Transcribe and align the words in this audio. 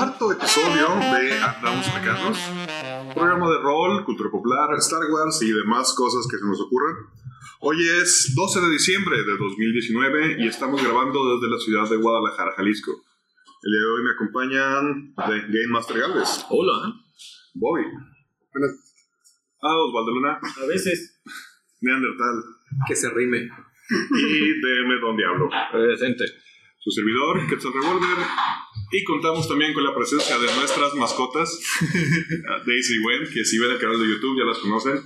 Cuarto 0.00 0.32
episodio 0.32 0.88
de 1.12 1.38
Andamos 1.42 1.86
Mecanos, 1.92 2.38
programa 3.12 3.50
de 3.50 3.58
rol, 3.58 4.02
cultura 4.06 4.30
popular, 4.30 4.72
Star 4.78 5.02
Wars 5.12 5.42
y 5.42 5.52
demás 5.52 5.92
cosas 5.94 6.26
que 6.26 6.38
se 6.38 6.46
nos 6.46 6.58
ocurran. 6.58 6.96
Hoy 7.60 7.76
es 8.00 8.32
12 8.34 8.60
de 8.62 8.70
diciembre 8.70 9.18
de 9.18 9.36
2019 9.38 10.36
y 10.38 10.48
estamos 10.48 10.82
grabando 10.82 11.36
desde 11.36 11.52
la 11.54 11.58
ciudad 11.58 11.90
de 11.90 11.98
Guadalajara, 11.98 12.52
Jalisco. 12.56 12.92
El 13.62 13.72
día 13.72 13.80
de 13.80 13.90
hoy 13.92 14.02
me 14.04 14.10
acompañan 14.12 15.14
de 15.28 15.40
Game 15.52 15.68
Master 15.68 15.98
Galvez, 15.98 16.46
Hola. 16.48 16.94
Bobby, 17.52 17.84
ah, 19.60 19.76
Osvaldo 19.76 20.12
Luna, 20.12 20.40
A 20.62 20.66
veces 20.66 21.20
Neandertal 21.82 22.42
Que 22.88 22.96
se 22.96 23.10
rime. 23.10 23.50
y 23.90 24.60
DM 24.62 25.00
Don 25.02 25.16
Diablo. 25.18 25.50
Presente. 25.70 26.24
Su 26.80 26.90
servidor, 26.90 27.46
Quetzal 27.48 27.72
Revolver. 27.72 28.18
Y 28.92 29.04
contamos 29.04 29.46
también 29.46 29.72
con 29.72 29.84
la 29.84 29.94
presencia 29.94 30.38
de 30.38 30.46
nuestras 30.56 30.94
mascotas, 30.94 31.60
Daisy 32.66 32.94
y 32.94 33.02
Gwen, 33.02 33.32
que 33.32 33.44
si 33.44 33.58
ven 33.58 33.70
el 33.70 33.78
canal 33.78 34.00
de 34.00 34.08
YouTube 34.08 34.38
ya 34.38 34.44
las 34.44 34.58
conocen. 34.58 35.00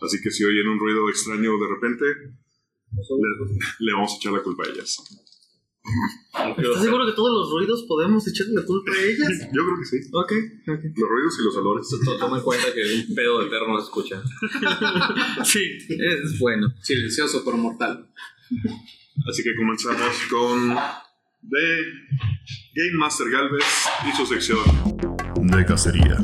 Así 0.00 0.20
que 0.22 0.30
si 0.30 0.44
oyen 0.44 0.68
un 0.68 0.78
ruido 0.78 1.08
extraño 1.08 1.58
de 1.58 1.68
repente, 1.68 2.04
le, 2.04 3.58
le 3.80 3.92
vamos 3.92 4.12
a 4.12 4.16
echar 4.16 4.32
la 4.32 4.42
culpa 4.42 4.64
a 4.64 4.70
ellas. 4.70 5.02
¿Estás 6.58 6.82
seguro 6.82 7.06
que 7.06 7.12
todos 7.12 7.32
los 7.32 7.50
ruidos 7.50 7.84
podemos 7.88 8.26
echarle 8.26 8.54
la 8.54 8.64
culpa 8.64 8.92
a 8.92 9.02
ellas? 9.02 9.48
Yo 9.52 9.62
creo 9.64 9.78
que 9.78 9.84
sí. 9.84 9.96
Ok, 10.12 10.32
ok. 10.68 10.84
Los 10.96 11.08
ruidos 11.08 11.38
y 11.40 11.44
los 11.44 11.56
olores. 11.56 12.18
Toma 12.18 12.38
en 12.38 12.44
cuenta 12.44 12.72
que 12.74 13.06
un 13.08 13.14
pedo 13.14 13.42
de 13.42 13.46
perro 13.50 13.68
no 13.68 13.78
se 13.78 13.84
escucha. 13.84 14.22
Sí, 15.44 15.78
es 15.88 16.38
bueno. 16.38 16.72
Silencioso 16.82 17.42
pero 17.44 17.56
mortal. 17.56 18.08
Así 19.28 19.42
que 19.42 19.54
comenzamos 19.56 20.14
con 20.30 20.76
de 21.48 21.92
Game 22.74 22.98
Master 22.98 23.30
Galvez 23.30 23.64
y 24.08 24.16
su 24.16 24.26
sección. 24.26 24.58
De 25.42 25.64
cacería. 25.64 26.16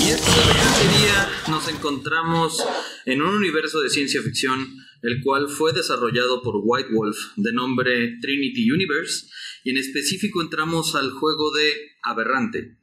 Y 0.00 0.10
esta 0.10 0.32
sería 0.74 1.28
nos 1.48 1.68
encontramos 1.68 2.62
en 3.06 3.22
un 3.22 3.34
universo 3.34 3.80
de 3.80 3.90
ciencia 3.90 4.22
ficción, 4.22 4.76
el 5.02 5.20
cual 5.20 5.48
fue 5.48 5.72
desarrollado 5.72 6.42
por 6.42 6.60
White 6.62 6.90
Wolf, 6.92 7.16
de 7.36 7.52
nombre 7.52 8.18
Trinity 8.20 8.70
Universe, 8.70 9.26
y 9.64 9.70
en 9.70 9.78
específico 9.78 10.42
entramos 10.42 10.94
al 10.94 11.10
juego 11.10 11.52
de 11.52 11.72
Aberrante, 12.02 12.78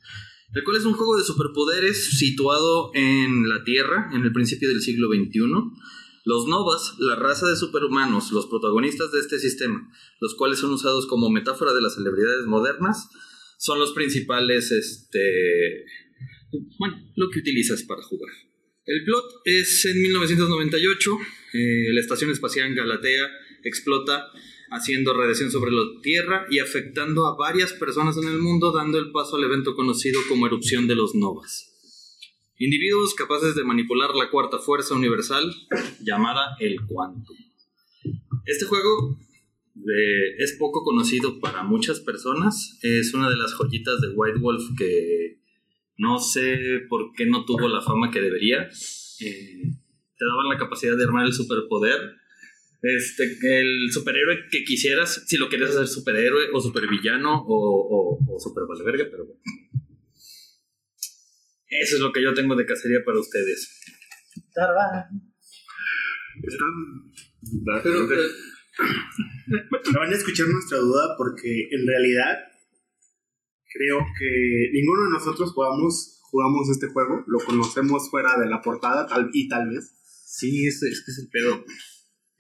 el 0.54 0.64
cual 0.64 0.78
es 0.78 0.86
un 0.86 0.94
juego 0.94 1.18
de 1.18 1.24
superpoderes 1.24 2.18
situado 2.18 2.92
en 2.94 3.48
la 3.48 3.64
Tierra 3.64 4.09
en 4.14 4.24
el 4.24 4.34
principio 4.34 4.68
del 4.68 4.82
siglo 4.82 5.08
XXI. 5.08 5.40
Los 6.23 6.47
Novas, 6.47 6.95
la 7.00 7.16
raza 7.16 7.47
de 7.47 7.55
superhumanos, 7.55 8.31
los 8.31 8.47
protagonistas 8.47 9.11
de 9.11 9.19
este 9.19 9.39
sistema, 9.39 9.91
los 10.19 10.36
cuales 10.36 10.59
son 10.59 10.72
usados 10.72 11.08
como 11.08 11.30
metáfora 11.30 11.73
de 11.73 11.81
las 11.81 11.95
celebridades 11.95 12.45
modernas, 12.45 13.09
son 13.58 13.80
los 13.80 13.91
principales 13.94 14.72
este, 14.72 15.86
bueno, 16.79 16.96
lo 17.16 17.29
que 17.29 17.40
utilizas 17.40 17.84
para 17.84 18.01
jugar. 18.03 18.31
El 18.85 19.03
plot 19.03 19.25
es 19.46 19.85
en 19.85 20.01
1998, 20.01 21.12
eh, 21.53 21.94
la 21.94 22.01
estación 22.01 22.31
espacial 22.31 22.73
Galatea 22.73 23.29
explota 23.63 24.28
haciendo 24.72 25.13
radiación 25.13 25.51
sobre 25.51 25.72
la 25.72 25.84
Tierra 26.01 26.46
y 26.50 26.59
afectando 26.59 27.28
a 27.28 27.35
varias 27.35 27.73
personas 27.73 28.17
en 28.17 28.28
el 28.28 28.40
mundo, 28.40 28.72
dando 28.72 28.97
el 28.97 29.12
paso 29.12 29.35
al 29.35 29.44
evento 29.44 29.75
conocido 29.75 30.19
como 30.29 30.47
erupción 30.47 30.88
de 30.88 30.96
los 30.96 31.13
novas. 31.13 31.71
Individuos 32.63 33.16
capaces 33.16 33.55
de 33.55 33.63
manipular 33.63 34.11
la 34.13 34.29
cuarta 34.29 34.59
fuerza 34.59 34.94
universal, 34.94 35.51
llamada 35.99 36.55
el 36.59 36.75
Quantum. 36.85 37.35
Este 38.45 38.66
juego 38.66 39.17
es 40.38 40.55
poco 40.59 40.83
conocido 40.83 41.39
para 41.39 41.63
muchas 41.63 42.01
personas, 42.01 42.77
es 42.83 43.16
una 43.16 43.31
de 43.31 43.35
las 43.35 43.53
joyitas 43.53 43.99
de 44.01 44.09
White 44.09 44.38
Wolf 44.39 44.77
que 44.77 45.39
no 45.97 46.19
sé 46.19 46.81
por 46.88 47.13
qué 47.13 47.25
no 47.25 47.45
tuvo 47.45 47.67
la 47.67 47.81
fama 47.81 48.11
que 48.11 48.22
debería. 48.22 48.61
Eh, 48.61 49.63
te 50.16 50.25
daban 50.25 50.49
la 50.49 50.59
capacidad 50.59 50.95
de 50.95 51.03
armar 51.03 51.25
el 51.25 51.33
superpoder. 51.33 51.97
Este, 52.83 53.23
el 53.23 53.91
superhéroe 53.91 54.38
que 54.51 54.63
quisieras, 54.66 55.23
si 55.25 55.38
lo 55.38 55.49
querías 55.49 55.72
hacer 55.72 55.88
superhéroe 55.88 56.51
o 56.53 56.61
supervillano 56.61 57.43
o, 57.43 58.19
o, 58.19 58.35
o 58.35 58.39
super 58.39 58.66
valeverga, 58.67 59.07
pero 59.09 59.25
bueno. 59.25 59.41
Eso 61.72 61.96
es 61.96 62.02
lo 62.02 62.12
que 62.12 62.22
yo 62.22 62.34
tengo 62.34 62.56
de 62.56 62.66
cacería 62.66 63.00
para 63.06 63.20
ustedes. 63.20 63.80
Están. 66.44 67.82
Pero, 67.82 68.14
eh, 68.14 68.30
No 69.94 70.00
van 70.00 70.12
a 70.12 70.16
escuchar 70.16 70.48
nuestra 70.48 70.80
duda 70.80 71.16
porque 71.18 71.70
en 71.72 71.88
realidad 71.88 72.40
creo 73.74 74.00
que 74.20 74.70
ninguno 74.74 75.06
de 75.06 75.12
nosotros 75.12 75.54
jugamos, 75.54 76.20
jugamos 76.24 76.70
este 76.70 76.88
juego, 76.88 77.24
lo 77.28 77.40
conocemos 77.40 78.09
fuera 78.09 78.38
de 78.38 78.50
la 78.50 78.62
portada 78.62 79.08
tal, 79.08 79.30
y 79.34 79.48
tal 79.48 79.70
vez. 79.70 79.96
Sí, 80.26 80.68
es, 80.68 80.84
es 80.84 81.03
que 81.06 81.12
es 81.12 81.20
el 81.20 81.30
pedo. 81.30 81.66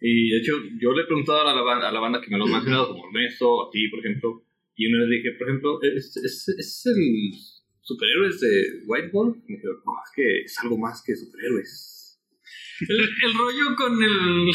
Y 0.01 0.29
de 0.31 0.37
hecho, 0.39 0.53
yo 0.79 0.91
le 0.91 1.03
he 1.03 1.05
preguntado 1.05 1.47
a 1.47 1.55
la, 1.55 1.61
banda, 1.61 1.87
a 1.87 1.91
la 1.91 1.99
banda 2.01 2.19
que 2.21 2.31
me 2.31 2.37
lo 2.37 2.45
ha 2.45 2.51
mencionado, 2.51 2.89
como 2.89 3.07
Ernesto, 3.07 3.67
a 3.67 3.69
ti, 3.71 3.87
por 3.87 3.99
ejemplo. 3.99 4.43
Y 4.75 4.87
una 4.87 5.05
vez 5.05 5.09
dije, 5.09 5.37
por 5.37 5.47
ejemplo, 5.47 5.81
¿es, 5.83 6.17
es, 6.17 6.47
es 6.57 6.85
el 6.85 7.31
superhéroes 7.93 8.39
de 8.39 8.83
White 8.85 9.09
Wolf? 9.13 9.37
Me 9.47 9.55
dijo, 9.55 9.67
no, 9.85 9.93
es 10.05 10.11
que 10.15 10.41
es 10.45 10.59
algo 10.59 10.77
más 10.77 11.01
que 11.05 11.15
superhéroes. 11.15 11.87
El, 12.89 12.99
el 12.99 13.33
rollo 13.37 13.75
con 13.77 13.93
el. 14.03 14.49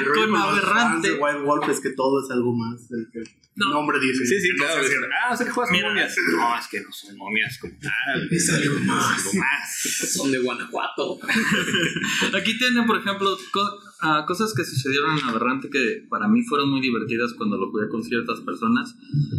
El 0.00 0.06
rollo 0.06 0.20
Con 0.22 0.30
los 0.32 0.40
fans 0.40 0.62
aberrante. 0.62 1.08
de 1.10 1.14
Wild 1.14 1.42
Wolf 1.44 1.68
es 1.68 1.80
que 1.80 1.90
todo 1.90 2.24
es 2.24 2.30
algo 2.30 2.54
más 2.54 2.88
del 2.88 3.08
que 3.12 3.18
el 3.18 3.26
No. 3.56 3.70
nombre 3.70 3.98
dice. 3.98 4.24
Sí, 4.24 4.40
sí, 4.40 4.50
claro. 4.56 4.80
Ah, 5.24 5.32
o 5.32 5.36
sea 5.36 5.44
que 5.46 5.50
juegas 5.52 5.68
con 5.70 5.76
Mira. 5.78 5.88
momias. 5.88 6.16
No, 6.30 6.56
es 6.58 6.68
que 6.68 6.80
no 6.80 6.92
son 6.92 7.16
momias 7.16 7.58
como 7.58 7.74
tal. 7.82 8.28
Es 8.30 8.48
algo 8.50 8.78
más. 8.80 9.18
Algo 9.18 9.32
más. 9.34 9.80
Son 10.14 10.30
de 10.30 10.38
Guanajuato. 10.38 11.18
Aquí 12.36 12.56
tienen, 12.56 12.86
por 12.86 12.98
ejemplo, 13.00 13.36
co- 13.52 13.80
ah, 14.00 14.24
cosas 14.26 14.52
que 14.54 14.64
sucedieron 14.64 15.18
en 15.18 15.24
Aberrante 15.24 15.68
que 15.70 16.02
para 16.08 16.28
mí 16.28 16.42
fueron 16.42 16.70
muy 16.70 16.80
divertidas 16.80 17.34
cuando 17.36 17.56
lo 17.56 17.70
jugué 17.70 17.88
con 17.88 18.02
ciertas 18.02 18.40
personas. 18.40 18.94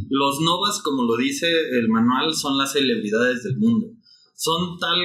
Los 0.10 0.42
Novas, 0.42 0.82
como 0.82 1.04
lo 1.04 1.18
dice 1.18 1.48
el 1.72 1.90
manual, 1.90 2.34
son 2.34 2.58
las 2.58 2.74
celebridades 2.74 3.44
del 3.44 3.58
mundo. 3.58 3.88
Son 4.36 4.78
tal 4.80 4.98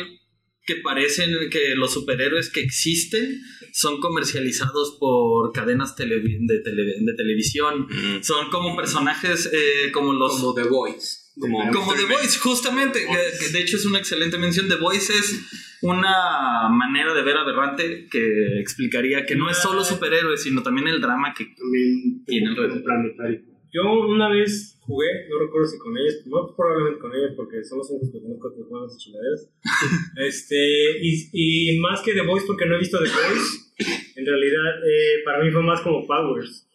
que 0.66 0.76
parecen 0.76 1.31
que 1.50 1.75
los 1.76 1.93
superhéroes 1.93 2.50
que 2.50 2.60
existen 2.60 3.41
son 3.72 4.00
comercializados 4.00 4.97
por 4.98 5.53
cadenas 5.53 5.94
televi- 5.97 6.38
de, 6.47 6.62
tele- 6.62 6.97
de 7.00 7.14
televisión. 7.14 7.87
Son 8.22 8.48
como 8.50 8.75
personajes 8.76 9.50
eh, 9.53 9.91
como 9.93 10.12
los... 10.14 10.32
Como 10.41 10.54
The 10.54 10.62
Voice. 10.64 11.24
Como, 11.39 11.59
Como 11.72 11.95
The 11.95 12.05
Voice, 12.05 12.39
justamente. 12.39 13.00
que- 13.00 13.39
que 13.47 13.53
de 13.53 13.61
hecho 13.61 13.77
es 13.77 13.84
una 13.87 13.99
excelente 13.99 14.39
mención. 14.39 14.69
The 14.69 14.77
Voice 14.77 15.12
es 15.12 15.41
una 15.83 16.69
manera 16.71 17.12
de 17.12 17.22
ver 17.22 17.37
aberrante 17.37 18.06
que 18.11 18.61
explicaría 18.61 19.27
que 19.27 19.34
no 19.37 19.50
es 19.50 19.59
solo 19.59 19.84
superhéroes, 19.84 20.43
sino 20.43 20.62
también 20.62 20.89
el 20.89 21.00
drama 21.00 21.34
que 21.37 21.44
También 21.56 22.25
tiene 22.25 22.49
alrededor. 22.50 22.82
planetario. 22.85 23.41
Yo 23.73 23.82
una 24.06 24.29
vez 24.29 24.79
jugué, 24.82 25.08
no 25.29 25.41
recuerdo 25.41 25.67
si 25.67 25.79
con 25.79 25.99
ellos, 25.99 26.23
no 26.26 26.55
probablemente 26.56 27.00
con 27.00 27.12
ellos 27.12 27.32
porque 27.35 27.64
son 27.64 27.79
los 27.79 27.91
únicos 27.91 28.11
que 28.12 28.23
conozco 28.23 28.55
que 28.55 28.62
juegan 28.62 28.87
esas 28.88 28.99
chingaderas. 29.03 29.50
este, 30.17 30.99
y, 31.03 31.31
y 31.75 31.79
más 31.81 32.00
que 32.03 32.12
The 32.14 32.23
Voice 32.23 32.47
porque 32.47 32.67
no 32.67 32.76
he 32.76 32.79
visto 32.79 32.99
The 32.99 33.11
Voice, 33.11 34.14
en 34.14 34.25
realidad 34.25 34.79
eh, 34.87 35.23
para 35.25 35.43
mí 35.43 35.50
fue 35.50 35.62
más 35.64 35.81
como 35.81 36.06
Powers. 36.06 36.69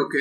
Ok. 0.00 0.14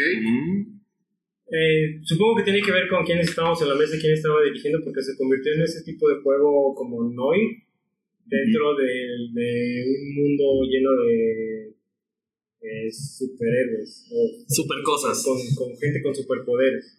Eh, 1.51 2.00
supongo 2.04 2.38
que 2.38 2.44
tiene 2.44 2.62
que 2.62 2.72
ver 2.72 2.88
con 2.88 3.04
quiénes 3.04 3.30
estábamos 3.30 3.62
en 3.62 3.69
la 3.69 3.75
mesa 3.75 3.96
y 3.96 4.00
quién 4.00 4.13
estaba 4.13 4.44
dirigiendo 4.44 4.80
porque 4.84 5.01
se 5.01 5.18
convirtió 5.18 5.54
en 5.54 5.63
ese 5.63 5.84
tipo 5.84 6.07
de 6.10 6.22
juego 6.22 6.75
como 6.75 7.10
Noi 7.10 7.63
dentro 8.25 8.75
de, 8.75 8.86
de 9.34 9.86
un 9.88 10.16
mundo 10.16 10.63
lleno 10.69 10.92
de 10.94 11.75
eh, 12.62 12.92
superhéroes 12.92 14.07
o 14.13 14.46
Super 14.48 14.84
cosas. 14.84 15.24
con, 15.25 15.38
con 15.56 15.75
gente 15.78 16.01
con 16.04 16.13
superpoderes. 16.13 16.98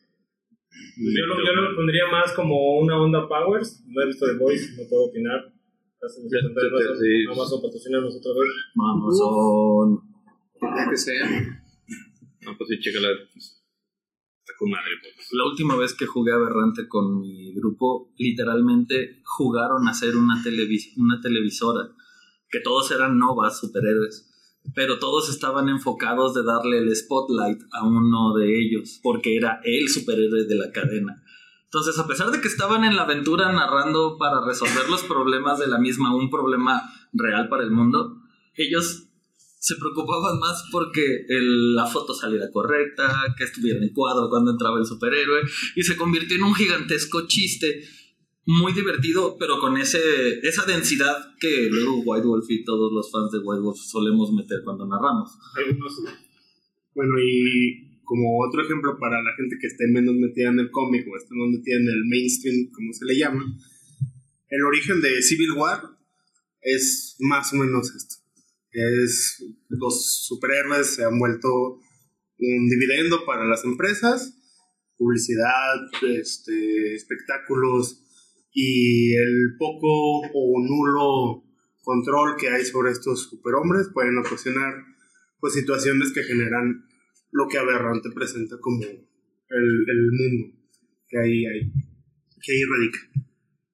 Yo 0.97 1.27
lo, 1.27 1.35
yo 1.45 1.53
lo 1.53 1.77
pondría 1.77 2.07
más 2.11 2.33
como 2.33 2.79
una 2.81 3.01
onda 3.01 3.29
Powers. 3.29 3.85
No 3.87 4.03
he 4.03 4.07
visto 4.07 4.27
The 4.27 4.35
Voice, 4.35 4.77
no 4.77 4.89
puedo 4.89 5.05
opinar. 5.05 5.53
Amazon. 6.01 7.31
Amazon 7.31 7.63
patrocina 7.63 8.01
vez. 8.01 8.15
Vamos, 8.75 9.19
son. 9.19 10.01
que 10.91 10.97
sea. 10.97 11.29
No, 12.43 12.57
pues 12.57 12.71
sí, 12.71 12.81
chécala. 12.81 13.09
Pues. 14.69 15.29
La 15.33 15.45
última 15.45 15.77
vez 15.77 15.95
que 15.95 16.07
jugué 16.07 16.33
Aberrante 16.33 16.87
con 16.89 17.21
mi 17.21 17.53
grupo, 17.55 18.13
literalmente 18.19 19.23
jugaron 19.25 19.89
a 19.89 19.93
hacer 19.93 20.17
una, 20.17 20.43
una 20.97 21.21
televisora, 21.21 21.91
que 22.51 22.61
todos 22.61 22.91
eran 22.91 23.19
novas 23.19 23.59
superhéroes, 23.59 24.29
pero 24.75 24.99
todos 24.99 25.31
estaban 25.31 25.69
enfocados 25.69 26.35
de 26.35 26.43
darle 26.43 26.79
el 26.79 26.95
spotlight 26.95 27.61
a 27.73 27.87
uno 27.87 28.35
de 28.35 28.61
ellos, 28.61 29.01
porque 29.03 29.37
era 29.37 29.61
el 29.65 29.89
superhéroe 29.89 30.45
de 30.45 30.57
la 30.57 30.71
cadena. 30.73 31.23
Entonces, 31.65 31.99
a 31.99 32.07
pesar 32.07 32.31
de 32.31 32.41
que 32.41 32.49
estaban 32.49 32.85
en 32.85 32.97
la 32.97 33.03
aventura 33.03 33.53
narrando 33.53 34.19
para 34.19 34.45
resolver 34.45 34.91
los 34.91 35.05
problemas 35.05 35.59
de 35.59 35.69
la 35.69 35.79
misma, 35.79 36.15
un 36.15 36.29
problema 36.29 36.83
real 37.13 37.49
para 37.49 37.63
el 37.63 37.71
mundo, 37.71 38.21
ellos 38.55 39.10
se 39.61 39.77
preocupaban 39.77 40.39
más 40.39 40.65
porque 40.73 41.05
el- 41.29 41.75
la 41.75 41.87
foto 41.87 42.15
saliera 42.15 42.51
correcta, 42.51 43.35
que 43.37 43.45
estuviera 43.45 43.79
en 43.79 43.93
cuadro 43.93 44.29
cuando 44.31 44.53
entraba 44.53 44.79
el 44.79 44.87
superhéroe, 44.87 45.43
y 45.77 45.83
se 45.83 45.97
convirtió 45.97 46.37
en 46.37 46.45
un 46.45 46.55
gigantesco 46.55 47.27
chiste 47.29 47.83
muy 48.47 48.73
divertido, 48.73 49.37
pero 49.39 49.61
con 49.61 49.77
ese, 49.77 50.01
esa 50.43 50.65
densidad 50.65 51.15
que 51.39 51.69
luego 51.71 52.01
White 52.01 52.27
Wolf 52.27 52.47
y 52.51 52.65
todos 52.65 52.91
los 52.91 53.13
fans 53.13 53.31
de 53.33 53.39
White 53.39 53.61
Wolf 53.61 53.79
solemos 53.79 54.33
meter 54.33 54.61
cuando 54.65 54.87
narramos. 54.87 55.31
Bueno, 56.95 57.13
y 57.21 58.01
como 58.03 58.43
otro 58.43 58.65
ejemplo 58.65 58.97
para 58.99 59.23
la 59.23 59.37
gente 59.37 59.57
que 59.61 59.67
esté 59.69 59.87
menos 59.89 60.15
metida 60.17 60.49
en 60.49 60.59
el 60.59 60.71
cómic 60.71 61.07
o 61.07 61.17
esté 61.17 61.35
más 61.35 61.51
metida 61.51 61.77
en 61.77 61.89
el 61.89 62.05
mainstream, 62.07 62.71
como 62.73 62.93
se 62.95 63.05
le 63.05 63.19
llama, 63.19 63.45
el 64.49 64.63
origen 64.65 65.01
de 65.03 65.23
Civil 65.23 65.53
War 65.53 65.83
es 66.63 67.17
más 67.21 67.53
o 67.53 67.57
menos 67.57 67.95
esto. 67.95 68.17
Es 68.73 69.45
los 69.69 70.25
superhéroes 70.27 70.95
se 70.95 71.05
han 71.05 71.19
vuelto 71.19 71.49
un 72.39 72.69
dividendo 72.69 73.25
para 73.27 73.45
las 73.45 73.65
empresas, 73.65 74.37
publicidad, 74.97 75.77
este, 76.03 76.95
espectáculos 76.95 78.03
y 78.53 79.15
el 79.15 79.57
poco 79.59 80.21
o 80.35 80.61
nulo 80.61 81.45
control 81.83 82.37
que 82.37 82.49
hay 82.49 82.65
sobre 82.65 82.93
estos 82.93 83.29
superhombres 83.29 83.89
pueden 83.93 84.19
ocasionar 84.19 84.75
pues 85.41 85.55
situaciones 85.55 86.13
que 86.13 86.23
generan 86.23 86.85
lo 87.33 87.49
que 87.49 87.59
Aberrante 87.59 88.11
presenta 88.15 88.57
como 88.61 88.85
el, 88.85 89.85
el 89.89 90.13
mundo 90.13 90.61
que 91.09 91.19
ahí, 91.19 91.47
hay, 91.47 91.73
que 92.41 92.53
ahí 92.53 92.63
radica. 92.65 92.99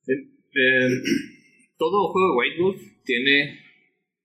Eh, 0.09 1.03
todo 1.79 2.09
juego 2.09 2.41
de 2.41 3.01
tiene 3.05 3.61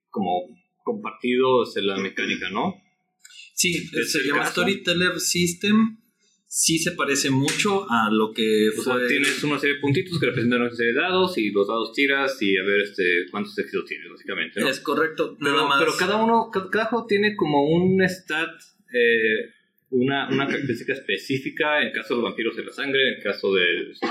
como 0.09 0.60
compartido 0.83 1.63
este, 1.63 1.81
la 1.81 1.97
mecánica, 1.97 2.49
¿no? 2.49 2.75
Sí, 3.53 3.73
¿Es 3.93 4.11
se 4.11 4.19
el 4.19 4.25
llama 4.27 4.39
caso? 4.41 4.51
Storyteller 4.61 5.19
System. 5.19 5.97
Sí 6.53 6.79
se 6.79 6.91
parece 6.91 7.29
mucho 7.29 7.89
a 7.89 8.09
lo 8.11 8.33
que 8.33 8.67
O 8.77 8.81
sea, 8.83 8.95
fue... 8.95 9.07
tienes 9.07 9.41
una 9.43 9.57
serie 9.57 9.75
de 9.75 9.81
puntitos 9.81 10.19
que 10.19 10.25
representan 10.25 10.61
una 10.61 10.75
serie 10.75 10.91
de 10.91 10.99
dados 10.99 11.37
y 11.37 11.49
los 11.51 11.65
dados 11.67 11.93
tiras 11.93 12.41
y 12.41 12.57
a 12.57 12.63
ver 12.63 12.81
este, 12.81 13.03
cuántos 13.31 13.57
éxitos 13.57 13.85
tienes, 13.85 14.09
básicamente, 14.11 14.59
¿no? 14.59 14.67
Es 14.67 14.81
correcto, 14.81 15.37
Pero, 15.39 15.51
nada 15.55 15.67
más. 15.69 15.79
pero 15.79 15.93
cada 15.97 16.17
uno, 16.21 16.49
ca- 16.51 16.67
cada 16.69 16.85
juego 16.87 17.05
tiene 17.07 17.37
como 17.37 17.69
un 17.69 18.01
stat, 18.03 18.49
eh, 18.93 19.49
una, 19.91 20.27
una 20.29 20.45
característica 20.45 20.91
específica. 20.91 21.81
En 21.81 21.87
el 21.87 21.93
caso 21.93 22.15
de 22.15 22.21
los 22.21 22.29
vampiros 22.31 22.57
de 22.57 22.65
la 22.65 22.71
sangre, 22.73 22.99
en 23.09 23.15
el 23.15 23.23
caso 23.23 23.53
de, 23.53 23.91
este, 23.91 24.07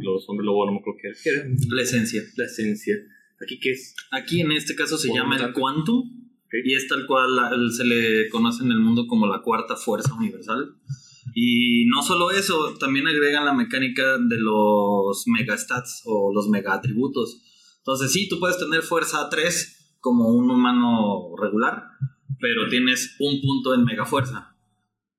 los 0.00 0.28
hombres 0.28 0.46
lobo, 0.46 0.64
no 0.64 0.72
me 0.74 0.78
acuerdo 0.78 1.00
qué 1.02 1.28
era. 1.28 1.44
La 1.70 1.82
esencia. 1.82 2.22
La 2.36 2.44
esencia. 2.44 2.94
Aquí, 3.40 3.58
¿qué 3.60 3.70
es? 3.70 3.94
Aquí 4.10 4.40
en 4.40 4.52
este 4.52 4.74
caso 4.74 4.98
se 4.98 5.12
llama 5.12 5.36
el. 5.36 5.52
Quantum 5.52 6.18
y 6.50 6.74
es 6.74 6.88
tal 6.88 7.06
cual 7.06 7.28
se 7.70 7.84
le 7.84 8.28
conoce 8.30 8.64
en 8.64 8.72
el 8.72 8.80
mundo 8.80 9.06
como 9.06 9.26
la 9.26 9.42
cuarta 9.42 9.76
fuerza 9.76 10.14
universal. 10.14 10.74
Y 11.34 11.84
no 11.86 12.02
solo 12.02 12.30
eso, 12.30 12.74
también 12.80 13.06
agregan 13.06 13.44
la 13.44 13.52
mecánica 13.52 14.18
de 14.18 14.38
los 14.38 15.24
megastats 15.26 16.02
o 16.06 16.32
los 16.32 16.48
mega 16.48 16.74
atributos. 16.74 17.42
Entonces 17.78 18.12
sí, 18.12 18.28
tú 18.28 18.40
puedes 18.40 18.58
tener 18.58 18.82
fuerza 18.82 19.28
3 19.28 19.96
como 20.00 20.28
un 20.28 20.50
humano 20.50 21.34
regular, 21.40 21.84
pero 22.40 22.68
tienes 22.68 23.16
un 23.20 23.40
punto 23.40 23.74
en 23.74 23.84
mega 23.84 24.06
fuerza. 24.06 24.56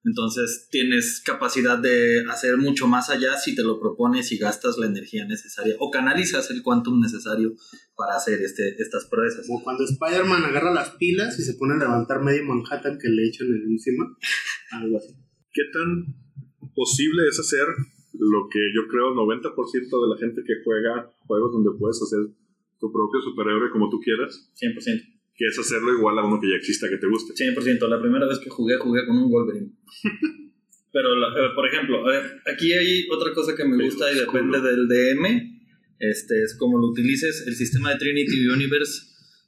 Entonces 0.04 0.68
tienes 0.72 1.22
capacidad 1.24 1.78
de 1.78 2.24
hacer 2.30 2.58
mucho 2.58 2.88
más 2.88 3.10
allá 3.10 3.38
si 3.38 3.54
te 3.54 3.64
lo 3.64 3.80
propones 3.80 4.32
y 4.32 4.38
gastas 4.38 4.78
la 4.78 4.88
energía 4.88 5.26
necesaria 5.26 5.76
o 5.80 5.92
canalizas 5.92 6.50
el 6.52 6.64
quantum 6.64 7.00
necesario 7.02 7.54
para 8.00 8.16
hacer 8.16 8.40
este, 8.42 8.80
estas 8.80 9.06
proezas. 9.12 9.46
Como 9.46 9.62
cuando 9.62 9.84
Spider-Man 9.84 10.46
agarra 10.46 10.74
las 10.74 10.92
pilas 10.96 11.38
y 11.38 11.44
se 11.44 11.56
pone 11.60 11.74
a 11.76 11.78
levantar 11.84 12.24
medio 12.24 12.46
Manhattan 12.46 12.98
que 12.98 13.10
le 13.10 13.28
echan 13.28 13.48
encima, 13.68 14.08
algo 14.72 14.98
así. 14.98 15.14
¿Qué 15.52 15.64
tan 15.74 16.16
posible 16.74 17.28
es 17.28 17.38
hacer 17.40 17.68
lo 18.14 18.48
que 18.50 18.60
yo 18.74 18.88
creo 18.88 19.12
el 19.12 19.20
90% 19.20 19.52
de 19.52 20.08
la 20.08 20.18
gente 20.18 20.42
que 20.48 20.64
juega 20.64 21.12
juegos 21.28 21.52
donde 21.52 21.78
puedes 21.78 22.02
hacer 22.02 22.20
tu 22.80 22.88
propio 22.92 23.20
superhéroe 23.22 23.70
como 23.72 23.90
tú 23.90 24.00
quieras? 24.00 24.50
100%. 24.56 25.04
Que 25.36 25.46
es 25.46 25.60
hacerlo 25.60 25.94
igual 25.94 26.20
a 26.20 26.26
uno 26.26 26.40
que 26.40 26.50
ya 26.50 26.56
exista 26.56 26.88
que 26.90 26.98
te 26.98 27.08
guste. 27.08 27.34
100%. 27.34 27.88
La 27.90 28.00
primera 28.00 28.28
vez 28.28 28.40
que 28.40 28.50
jugué, 28.50 28.78
jugué 28.78 29.06
con 29.06 29.18
un 29.18 29.30
Wolverine. 29.30 29.72
Pero, 30.92 31.16
la- 31.16 31.28
eh, 31.30 31.50
por 31.54 31.68
ejemplo, 31.68 32.04
ver, 32.04 32.24
aquí 32.52 32.72
hay 32.74 33.08
otra 33.12 33.34
cosa 33.34 33.56
que 33.56 33.64
me 33.66 33.84
gusta 33.84 34.12
y 34.12 34.16
depende 34.20 34.60
del 34.62 34.88
DM. 34.88 35.59
Este 36.00 36.44
es 36.44 36.56
como 36.58 36.80
lo 36.80 36.88
utilices. 36.88 37.46
El 37.46 37.56
sistema 37.56 37.92
de 37.92 37.98
Trinity 38.00 38.48
Universe 38.48 39.02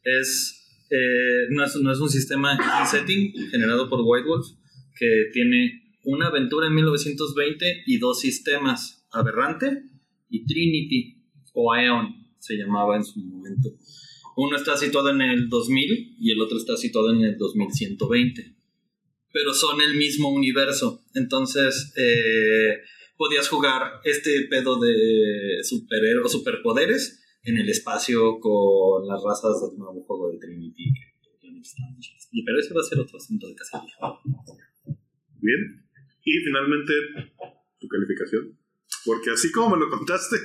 es, 0.03 0.86
eh, 0.89 1.48
no, 1.50 1.63
es, 1.63 1.75
no 1.77 1.92
es 1.92 2.00
un 2.00 2.09
sistema 2.09 2.53
en 2.53 2.88
setting 2.88 3.33
generado 3.50 3.89
por 3.89 4.01
White 4.03 4.27
Wolf 4.27 4.48
que 4.98 5.30
tiene 5.33 5.81
una 6.03 6.27
aventura 6.27 6.68
en 6.68 6.75
1920 6.75 7.83
y 7.86 7.98
dos 7.98 8.19
sistemas, 8.19 9.06
Aberrante 9.12 9.83
y 10.30 10.45
Trinity, 10.45 11.18
o 11.53 11.74
Aeon 11.74 12.27
se 12.39 12.56
llamaba 12.56 12.97
en 12.97 13.04
su 13.04 13.19
momento. 13.19 13.69
Uno 14.36 14.56
está 14.56 14.77
situado 14.77 15.09
en 15.09 15.21
el 15.21 15.50
2000 15.50 16.15
y 16.19 16.31
el 16.31 16.42
otro 16.42 16.57
está 16.57 16.75
situado 16.77 17.13
en 17.13 17.21
el 17.21 17.38
2120. 17.38 18.56
Pero 19.33 19.54
son 19.54 19.81
el 19.81 19.95
mismo 19.95 20.30
universo. 20.30 21.04
Entonces, 21.13 21.94
eh, 21.97 22.80
podías 23.21 23.47
jugar 23.50 24.01
este 24.03 24.47
pedo 24.50 24.79
de 24.79 25.59
superhéroes, 25.63 26.31
superpoderes 26.31 27.23
en 27.44 27.57
el 27.59 27.69
espacio 27.69 28.39
con 28.39 29.07
las 29.07 29.21
razas 29.23 29.62
del 29.62 29.77
nuevo 29.77 30.03
juego 30.07 30.31
de 30.31 30.39
Trinity. 30.39 30.85
Pero 32.45 32.59
ese 32.59 32.73
va 32.73 32.81
a 32.81 32.83
ser 32.83 33.00
otro 33.00 33.18
asunto 33.18 33.47
de 33.47 33.53
casa. 33.56 33.79
Bien. 35.40 35.85
Y 36.23 36.31
finalmente, 36.45 36.94
tu 37.80 37.87
calificación. 37.87 38.57
Porque 39.06 39.30
así 39.31 39.51
como 39.51 39.75
me 39.75 39.85
lo 39.85 39.90
contaste, 39.92 40.37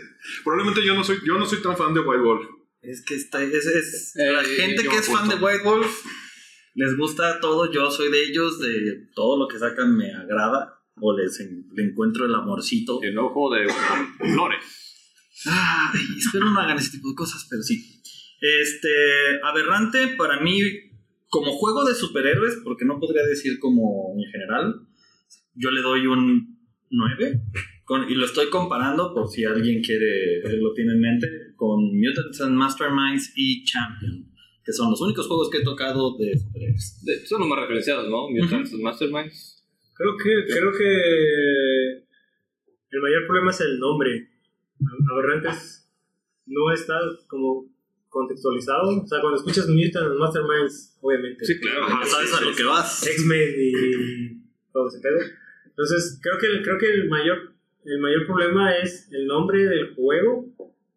probablemente 0.44 0.84
yo 0.84 0.94
no 0.94 1.02
soy, 1.02 1.16
yo 1.26 1.38
no 1.38 1.46
soy 1.46 1.62
tan 1.62 1.76
fan 1.76 1.94
de 1.94 2.00
White 2.00 2.22
Wolf. 2.22 2.46
Es 2.82 3.02
que 3.06 3.14
está, 3.14 3.42
es, 3.42 3.66
es- 3.66 4.16
Eh, 4.16 4.32
la 4.32 4.44
gente 4.44 4.82
que 4.82 4.96
es 4.96 5.06
fan 5.06 5.28
de. 5.28 5.36
White 5.36 5.64
Wolf 5.64 6.04
les 6.74 6.96
gusta 6.96 7.40
todo. 7.40 7.72
Yo 7.72 7.90
soy 7.90 8.10
de 8.10 8.22
ellos, 8.24 8.58
de 8.60 9.08
todo 9.14 9.38
lo 9.38 9.48
que 9.48 9.58
sacan 9.58 9.96
me 9.96 10.12
agrada. 10.12 10.75
O 11.00 11.16
les 11.16 11.38
en- 11.40 11.66
le 11.74 11.84
encuentro 11.84 12.24
el 12.26 12.34
amorcito. 12.34 13.00
El 13.02 13.16
juego 13.18 13.54
de 13.54 13.66
Flores. 14.32 14.64
Ay, 15.46 16.00
espero 16.18 16.50
no 16.50 16.58
hagan 16.60 16.78
ese 16.78 16.92
tipo 16.92 17.10
de 17.10 17.14
cosas, 17.14 17.46
pero 17.50 17.62
sí. 17.62 18.00
Este, 18.40 18.88
Aberrante 19.44 20.14
para 20.16 20.40
mí, 20.40 20.58
como 21.28 21.52
juego 21.52 21.84
de 21.84 21.94
superhéroes, 21.94 22.58
porque 22.64 22.84
no 22.84 22.98
podría 22.98 23.22
decir 23.24 23.58
como 23.58 24.14
en 24.16 24.30
general, 24.30 24.74
yo 25.54 25.70
le 25.70 25.82
doy 25.82 26.06
un 26.06 26.58
9. 26.90 27.42
Con, 27.84 28.10
y 28.10 28.14
lo 28.14 28.24
estoy 28.24 28.48
comparando, 28.48 29.14
por 29.14 29.28
si 29.28 29.44
alguien 29.44 29.80
quiere, 29.82 30.38
eh, 30.40 30.56
lo 30.60 30.72
tiene 30.74 30.92
en 30.94 31.00
mente, 31.00 31.28
con 31.54 31.96
Mutants 31.96 32.40
and 32.40 32.56
Masterminds 32.56 33.32
y 33.36 33.62
Champion, 33.64 34.28
que 34.64 34.72
son 34.72 34.90
los 34.90 35.00
únicos 35.00 35.28
juegos 35.28 35.50
que 35.50 35.58
he 35.58 35.62
tocado 35.64 36.16
de 36.18 36.36
superhéroes. 36.36 37.00
De- 37.04 37.24
son 37.26 37.40
los 37.40 37.48
más 37.48 37.60
referenciados, 37.60 38.08
¿no? 38.08 38.28
Mutants 38.28 38.72
and 38.72 38.82
Masterminds. 38.82 39.55
Creo 39.96 40.16
que, 40.16 40.52
creo 40.52 40.72
que 40.72 42.06
el 42.90 43.00
mayor 43.00 43.26
problema 43.26 43.50
es 43.50 43.60
el 43.60 43.78
nombre. 43.78 44.28
Aberrantes 45.10 45.88
no 46.46 46.72
está 46.72 46.98
como 47.28 47.66
contextualizado. 48.08 49.02
O 49.02 49.06
sea, 49.06 49.20
cuando 49.20 49.38
escuchas 49.38 49.68
Mutant 49.68 50.06
and 50.06 50.18
Masterminds, 50.18 50.98
obviamente. 51.00 51.44
Sí, 51.44 51.58
claro. 51.60 51.86
¿Sabes 52.04 52.34
a 52.34 52.40
lo 52.42 52.54
que 52.54 52.64
vas? 52.64 53.06
X-Men 53.06 53.54
y 53.58 54.42
todo 54.72 54.88
ese 54.88 55.00
pedo. 55.00 55.18
Entonces, 55.66 56.20
creo 56.22 56.38
que, 56.38 56.62
creo 56.62 56.78
que 56.78 56.90
el, 56.92 57.08
mayor, 57.08 57.52
el 57.84 57.98
mayor 57.98 58.26
problema 58.26 58.76
es 58.76 59.08
el 59.12 59.26
nombre 59.26 59.64
del 59.64 59.94
juego 59.94 60.46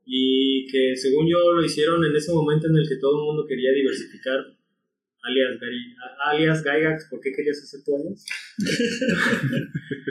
y 0.05 0.67
que 0.67 0.95
según 0.95 1.27
yo 1.29 1.53
lo 1.53 1.63
hicieron 1.63 2.03
en 2.03 2.15
ese 2.15 2.33
momento 2.33 2.67
en 2.67 2.77
el 2.77 2.87
que 2.87 2.95
todo 2.95 3.19
el 3.19 3.25
mundo 3.25 3.45
quería 3.47 3.71
diversificar 3.71 4.58
alias, 5.23 5.59
Gary, 5.59 5.95
alias 6.25 6.63
Gygax, 6.63 7.07
¿por 7.09 7.19
qué 7.21 7.31
querías 7.31 7.61
hacer 7.61 7.81
tu 7.83 7.95
alias? 7.95 8.25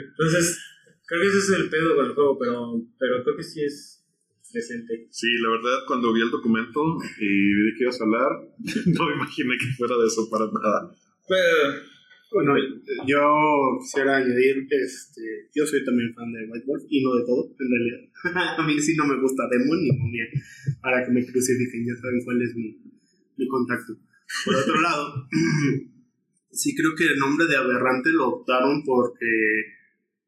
Entonces, 0.09 0.59
creo 1.05 1.21
que 1.21 1.27
ese 1.27 1.37
es 1.39 1.49
el 1.49 1.69
pedo 1.69 1.95
con 1.95 2.05
el 2.05 2.13
juego, 2.13 2.37
pero, 2.39 2.81
pero 2.99 3.23
creo 3.23 3.37
que 3.37 3.43
sí 3.43 3.63
es 3.63 4.05
decente. 4.53 5.07
Sí, 5.11 5.27
la 5.41 5.49
verdad, 5.51 5.85
cuando 5.87 6.13
vi 6.13 6.21
el 6.21 6.31
documento 6.31 6.97
y 7.19 7.53
vi 7.53 7.75
que 7.77 7.83
ibas 7.83 8.01
a 8.01 8.03
hablar, 8.03 8.31
no 8.85 9.05
me 9.05 9.13
imaginé 9.15 9.57
que 9.57 9.73
fuera 9.77 9.97
de 9.97 10.07
eso 10.07 10.29
para 10.29 10.45
nada. 10.45 10.91
Pero, 11.27 11.89
Bueno, 12.31 12.53
yo 13.07 13.21
quisiera 13.81 14.17
añadir, 14.17 14.67
este, 14.69 15.49
yo 15.53 15.65
soy 15.65 15.83
también 15.83 16.13
fan 16.13 16.31
de 16.31 16.45
White 16.45 16.65
Wolf 16.67 16.83
y 16.89 17.03
no 17.03 17.15
de 17.15 17.25
todo, 17.25 17.49
en 17.57 17.69
realidad. 17.69 18.57
a 18.59 18.67
mí 18.67 18.79
sí 18.79 18.95
no 18.95 19.07
me 19.07 19.19
gusta 19.19 19.49
Demon 19.49 19.81
ni 19.81 19.91
Momia, 19.91 20.25
para 20.81 21.05
que 21.05 21.11
me 21.11 21.25
crucifiquen, 21.25 21.87
ya 21.87 21.95
saben 21.99 22.21
cuál 22.23 22.41
es 22.41 22.55
mi, 22.55 22.77
mi 23.37 23.47
contacto. 23.47 23.97
Por 24.45 24.55
otro 24.55 24.81
lado, 24.81 25.27
sí 26.51 26.75
creo 26.75 26.95
que 26.95 27.05
el 27.05 27.17
nombre 27.17 27.45
de 27.47 27.57
Aberrante 27.57 28.09
lo 28.11 28.27
optaron 28.27 28.83
porque 28.83 29.27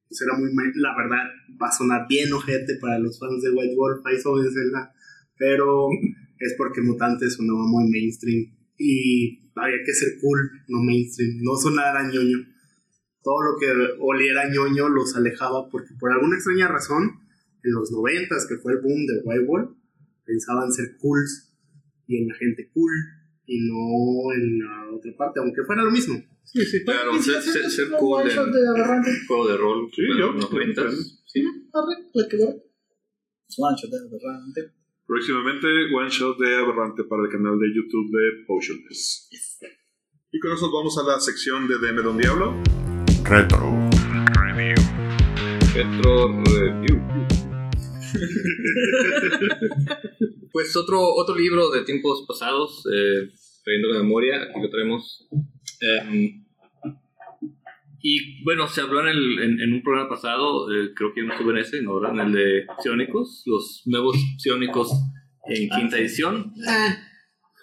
pues, 0.08 0.22
era 0.22 0.38
muy, 0.38 0.53
ma- 0.53 0.72
la 0.75 0.96
verdad, 0.96 1.27
va 1.62 1.67
a 1.70 1.72
sonar 1.72 2.08
bien 2.08 2.31
ojete 2.34 2.75
para 2.81 3.00
los 3.00 3.20
fans 3.20 3.41
de 3.43 3.51
White 3.51 3.75
Wolf, 3.75 4.05
ahí 4.05 4.17
Zelda, 4.20 4.93
pero 5.38 5.88
es 6.39 6.55
porque 6.58 6.81
Mutante 6.81 7.29
sonaba 7.29 7.65
muy 7.65 7.89
mainstream 7.89 8.53
y 8.77 9.51
había 9.55 9.84
que 9.86 9.93
ser 9.93 10.17
cool, 10.22 10.39
no 10.67 10.81
mainstream, 10.84 11.38
no 11.41 11.55
sonar 11.55 11.96
a 11.96 12.03
ñoño. 12.12 12.39
Todo 13.24 13.41
lo 13.43 13.60
que 13.60 13.67
oliera 14.00 14.41
a 14.41 14.50
ñoño 14.50 14.89
los 14.89 15.15
alejaba 15.15 15.70
porque 15.70 15.93
por 16.00 16.12
alguna 16.12 16.36
extraña 16.36 16.67
razón, 16.67 17.20
en 17.63 17.72
los 17.72 17.91
noventas, 17.91 18.48
que 18.48 18.55
fue 18.58 18.74
el 18.74 18.79
boom 18.81 19.05
de 19.05 19.22
White 19.24 19.46
Wolf, 19.46 19.70
pensaban 20.25 20.72
ser 20.72 20.98
cools 20.98 21.53
y 22.08 22.17
en 22.17 22.27
la 22.29 22.36
gente 22.36 22.70
cool 22.74 22.91
y 23.51 23.60
no 23.67 24.31
en 24.34 24.60
la 24.60 24.88
otra 24.96 25.12
parte, 25.17 25.41
aunque 25.41 25.62
fuera 25.63 25.84
lo 25.84 25.91
mismo. 25.91 26.15
Sí, 26.43 26.63
sí, 26.65 26.84
claro. 26.86 27.13
¿Y 27.15 27.20
si 27.20 27.31
Ser, 27.31 27.41
ser, 27.41 27.70
ser 27.70 27.88
un 27.91 27.98
cool 28.00 28.22
one 28.22 28.29
shot 28.34 28.48
en 28.48 28.53
de 28.53 28.67
aberrante? 28.70 29.10
juego 29.27 29.48
de 29.48 29.58
rol. 29.58 29.89
Sí, 29.93 30.03
yo, 30.08 30.31
los 30.31 30.50
yo, 30.50 30.58
90. 30.58 30.81
claro. 30.81 30.98
Sí. 31.25 31.43
One 33.58 33.75
shot 33.75 33.91
de 33.91 33.98
aberrante. 33.98 34.72
Próximamente, 35.05 35.67
one 35.93 36.10
shot 36.10 36.38
de 36.39 36.55
Aberrante 36.55 37.03
para 37.03 37.24
el 37.24 37.29
canal 37.29 37.60
de 37.60 37.67
YouTube 37.75 38.10
de 38.17 38.46
Potionless. 38.48 39.27
Y 40.31 40.39
con 40.39 40.53
eso 40.53 40.72
vamos 40.72 40.98
a 40.98 41.03
la 41.03 41.20
sección 41.20 41.67
de 41.67 41.75
DM 41.79 42.01
Don 42.01 42.17
Diablo. 42.17 42.55
Retro. 43.25 43.89
Retro 45.74 46.41
Review. 46.43 47.01
pues 50.51 50.75
otro, 50.75 51.00
otro 51.15 51.36
libro 51.36 51.70
de 51.72 51.84
tiempos 51.84 52.25
pasados, 52.27 52.86
eh, 52.88 53.31
trayendo 53.63 53.89
la 53.89 54.03
memoria, 54.03 54.44
aquí 54.44 54.62
lo 54.62 54.70
traemos. 54.70 55.27
Em, 55.82 56.46
y 58.03 58.44
bueno, 58.44 58.68
se 58.68 58.82
habló 58.82 59.01
en, 59.01 59.08
el, 59.10 59.39
en, 59.39 59.60
en 59.62 59.74
un 59.74 59.84
programa 59.84 60.10
pasado, 60.10 60.72
eh, 60.72 60.91
creo 60.96 61.13
que 61.13 61.22
no 61.24 61.34
estuve 61.34 61.51
en 61.51 61.58
ese, 61.60 61.82
¿no? 61.82 62.00
¿verdad? 62.00 62.20
En 62.20 62.27
el 62.27 62.34
de 62.34 62.65
Psionicos, 62.80 63.44
los 63.46 63.84
nuevos 63.86 64.18
Psionicos 64.38 64.91
en 65.48 65.70
quinta 65.70 65.98
edición. 65.98 66.53
Eh, 66.68 66.96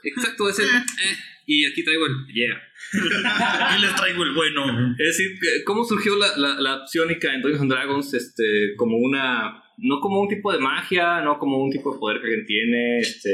exacto, 0.04 0.48
es 0.48 0.58
el... 0.60 0.66
eh, 0.66 1.16
y 1.46 1.64
aquí 1.64 1.82
traigo 1.82 2.06
el... 2.06 2.12
Yeah. 2.34 2.62
Aquí 3.70 3.82
les 3.82 3.94
traigo 3.96 4.22
el 4.22 4.34
bueno. 4.34 4.94
Es 4.98 5.16
decir, 5.16 5.38
¿cómo 5.64 5.84
surgió 5.84 6.16
la, 6.16 6.36
la, 6.36 6.60
la 6.60 6.86
psiónica 6.86 7.34
en 7.34 7.42
Dungeons 7.42 7.62
and 7.62 7.72
Dragons? 7.72 8.14
Este, 8.14 8.74
como 8.76 8.96
una. 8.98 9.62
No 9.78 10.00
como 10.00 10.20
un 10.20 10.28
tipo 10.28 10.52
de 10.52 10.58
magia, 10.58 11.20
no 11.22 11.38
como 11.38 11.62
un 11.62 11.70
tipo 11.70 11.92
de 11.92 11.98
poder 11.98 12.20
que 12.20 12.26
alguien 12.26 12.46
tiene, 12.46 12.98
este, 12.98 13.30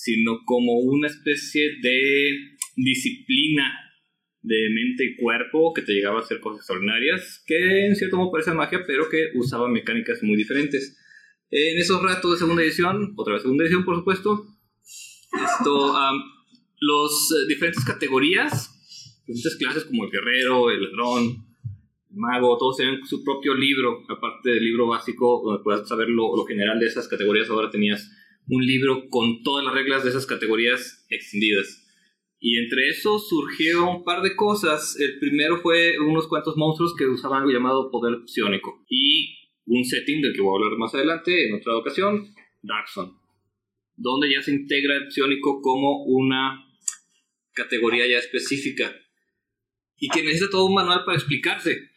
sino 0.00 0.38
como 0.44 0.74
una 0.78 1.08
especie 1.08 1.76
de 1.82 2.30
disciplina 2.76 3.64
de 4.42 4.68
mente 4.72 5.04
y 5.04 5.16
cuerpo 5.16 5.72
que 5.74 5.82
te 5.82 5.92
llegaba 5.92 6.20
a 6.20 6.22
hacer 6.22 6.38
cosas 6.38 6.60
extraordinarias, 6.60 7.42
que 7.46 7.86
en 7.86 7.96
cierto 7.96 8.16
modo 8.16 8.30
parece 8.30 8.52
magia, 8.52 8.84
pero 8.86 9.08
que 9.10 9.30
usaba 9.34 9.68
mecánicas 9.68 10.22
muy 10.22 10.36
diferentes. 10.36 10.96
En 11.50 11.78
esos 11.78 12.00
ratos 12.00 12.32
de 12.32 12.38
segunda 12.38 12.62
edición, 12.62 13.14
otra 13.16 13.34
vez 13.34 13.42
segunda 13.42 13.64
edición, 13.64 13.84
por 13.84 13.96
supuesto, 13.96 14.46
esto, 15.32 15.94
los 16.80 17.32
eh, 17.32 17.48
diferentes 17.48 17.84
categorías 17.84 18.74
diferentes 19.26 19.56
clases 19.56 19.84
como 19.84 20.04
el 20.04 20.10
guerrero, 20.10 20.70
el 20.70 20.82
ladrón, 20.84 21.44
el 22.10 22.16
mago, 22.16 22.56
todos 22.56 22.76
tenían 22.76 23.04
su 23.04 23.22
propio 23.24 23.54
libro, 23.54 24.04
aparte 24.08 24.50
del 24.50 24.64
libro 24.64 24.86
básico, 24.86 25.42
donde 25.44 25.62
puedas 25.62 25.86
saber 25.86 26.08
lo, 26.08 26.34
lo 26.36 26.44
general 26.44 26.78
de 26.78 26.86
esas 26.86 27.08
categorías, 27.08 27.50
ahora 27.50 27.68
tenías 27.68 28.10
un 28.48 28.64
libro 28.64 29.08
con 29.10 29.42
todas 29.42 29.64
las 29.64 29.74
reglas 29.74 30.04
de 30.04 30.10
esas 30.10 30.26
categorías 30.26 31.06
extendidas. 31.10 31.84
Y 32.40 32.58
entre 32.58 32.88
eso 32.88 33.18
surgió 33.18 33.90
un 33.90 34.04
par 34.04 34.22
de 34.22 34.36
cosas. 34.36 34.96
El 34.98 35.18
primero 35.18 35.60
fue 35.60 35.98
unos 35.98 36.28
cuantos 36.28 36.56
monstruos 36.56 36.94
que 36.96 37.06
usaban 37.06 37.40
algo 37.40 37.52
llamado 37.52 37.90
poder 37.90 38.20
psiónico. 38.26 38.84
Y 38.88 39.34
un 39.66 39.84
setting 39.84 40.22
del 40.22 40.32
que 40.32 40.40
voy 40.40 40.52
a 40.52 40.64
hablar 40.64 40.78
más 40.78 40.94
adelante 40.94 41.48
en 41.48 41.54
otra 41.54 41.76
ocasión, 41.76 42.34
Darkson. 42.62 43.18
Donde 43.96 44.32
ya 44.32 44.40
se 44.40 44.52
integra 44.52 44.96
el 44.96 45.10
psiónico 45.10 45.60
como 45.60 46.04
una 46.04 46.64
categoría 47.52 48.06
ya 48.06 48.18
específica 48.18 48.94
y 49.96 50.08
que 50.08 50.22
necesita 50.22 50.50
todo 50.50 50.66
un 50.66 50.74
manual 50.74 51.04
para 51.04 51.16
explicarse. 51.16 51.87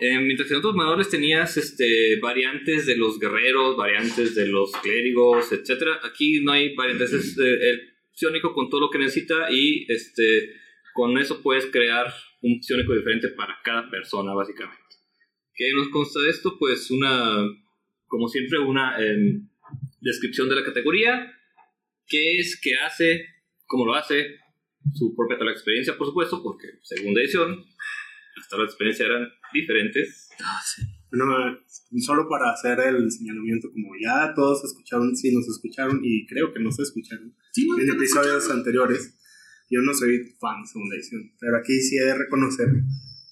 Eh, 0.00 0.18
mientras 0.20 0.48
que 0.48 0.54
en 0.54 0.58
otros 0.58 0.74
manuales 0.74 1.08
tenías 1.08 1.56
este, 1.56 2.18
variantes 2.20 2.86
de 2.86 2.96
los 2.96 3.18
guerreros, 3.18 3.76
variantes 3.76 4.34
de 4.34 4.46
los 4.46 4.70
clérigos, 4.72 5.50
etc. 5.52 5.82
Aquí 6.02 6.40
no 6.42 6.52
hay 6.52 6.74
variantes, 6.74 7.12
es 7.12 7.38
eh, 7.38 7.70
el 7.70 7.80
psiónico 8.12 8.52
con 8.52 8.68
todo 8.68 8.82
lo 8.82 8.90
que 8.90 8.98
necesita 8.98 9.50
y 9.50 9.86
este, 9.88 10.50
con 10.94 11.18
eso 11.18 11.42
puedes 11.42 11.66
crear 11.66 12.12
un 12.42 12.62
psiónico 12.62 12.94
diferente 12.94 13.28
para 13.28 13.58
cada 13.64 13.90
persona, 13.90 14.34
básicamente. 14.34 14.82
¿Qué 15.54 15.72
nos 15.74 15.88
consta 15.88 16.20
de 16.20 16.30
esto? 16.30 16.56
Pues 16.58 16.90
una, 16.90 17.44
como 18.06 18.28
siempre, 18.28 18.58
una 18.58 18.96
em, 18.98 19.48
descripción 20.00 20.48
de 20.48 20.56
la 20.56 20.64
categoría, 20.64 21.32
qué 22.06 22.38
es, 22.38 22.60
qué 22.60 22.74
hace, 22.74 23.26
cómo 23.66 23.86
lo 23.86 23.94
hace, 23.94 24.38
su 24.94 25.14
propia 25.14 25.36
de 25.38 25.50
experiencia, 25.52 25.96
por 25.96 26.08
supuesto, 26.08 26.42
porque 26.42 26.66
segunda 26.82 27.20
edición, 27.20 27.64
las 28.36 28.48
tablas 28.48 28.68
de 28.68 28.70
experiencia 28.72 29.06
eran 29.06 29.28
diferentes. 29.52 30.28
Bueno, 31.10 31.58
solo 32.00 32.28
para 32.28 32.52
hacer 32.52 32.80
el 32.80 33.10
señalamiento, 33.10 33.70
como 33.70 33.92
ya 34.00 34.32
todos 34.34 34.64
escucharon, 34.64 35.14
sí 35.14 35.34
nos 35.34 35.46
escucharon 35.48 36.00
y 36.02 36.26
creo 36.26 36.52
que 36.52 36.60
nos 36.60 36.78
escucharon 36.78 37.34
Sí, 37.52 37.66
no, 37.66 37.78
en 37.78 37.86
no, 37.86 37.94
episodios 37.94 38.50
anteriores, 38.50 39.18
yo 39.68 39.80
no 39.82 39.92
soy 39.92 40.34
fan 40.40 40.62
de 40.62 40.68
segunda 40.68 40.96
edición, 40.96 41.32
pero 41.38 41.58
aquí 41.58 41.78
sí 41.80 41.98
he 41.98 42.04
de 42.04 42.16
reconocer 42.16 42.68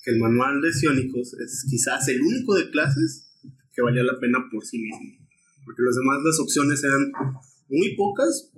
que 0.02 0.10
el 0.10 0.18
manual 0.18 0.60
de 0.60 0.72
Sionicos 0.72 1.34
es 1.34 1.66
quizás 1.70 2.06
el 2.08 2.20
único 2.20 2.54
de 2.54 2.70
clases 2.70 3.30
que 3.72 3.82
valía 3.82 4.02
la 4.02 4.18
pena 4.20 4.44
por 4.50 4.64
sí 4.64 4.78
mismo, 4.78 5.26
porque 5.64 5.82
los 5.82 5.96
demás 5.96 6.18
las 6.22 6.38
opciones 6.40 6.84
eran 6.84 7.10
muy 7.68 7.96
pocas 7.96 8.52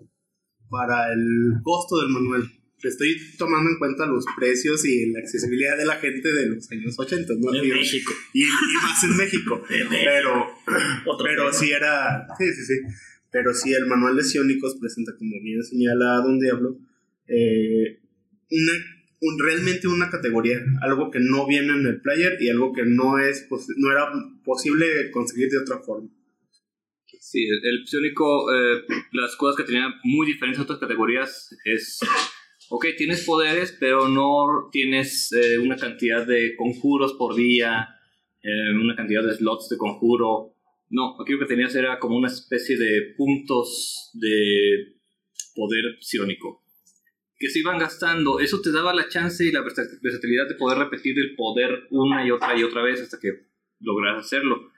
para 0.69 1.13
el 1.13 1.61
costo 1.63 2.01
del 2.01 2.11
manual. 2.11 2.51
Estoy 2.83 3.17
tomando 3.39 3.71
en 3.71 3.79
cuenta 3.79 4.07
los 4.07 4.25
precios 4.37 4.85
y 4.85 5.11
la 5.13 5.21
accesibilidad 5.21 5.77
de 5.79 5.85
la 5.87 5.97
gente 5.97 6.33
de 6.33 6.47
los 6.49 6.71
años 6.73 6.99
80, 6.99 7.35
¿no? 7.39 7.55
En 7.55 7.65
Y- 7.65 7.69
México. 7.71 8.13
y, 8.33 8.43
y 8.43 8.47
más 8.83 9.05
en 9.05 9.17
México. 9.17 9.63
pero, 10.05 10.51
Otro 11.07 11.25
pero 11.27 11.45
tema. 11.47 11.53
sí 11.53 11.71
era. 11.71 12.27
Sí, 12.39 12.53
sí, 12.53 12.65
sí. 12.65 12.75
Pero 13.31 13.55
sí, 13.55 13.73
el 13.73 13.87
manual 13.87 14.17
de 14.17 14.25
Sionicos 14.25 14.77
presenta, 14.81 15.13
como 15.17 15.41
bien 15.43 15.63
señala 15.63 16.17
Don 16.17 16.39
Diablo, 16.39 16.77
eh, 17.29 18.01
una, 18.51 18.73
un- 19.21 19.39
realmente 19.39 19.87
una 19.89 20.11
categoría. 20.11 20.59
Algo 20.83 21.11
que 21.11 21.21
no 21.21 21.47
viene 21.47 21.73
en 21.73 21.87
el 21.87 22.01
player 22.01 22.37
y 22.41 22.51
algo 22.51 22.73
que 22.73 22.83
no, 22.85 23.19
es 23.19 23.47
no 23.77 23.91
era 23.93 24.11
posible 24.45 25.11
conseguir 25.13 25.49
de 25.51 25.59
otra 25.59 25.79
forma. 25.79 26.09
Sí, 27.21 27.47
el, 27.47 27.87
psiónico, 27.87 28.53
eh, 28.53 28.83
las 29.13 29.37
cosas 29.37 29.57
que 29.57 29.63
tenía 29.63 29.87
muy 30.03 30.27
diferentes 30.27 30.59
a 30.59 30.65
otras 30.65 30.81
categorías 30.81 31.57
es, 31.65 32.01
ok, 32.75 32.87
tienes 32.97 33.25
poderes, 33.25 33.77
pero 33.79 34.09
no 34.09 34.69
tienes 34.73 35.31
eh, 35.33 35.59
una 35.59 35.77
cantidad 35.77 36.27
de 36.27 36.55
conjuros 36.57 37.13
por 37.15 37.35
día, 37.35 37.89
eh, 38.43 38.71
una 38.75 38.97
cantidad 38.97 39.23
de 39.23 39.35
slots 39.35 39.69
de 39.69 39.77
conjuro. 39.77 40.55
No, 40.89 41.17
aquí 41.21 41.33
lo 41.33 41.39
que 41.41 41.47
tenías 41.47 41.75
era 41.75 41.99
como 41.99 42.17
una 42.17 42.29
especie 42.29 42.77
de 42.79 43.15
puntos 43.17 44.11
de 44.15 44.97
poder 45.55 45.97
psiónico 46.01 46.61
que 47.39 47.49
se 47.51 47.59
iban 47.59 47.79
gastando. 47.79 48.39
Eso 48.39 48.61
te 48.63 48.71
daba 48.71 48.95
la 48.95 49.09
chance 49.09 49.45
y 49.45 49.51
la 49.51 49.63
versa- 49.63 49.83
versatilidad 50.01 50.49
de 50.49 50.55
poder 50.55 50.79
repetir 50.79 51.19
el 51.19 51.35
poder 51.35 51.89
una 51.91 52.25
y 52.25 52.31
otra 52.31 52.57
y 52.57 52.63
otra 52.63 52.83
vez 52.85 53.01
hasta 53.01 53.19
que 53.19 53.31
logras 53.81 54.25
hacerlo. 54.25 54.71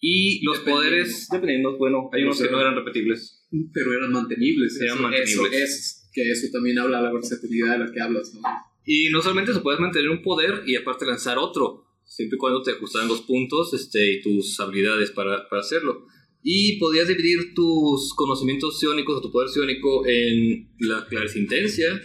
Y 0.00 0.44
los 0.44 0.58
Dependiendo. 0.58 0.80
poderes, 0.90 1.28
dependiendo, 1.30 1.76
bueno, 1.78 2.10
hay 2.12 2.22
unos 2.22 2.40
que 2.40 2.50
no 2.50 2.60
eran 2.60 2.76
repetibles. 2.76 3.48
pero 3.72 3.92
eran 3.94 4.12
mantenibles. 4.12 4.80
Eran 4.80 5.02
mantenibles. 5.02 5.52
Eso 5.52 5.64
es, 5.64 6.03
que 6.14 6.30
eso 6.30 6.46
también 6.52 6.78
habla 6.78 6.98
de 6.98 7.04
la 7.04 7.12
versatilidad 7.12 7.72
de 7.72 7.84
la 7.84 7.92
que 7.92 8.00
hablas, 8.00 8.32
¿no? 8.34 8.40
Y 8.86 9.08
no 9.10 9.20
solamente 9.20 9.52
se 9.52 9.60
puedes 9.60 9.80
mantener 9.80 10.08
un 10.10 10.22
poder 10.22 10.62
y 10.66 10.76
aparte 10.76 11.04
lanzar 11.04 11.38
otro, 11.38 11.84
siempre 12.04 12.36
y 12.36 12.38
cuando 12.38 12.62
te 12.62 12.72
ajustaran 12.72 13.08
los 13.08 13.22
puntos 13.22 13.74
este, 13.74 14.12
y 14.12 14.22
tus 14.22 14.58
habilidades 14.60 15.10
para, 15.10 15.48
para 15.48 15.60
hacerlo. 15.60 16.06
Y 16.42 16.78
podías 16.78 17.08
dividir 17.08 17.54
tus 17.54 18.14
conocimientos 18.14 18.78
psiónicos 18.78 19.16
o 19.16 19.20
tu 19.22 19.32
poder 19.32 19.48
psiónico 19.48 20.06
en 20.06 20.68
la 20.78 21.06
clarisintencia, 21.06 22.00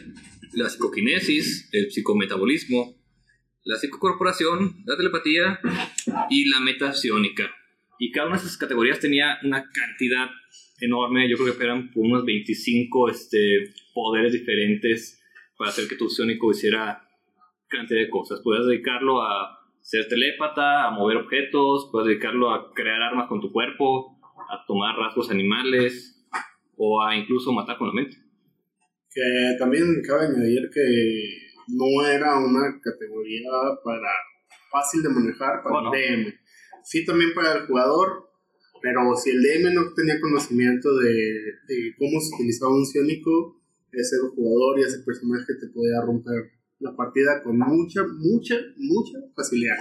la 0.54 0.70
psicoquinesis, 0.70 1.70
el 1.74 1.92
psicometabolismo, 1.92 2.98
la 3.66 3.78
psicocorporación, 3.78 4.78
la 4.86 4.98
telepatía 4.98 5.60
y 6.30 6.50
la 6.50 6.62
metapsiónica. 6.62 7.52
Y 8.00 8.12
cada 8.12 8.28
una 8.28 8.38
de 8.38 8.44
esas 8.44 8.58
categorías 8.58 9.00
tenía 9.00 9.38
una 9.44 9.70
cantidad 9.72 10.30
enorme, 10.82 11.30
yo 11.30 11.38
creo 11.38 11.58
que 11.58 11.64
eran 11.64 11.92
por 11.92 12.06
unos 12.06 12.26
25 12.26 13.10
este, 13.10 13.74
poderes 13.94 14.34
diferentes 14.34 15.22
para 15.58 15.72
hacer 15.72 15.88
que 15.88 15.96
tu 15.96 16.10
psiónico 16.10 16.52
hiciera 16.52 17.08
cantidad 17.68 18.00
de 18.00 18.10
cosas. 18.10 18.42
Puedes 18.44 18.66
dedicarlo 18.66 19.22
a 19.22 19.60
ser 19.82 20.08
telépata, 20.08 20.88
a 20.88 20.92
mover 20.92 21.18
objetos, 21.18 21.90
puedes 21.92 22.08
dedicarlo 22.08 22.52
a 22.54 22.74
crear 22.74 23.02
armas 23.02 23.28
con 23.28 23.42
tu 23.42 23.52
cuerpo, 23.52 24.20
a 24.50 24.66
tomar 24.66 24.96
rasgos 24.98 25.30
animales 25.32 26.28
o 26.78 27.04
a 27.04 27.16
incluso 27.16 27.52
matar 27.52 27.78
con 27.78 27.88
la 27.88 27.94
mente. 27.94 28.18
Que 29.12 29.56
también 29.58 30.02
cabe 30.08 30.28
añadir 30.28 30.70
que 30.74 31.50
no 31.76 32.06
era 32.08 32.38
una 32.38 32.80
categoría 32.82 33.50
para 33.84 34.10
fácil 34.72 35.04
de 35.04 35.10
manejar 35.10 35.62
para 35.64 35.90
Oh, 35.90 35.94
el 35.94 36.24
DM. 36.24 36.34
Sí, 36.84 37.06
también 37.06 37.34
para 37.34 37.54
el 37.54 37.66
jugador, 37.66 38.29
pero 38.82 39.16
si 39.16 39.32
el 39.32 39.42
DM 39.42 39.74
no 39.74 39.94
tenía 39.94 40.20
conocimiento 40.20 40.96
de, 40.98 41.94
cómo 41.98 42.20
se 42.20 42.36
utilizaba 42.36 42.76
un 42.76 42.86
psiónico, 42.86 43.62
ese 43.92 44.18
jugador 44.36 44.80
y 44.80 44.84
ese 44.84 45.00
personaje 45.00 45.54
te 45.60 45.68
podía 45.68 46.02
romper 46.02 46.52
la 46.80 46.96
partida 46.96 47.42
con 47.44 47.58
mucha, 47.58 48.04
mucha, 48.06 48.56
mucha 48.78 49.20
facilidad. 49.36 49.78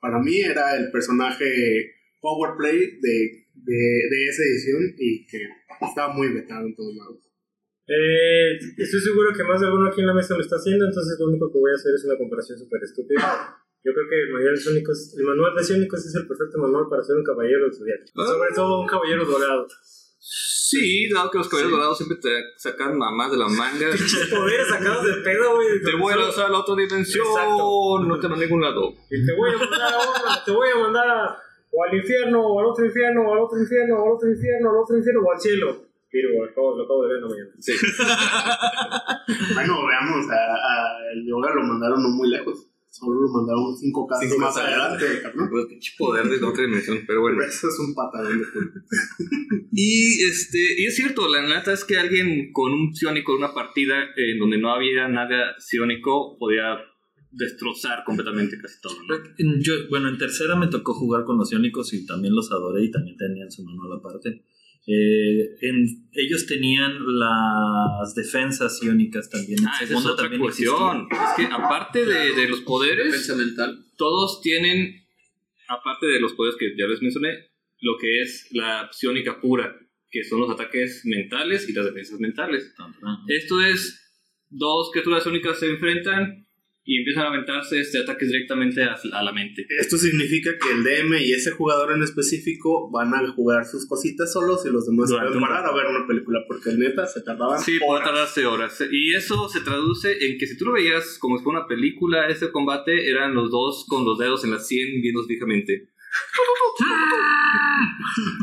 Para 0.00 0.18
mí 0.20 0.40
era 0.40 0.76
el 0.76 0.90
personaje 0.90 1.94
power 2.20 2.56
play 2.58 2.98
de, 3.00 3.46
de, 3.54 3.76
de 4.10 4.26
esa 4.28 4.42
edición 4.42 4.94
y 4.98 5.26
que 5.26 5.38
estaba 5.80 6.12
muy 6.12 6.28
vetado 6.32 6.66
en 6.66 6.74
todos 6.74 6.94
lados. 6.96 7.26
Eh, 7.88 8.58
estoy 8.78 9.00
seguro 9.00 9.32
que 9.32 9.44
más 9.44 9.60
de 9.60 9.66
alguno 9.66 9.88
aquí 9.88 10.00
en 10.00 10.08
la 10.08 10.14
mesa 10.14 10.34
lo 10.34 10.42
está 10.42 10.56
haciendo, 10.56 10.84
entonces 10.84 11.16
lo 11.20 11.26
único 11.28 11.52
que 11.52 11.58
voy 11.58 11.70
a 11.70 11.76
hacer 11.76 11.94
es 11.94 12.04
una 12.04 12.18
comparación 12.18 12.58
súper 12.58 12.82
estúpida. 12.82 13.56
Yo 13.86 13.92
creo 13.94 14.08
que 14.10 14.18
el 14.20 14.32
manual, 14.32 14.54
de 14.56 14.60
Sónicos, 14.60 15.14
el 15.16 15.24
manual 15.24 15.54
de 15.54 15.62
Sónicos 15.62 16.04
es 16.04 16.14
el 16.16 16.26
perfecto 16.26 16.58
manual 16.58 16.86
para 16.90 17.04
ser 17.04 17.14
un 17.16 17.22
caballero 17.22 17.62
del 17.66 17.72
zodiaco. 17.72 18.02
Sobre 18.26 18.50
todo 18.52 18.80
un 18.80 18.86
caballero 18.88 19.24
dorado. 19.24 19.66
Sí, 20.18 21.08
dado 21.14 21.30
que 21.30 21.38
los 21.38 21.48
caballeros 21.48 21.78
dorados 21.78 21.96
siempre 21.98 22.18
te 22.20 22.28
sacan 22.56 22.98
mamás 22.98 23.30
de 23.30 23.36
la 23.38 23.46
manga. 23.48 23.86
Poderes 24.30 24.66
sacados 24.68 25.04
de 25.06 25.12
pedo, 25.22 25.54
güey. 25.54 25.80
te 25.80 25.94
vuelas 25.94 26.36
a 26.38 26.48
la 26.48 26.58
otra 26.58 26.74
dimensión, 26.74 27.24
Exacto. 27.24 28.00
no 28.04 28.18
te 28.18 28.26
van 28.26 28.36
a 28.36 28.42
ningún 28.42 28.60
lado. 28.60 28.90
Y 29.08 29.24
te 29.24 29.32
voy 29.36 29.50
a 29.54 29.58
mandar 29.58 29.94
a 29.94 29.98
una, 29.98 30.44
te 30.44 30.50
voy 30.50 30.68
a 30.68 30.78
mandar 30.80 31.08
a- 31.08 31.38
o 31.70 31.84
al 31.84 31.94
infierno, 31.96 32.40
o 32.44 32.58
al 32.58 32.66
otro 32.66 32.84
infierno, 32.84 33.22
o 33.22 33.32
al 33.34 33.38
otro 33.44 33.58
infierno, 33.60 33.94
o 34.02 34.06
al 34.08 34.12
otro 34.16 34.28
infierno, 34.28 34.68
o 34.68 34.72
al 34.72 34.78
otro 34.82 34.96
infierno, 34.98 35.20
o 35.22 35.32
al 35.32 35.40
cielo. 35.40 35.86
Virgo, 36.10 36.44
acabo, 36.44 36.76
lo 36.78 36.84
acabo 36.84 37.02
de 37.02 37.08
ver 37.08 37.16
en 37.18 37.22
la 37.22 37.28
mañana. 37.28 37.50
Sí. 37.60 37.72
Bueno, 39.54 39.86
veamos, 39.86 40.26
a, 40.30 40.34
a 40.34 40.98
el 41.12 41.26
yoga 41.26 41.52
lo 41.54 41.62
mandaron 41.62 42.02
no 42.02 42.08
muy 42.10 42.28
lejos. 42.30 42.65
Solo 42.98 43.20
lo 43.20 43.28
mandaron 43.28 43.76
cinco 43.76 44.06
casas 44.06 44.30
Cinco 44.30 44.40
más 44.40 44.56
adelante, 44.56 45.04
cabrón. 45.22 45.50
Pues 45.50 45.66
pinche 45.66 45.92
poder 45.98 46.26
de 46.28 46.42
otra 46.42 46.62
dimensión, 46.62 47.04
pero 47.06 47.20
bueno. 47.20 47.42
Eso 47.42 47.68
es 47.68 47.78
un 47.78 47.94
patadón 47.94 48.38
de. 48.38 48.46
Y 49.72 50.24
este, 50.24 50.58
y 50.80 50.86
es 50.86 50.96
cierto, 50.96 51.28
la 51.28 51.42
neta 51.42 51.74
es 51.74 51.84
que 51.84 51.98
alguien 51.98 52.52
con 52.52 52.72
un 52.72 52.94
psiónico 52.94 53.32
en 53.32 53.38
una 53.38 53.52
partida 53.52 53.96
en 54.16 54.38
donde 54.38 54.56
no 54.56 54.72
había 54.72 55.08
nada 55.08 55.56
psiónico 55.58 56.38
podía 56.38 56.78
destrozar 57.30 58.02
completamente 58.04 58.56
casi 58.58 58.80
todo. 58.80 58.96
¿no? 59.06 59.16
Yo, 59.60 59.74
bueno, 59.90 60.08
en 60.08 60.16
tercera 60.16 60.56
me 60.56 60.68
tocó 60.68 60.94
jugar 60.94 61.24
con 61.24 61.36
los 61.36 61.52
iónicos 61.52 61.92
y 61.92 62.06
también 62.06 62.34
los 62.34 62.50
adoré 62.50 62.84
y 62.84 62.90
también 62.90 63.18
tenían 63.18 63.50
su 63.50 63.62
manual 63.62 63.98
aparte. 63.98 64.46
Eh, 64.88 65.56
en- 65.62 66.08
ellos 66.12 66.46
tenían 66.46 66.92
las 67.18 68.14
defensas 68.14 68.80
iónicas 68.82 69.28
también. 69.28 69.58
Ah, 69.66 69.78
esa 69.82 69.98
es 69.98 70.06
otra 70.06 70.24
también 70.24 70.42
cuestión. 70.42 71.08
Es 71.10 71.18
que 71.36 71.52
aparte 71.52 72.06
de, 72.06 72.32
de 72.34 72.48
los 72.48 72.60
poderes, 72.60 73.06
Defensa 73.06 73.34
mental. 73.34 73.84
todos 73.96 74.40
tienen, 74.42 75.04
aparte 75.68 76.06
de 76.06 76.20
los 76.20 76.34
poderes 76.34 76.56
que 76.58 76.74
ya 76.78 76.86
les 76.86 77.02
mencioné, 77.02 77.30
lo 77.80 77.98
que 77.98 78.22
es 78.22 78.48
la 78.52 78.88
psiónica 78.92 79.40
pura, 79.40 79.74
que 80.10 80.22
son 80.24 80.40
los 80.40 80.50
ataques 80.50 81.02
mentales 81.04 81.68
y 81.68 81.72
las 81.72 81.84
defensas 81.86 82.20
mentales. 82.20 82.72
Esto 83.28 83.60
es, 83.60 84.02
dos 84.48 84.90
criaturas 84.92 85.26
únicas 85.26 85.58
se 85.58 85.66
enfrentan 85.68 86.45
y 86.88 86.98
empiezan 86.98 87.24
a 87.24 87.28
aventarse 87.28 87.80
este 87.80 87.98
ataques 87.98 88.28
directamente 88.28 88.80
a, 88.82 88.94
a 89.12 89.22
la 89.24 89.32
mente. 89.32 89.66
Esto 89.78 89.98
significa 89.98 90.50
que 90.56 90.70
el 90.70 90.84
DM 90.84 91.18
y 91.20 91.32
ese 91.32 91.50
jugador 91.50 91.92
en 91.96 92.02
específico 92.04 92.88
van 92.92 93.12
a 93.12 93.26
jugar 93.32 93.64
sus 93.66 93.86
cositas 93.88 94.32
solos 94.32 94.64
y 94.64 94.70
los 94.70 94.86
demás 94.86 95.08
Durante 95.10 95.32
pueden 95.32 95.42
un 95.42 95.48
parar 95.48 95.66
a 95.66 95.74
ver 95.74 95.86
una 95.86 96.06
película 96.06 96.40
porque 96.46 96.70
neta 96.74 97.04
se 97.06 97.22
tardaban 97.22 97.60
Sí, 97.60 97.78
puede 97.80 97.90
horas. 98.00 98.04
tardarse 98.08 98.46
horas. 98.46 98.80
Y 98.90 99.14
eso 99.14 99.48
se 99.48 99.60
traduce 99.62 100.12
en 100.28 100.38
que 100.38 100.46
si 100.46 100.56
tú 100.56 100.66
lo 100.66 100.72
veías 100.74 101.18
como 101.18 101.38
si 101.38 101.42
fuera 101.44 101.58
una 101.58 101.68
película, 101.68 102.28
ese 102.28 102.52
combate 102.52 103.10
eran 103.10 103.34
los 103.34 103.50
dos 103.50 103.84
con 103.88 104.04
los 104.04 104.16
dedos 104.18 104.44
en 104.44 104.52
la 104.52 104.60
sien 104.60 105.02
viendo 105.02 105.24
fijamente. 105.24 105.88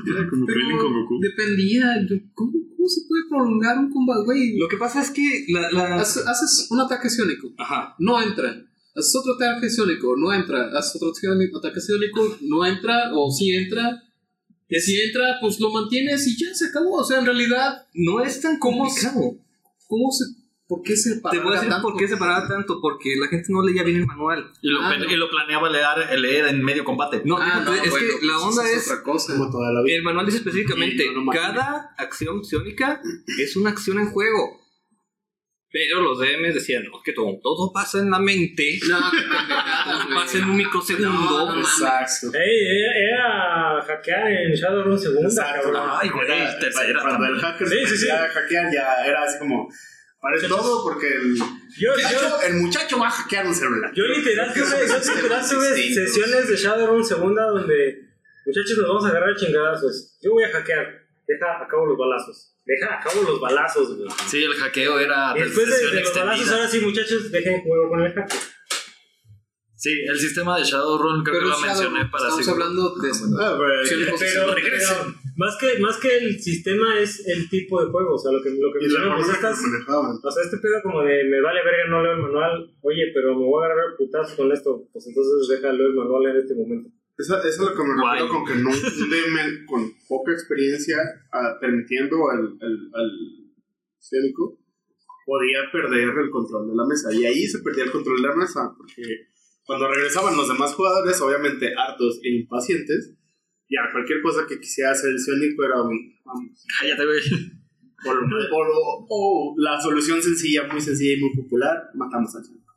Era 0.06 0.30
como 0.30 0.46
con 0.46 0.94
Goku. 0.94 1.20
Dependía. 1.22 2.06
yo- 2.10 2.18
¿Cómo, 2.34 2.52
¿Cómo 2.84 2.90
se 2.90 3.02
puede 3.08 3.24
prolongar 3.30 3.78
un 3.80 3.90
combate, 3.90 4.26
güey? 4.26 4.58
Lo 4.58 4.68
que 4.68 4.76
pasa 4.76 5.02
es 5.02 5.10
que 5.10 5.46
la... 5.48 5.72
la- 5.72 5.96
Haces, 6.02 6.28
haces 6.28 6.68
un 6.70 6.82
ataque 6.82 7.10
psiónico, 7.10 7.48
Ajá. 7.58 7.96
no 7.98 8.22
entra. 8.22 8.50
Haces 8.94 9.16
otro 9.16 9.36
ataque 9.36 9.70
psiónico, 9.70 10.16
no 10.18 10.34
entra. 10.34 10.70
Haces 10.78 10.96
otro 10.98 11.12
ataque 11.60 11.80
psiónico, 11.80 12.38
no 12.42 12.66
entra. 12.66 13.12
O 13.16 13.32
si 13.32 13.54
entra. 13.54 14.04
Si 14.70 15.00
entra, 15.02 15.38
pues 15.40 15.62
lo 15.62 15.72
mantienes 15.72 16.28
y 16.28 16.38
ya 16.38 16.54
se 16.54 16.66
acabó. 16.66 16.96
O 16.98 17.04
sea, 17.06 17.20
en 17.20 17.26
realidad, 17.26 17.86
No 17.94 18.20
es 18.22 18.42
tan 18.42 18.60
¿Cómo 18.60 18.80
complicado. 18.84 19.38
¿cómo 19.88 20.12
se.? 20.12 20.26
¿Por 20.66 20.82
qué 20.82 20.96
se 20.96 21.16
Te 21.20 21.40
voy 21.40 21.56
a 21.58 21.62
decir 21.62 21.74
por 21.82 21.98
qué 21.98 22.08
se 22.08 22.16
paraba 22.18 22.48
tanto, 22.48 22.80
porque 22.82 23.16
la 23.20 23.28
gente 23.28 23.48
no 23.50 23.62
leía 23.62 23.84
bien 23.84 23.98
el 23.98 24.06
manual. 24.08 24.50
Y 24.62 24.70
lo, 24.70 24.82
Ah, 24.82 24.96
no. 24.98 25.06
y 25.06 25.16
lo 25.18 25.30
planeaba 25.30 25.70
leer, 25.70 26.20
leer 26.20 26.48
en 26.48 26.64
medio 26.64 26.86
combate. 26.86 27.22
No, 27.26 27.38
Ah, 27.38 27.62
no, 27.66 27.74
es 27.74 27.90
bueno, 27.92 28.08
que 28.20 28.26
la 28.26 28.34
pues 28.36 28.44
onda 28.46 28.64
eso 28.70 28.78
es... 28.80 28.88
otra 28.92 29.04
cosa. 29.04 29.34
como 29.34 29.52
toda 29.52 29.72
la 29.74 29.82
vida. 29.84 29.98
El 29.98 30.04
manual 30.04 30.26
dice 30.26 30.38
específicamente, 30.38 31.06
no, 31.14 31.26
cada 31.32 31.94
acción 31.98 32.44
psiónica 32.46 33.02
es 33.40 33.56
una 33.58 33.72
acción 33.72 34.00
en 34.00 34.10
juego. 34.10 34.62
Pero 35.70 36.02
los 36.02 36.20
DMs 36.20 36.54
decían, 36.54 36.84
no, 36.84 36.98
es 36.98 37.04
que 37.04 37.14
todo, 37.14 37.40
todo 37.42 37.72
pasa 37.74 37.98
en 38.00 38.12
la 38.12 38.20
mente, 38.20 38.80
No, 38.88 39.00
güey. 40.06 40.16
pasa 40.16 40.38
en 40.38 40.44
un 40.52 40.56
microsegundo. 40.56 41.52
No. 41.52 41.60
Exacto. 41.60 42.28
Ey, 42.38 42.68
era, 42.80 43.80
era 43.80 43.82
hackear 43.82 44.32
en 44.32 44.54
Shadowrun 44.54 44.98
segunda, 45.00 45.28
Exacto. 45.30 45.72
cabrón. 45.74 45.98
Ay, 46.02 46.10
güey, 46.10 46.26
Era- 46.32 46.60
tercera 46.60 47.02
Cuando 47.02 47.26
el 47.26 47.40
hacker 47.42 47.68
Sí, 47.68 47.78
sí, 47.88 47.98
sí. 47.98 48.08
hackear 48.08 48.72
ya 48.74 49.04
era 49.06 49.24
así 49.24 49.40
como. 49.40 49.68
Parece 50.24 50.48
todo 50.48 50.84
porque 50.84 51.06
el 51.08 51.36
Yo, 51.36 51.92
muchacho, 51.92 52.18
yo, 52.22 52.42
el 52.48 52.54
muchacho 52.56 52.98
va 52.98 53.08
a 53.08 53.12
hackear 53.12 53.46
un 53.46 53.54
celular. 53.54 53.92
yo 53.94 54.04
literal 54.06 54.54
tuve, 54.54 54.88
yo 54.88 55.16
literal 55.16 55.50
tuve 55.50 55.76
sesiones 55.94 56.48
de 56.48 56.56
Shadowrun 56.56 57.04
segunda 57.04 57.44
donde, 57.48 58.00
muchachos, 58.46 58.78
nos 58.78 58.88
vamos 58.88 59.06
a 59.06 59.10
agarrar 59.10 59.32
a 59.32 59.36
chingadazos. 59.36 60.18
Yo 60.22 60.32
voy 60.32 60.46
a 60.46 60.50
hackear. 60.50 61.04
Deja 61.28 61.62
a 61.62 61.68
cabo 61.68 61.86
los 61.88 61.98
balazos. 61.98 62.56
Deja 62.66 62.96
a 62.96 63.00
cabo 63.02 63.22
los 63.24 63.40
balazos, 63.42 63.98
güey. 63.98 64.10
Sí, 64.28 64.44
el 64.46 64.54
hackeo 64.54 64.98
era 65.00 65.34
Y 65.38 65.42
después 65.42 65.68
de, 65.70 65.88
de 65.92 66.02
los 66.02 66.16
balazos, 66.16 66.50
ahora 66.52 66.68
sí, 66.70 66.80
muchachos, 66.80 67.30
dejen 67.30 67.62
juego 67.62 67.90
con 67.90 68.02
el 68.04 68.14
hacker. 68.14 68.40
Sí, 69.76 69.90
el 70.08 70.18
sistema 70.18 70.58
de 70.58 70.64
Shadowrun 70.64 71.24
creo 71.26 71.36
Pero 71.40 71.44
que 71.44 71.50
lo 71.50 71.56
Shadow, 71.60 71.68
mencioné 71.84 72.06
para 72.10 72.24
estamos 72.24 72.46
seguro. 72.46 72.64
hablando 72.64 72.96
de. 72.96 73.10
Ah, 73.12 73.58
pero- 73.58 74.18
Pero, 74.20 74.56
pero 74.56 75.14
más, 75.36 75.58
que, 75.58 75.80
más 75.80 75.98
que 75.98 76.18
el 76.18 76.40
sistema 76.40 77.00
es 77.00 77.26
el 77.28 77.50
tipo 77.50 77.84
de 77.84 77.92
juego. 77.92 78.16
O 78.16 78.18
sea, 78.18 78.32
lo 78.32 78.42
que, 78.42 78.50
lo 78.52 78.72
que 78.72 78.80
pues 78.80 79.30
estas, 79.30 79.62
manejaban. 79.62 80.18
O 80.24 80.32
sea, 80.32 80.44
este 80.44 80.58
pedo 80.58 80.82
como 80.84 81.02
de 81.02 81.24
me 81.26 81.42
vale 81.42 81.64
verga, 81.64 81.90
no 81.90 82.04
leo 82.04 82.14
el 82.14 82.22
manual. 82.22 82.72
Oye, 82.82 83.12
pero 83.14 83.38
me 83.38 83.46
voy 83.46 83.64
a 83.64 83.66
agarrar 83.68 83.98
putazo 83.98 84.36
con 84.38 84.52
esto. 84.52 84.88
Pues 84.92 85.08
entonces 85.08 85.48
déjalo 85.50 85.88
el 85.88 85.96
manual 85.96 86.28
en 86.28 86.38
este 86.38 86.56
momento. 86.56 86.90
Eso, 87.18 87.38
eso 87.38 87.48
es 87.48 87.60
lo 87.60 87.76
que 87.76 87.84
me 87.84 87.94
refiero 87.94 88.30
con 88.30 88.46
que 88.46 88.56
no 88.56 88.70
un 88.70 89.66
con 89.66 89.92
poca 90.08 90.32
experiencia 90.32 90.98
permitiendo 91.62 92.18
al, 92.30 92.58
al, 92.60 92.90
al 92.94 93.12
podía 95.26 95.72
perder 95.72 96.10
el 96.10 96.30
control 96.30 96.70
de 96.70 96.76
la 96.76 96.86
mesa. 96.86 97.14
Y 97.14 97.26
ahí 97.26 97.48
se 97.48 97.60
perdía 97.60 97.86
el 97.86 97.92
control 97.92 98.22
de 98.22 98.28
la 98.28 98.36
mesa 98.36 98.74
porque 98.76 99.28
cuando 99.66 99.88
regresaban 99.88 100.36
los 100.36 100.48
demás 100.48 100.74
jugadores, 100.74 101.22
obviamente 101.22 101.74
hartos 101.76 102.20
e 102.24 102.30
impacientes, 102.30 103.14
ya 103.74 103.92
cualquier 103.92 104.22
cosa 104.22 104.46
que 104.48 104.60
quisiera 104.60 104.92
hacer 104.92 105.10
el 105.12 105.20
era 105.66 105.82
un, 105.82 106.14
vamos, 106.24 106.66
Cállate, 106.80 107.06
güey. 107.06 107.20
o, 108.06 108.12
o- 108.60 109.08
o 109.10 109.56
la 109.58 109.80
solución 109.82 110.22
sencilla, 110.22 110.68
muy 110.72 110.80
sencilla 110.82 111.14
y 111.18 111.22
muy 111.22 111.34
popular, 111.36 111.90
matamos 111.96 112.36
al 112.36 112.44
psiónico. 112.44 112.74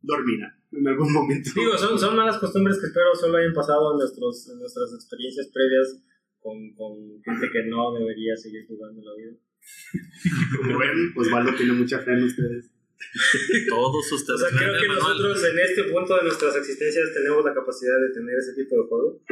Dormirá 0.00 0.54
en 0.70 0.86
algún 0.86 1.12
momento. 1.12 1.50
Digo, 1.56 1.76
son, 1.76 1.98
son 1.98 2.14
malas 2.16 2.38
costumbres 2.38 2.78
que 2.78 2.86
espero 2.86 3.14
solo 3.14 3.38
hayan 3.38 3.52
pasado 3.54 3.92
en, 3.92 3.98
nuestros, 3.98 4.48
en 4.50 4.58
nuestras 4.58 4.92
experiencias 4.94 5.48
previas 5.52 6.02
con, 6.38 6.72
con 6.74 6.94
gente 7.24 7.50
que 7.50 7.64
no 7.68 7.92
debería 7.98 8.36
seguir 8.36 8.66
jugando 8.66 9.02
la 9.02 9.14
vida. 9.16 9.32
Como 10.56 10.78
ven, 10.78 11.12
pues 11.14 11.30
Valdo 11.30 11.54
tiene 11.56 11.72
mucha 11.72 11.98
fe 12.00 12.12
en 12.12 12.22
ustedes. 12.24 12.70
Todos 13.68 14.12
O 14.12 14.14
ustedes. 14.16 14.40
sea, 14.40 14.48
creo 14.50 14.72
que 14.80 14.88
manual. 14.88 15.18
nosotros 15.18 15.44
en 15.44 15.58
este 15.60 15.84
punto 15.84 16.16
de 16.16 16.22
nuestras 16.24 16.56
existencias 16.56 17.04
tenemos 17.14 17.44
la 17.44 17.54
capacidad 17.54 17.94
de 18.06 18.12
tener 18.14 18.34
ese 18.38 18.52
tipo 18.54 18.76
de 18.82 18.88
juego. 18.88 19.22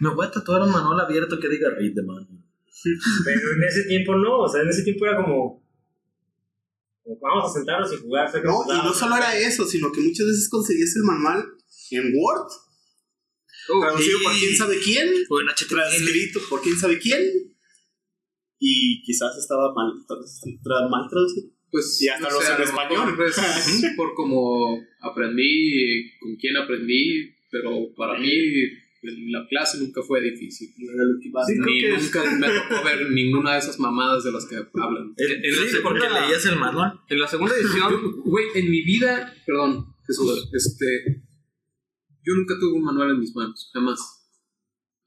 Me 0.00 0.14
voy 0.14 0.26
a 0.26 0.30
tatuar 0.30 0.62
un 0.62 0.70
manual 0.70 1.00
abierto 1.00 1.38
que 1.40 1.48
diga 1.48 1.70
read 1.70 1.94
the 1.94 2.02
manual. 2.02 2.28
Pero 3.24 3.52
en 3.56 3.64
ese 3.64 3.84
tiempo 3.84 4.14
no, 4.14 4.40
o 4.42 4.48
sea, 4.48 4.62
en 4.62 4.68
ese 4.68 4.82
tiempo 4.82 5.06
era 5.06 5.16
como, 5.16 5.64
como 7.02 7.18
vamos 7.20 7.50
a 7.50 7.54
sentarnos 7.54 7.92
y 7.92 7.96
jugar. 7.96 8.30
No, 8.44 8.64
y 8.68 8.76
no 8.76 8.92
solo 8.92 9.16
era 9.16 9.36
eso, 9.38 9.64
sino 9.66 9.90
que 9.90 10.00
muchas 10.02 10.26
veces 10.26 10.48
conseguías 10.50 10.94
el 10.96 11.02
manual 11.02 11.44
en 11.90 12.12
Word, 12.14 12.48
traducido 13.80 14.18
por 14.22 14.32
quién 14.32 14.56
sabe 14.56 14.78
quién, 14.78 15.08
O 15.30 15.40
en 15.40 15.48
HTML. 15.48 15.68
transcrito 15.68 16.40
por 16.48 16.60
quién 16.60 16.76
sabe 16.78 16.98
quién, 16.98 17.22
y 18.58 19.02
quizás 19.02 19.36
estaba 19.38 19.72
mal, 19.74 19.92
tra- 20.06 20.60
tra- 20.62 20.88
mal 20.90 21.08
traducido. 21.10 21.48
Pues. 21.70 22.00
Y 22.00 22.08
hasta 22.08 22.28
no 22.28 22.34
los 22.34 22.44
sé, 22.44 22.50
en 22.50 22.54
a 22.54 22.58
lo 22.58 22.64
español. 22.64 23.16
por 23.96 24.14
como 24.14 24.80
aprendí, 25.00 26.10
con 26.20 26.36
quién 26.36 26.56
aprendí, 26.56 27.34
pero 27.50 27.92
para 27.96 28.18
mí 28.18 28.30
la 29.30 29.46
clase 29.48 29.78
nunca 29.78 30.02
fue 30.02 30.20
difícil. 30.20 30.72
No 30.78 30.92
era 30.92 31.04
lo 31.04 31.18
que 31.20 31.28
iba 31.28 31.40
a 31.40 31.44
Ni 31.48 31.82
nunca 32.02 32.24
me 32.24 32.46
tocó 32.48 32.84
ver 32.84 33.10
ninguna 33.10 33.52
de 33.52 33.58
esas 33.60 33.78
mamadas 33.78 34.24
de 34.24 34.32
las 34.32 34.46
que 34.46 34.56
hablan. 34.56 35.14
En, 35.16 35.44
en 35.44 35.50
la 35.56 35.66
Sí, 35.66 35.76
porque 35.82 36.00
segunda, 36.00 36.26
leías 36.26 36.46
el 36.46 36.56
manual. 36.58 37.00
en 37.08 37.20
la 37.20 37.28
segunda 37.28 37.54
edición, 37.54 38.20
Güey, 38.24 38.46
en 38.54 38.70
mi 38.70 38.82
vida, 38.82 39.32
perdón, 39.46 39.86
Jesús, 40.06 40.48
este, 40.52 41.22
yo 42.24 42.34
nunca 42.34 42.54
tuve 42.58 42.72
un 42.78 42.84
manual 42.84 43.10
en 43.10 43.20
mis 43.20 43.34
manos, 43.34 43.70
jamás. 43.72 44.00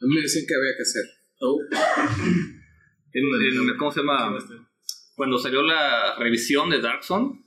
A 0.02 0.06
mí 0.06 0.15
me 0.15 0.22
decían 0.22 0.45
que 0.48 0.56
había 0.56 0.76
que 0.78 0.84
hacer. 0.84 1.04
en, 3.13 3.24
en- 3.69 3.78
¿cómo 3.78 3.91
se 3.91 4.00
llama? 4.02 4.38
Cuando 5.19 5.38
salió 5.38 5.62
la 5.62 6.15
revisión 6.17 6.69
de 6.69 6.79
Dark 6.79 7.03
Zone, 7.03 7.43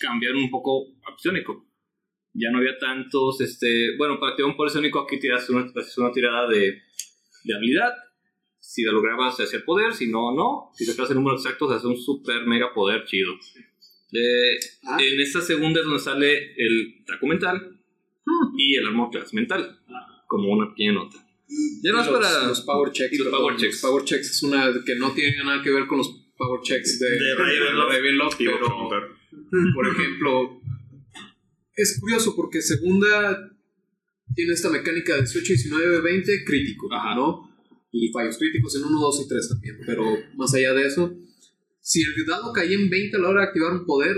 cambiaron 0.00 0.38
un 0.38 0.50
poco 0.50 0.88
a 1.06 1.16
psiónico. 1.16 1.64
Ya 2.34 2.50
no 2.50 2.58
había 2.58 2.76
tantos, 2.76 3.40
este, 3.40 3.96
bueno, 3.96 4.18
para 4.18 4.32
activar 4.32 4.50
un 4.50 4.56
poder 4.56 4.72
psiónico 4.72 4.98
aquí 4.98 5.20
tiras 5.20 5.48
una, 5.48 5.72
una 5.98 6.12
tirada 6.12 6.48
de, 6.48 6.82
de 7.44 7.54
habilidad. 7.54 7.92
Si 8.58 8.82
lo 8.82 8.90
lograbas, 8.90 9.36
se 9.36 9.44
hacía 9.44 9.60
el 9.60 9.64
poder, 9.64 9.94
si 9.94 10.08
no, 10.10 10.34
no. 10.34 10.72
Si 10.74 10.84
sacabas 10.84 11.12
el 11.12 11.18
número 11.18 11.36
exacto, 11.36 11.68
se 11.68 11.76
hace 11.76 11.86
un 11.86 11.96
super 11.96 12.44
mega 12.44 12.74
poder 12.74 13.04
chido. 13.04 13.34
Eh, 14.10 14.58
Ah. 14.82 14.98
En 15.00 15.20
esta 15.20 15.40
segunda 15.40 15.78
es 15.78 15.86
donde 15.86 16.02
sale 16.02 16.52
el 16.56 17.04
taco 17.06 17.28
mental 17.28 17.78
y 18.58 18.74
el 18.74 18.88
armor 18.88 19.10
class 19.10 19.32
mental, 19.34 19.78
como 20.26 20.50
una 20.50 20.70
pequeña 20.70 20.94
nota. 20.94 21.16
Ya 21.80 21.92
no 21.92 22.00
es 22.00 22.08
los, 22.08 22.20
para... 22.20 22.48
los 22.48 22.60
power 22.62 22.90
checks. 22.90 23.12
y 23.12 23.18
los 23.18 23.26
perdón, 23.28 23.40
power 23.42 23.56
checks. 23.56 23.82
Los 23.82 23.82
power 23.82 24.04
checks 24.04 24.30
es 24.32 24.42
una 24.42 24.72
que 24.84 24.96
no 24.96 25.12
tiene 25.12 25.44
nada 25.44 25.62
que 25.62 25.70
ver 25.70 25.86
con 25.86 25.98
los 25.98 26.25
power 26.36 26.60
checks 26.62 26.98
de, 26.98 27.10
De 27.10 27.34
Ravenloft. 27.34 28.38
Pero 28.38 29.16
por 29.74 29.88
ejemplo, 29.88 30.60
es 31.74 31.98
curioso 32.00 32.34
porque 32.34 32.62
segunda 32.62 33.52
tiene 34.34 34.52
esta 34.52 34.70
mecánica 34.70 35.14
de 35.14 35.20
18, 35.20 35.46
19, 35.46 36.00
20 36.00 36.44
crítico, 36.44 36.92
Ajá. 36.92 37.14
¿no? 37.14 37.50
Y 37.92 38.10
fallos 38.12 38.36
críticos 38.38 38.76
en 38.76 38.84
1, 38.84 39.00
2 39.00 39.22
y 39.24 39.28
3 39.28 39.48
también. 39.48 39.78
Pero 39.86 40.04
más 40.34 40.52
allá 40.54 40.74
de 40.74 40.86
eso, 40.86 41.14
si 41.80 42.02
el 42.02 42.26
dado 42.26 42.52
caía 42.52 42.76
en 42.76 42.90
20 42.90 43.16
a 43.16 43.20
la 43.20 43.28
hora 43.28 43.42
de 43.42 43.46
activar 43.48 43.72
un 43.72 43.86
poder, 43.86 44.16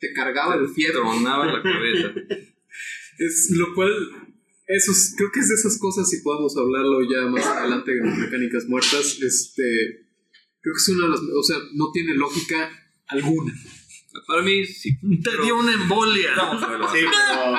te 0.00 0.12
cargaba 0.12 0.56
el 0.56 0.68
fierro. 0.68 1.02
tronaba 1.02 1.46
la 1.46 1.62
cabeza. 1.62 2.14
Es 3.18 3.50
lo 3.50 3.74
cual, 3.74 3.92
esos, 4.66 5.12
creo 5.16 5.30
que 5.30 5.40
es 5.40 5.48
de 5.48 5.54
esas 5.54 5.78
cosas, 5.78 6.08
si 6.08 6.22
podemos 6.22 6.56
hablarlo 6.56 7.02
ya 7.02 7.28
más 7.28 7.44
adelante 7.44 7.92
en 7.92 8.20
mecánicas 8.20 8.66
muertas, 8.66 9.20
este, 9.22 10.06
creo 10.62 10.74
que 10.74 10.78
es 10.78 10.88
una 10.88 11.04
de 11.06 11.10
las, 11.10 11.20
o 11.20 11.42
sea, 11.42 11.58
no 11.74 11.90
tiene 11.92 12.14
lógica 12.14 12.70
alguna. 13.08 13.52
Para 14.26 14.42
mí, 14.42 14.64
sí. 14.66 14.90
Te 15.24 15.42
dio 15.42 15.56
una 15.56 15.72
embolia. 15.72 16.32
Vamos 16.36 16.62
a 16.62 16.68
verlo. 16.68 16.86
Sí, 16.88 16.98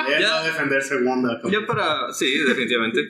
pero 0.06 0.20
Ya. 0.20 0.28
va 0.30 0.40
a 0.40 0.46
defender 0.46 0.82
segunda. 0.82 1.40
Ya 1.50 1.66
para, 1.66 2.12
sí, 2.12 2.26
definitivamente. 2.46 3.00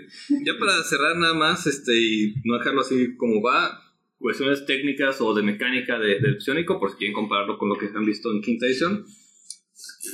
Ya 0.44 0.58
para 0.58 0.82
cerrar 0.82 1.16
nada 1.16 1.34
más 1.34 1.66
este, 1.66 1.92
y 1.94 2.34
no 2.44 2.56
dejarlo 2.58 2.80
así 2.80 3.16
como 3.16 3.42
va, 3.42 3.80
cuestiones 4.18 4.64
técnicas 4.64 5.20
o 5.20 5.34
de 5.34 5.42
mecánica 5.42 5.98
de, 5.98 6.20
del 6.20 6.40
psiónico, 6.40 6.80
por 6.80 6.90
si 6.92 6.96
quieren 6.96 7.14
compararlo 7.14 7.58
con 7.58 7.68
lo 7.68 7.76
que 7.76 7.86
han 7.94 8.06
visto 8.06 8.32
en 8.32 8.40
quinta 8.40 8.64
edición. 8.66 9.04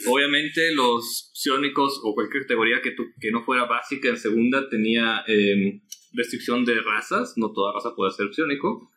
Obviamente 0.06 0.72
los 0.74 1.30
psiónicos 1.34 2.00
o 2.02 2.14
cualquier 2.14 2.42
categoría 2.44 2.80
que, 2.82 2.92
tu- 2.92 3.12
que 3.20 3.30
no 3.30 3.44
fuera 3.44 3.66
básica 3.66 4.08
en 4.08 4.18
segunda 4.18 4.68
tenía 4.68 5.22
eh, 5.26 5.82
restricción 6.12 6.64
de 6.64 6.80
razas, 6.80 7.34
no 7.36 7.52
toda 7.52 7.72
raza 7.74 7.94
puede 7.94 8.12
ser 8.12 8.32
psiónico, 8.32 8.90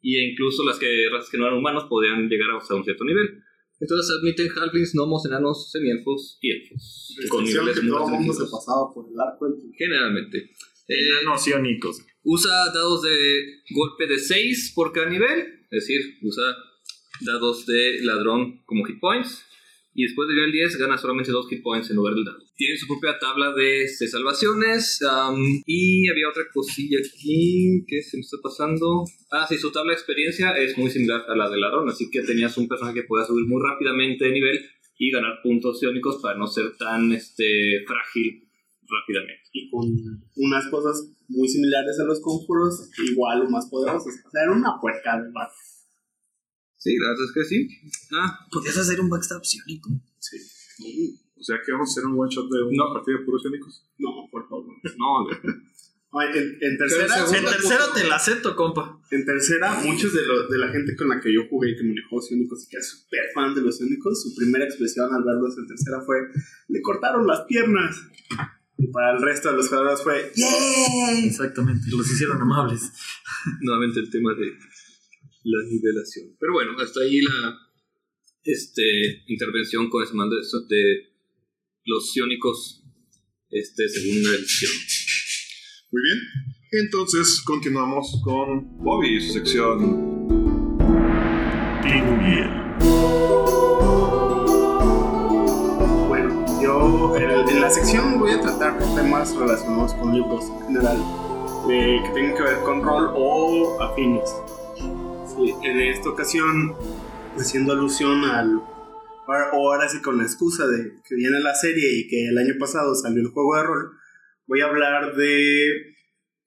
y 0.00 0.18
incluso 0.30 0.64
las 0.64 0.78
que, 0.78 0.86
razas 1.10 1.30
que 1.30 1.38
no 1.38 1.46
eran 1.46 1.58
humanos 1.58 1.84
podían 1.88 2.28
llegar 2.28 2.50
hasta 2.56 2.74
un 2.74 2.84
cierto 2.84 3.04
nivel. 3.04 3.42
Entonces 3.80 4.16
admiten 4.18 4.48
halflings, 4.56 4.92
gnomos, 4.94 5.24
enanos, 5.26 5.70
semielfos 5.70 6.38
y 6.40 6.50
elfos. 6.50 7.16
Con 7.28 7.44
niveles 7.44 7.76
que 7.76 7.82
muy 7.82 7.90
todo 7.92 8.08
el 8.08 8.14
mundo 8.14 8.32
se 8.32 8.44
pasaba 8.50 8.92
por 8.92 9.06
el 9.12 9.18
arco. 9.20 9.46
el- 9.46 9.72
Generalmente. 9.76 10.50
Eh, 10.88 11.24
Nociónicos. 11.24 12.00
usa 12.22 12.50
dados 12.72 13.02
de 13.02 13.44
golpe 13.74 14.06
de 14.06 14.18
6 14.18 14.72
por 14.74 14.92
cada 14.92 15.08
nivel. 15.08 15.66
Es 15.70 15.86
decir, 15.86 16.00
usa 16.22 16.42
dados 17.20 17.66
de 17.66 17.98
ladrón 18.04 18.62
como 18.64 18.84
hit 18.84 18.98
points. 19.00 19.44
Y 19.98 20.04
después 20.04 20.28
de 20.28 20.34
nivel 20.36 20.52
10 20.52 20.78
gana 20.78 20.96
solamente 20.96 21.32
2 21.32 21.48
hit 21.48 21.60
points 21.60 21.90
en 21.90 21.96
lugar 21.96 22.14
del 22.14 22.24
dado. 22.24 22.38
Tiene 22.54 22.76
su 22.78 22.86
propia 22.86 23.18
tabla 23.18 23.52
de, 23.52 23.88
salvaciones. 23.88 25.02
am, 25.02 25.34
y 25.66 26.08
había 26.08 26.28
otra 26.28 26.44
cosilla 26.54 26.98
aquí 27.00 27.84
que 27.84 28.00
se 28.00 28.16
me 28.16 28.20
está 28.20 28.36
pasando. 28.40 29.02
Ah, 29.32 29.44
sí, 29.48 29.58
su 29.58 29.72
tabla 29.72 29.90
de 29.90 29.98
experiencia 29.98 30.52
es 30.52 30.78
muy 30.78 30.88
similar 30.88 31.24
a 31.26 31.34
la 31.34 31.50
de 31.50 31.58
ladrón. 31.58 31.88
Así 31.88 32.08
que 32.12 32.22
tenías 32.22 32.56
un 32.58 32.68
personaje 32.68 33.00
que 33.00 33.08
podía 33.08 33.26
subir 33.26 33.48
muy 33.48 33.60
rápidamente 33.60 34.26
de 34.26 34.30
nivel 34.30 34.60
y 34.98 35.10
ganar 35.10 35.42
puntos 35.42 35.82
iónicos 35.82 36.22
para 36.22 36.38
no 36.38 36.46
ser 36.46 36.76
tan 36.78 37.10
este, 37.10 37.82
frágil 37.84 38.48
rápidamente. 38.86 39.50
Y 39.52 39.68
con 39.68 39.84
unas 40.36 40.68
cosas 40.70 41.12
muy 41.26 41.48
similares 41.48 41.98
a 41.98 42.04
los 42.04 42.20
conjuros, 42.20 42.88
igual 43.10 43.42
o 43.42 43.50
más 43.50 43.68
poderosas. 43.68 44.14
O 44.24 44.30
sea, 44.30 44.44
era 44.44 44.52
una 44.52 44.78
puerca 44.80 45.20
de 45.20 45.32
barco. 45.32 45.54
Sí, 46.78 46.96
la 46.96 47.08
verdad 47.10 47.24
es 47.26 47.32
que 47.32 47.44
sí. 47.44 47.68
Ah, 48.12 48.46
¿Podías 48.50 48.76
hacer 48.78 49.00
un 49.00 49.10
backstab 49.10 49.44
psiónico? 49.44 49.90
O 49.90 51.42
sea 51.44 51.56
que 51.64 51.72
vamos 51.72 51.88
a 51.88 51.92
hacer 51.92 52.04
un 52.06 52.18
one 52.18 52.30
shot 52.30 52.48
de 52.50 52.62
una 52.62 52.84
No. 52.86 52.92
partida 52.94 53.18
de 53.18 53.24
puros 53.24 53.42
técnicos. 53.42 53.84
No, 53.98 54.28
por 54.30 54.48
favor. 54.48 54.66
no, 54.96 55.28
Ay, 56.10 56.28
En, 56.38 56.56
en 56.62 56.78
tercera, 56.78 57.04
En 57.18 57.44
tercera 57.44 57.84
te 57.94 58.08
la 58.08 58.16
acepto, 58.16 58.56
compa. 58.56 58.98
en 59.10 59.26
tercera, 59.26 59.74
muchos 59.84 60.14
de, 60.14 60.24
lo- 60.24 60.48
de 60.48 60.56
la 60.58 60.68
gente 60.68 60.96
con 60.96 61.08
la 61.10 61.20
que 61.20 61.32
yo 61.32 61.42
jugué 61.50 61.72
y 61.72 61.76
que 61.76 61.84
manejó 61.84 62.20
Sionicos 62.22 62.64
y 62.64 62.68
que 62.70 62.78
es 62.78 62.88
súper 62.88 63.20
fan 63.34 63.54
de 63.54 63.60
los 63.60 63.76
Sionicos, 63.76 64.22
su 64.22 64.34
primera 64.34 64.64
expresión 64.64 65.12
al 65.14 65.22
verlos 65.22 65.58
en 65.58 65.66
tercera 65.66 66.00
fue: 66.00 66.16
Le 66.68 66.80
cortaron 66.80 67.26
las 67.26 67.42
piernas. 67.42 67.94
Y 68.78 68.86
para 68.86 69.16
el 69.16 69.22
resto 69.22 69.50
de 69.50 69.56
los 69.56 69.68
jugadores 69.68 70.00
fue: 70.02 70.32
¡Yeah! 70.34 71.24
Exactamente, 71.26 71.90
los 71.90 72.10
hicieron 72.10 72.40
amables. 72.40 72.90
nuevamente 73.60 74.00
el 74.00 74.08
tema 74.10 74.32
de 74.34 74.56
la 75.44 75.64
nivelación. 75.68 76.36
Pero 76.38 76.52
bueno, 76.52 76.72
hasta 76.78 77.00
ahí 77.00 77.20
la 77.20 77.58
este, 78.44 79.24
intervención 79.26 79.88
con 79.90 80.02
ese 80.02 80.14
mando 80.14 80.36
de, 80.36 81.08
los 81.84 82.12
ciónicos 82.12 82.82
este, 83.50 83.88
segunda 83.88 84.30
edición. 84.30 84.72
Muy 85.90 86.02
bien. 86.02 86.18
Entonces 86.70 87.40
continuamos 87.44 88.20
con 88.22 88.78
Bobby 88.78 89.16
y 89.16 89.20
su 89.20 89.32
sección. 89.32 90.18
Bueno, 96.08 96.62
yo 96.62 97.16
en, 97.16 97.48
en 97.48 97.60
la 97.60 97.70
sección 97.70 98.18
voy 98.18 98.32
a 98.32 98.40
tratar 98.40 98.78
temas 98.94 99.34
relacionados 99.34 99.94
con 99.94 100.12
libros 100.12 100.44
en 100.44 100.66
general, 100.66 100.98
eh, 101.70 102.00
que 102.04 102.10
tengan 102.12 102.36
que 102.36 102.42
ver 102.42 102.62
con 102.62 102.82
rol 102.82 103.12
o 103.14 103.80
afines. 103.80 104.30
En 105.40 105.78
esta 105.80 106.08
ocasión, 106.08 106.74
haciendo 107.36 107.72
alusión 107.72 108.24
al. 108.24 108.56
O 108.56 109.72
ahora 109.72 109.88
sí, 109.88 110.00
con 110.00 110.16
la 110.16 110.24
excusa 110.24 110.66
de 110.66 110.94
que 111.08 111.14
viene 111.14 111.38
la 111.38 111.54
serie 111.54 111.96
y 111.96 112.08
que 112.08 112.26
el 112.26 112.38
año 112.38 112.54
pasado 112.58 112.92
salió 112.96 113.22
el 113.22 113.28
juego 113.28 113.54
de 113.54 113.62
rol, 113.62 113.92
voy 114.46 114.62
a 114.62 114.66
hablar 114.66 115.14
de. 115.14 115.94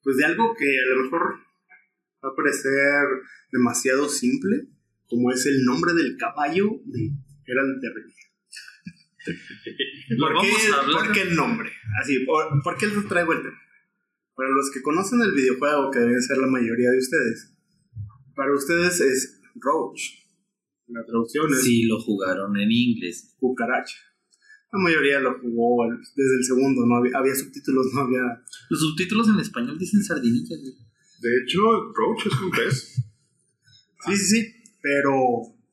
Pues 0.03 0.17
de 0.17 0.25
algo 0.25 0.53
que 0.57 0.65
a 0.65 0.95
lo 0.95 1.03
mejor 1.03 1.35
va 2.25 2.29
a 2.29 2.35
parecer 2.35 3.07
demasiado 3.53 4.09
simple, 4.09 4.67
como 5.07 5.31
es 5.31 5.45
el 5.45 5.63
nombre 5.63 5.93
del 5.93 6.17
caballo 6.17 6.81
de 6.85 7.11
Geralt 7.45 7.79
de 7.81 7.91
¿Por 10.19 10.33
vamos 10.33 10.47
qué, 10.51 10.91
por 10.91 11.11
qué 11.13 11.21
el 11.21 11.35
nombre? 11.35 11.71
Así, 12.01 12.25
¿por, 12.25 12.61
por 12.63 12.77
qué 12.77 12.87
les 12.87 13.07
traigo 13.07 13.31
el 13.31 13.43
tema? 13.43 13.61
Para 14.35 14.49
los 14.49 14.71
que 14.71 14.81
conocen 14.81 15.21
el 15.21 15.33
videojuego, 15.33 15.91
que 15.91 15.99
deben 15.99 16.21
ser 16.21 16.39
la 16.39 16.47
mayoría 16.47 16.89
de 16.89 16.97
ustedes, 16.97 17.51
para 18.35 18.53
ustedes 18.53 18.99
es 19.01 19.41
Roach. 19.55 20.01
La 20.87 21.05
traducción 21.05 21.51
es 21.51 21.63
Sí, 21.63 21.83
lo 21.83 21.99
jugaron 21.99 22.57
en 22.57 22.71
inglés. 22.71 23.35
cucaracha. 23.39 23.95
La 24.73 24.79
mayoría 24.79 25.19
lo 25.19 25.37
jugó 25.39 25.83
desde 26.15 26.35
el 26.37 26.43
segundo, 26.45 26.85
no 26.85 26.95
había, 26.97 27.17
había 27.17 27.35
subtítulos, 27.35 27.87
no 27.93 28.01
había... 28.01 28.21
Los 28.69 28.79
subtítulos 28.79 29.27
en 29.27 29.39
español 29.39 29.77
dicen 29.77 30.01
sardinillas, 30.03 30.59
güey. 30.61 30.73
De 31.21 31.29
hecho, 31.43 31.59
Roach 31.93 32.25
es 32.25 32.41
un 32.41 32.51
pez. 32.51 32.95
Sí, 34.05 34.15
sí, 34.15 34.25
sí, 34.25 34.53
pero 34.81 35.13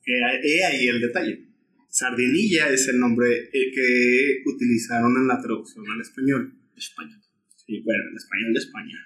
eh, 0.05 0.40
he 0.42 0.64
ahí 0.64 0.88
el 0.88 1.01
detalle. 1.01 1.49
Sardinilla 1.88 2.71
es 2.71 2.88
el 2.88 2.99
nombre 2.99 3.49
eh, 3.53 3.71
que 3.73 4.42
utilizaron 4.47 5.16
en 5.16 5.27
la 5.27 5.40
traducción 5.40 5.88
al 5.90 6.01
español. 6.01 6.53
Español. 6.77 7.21
Sí, 7.57 7.81
bueno, 7.83 8.03
en 8.11 8.16
español 8.16 8.53
de 8.53 8.59
España. 8.59 8.99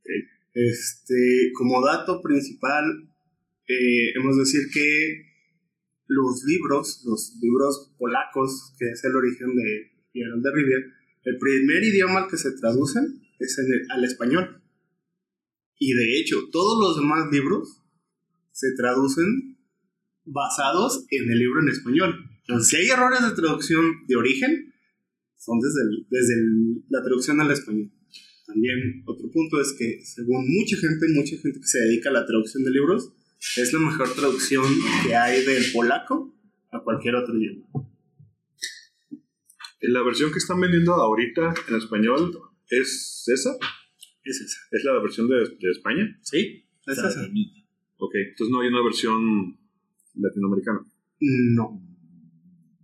Ok. 0.00 0.35
Este, 0.56 1.52
como 1.52 1.84
dato 1.84 2.22
principal, 2.22 2.82
eh, 3.68 4.12
hemos 4.16 4.36
de 4.36 4.40
decir 4.40 4.62
que 4.72 5.26
los 6.06 6.44
libros, 6.46 7.02
los 7.04 7.36
libros 7.42 7.94
polacos, 7.98 8.74
que 8.78 8.88
es 8.88 9.04
el 9.04 9.16
origen 9.16 9.54
de 9.54 9.92
Geralt 10.14 10.42
de 10.42 10.50
Rivia, 10.54 10.78
el 11.24 11.36
primer 11.36 11.84
idioma 11.84 12.20
al 12.20 12.30
que 12.30 12.38
se 12.38 12.52
traducen 12.52 13.20
es 13.38 13.60
al 13.90 14.04
español. 14.04 14.62
Y 15.78 15.92
de 15.92 16.18
hecho, 16.18 16.48
todos 16.50 16.80
los 16.80 16.96
demás 16.96 17.30
libros 17.30 17.82
se 18.50 18.68
traducen 18.76 19.58
basados 20.24 21.04
en 21.10 21.30
el 21.30 21.38
libro 21.38 21.60
en 21.60 21.68
español. 21.68 22.14
Entonces, 22.48 22.68
si 22.68 22.76
hay 22.76 22.88
errores 22.88 23.20
de 23.20 23.34
traducción 23.34 23.84
de 24.08 24.16
origen, 24.16 24.72
son 25.36 25.60
desde, 25.60 25.82
desde 26.08 26.34
la 26.88 27.02
traducción 27.02 27.42
al 27.42 27.50
español. 27.50 27.92
También 28.46 29.02
otro 29.06 29.30
punto 29.30 29.60
es 29.60 29.74
que, 29.78 30.00
según 30.04 30.46
mucha 30.48 30.76
gente, 30.76 31.06
mucha 31.14 31.36
gente 31.36 31.60
que 31.60 31.66
se 31.66 31.80
dedica 31.80 32.10
a 32.10 32.12
la 32.12 32.26
traducción 32.26 32.62
de 32.64 32.70
libros, 32.70 33.12
es 33.56 33.72
la 33.72 33.80
mejor 33.80 34.12
traducción 34.14 34.64
que 35.04 35.14
hay 35.14 35.44
del 35.44 35.64
polaco 35.72 36.34
a 36.70 36.80
cualquier 36.80 37.16
otro 37.16 37.36
idioma. 37.36 37.66
La 39.80 40.02
versión 40.02 40.32
que 40.32 40.38
están 40.38 40.60
vendiendo 40.60 40.94
ahorita 40.94 41.54
en 41.68 41.74
español 41.76 42.38
es 42.70 43.24
esa. 43.26 43.56
Es 44.24 44.40
esa. 44.40 44.58
¿Es 44.70 44.84
la 44.84 45.00
versión 45.00 45.28
de, 45.28 45.36
de 45.36 45.70
España? 45.70 46.18
¿Sí? 46.22 46.64
Es 46.86 46.98
esa. 46.98 47.28
Ok, 47.98 48.14
entonces 48.14 48.52
no 48.52 48.60
hay 48.60 48.68
una 48.68 48.82
versión 48.82 49.58
latinoamericana. 50.14 50.80
No. 51.20 51.85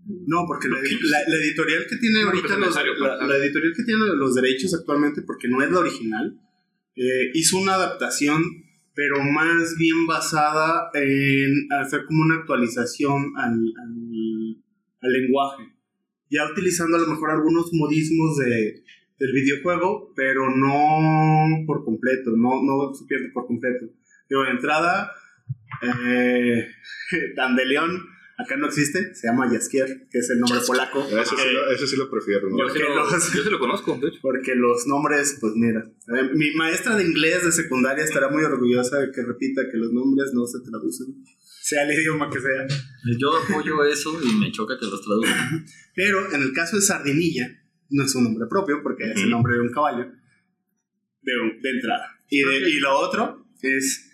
No, 0.07 0.45
porque 0.47 0.69
la, 0.69 0.79
la- 0.79 1.29
la 1.29 1.37
editorial 1.45 1.87
que 1.89 1.97
tiene 1.97 2.23
No, 2.23 2.29
ahorita 2.31 2.57
los, 2.59 2.75
la, 2.99 3.27
la 3.27 3.37
editorial 3.37 3.73
que 3.77 3.85
tiene 3.85 4.07
los 4.17 4.35
derechos 4.35 4.75
actualmente, 4.75 5.23
porque 5.23 5.49
no 5.49 5.63
es 5.63 5.71
la 5.71 5.79
original, 5.79 6.41
eh, 6.97 7.31
hizo 7.35 7.59
una 7.59 7.75
adaptación, 7.75 8.43
pero 8.95 9.23
más 9.23 9.77
bien 9.79 10.07
basada 10.07 10.91
en 10.95 11.69
hacer 11.81 12.05
como 12.07 12.23
una 12.23 12.37
actualización 12.37 13.33
al, 13.37 13.53
al- 13.53 14.57
al 15.03 15.13
lenguaje. 15.13 15.65
Ya 16.31 16.51
utilizando 16.51 16.97
a 16.97 17.01
lo 17.01 17.07
mejor 17.09 17.31
algunos 17.31 17.71
modismos 17.73 18.37
de, 18.39 18.83
del 19.19 19.33
videojuego, 19.33 20.13
pero 20.17 20.51
no 20.57 21.65
por 21.67 21.85
completo, 21.85 22.31
no, 22.37 22.63
no 22.63 22.93
se 22.95 23.05
pierde 23.07 23.31
por 23.33 23.47
completo. 23.47 23.87
Digo, 24.29 24.43
de 24.45 24.51
entrada, 24.51 25.13
eh, 25.83 26.67
Dandelion 27.37 28.03
acá 28.43 28.57
no 28.57 28.67
existe, 28.67 29.15
se 29.15 29.27
llama 29.27 29.49
Jaskier, 29.51 30.09
que 30.11 30.19
es 30.19 30.31
el 30.31 30.41
nombre 30.41 30.59
polaco. 30.67 31.01
Ese 31.09 31.37
sí, 31.37 31.53
lo, 31.53 31.71
ese 31.71 31.87
sí 31.87 31.97
lo 31.97 32.11
prefiero. 32.11 32.49
¿no? 32.51 32.59
Yo 32.59 32.69
sí, 32.73 32.79
lo, 32.81 32.95
los- 32.95 33.33
yo 33.35 33.43
sí 33.43 33.51
lo 33.51 33.59
conozco, 33.59 33.99
de 34.01 34.09
hecho. 34.09 34.19
Porque 34.23 34.55
los 34.55 34.87
nombres, 34.87 35.39
pues 35.41 35.53
mira, 35.57 35.85
mi 36.35 36.53
maestra 36.55 36.97
de 36.97 37.05
inglés 37.05 37.45
de 37.45 37.53
secundaria 37.53 38.05
estará 38.05 38.29
muy 38.29 38.43
orgullosa 38.45 38.99
de 38.99 39.11
que 39.13 39.23
repita 39.23 39.63
que 39.71 39.79
los 39.79 39.93
nombres 39.93 40.31
no 40.35 40.47
se 40.47 40.59
traducen, 40.61 41.23
sea 41.63 41.85
el 41.85 41.93
idioma 41.99 42.29
que 42.31 42.41
sea. 42.41 42.67
Yo 43.19 43.31
apoyo 43.37 43.85
eso 43.85 44.19
y 44.23 44.35
me 44.39 44.51
choca 44.53 44.75
que 44.79 44.87
los 44.87 45.01
traduzcan. 45.03 45.65
Pero 45.95 46.33
en 46.35 46.43
el 46.43 46.53
caso 46.53 46.77
de 46.77 46.83
Sardinilla, 46.83 47.49
no 47.91 48.05
es 48.05 48.15
un 48.15 48.25
nombre 48.25 48.47
propio, 48.49 48.83
porque 48.83 49.05
es 49.13 49.21
el 49.23 49.31
nombre 49.31 49.55
de 49.55 49.61
un 49.61 49.71
caballo, 49.73 50.07
de, 51.23 51.33
de 51.63 51.71
entrada. 51.71 52.07
Y, 52.29 52.43
de- 52.43 52.71
y 52.71 52.81
lo 52.81 52.97
otro 52.99 53.47
es, 53.63 54.11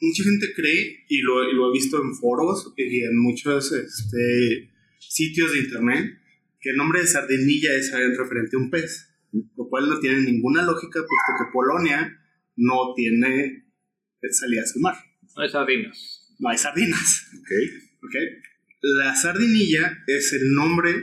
mucha 0.00 0.24
gente 0.24 0.46
cree, 0.54 1.04
y 1.08 1.22
lo, 1.22 1.48
y 1.48 1.54
lo 1.54 1.70
he 1.70 1.72
visto 1.72 2.02
en 2.02 2.14
foros 2.14 2.72
y 2.76 3.04
en 3.04 3.18
muchos 3.18 3.72
este, 3.72 4.70
sitios 4.98 5.52
de 5.52 5.58
internet, 5.60 6.18
que 6.60 6.70
el 6.70 6.76
nombre 6.76 7.00
de 7.00 7.06
Sardinilla 7.06 7.74
es 7.74 7.92
en 7.92 8.16
referente 8.16 8.56
a 8.56 8.60
un 8.60 8.70
pez, 8.70 9.08
lo 9.32 9.68
cual 9.68 9.88
no 9.88 10.00
tiene 10.00 10.20
ninguna 10.20 10.62
lógica, 10.62 11.00
puesto 11.00 11.44
que 11.44 11.52
Polonia 11.52 12.18
no 12.56 12.94
tiene 12.94 13.66
salidas 14.30 14.72
al 14.76 14.82
mar 14.82 14.96
No 15.36 15.42
hay 15.42 15.48
sardinas. 15.48 16.34
no 16.38 16.48
hay 16.48 16.58
sardinas. 16.58 17.26
Ok. 17.40 17.50
¿ok? 18.04 18.14
La 18.82 19.14
sardinilla 19.14 20.02
es 20.06 20.32
el 20.32 20.52
nombre 20.54 20.94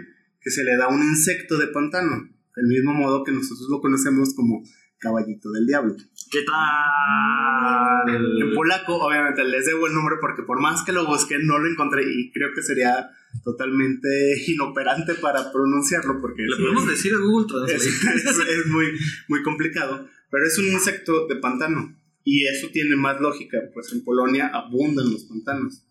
que 0.41 0.49
se 0.49 0.63
le 0.63 0.77
da 0.77 0.85
a 0.85 0.89
un 0.89 1.03
insecto 1.03 1.57
de 1.57 1.67
pantano, 1.67 2.29
del 2.55 2.67
mismo 2.67 2.93
modo 2.93 3.23
que 3.23 3.31
nosotros 3.31 3.67
lo 3.69 3.81
conocemos 3.81 4.33
como 4.33 4.63
caballito 4.99 5.51
del 5.51 5.67
diablo. 5.67 5.95
¿Qué 6.31 6.43
tal? 6.43 8.09
En 8.41 8.53
polaco, 8.53 8.95
obviamente, 8.97 9.43
les 9.43 9.65
debo 9.65 9.87
el 9.87 9.93
nombre 9.93 10.15
porque 10.19 10.43
por 10.43 10.59
más 10.59 10.83
que 10.83 10.91
lo 10.91 11.05
busqué, 11.05 11.37
no 11.39 11.59
lo 11.59 11.69
encontré 11.69 12.03
y 12.03 12.31
creo 12.31 12.49
que 12.55 12.61
sería 12.61 13.09
totalmente 13.43 14.07
inoperante 14.47 15.13
para 15.15 15.51
pronunciarlo 15.51 16.19
porque 16.21 16.43
Le 16.43 16.53
es- 16.55 16.59
podemos 16.59 16.87
decir 16.87 17.13
a 17.13 17.19
Google 17.19 17.45
es, 17.73 17.99
Translate. 18.01 18.17
es- 18.29 18.59
es 18.59 18.65
muy, 18.67 18.85
muy 19.27 19.43
complicado, 19.43 20.07
pero 20.29 20.45
es 20.45 20.57
un 20.59 20.67
insecto 20.67 21.27
de 21.27 21.35
pantano 21.37 21.95
y 22.23 22.45
eso 22.45 22.67
tiene 22.71 22.95
más 22.95 23.19
lógica, 23.21 23.57
pues 23.73 23.91
en 23.93 24.03
Polonia 24.03 24.47
abundan 24.53 25.11
los 25.11 25.23
pantanos. 25.25 25.83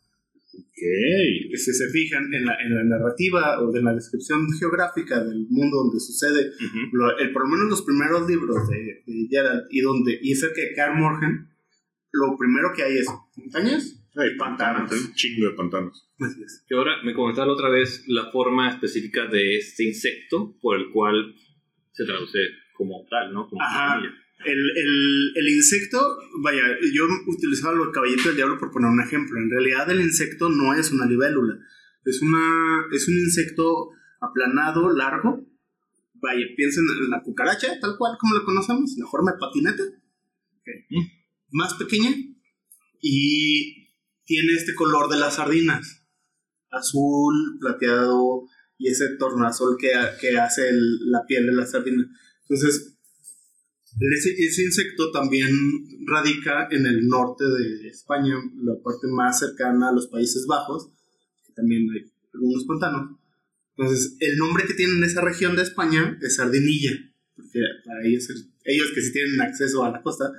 Ok. 0.58 1.50
que 1.50 1.56
si 1.56 1.72
se 1.72 1.88
fijan 1.90 2.32
en 2.34 2.44
la, 2.46 2.54
en 2.64 2.74
la 2.74 2.84
narrativa 2.84 3.60
o 3.62 3.70
de 3.72 3.82
la 3.82 3.94
descripción 3.94 4.46
geográfica 4.58 5.22
del 5.24 5.46
mundo 5.48 5.76
donde 5.84 6.00
sucede, 6.00 6.50
Ujú. 6.50 6.96
lo- 6.96 7.18
el, 7.18 7.32
por 7.32 7.42
lo 7.48 7.48
menos 7.56 7.68
los 7.70 7.82
primeros 7.82 8.28
libros 8.28 8.68
de, 8.68 9.02
de 9.06 9.28
Geralt 9.30 9.66
y 9.70 9.80
donde 9.80 10.18
y 10.22 10.34
cerca 10.34 10.60
de 10.60 10.74
Kaer 10.74 10.94
Morhen, 10.94 11.48
lo 12.12 12.36
primero 12.38 12.68
que 12.74 12.82
hay 12.82 12.98
es 12.98 13.06
montañas 13.36 14.02
Hay 14.16 14.36
pantanos, 14.38 14.90
hay 14.92 14.98
un 14.98 15.12
chingo 15.14 15.50
de 15.50 15.54
pantanos. 15.56 16.08
Así 16.18 16.42
es. 16.42 16.64
Que 16.66 16.74
ahora 16.74 17.02
me 17.04 17.12
comentaba 17.14 17.52
otra 17.52 17.68
vez 17.68 18.04
la 18.08 18.30
forma 18.30 18.70
específica 18.70 19.26
de 19.26 19.58
este 19.58 19.84
insecto 19.84 20.56
por 20.62 20.78
el 20.78 20.90
cual 20.90 21.34
se 21.92 22.04
traduce 22.06 22.38
como 22.74 23.04
tal, 23.10 23.32
¿no? 23.34 23.46
Como 23.48 23.60
Ajá. 23.62 24.00
semilla. 24.00 24.14
El, 24.44 24.58
el, 24.58 25.32
el 25.34 25.48
insecto, 25.48 25.98
vaya, 26.42 26.62
yo 26.92 27.04
utilizaba 27.26 27.74
los 27.74 27.88
caballitos 27.92 28.26
del 28.26 28.36
diablo 28.36 28.58
por 28.58 28.70
poner 28.70 28.90
un 28.90 29.00
ejemplo. 29.00 29.38
En 29.38 29.50
realidad 29.50 29.90
el 29.90 30.00
insecto 30.00 30.48
no 30.48 30.74
es 30.74 30.92
una 30.92 31.06
libélula. 31.06 31.58
Es, 32.04 32.22
una, 32.22 32.86
es 32.92 33.08
un 33.08 33.14
insecto 33.14 33.90
aplanado, 34.20 34.94
largo. 34.94 35.44
Vaya, 36.14 36.46
piensen 36.56 36.84
en 37.02 37.10
la 37.10 37.22
cucaracha, 37.22 37.78
tal 37.80 37.96
cual 37.98 38.16
como 38.20 38.34
la 38.34 38.44
conocemos, 38.44 38.94
en 38.96 39.04
la 39.04 39.10
forma 39.10 39.32
de 39.32 39.38
patineta. 39.38 39.82
Más 41.50 41.74
pequeña. 41.74 42.10
Y 43.00 43.88
tiene 44.24 44.52
este 44.54 44.74
color 44.74 45.08
de 45.10 45.18
las 45.18 45.36
sardinas. 45.36 46.04
Azul, 46.70 47.58
plateado 47.60 48.42
y 48.78 48.88
ese 48.88 49.16
tornasol 49.18 49.76
que, 49.78 49.92
que 50.20 50.36
hace 50.38 50.68
el- 50.68 51.10
la 51.10 51.24
piel 51.26 51.46
de 51.46 51.52
la 51.52 51.66
sardina. 51.66 52.04
Entonces, 52.42 52.95
ese, 54.00 54.34
ese 54.38 54.62
insecto 54.64 55.10
también 55.10 55.50
radica 56.06 56.68
en 56.70 56.86
el 56.86 57.06
norte 57.06 57.44
de 57.44 57.88
España, 57.88 58.34
la 58.62 58.74
parte 58.82 59.06
más 59.08 59.38
cercana 59.38 59.88
a 59.88 59.92
los 59.92 60.08
Países 60.08 60.46
Bajos, 60.46 60.90
que 61.46 61.52
también 61.54 61.88
hay 61.90 62.10
algunos 62.34 62.64
pantanos. 62.64 63.16
Entonces, 63.76 64.16
el 64.20 64.36
nombre 64.38 64.64
que 64.66 64.74
tienen 64.74 64.98
en 64.98 65.04
esa 65.04 65.20
región 65.20 65.56
de 65.56 65.62
España 65.62 66.18
es 66.22 66.36
sardinilla, 66.36 66.92
porque 67.34 67.60
para 67.84 68.06
ellos, 68.06 68.28
ellos 68.64 68.92
que 68.94 69.02
sí 69.02 69.12
tienen 69.12 69.40
acceso 69.40 69.84
a 69.84 69.90
la 69.90 70.02
costa, 70.02 70.32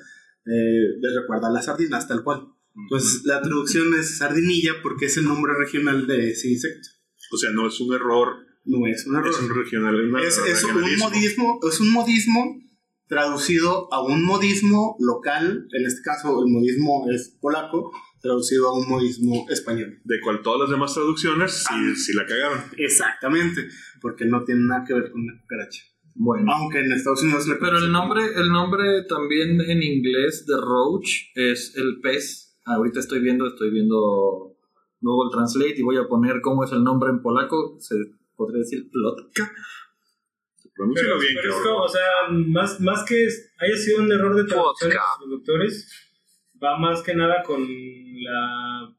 eh, 0.45 0.97
les 0.99 1.15
recuerda 1.15 1.47
a 1.47 1.51
las 1.51 1.65
sardinas, 1.65 2.07
tal 2.07 2.23
cual. 2.23 2.47
Entonces, 2.75 3.23
la 3.25 3.41
traducción 3.41 3.93
es 3.95 4.17
sardinilla 4.17 4.73
porque 4.83 5.07
es 5.07 5.17
el 5.17 5.25
nombre 5.25 5.53
regional 5.57 6.05
de 6.05 6.31
ese 6.31 6.49
insecto. 6.49 6.89
O 7.31 7.37
sea, 7.37 7.51
no 7.51 7.67
es 7.67 7.79
un 7.79 7.93
error, 7.93 8.35
No 8.65 8.85
es 8.87 9.05
un 9.07 9.15
error. 9.15 9.29
es 9.29 9.39
un 9.39 9.55
regional. 9.55 10.15
Es, 10.23 10.37
es 10.37 10.63
un 10.63 10.97
modismo, 10.97 11.59
es 11.67 11.79
un 11.79 11.91
modismo 11.91 12.66
traducido 13.07 13.91
a 13.93 14.01
un 14.01 14.23
modismo 14.25 14.95
local, 14.99 15.67
en 15.71 15.85
este 15.85 16.01
caso 16.01 16.43
el 16.43 16.51
modismo 16.51 17.05
es 17.09 17.37
polaco, 17.39 17.91
traducido 18.21 18.69
a 18.69 18.77
un 18.77 18.87
modismo 18.89 19.45
español. 19.49 19.99
De 20.03 20.19
cual 20.21 20.41
todas 20.41 20.61
las 20.61 20.69
demás 20.69 20.93
traducciones 20.93 21.53
sí, 21.53 21.65
Ah. 21.69 21.93
sí 21.95 22.13
la 22.13 22.25
cagaron. 22.25 22.59
Exactamente, 22.77 23.67
porque 24.01 24.25
no 24.25 24.43
tiene 24.43 24.61
nada 24.61 24.83
que 24.85 24.93
ver 24.93 25.11
con 25.11 25.25
la 25.25 25.39
cucaracha. 25.41 25.83
Bueno. 26.15 26.51
Aunque 26.51 26.79
en 26.79 26.91
Estados 26.91 27.21
Unidos 27.21 27.47
le 27.47 27.55
Pero 27.55 27.77
el 27.77 27.91
nombre, 27.91 28.23
el 28.35 28.49
nombre 28.49 29.03
también 29.07 29.61
en 29.61 29.83
inglés 29.83 30.45
de 30.47 30.55
Roach 30.57 31.09
es 31.35 31.75
el 31.75 31.99
pez. 32.01 32.57
Ahorita 32.65 32.99
estoy 32.99 33.19
viendo, 33.21 33.47
estoy 33.47 33.69
viendo 33.69 34.55
Google 34.99 35.31
Translate 35.31 35.75
y 35.77 35.83
voy 35.83 35.97
a 35.97 36.07
poner 36.07 36.41
cómo 36.41 36.63
es 36.63 36.71
el 36.71 36.83
nombre 36.83 37.11
en 37.11 37.21
polaco. 37.21 37.77
Se 37.79 37.95
podría 38.35 38.59
decir 38.59 38.89
plotka. 38.91 39.53
Pronúncialo 40.77 41.17
Pero, 41.17 41.19
bien, 41.19 41.35
pero 41.41 41.77
o 41.77 41.89
sea, 41.89 42.29
más, 42.29 42.79
más 42.79 43.03
que 43.03 43.27
haya 43.59 43.75
sido 43.75 43.99
un 43.99 44.11
error 44.11 44.35
de 44.35 44.45
traducción 44.45 44.91
de 44.91 44.95
los 44.95 45.17
traductores, 45.19 46.07
va 46.63 46.77
más 46.77 47.01
que 47.01 47.15
nada 47.15 47.41
con 47.43 47.61
la 48.23 48.95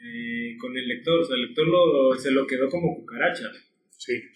eh, 0.00 0.56
con 0.58 0.76
el 0.76 0.88
lector. 0.88 1.20
O 1.20 1.24
sea, 1.24 1.36
el 1.36 1.42
lector 1.42 1.66
lo, 1.66 2.14
se 2.18 2.30
lo 2.30 2.46
quedó 2.46 2.68
como 2.68 2.96
cucaracha. 2.96 3.50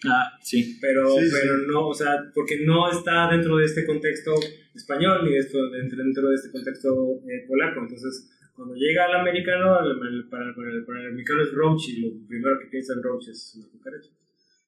Ah, 0.07 0.38
sí. 0.42 0.76
Pero, 0.81 1.09
Sí, 1.09 1.28
sí. 1.28 1.37
pero 1.40 1.59
no, 1.68 1.88
o 1.88 1.94
sea, 1.94 2.31
porque 2.35 2.59
no 2.64 2.90
está 2.90 3.31
dentro 3.31 3.57
de 3.57 3.64
este 3.64 3.87
contexto 3.87 4.35
español 4.74 5.24
ni 5.24 5.37
esto, 5.37 5.70
dentro, 5.70 6.02
dentro 6.02 6.28
de 6.28 6.35
este 6.35 6.50
contexto 6.50 7.20
eh, 7.28 7.46
polaco. 7.46 7.81
Entonces, 7.81 8.31
cuando 8.55 8.74
llega 8.74 9.07
al 9.07 9.20
americano, 9.20 9.78
para, 10.31 10.55
para 10.55 10.70
el, 10.70 10.85
para 10.85 11.00
el 11.00 11.09
americano 11.09 11.42
es 11.42 11.52
roach 11.52 11.88
y 11.88 12.00
lo 12.00 12.26
primero 12.28 12.59
que 12.59 12.66
piensa 12.66 12.92
en 12.92 13.02
roach 13.02 13.28
es 13.28 13.55
una 13.57 13.68
cucaracha. 13.68 14.11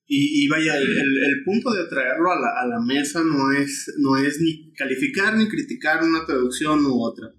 Y, 0.07 0.45
y 0.45 0.49
vaya, 0.49 0.77
el, 0.77 0.87
el- 0.87 1.19
el 1.25 1.45
punto 1.45 1.73
de 1.73 1.87
traerlo 1.87 2.31
a 2.31 2.39
la, 2.39 2.49
a 2.63 2.67
la 2.67 2.81
mesa 2.85 3.23
no 3.25 3.53
es, 3.53 3.93
no 3.99 4.17
es 4.19 4.41
ni 4.41 4.73
calificar 4.75 5.37
ni 5.37 5.49
criticar 5.49 6.03
una 6.05 6.27
traducción 6.27 6.85
u 6.85 7.01
otra. 7.03 7.33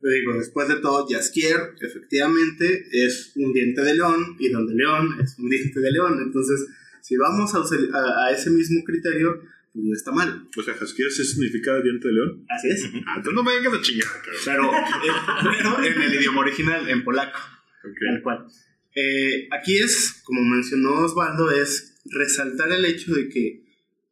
Te 0.00 0.08
digo, 0.20 0.34
después 0.38 0.68
de 0.68 0.76
todo, 0.76 1.06
Jaskier 1.10 1.74
efectivamente 1.80 2.86
es 2.92 3.32
un 3.34 3.52
diente 3.52 3.82
de 3.82 3.94
león 3.94 4.36
y 4.38 4.48
donde 4.48 4.74
león 4.74 5.16
es 5.20 5.36
un 5.38 5.50
diente 5.50 5.80
de 5.80 5.90
león. 5.90 6.20
Entonces, 6.22 6.66
si 7.02 7.16
vamos 7.16 7.52
a, 7.54 7.58
a- 7.58 8.26
a 8.26 8.30
ese 8.32 8.50
mismo 8.50 8.84
criterio, 8.84 9.40
pues 9.72 9.84
no 9.84 9.92
está 9.92 10.12
mal. 10.12 10.48
O 10.56 10.62
sea, 10.62 10.74
Jaskier 10.74 11.10
sí 11.10 11.24
significa 11.24 11.80
diente 11.82 12.06
de 12.08 12.14
león. 12.14 12.44
Así 12.48 12.68
es. 12.68 12.84
Ah, 13.06 13.14
entonces 13.16 13.34
no 13.34 13.42
me 13.42 13.56
vengas 13.56 13.74
a 13.74 13.80
chingar. 13.82 14.08
Pero, 14.44 14.72
eh, 14.72 15.12
pero 15.58 15.84
en 15.84 16.02
el 16.02 16.14
idioma 16.14 16.40
original, 16.42 16.88
en 16.88 17.02
polaco. 17.02 17.38
Tal 17.82 18.22
cual. 18.22 18.46
Eh, 18.94 19.48
aquí 19.52 19.78
es, 19.78 20.20
como 20.24 20.42
mencionó 20.42 21.00
Osvaldo, 21.00 21.50
es 21.50 21.87
resaltar 22.10 22.72
el 22.72 22.84
hecho 22.84 23.14
de 23.14 23.28
que 23.28 23.64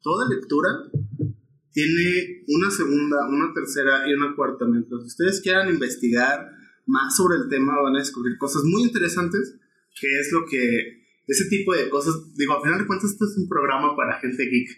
toda 0.02 0.28
lectura 0.28 0.68
tiene 1.72 2.42
una 2.48 2.70
segunda, 2.70 3.28
una 3.28 3.52
tercera 3.52 4.08
y 4.08 4.14
una 4.14 4.34
cuarta. 4.34 4.64
Mientras 4.66 5.02
ustedes 5.02 5.40
quieran 5.40 5.68
investigar 5.68 6.50
más 6.86 7.16
sobre 7.16 7.36
el 7.38 7.48
tema, 7.48 7.80
van 7.82 7.96
a 7.96 7.98
descubrir 7.98 8.38
cosas 8.38 8.62
muy 8.64 8.82
interesantes, 8.82 9.56
que 10.00 10.06
es 10.20 10.30
lo 10.32 10.46
que, 10.48 11.04
ese 11.26 11.46
tipo 11.48 11.74
de 11.74 11.88
cosas, 11.90 12.14
digo, 12.34 12.54
a 12.54 12.62
final 12.62 12.78
de 12.80 12.86
cuentas, 12.86 13.10
esto 13.10 13.24
es 13.26 13.36
un 13.36 13.48
programa 13.48 13.94
para 13.96 14.20
gente 14.20 14.44
geek. 14.44 14.68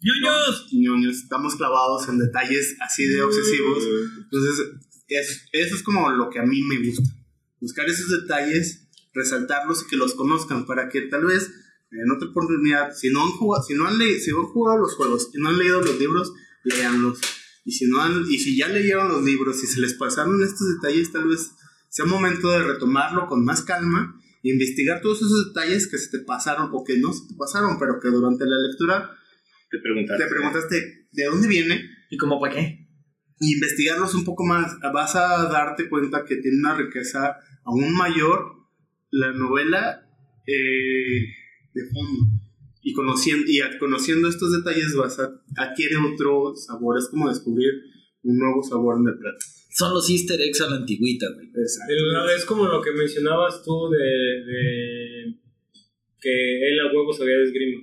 ¡Ñoños! 0.00 0.68
ñoños, 0.72 1.16
estamos 1.22 1.56
clavados 1.56 2.08
en 2.08 2.18
detalles 2.18 2.76
así 2.80 3.06
de 3.06 3.22
obsesivos. 3.22 3.82
Entonces, 4.24 4.66
es- 5.08 5.48
eso 5.52 5.74
es 5.74 5.82
como 5.82 6.10
lo 6.10 6.28
que 6.30 6.38
a 6.38 6.44
mí 6.44 6.60
me 6.62 6.86
gusta. 6.86 7.10
Buscar 7.60 7.88
esos 7.88 8.10
detalles, 8.20 8.88
resaltarlos 9.14 9.84
y 9.84 9.88
que 9.88 9.96
los 9.96 10.14
conozcan 10.14 10.66
para 10.66 10.90
que 10.90 11.02
tal 11.02 11.24
vez 11.24 11.50
en 11.90 12.10
otra 12.10 12.28
oportunidad, 12.28 12.92
si 12.94 13.10
no 13.10 13.22
han 13.24 13.30
jugado, 13.30 13.62
si 13.64 13.74
no 13.74 13.86
han, 13.86 13.98
le- 13.98 14.18
si 14.20 14.30
han 14.30 14.42
jugado 14.44 14.78
los 14.78 14.94
juegos 14.94 15.30
y 15.34 15.38
no 15.40 15.48
han 15.48 15.58
leído 15.58 15.80
los 15.80 15.98
libros, 15.98 16.32
leanlos. 16.64 17.18
Y 17.64 17.72
si, 17.72 17.86
no 17.86 18.00
han, 18.00 18.24
y 18.28 18.38
si 18.38 18.56
ya 18.56 18.68
leyeron 18.68 19.08
los 19.08 19.24
libros 19.24 19.62
y 19.62 19.66
se 19.66 19.80
les 19.80 19.94
pasaron 19.94 20.42
estos 20.42 20.68
detalles, 20.74 21.10
tal 21.12 21.26
vez 21.28 21.50
sea 21.88 22.04
momento 22.04 22.48
de 22.50 22.62
retomarlo 22.62 23.26
con 23.26 23.44
más 23.44 23.62
calma 23.62 24.20
e 24.44 24.50
investigar 24.50 25.00
todos 25.00 25.18
esos 25.18 25.46
detalles 25.48 25.88
que 25.88 25.98
se 25.98 26.10
te 26.16 26.24
pasaron 26.24 26.70
o 26.72 26.84
que 26.84 26.98
no 26.98 27.12
se 27.12 27.26
te 27.28 27.34
pasaron, 27.34 27.78
pero 27.78 27.98
que 28.00 28.08
durante 28.08 28.44
la 28.46 28.56
lectura 28.68 29.10
Te 29.70 29.78
preguntaste. 29.78 30.22
te 30.24 30.30
preguntaste 30.30 31.08
de 31.12 31.24
dónde 31.24 31.48
viene 31.48 31.80
¿Y 32.10 32.16
cómo 32.16 32.38
para 32.40 32.54
qué? 32.54 32.86
y 33.40 33.52
investigarlos 33.54 34.14
un 34.14 34.24
poco 34.24 34.44
más. 34.46 34.78
Vas 34.94 35.14
a 35.16 35.44
darte 35.48 35.88
cuenta 35.88 36.24
que 36.24 36.36
tiene 36.36 36.58
una 36.58 36.74
riqueza 36.76 37.36
aún 37.64 37.92
mayor 37.94 38.52
la 39.10 39.32
novela 39.32 40.08
eh, 40.46 41.26
de 41.76 41.88
fondo. 41.90 42.24
Y 42.82 42.92
conociendo, 42.92 43.44
y 43.46 43.60
conociendo 43.78 44.28
estos 44.28 44.52
detalles 44.52 44.94
vas 44.96 45.18
a 45.18 45.28
adquiere 45.56 45.96
otro 45.96 46.54
sabor. 46.54 46.98
Es 46.98 47.08
como 47.08 47.28
descubrir 47.28 47.70
un 48.22 48.38
nuevo 48.38 48.62
sabor 48.62 48.96
en 49.00 49.08
el 49.08 49.18
plato. 49.18 49.38
Son 49.70 49.92
los 49.92 50.08
easter 50.08 50.40
eggs 50.40 50.60
a 50.62 50.70
la 50.70 50.76
antigüita, 50.76 51.26
güey. 51.34 51.48
Exacto. 51.48 51.92
Es 52.34 52.44
como 52.44 52.66
lo 52.66 52.80
que 52.80 52.92
mencionabas 52.92 53.62
tú 53.62 53.90
de, 53.90 53.98
de 53.98 55.34
que 56.20 56.68
él 56.68 56.80
a 56.80 56.92
huevo 56.94 57.12
sabía 57.12 57.36
de 57.36 57.44
esgrima. 57.44 57.82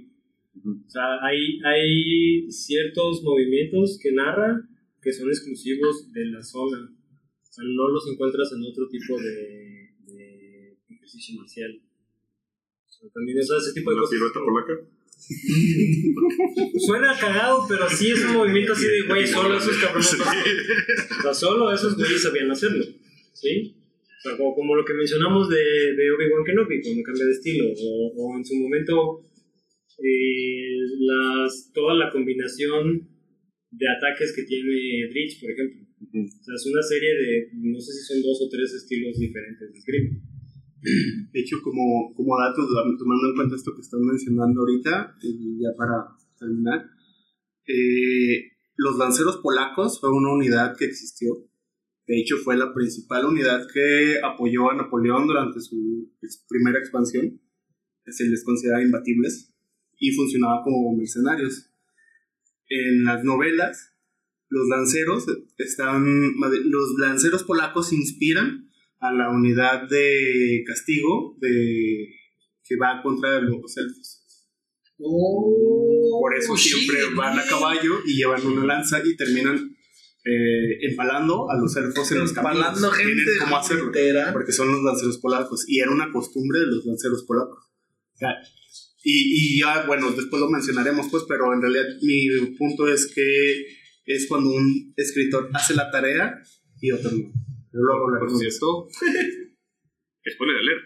O 0.65 0.89
sea, 0.89 1.19
hay, 1.21 1.59
hay 1.63 2.51
ciertos 2.51 3.21
movimientos 3.23 3.99
que 4.01 4.11
narra 4.11 4.67
que 5.01 5.11
son 5.11 5.27
exclusivos 5.27 6.11
de 6.13 6.25
la 6.27 6.41
zona. 6.41 6.79
O 6.79 7.51
sea, 7.53 7.65
no 7.65 7.89
los 7.89 8.07
encuentras 8.07 8.51
en 8.53 8.63
otro 8.63 8.87
tipo 8.87 9.19
de, 9.19 9.89
de 10.07 10.77
ejercicio 10.89 11.35
marcial. 11.35 11.79
También 13.11 13.39
o 13.39 13.43
sea, 13.43 13.57
ese 13.57 13.73
tipo 13.73 13.91
de 13.91 13.97
cosas. 13.97 14.11
pirueta 14.11 14.39
polaca. 14.39 14.73
Suena 16.85 17.17
cagado, 17.19 17.65
pero 17.67 17.89
sí 17.89 18.11
es 18.11 18.23
un 18.25 18.33
movimiento 18.33 18.73
así 18.73 18.85
de 18.85 19.07
güey, 19.07 19.25
solo 19.25 19.57
esos 19.57 19.77
cabrones. 19.77 20.09
Sí. 20.09 20.17
O 20.19 21.21
sea, 21.21 21.33
solo 21.33 21.71
esos 21.71 21.95
güeyes 21.95 22.21
sabían 22.21 22.51
hacerlo. 22.51 22.83
¿Sí? 23.33 23.75
O 24.19 24.21
sea, 24.21 24.37
como, 24.37 24.55
como 24.55 24.75
lo 24.75 24.85
que 24.85 24.93
mencionamos 24.93 25.49
de, 25.49 25.57
de 25.57 26.11
Obi-Wan 26.11 26.45
Kenobi, 26.45 26.81
cuando 26.81 27.03
cambia 27.03 27.25
de 27.25 27.31
estilo. 27.31 27.65
O, 27.77 28.13
o 28.15 28.37
en 28.37 28.45
su 28.45 28.55
momento, 28.55 29.25
eh, 29.99 30.77
las, 30.99 31.71
toda 31.73 31.95
la 31.95 32.09
combinación 32.11 33.07
de 33.71 33.87
ataques 33.87 34.33
que 34.35 34.43
tiene 34.43 35.07
Dritch, 35.09 35.41
por 35.41 35.51
ejemplo. 35.51 35.87
O 36.03 36.43
sea, 36.43 36.55
es 36.55 36.65
una 36.67 36.81
serie 36.83 37.15
de, 37.15 37.49
no 37.53 37.79
sé 37.79 37.93
si 37.93 38.13
son 38.13 38.21
dos 38.21 38.41
o 38.41 38.49
tres 38.49 38.73
estilos 38.73 39.17
diferentes 39.17 39.71
de 39.71 39.79
esgrima. 39.79 40.19
De 40.83 41.39
hecho, 41.39 41.61
como, 41.63 42.13
como 42.13 42.37
dato, 42.37 42.61
tomando 42.97 43.29
en 43.29 43.35
cuenta 43.35 43.55
esto 43.55 43.73
que 43.73 43.81
están 43.81 44.01
mencionando 44.01 44.61
ahorita, 44.61 45.15
ya 45.21 45.69
para 45.77 46.09
terminar, 46.37 46.89
eh, 47.65 48.51
los 48.75 48.97
lanceros 48.97 49.37
polacos 49.37 50.01
fue 50.01 50.11
una 50.11 50.33
unidad 50.33 50.75
que 50.77 50.85
existió. 50.85 51.35
De 52.05 52.19
hecho, 52.19 52.37
fue 52.37 52.57
la 52.57 52.73
principal 52.73 53.25
unidad 53.25 53.65
que 53.73 54.17
apoyó 54.21 54.71
a 54.71 54.75
Napoleón 54.75 55.25
durante 55.25 55.61
su 55.61 56.11
primera 56.49 56.79
expansión. 56.79 57.39
Se 58.05 58.27
les 58.27 58.43
consideraba 58.43 58.83
imbatibles 58.83 59.53
y 59.97 60.11
funcionaba 60.11 60.63
como 60.63 60.93
mercenarios. 60.97 61.69
En 62.67 63.05
las 63.05 63.23
novelas, 63.23 63.93
los 64.49 64.67
lanceros 64.67 65.25
están, 65.57 66.03
los 66.65 66.93
lanceros 66.99 67.43
polacos 67.43 67.93
inspiran 67.93 68.62
a 69.03 69.11
la 69.11 69.29
unidad 69.29 69.87
de 69.89 70.63
castigo 70.65 71.35
de 71.39 72.07
que 72.63 72.77
va 72.77 73.01
contra 73.03 73.41
los 73.41 73.77
elfos. 73.77 74.23
Por 74.97 76.35
eso 76.37 76.53
Oh, 76.53 76.57
siempre 76.57 76.99
van 77.15 77.37
a 77.37 77.43
caballo 77.45 77.99
y 78.05 78.15
llevan 78.15 78.45
una 78.45 78.65
lanza 78.65 79.01
y 79.03 79.17
terminan 79.17 79.75
eh, 80.25 80.87
empalando 80.89 81.49
a 81.51 81.57
los 81.59 81.75
elfos 81.75 82.09
en 82.13 82.19
los 82.19 82.31
caminos. 82.31 82.57
Empalando 82.57 82.91
gente, 82.91 83.13
Tienen 83.13 83.39
cómo 83.39 83.57
hacerlo. 83.57 83.91
Porque 84.31 84.51
son 84.53 84.71
los 84.71 84.81
lanceros 84.83 85.17
polacos. 85.17 85.65
Y 85.67 85.79
era 85.79 85.91
una 85.91 86.11
costumbre 86.11 86.59
de 86.59 86.67
los 86.67 86.85
lanceros 86.85 87.25
polacos. 87.27 87.59
O 88.13 88.17
sea, 88.17 88.29
y, 89.03 89.55
y 89.55 89.59
ya, 89.59 89.85
bueno, 89.85 90.11
después 90.11 90.39
lo 90.39 90.49
mencionaremos, 90.49 91.07
pues, 91.11 91.23
pero 91.27 91.53
en 91.53 91.61
realidad 91.61 91.85
mi 92.01 92.55
punto 92.57 92.87
es 92.87 93.11
que 93.13 93.65
es 94.05 94.27
cuando 94.27 94.51
un 94.51 94.93
escritor 94.95 95.49
hace 95.53 95.75
la 95.75 95.91
tarea 95.91 96.41
y 96.79 96.91
otro 96.91 97.11
no. 97.11 97.42
Pero 97.73 97.83
luego 97.83 98.05
Por 98.05 98.13
hablaremos 98.15 98.39
de 98.39 98.49
cierto. 98.51 98.87
Spoiler 100.31 100.57
alert. 100.57 100.85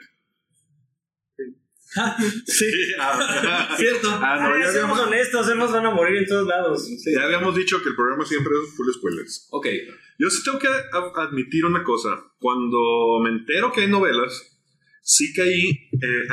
sí, 2.45 2.65
Ah, 2.99 3.73
cierto. 3.77 4.09
ah, 4.11 4.37
no, 4.49 4.57
ya 4.59 4.71
seamos 4.71 4.97
habíamos, 4.97 4.99
honestos, 4.99 5.49
elfos 5.49 5.71
van 5.71 5.85
a 5.85 5.91
morir 5.91 6.17
en 6.17 6.25
todos 6.25 6.47
lados. 6.47 6.87
ya 7.13 7.23
habíamos 7.23 7.55
dicho 7.55 7.81
que 7.83 7.89
el 7.89 7.95
programa 7.95 8.25
siempre 8.25 8.53
es 8.53 8.75
full 8.75 8.89
spoilers. 8.93 9.47
Ok, 9.51 9.67
Yo 10.19 10.29
sí 10.29 10.41
tengo 10.43 10.59
que 10.59 10.67
admitir 11.21 11.65
una 11.65 11.83
cosa. 11.83 12.23
Cuando 12.39 13.19
me 13.23 13.29
entero 13.29 13.71
que 13.71 13.81
hay 13.81 13.87
novelas, 13.89 14.57
sí 15.01 15.31
que 15.33 15.41
ahí 15.41 15.69
eh, 15.93 16.27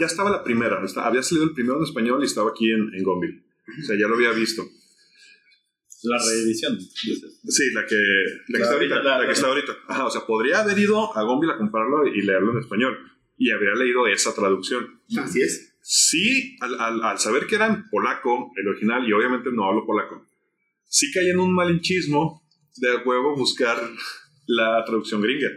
ya 0.00 0.06
estaba 0.06 0.30
la 0.30 0.44
primera. 0.44 0.80
había 0.96 1.22
salido 1.22 1.44
el 1.46 1.54
primero 1.54 1.78
en 1.78 1.84
español 1.84 2.22
y 2.22 2.26
estaba 2.26 2.50
aquí 2.50 2.70
en, 2.70 2.94
en 2.94 3.02
Gonville. 3.02 3.42
O 3.82 3.86
sea, 3.86 3.96
ya 3.98 4.06
lo 4.08 4.14
había 4.14 4.30
visto. 4.32 4.62
La 6.04 6.18
reedición. 6.18 6.78
dices. 6.78 7.40
Sí, 7.46 7.70
la 7.72 7.84
que, 7.86 7.96
la 8.48 8.58
que 8.58 8.62
está 8.62 8.74
ahorita. 8.74 9.02
la- 9.02 9.18
La, 9.18 9.26
que 9.26 9.32
está 9.32 9.46
ahorita. 9.48 9.72
Ajá, 9.88 10.06
o 10.06 10.10
sea, 10.10 10.22
podría 10.26 10.60
haber 10.60 10.78
ido 10.78 11.16
a 11.16 11.22
Gonville 11.22 11.52
a 11.54 11.58
comprarlo 11.58 12.06
y 12.06 12.22
leerlo 12.22 12.52
en 12.52 12.58
español. 12.58 12.98
Y 13.36 13.50
habría 13.50 13.74
leído 13.74 14.06
esa 14.06 14.34
traducción. 14.34 15.00
Así 15.18 15.42
es. 15.42 15.74
Sí, 15.82 16.56
al, 16.60 16.78
al- 16.80 17.02
al 17.02 17.18
saber 17.18 17.46
que 17.46 17.56
era 17.56 17.66
en 17.66 17.88
polaco, 17.90 18.52
el 18.56 18.68
original, 18.68 19.06
y 19.08 19.12
obviamente 19.12 19.50
no 19.52 19.64
hablo 19.68 19.84
polaco, 19.84 20.26
sí 20.86 21.10
caí 21.12 21.28
en 21.28 21.38
un 21.40 21.54
malinchismo 21.54 22.42
de 22.76 22.90
a 22.90 22.96
huevo 23.04 23.36
buscar 23.36 23.76
la 24.46 24.82
traducción 24.86 25.20
gringa, 25.20 25.48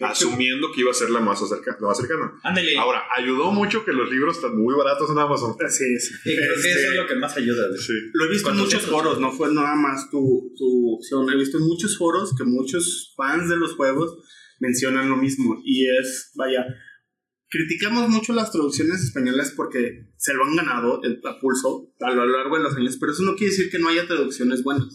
asumiendo 0.00 0.68
que 0.74 0.82
iba 0.82 0.90
a 0.90 0.94
ser 0.94 1.10
la 1.10 1.20
más, 1.20 1.40
acerca- 1.42 1.76
la 1.80 1.86
más 1.88 1.96
cercana. 1.98 2.32
Ándale. 2.42 2.76
Ahora, 2.76 3.02
ayudó 3.16 3.50
mucho 3.52 3.84
que 3.84 3.92
los 3.92 4.10
libros 4.10 4.36
están 4.36 4.56
muy 4.56 4.74
baratos 4.74 5.08
en 5.10 5.18
Amazon. 5.18 5.56
Así 5.64 5.84
es. 5.96 6.20
Y 6.24 6.36
creo 6.36 6.54
que 6.54 6.60
Este, 6.68 6.70
eso 6.70 6.90
es 6.90 6.96
lo 6.96 7.06
que 7.06 7.14
más 7.16 7.36
ayuda. 7.36 7.62
Sí. 7.78 7.92
Lo 8.12 8.24
he 8.26 8.30
visto 8.30 8.50
en 8.50 8.56
muchos 8.56 8.84
400. 8.86 8.90
foros, 8.90 9.20
no 9.20 9.32
fue 9.32 9.52
nada 9.54 9.74
más 9.74 10.10
tu, 10.10 10.52
tu 10.56 10.94
opción. 10.96 11.30
He 11.32 11.36
visto 11.36 11.58
en 11.58 11.64
muchos 11.64 11.96
foros 11.96 12.34
que 12.36 12.44
muchos 12.44 13.14
fans 13.16 13.48
de 13.48 13.56
los 13.56 13.74
juegos 13.74 14.18
mencionan 14.60 15.08
lo 15.08 15.16
mismo. 15.16 15.60
Y 15.64 15.86
es, 15.88 16.32
vaya, 16.34 16.64
criticamos 17.48 18.08
mucho 18.08 18.32
las 18.32 18.50
traducciones 18.52 19.02
españolas 19.02 19.52
porque 19.56 20.08
se 20.16 20.34
lo 20.34 20.44
han 20.44 20.56
ganado 20.56 21.00
el, 21.04 21.20
a 21.24 21.38
pulso 21.40 21.92
a 22.00 22.10
lo 22.10 22.26
largo 22.26 22.56
de 22.56 22.62
los 22.64 22.74
años, 22.76 22.96
pero 22.98 23.12
eso 23.12 23.22
no 23.22 23.34
quiere 23.36 23.50
decir 23.52 23.70
que 23.70 23.78
no 23.78 23.88
haya 23.88 24.06
traducciones 24.06 24.62
buenas. 24.62 24.88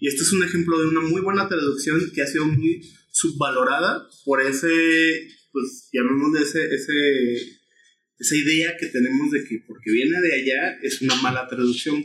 Y 0.00 0.08
este 0.08 0.22
es 0.22 0.32
un 0.32 0.42
ejemplo 0.44 0.78
de 0.78 0.88
una 0.88 1.00
muy 1.00 1.20
buena 1.22 1.48
traducción 1.48 2.00
que 2.14 2.22
ha 2.22 2.26
sido 2.26 2.44
muy 2.46 2.82
subvalorada 3.14 4.06
por 4.24 4.40
ese, 4.42 4.68
pues 5.52 5.88
llamémosle 5.92 6.42
ese, 6.42 6.74
ese, 6.74 7.36
esa 8.18 8.34
idea 8.36 8.76
que 8.78 8.88
tenemos 8.88 9.30
de 9.30 9.44
que 9.44 9.62
porque 9.66 9.92
viene 9.92 10.20
de 10.20 10.32
allá 10.34 10.78
es 10.82 11.00
una 11.00 11.14
mala 11.22 11.46
traducción. 11.46 12.04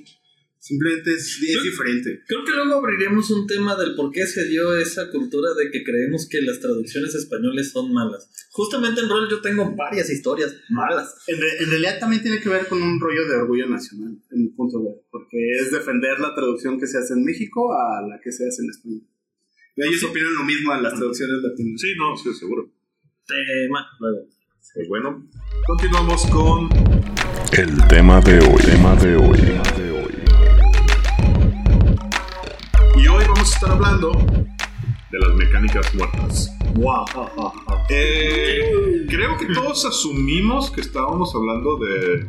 Simplemente 0.61 1.11
es, 1.11 1.39
es 1.41 1.63
diferente. 1.63 2.19
Creo 2.27 2.43
que 2.43 2.51
luego 2.51 2.75
abriremos 2.75 3.31
un 3.31 3.47
tema 3.47 3.77
del 3.77 3.95
por 3.95 4.11
qué 4.11 4.27
se 4.27 4.45
dio 4.45 4.75
esa 4.77 5.09
cultura 5.09 5.53
de 5.57 5.71
que 5.71 5.85
creemos 5.85 6.27
que 6.29 6.41
las 6.41 6.59
traducciones 6.59 7.15
españoles 7.15 7.71
son 7.71 7.93
malas. 7.93 8.29
Justamente 8.51 8.99
en 8.99 9.07
rol 9.07 9.29
yo 9.31 9.39
tengo 9.39 9.73
varias 9.75 10.09
historias 10.09 10.53
malas. 10.69 11.15
En, 11.27 11.39
re- 11.39 11.57
en 11.63 11.69
realidad 11.69 11.99
también 11.99 12.21
tiene 12.21 12.41
que 12.41 12.49
ver 12.49 12.67
con 12.67 12.81
un 12.83 12.99
rollo 12.99 13.25
de 13.27 13.35
orgullo 13.37 13.67
nacional, 13.67 14.21
en 14.31 14.41
mi 14.43 14.49
punto 14.49 14.79
de 14.79 14.89
ver, 14.89 15.01
porque 15.09 15.37
es 15.61 15.71
defender 15.71 16.19
la 16.19 16.35
traducción 16.35 16.77
que 16.77 16.87
se 16.87 16.97
hace 16.97 17.13
en 17.13 17.23
México 17.23 17.71
a 17.73 18.05
la 18.05 18.19
que 18.21 18.31
se 18.33 18.45
hace 18.45 18.61
en 18.61 18.69
España. 18.69 18.99
Y 19.75 19.87
ellos 19.87 20.03
opinan 20.03 20.33
lo 20.35 20.43
mismo 20.43 20.71
a 20.73 20.81
las 20.81 20.93
traducciones 20.93 21.41
latinas. 21.41 21.81
Sí, 21.81 21.93
no, 21.97 22.17
sí, 22.17 22.33
seguro. 22.33 22.69
Tema, 23.25 23.87
luego. 23.99 24.27
Pues 24.73 24.87
bueno, 24.87 25.27
continuamos 25.65 26.25
con 26.27 26.69
El 27.57 27.87
tema 27.87 28.19
de 28.21 28.39
hoy. 28.39 28.61
Tema 28.63 28.95
de 28.95 29.15
hoy. 29.15 29.39
Y 32.95 33.07
hoy 33.07 33.23
vamos 33.27 33.51
a 33.51 33.53
estar 33.53 33.71
hablando 33.71 34.11
de 35.11 35.19
las 35.19 35.35
mecánicas 35.35 35.93
muertas. 35.95 36.49
Wow. 36.75 37.05
Eh, 37.89 39.05
creo 39.07 39.37
que 39.37 39.47
todos 39.53 39.85
asumimos 39.85 40.71
que 40.71 40.81
estábamos 40.81 41.33
hablando 41.33 41.77
de 41.77 42.27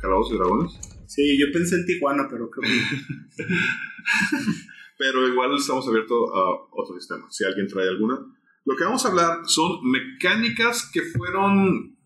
Calabozos 0.00 0.34
y 0.34 0.36
Dragones, 0.36 0.78
Sí, 1.06 1.38
yo 1.38 1.46
pensé 1.52 1.76
en 1.76 1.86
Tijuana, 1.86 2.28
pero 2.30 2.50
creo 2.50 2.70
que. 2.70 3.44
pero 4.98 5.26
igual 5.28 5.56
estamos 5.56 5.86
abiertos 5.88 6.30
a 6.34 6.50
otro 6.72 6.94
sistema, 6.98 7.26
si 7.30 7.44
alguien 7.44 7.68
trae 7.68 7.88
alguna. 7.88 8.18
Lo 8.64 8.76
que 8.76 8.84
vamos 8.84 9.04
a 9.06 9.08
hablar 9.08 9.38
son 9.46 9.80
mecánicas 9.90 10.90
que 10.92 11.02
fueron... 11.02 11.96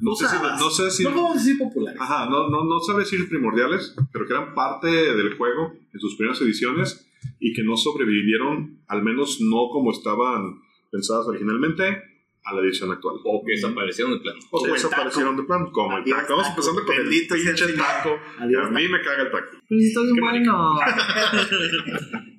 No 0.00 0.14
sé 0.14 0.28
si... 0.28 0.36
No 0.36 0.70
sé 0.70 0.90
si 0.90 1.04
No 1.04 1.10
vamos 1.10 1.30
a 1.30 1.38
decir 1.38 1.58
populares. 1.58 2.00
Ajá, 2.00 2.26
no, 2.26 2.48
no, 2.48 2.64
no 2.64 2.78
sabe 2.80 3.00
decir 3.00 3.26
primordiales, 3.28 3.96
pero 4.12 4.26
que 4.26 4.34
eran 4.34 4.54
parte 4.54 4.86
del 4.88 5.36
juego 5.36 5.72
en 5.92 5.98
sus 5.98 6.14
primeras 6.16 6.40
ediciones 6.42 7.08
y 7.40 7.54
que 7.54 7.64
no 7.64 7.76
sobrevivieron, 7.76 8.82
al 8.86 9.02
menos 9.02 9.40
no 9.40 9.70
como 9.72 9.90
estaban 9.90 10.60
pensadas 10.92 11.26
originalmente, 11.26 12.02
a 12.46 12.54
la 12.54 12.60
edición 12.62 12.90
actual. 12.92 13.16
O 13.24 13.44
que 13.44 13.52
desaparecieron 13.52 14.14
de 14.14 14.20
plano. 14.20 14.38
O 14.50 14.66
el 14.66 14.72
desaparecieron 14.72 15.36
de 15.36 15.42
plan, 15.42 15.70
como 15.70 15.98
el 15.98 16.04
taco. 16.04 16.36
Vamos 16.36 16.48
empezando 16.50 16.84
con 16.84 16.96
el 16.96 17.08
pinche 17.08 17.72
taco. 17.74 18.18
Adiós, 18.38 18.66
a 18.66 18.70
mí 18.70 18.88
me 18.88 19.00
caga 19.02 19.22
el 19.24 19.30
taco. 19.30 19.50
Pero 19.68 19.80
sí 19.80 19.86
está 19.88 20.00
bien 20.02 20.16
bueno. 20.16 20.76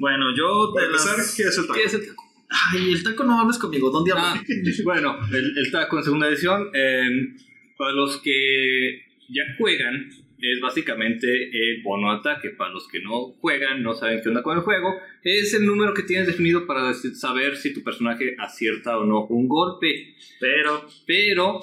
Bueno, 0.00 0.24
yo 0.36 0.72
Para 0.74 0.86
empezar, 0.86 1.18
las... 1.18 1.36
¿qué 1.36 1.42
es 1.44 1.58
el 1.58 1.66
taco? 1.66 1.74
¿Qué 1.78 1.84
es 1.84 1.94
el 1.94 2.06
taco? 2.06 2.22
Ay, 2.72 2.92
el 2.92 3.02
taco 3.02 3.24
no 3.24 3.40
hables 3.40 3.58
conmigo. 3.58 3.90
¿Dónde 3.90 4.12
Ah, 4.16 4.32
hablas? 4.32 4.44
bueno, 4.84 5.16
el, 5.32 5.56
el 5.58 5.70
taco 5.70 5.98
en 5.98 6.04
segunda 6.04 6.28
edición, 6.28 6.68
eh, 6.74 7.34
para 7.76 7.92
los 7.92 8.16
que 8.18 9.02
ya 9.28 9.42
juegan, 9.58 10.10
es 10.42 10.60
básicamente 10.60 11.26
el 11.28 11.82
bono 11.82 12.10
de 12.12 12.18
ataque. 12.18 12.50
Para 12.50 12.72
los 12.72 12.86
que 12.88 13.00
no 13.00 13.32
juegan, 13.40 13.82
no 13.82 13.94
saben 13.94 14.20
qué 14.22 14.28
onda 14.28 14.42
con 14.42 14.56
el 14.58 14.62
juego, 14.64 14.88
es 15.22 15.54
el 15.54 15.64
número 15.64 15.94
que 15.94 16.02
tienes 16.02 16.26
definido 16.26 16.66
para 16.66 16.92
saber 16.94 17.56
si 17.56 17.72
tu 17.72 17.82
personaje 17.82 18.34
acierta 18.38 18.98
o 18.98 19.04
no 19.06 19.26
un 19.26 19.46
golpe. 19.48 20.14
Pero, 20.40 20.86
pero, 21.06 21.60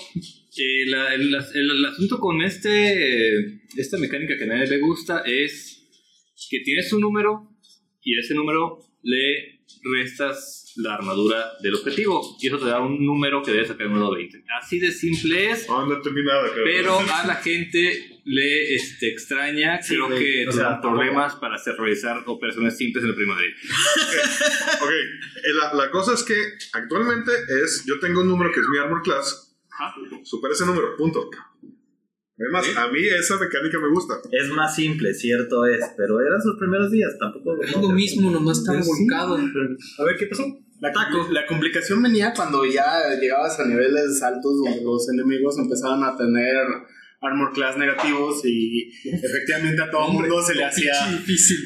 eh, 0.58 0.86
la- 0.88 1.14
el, 1.14 1.34
el- 1.54 1.72
el 1.72 1.86
asunto 1.86 2.20
con 2.20 2.42
este, 2.42 3.62
esta 3.78 3.98
mecánica 3.98 4.38
que 4.38 4.44
a 4.46 4.48
nadie 4.48 4.68
le 4.68 4.80
gusta 4.80 5.24
es 5.26 5.76
que 6.50 6.60
tienes 6.62 6.92
un 6.94 7.02
número 7.02 7.50
y 8.02 8.16
a 8.18 8.22
ese 8.22 8.34
número 8.34 8.80
le 9.04 9.60
restas 9.84 10.74
la 10.78 10.96
armadura 10.96 11.52
del 11.62 11.76
objetivo 11.76 12.38
y 12.42 12.48
eso 12.48 12.58
te 12.58 12.66
da 12.66 12.80
un 12.80 13.06
número 13.06 13.42
que 13.44 13.52
debes 13.52 13.68
sacar 13.68 13.88
en 13.88 13.94
uno 13.94 14.12
20. 14.12 14.44
Así 14.62 14.80
de 14.80 14.92
simple 14.92 15.52
es, 15.52 15.68
Ah, 15.70 15.86
no 15.88 15.96
nada, 16.24 16.50
pero 16.64 17.00
a 17.00 17.28
la 17.28 17.36
gente 17.36 18.19
le 18.30 18.76
este, 18.76 19.10
extraña, 19.10 19.80
creo 19.80 20.08
güey, 20.08 20.20
que 20.20 20.48
o 20.48 20.52
sea, 20.52 20.64
dan 20.66 20.82
problemas 20.82 21.36
para 21.38 21.56
hacer 21.56 21.76
realizar 21.76 22.22
operaciones 22.28 22.78
simples 22.78 23.04
en 23.04 23.10
el 23.10 23.16
primario. 23.16 23.50
Ok, 24.82 24.92
eh, 24.92 25.54
la, 25.56 25.74
la 25.74 25.90
cosa 25.90 26.14
es 26.14 26.22
que 26.22 26.36
actualmente 26.74 27.32
es. 27.64 27.84
Yo 27.88 28.00
tengo 28.00 28.22
un 28.22 28.28
número 28.28 28.52
que 28.52 28.60
es 28.60 28.68
mi 28.72 28.78
armor 28.78 29.02
class. 29.02 29.58
Supera 30.24 30.54
ese 30.54 30.66
número, 30.68 30.96
punto. 30.96 31.28
Además, 32.38 32.68
a 32.78 32.92
mí 32.92 33.00
esa 33.08 33.38
mecánica 33.38 33.80
me 33.80 33.90
gusta. 33.90 34.14
Es 34.32 34.50
más 34.50 34.76
simple, 34.76 35.14
cierto 35.14 35.66
es, 35.66 35.84
pero 35.98 36.20
eran 36.22 36.40
sus 36.40 36.56
primeros 36.58 36.92
días, 36.92 37.18
tampoco. 37.20 37.62
Es 37.64 37.76
lo 37.76 37.90
mismo, 37.90 38.30
nomás 38.30 38.60
está 38.60 38.74
volcado. 38.74 39.38
A 39.38 40.04
ver, 40.04 40.18
¿qué 40.18 40.28
pasó? 40.28 40.46
La, 40.80 40.92
la 41.32 41.46
complicación 41.48 42.02
venía 42.04 42.32
cuando 42.34 42.64
ya 42.64 43.16
llegabas 43.20 43.60
a 43.60 43.66
niveles 43.66 44.22
altos 44.22 44.62
donde 44.64 44.82
los 44.82 45.10
enemigos 45.10 45.58
empezaban 45.58 46.04
a 46.04 46.16
tener 46.16 46.56
armor 47.22 47.52
class 47.54 47.76
negativos 47.78 48.42
y 48.46 48.92
efectivamente 49.04 49.82
a 49.82 49.92
todo 49.92 50.08
el 50.08 50.14
mundo 50.14 50.42
se 50.42 50.56
le 50.56 50.64
hacía 50.64 50.94
difícil. 51.12 51.58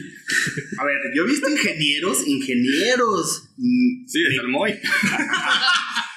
A 0.80 0.86
ver, 0.86 0.97
yo 1.16 1.24
he 1.24 1.28
visto 1.28 1.47
ingenieros, 1.49 2.28
ingenieros 2.28 3.49
Sí, 4.08 4.24
es 4.30 4.39
el 4.39 4.47
Moy. 4.47 4.72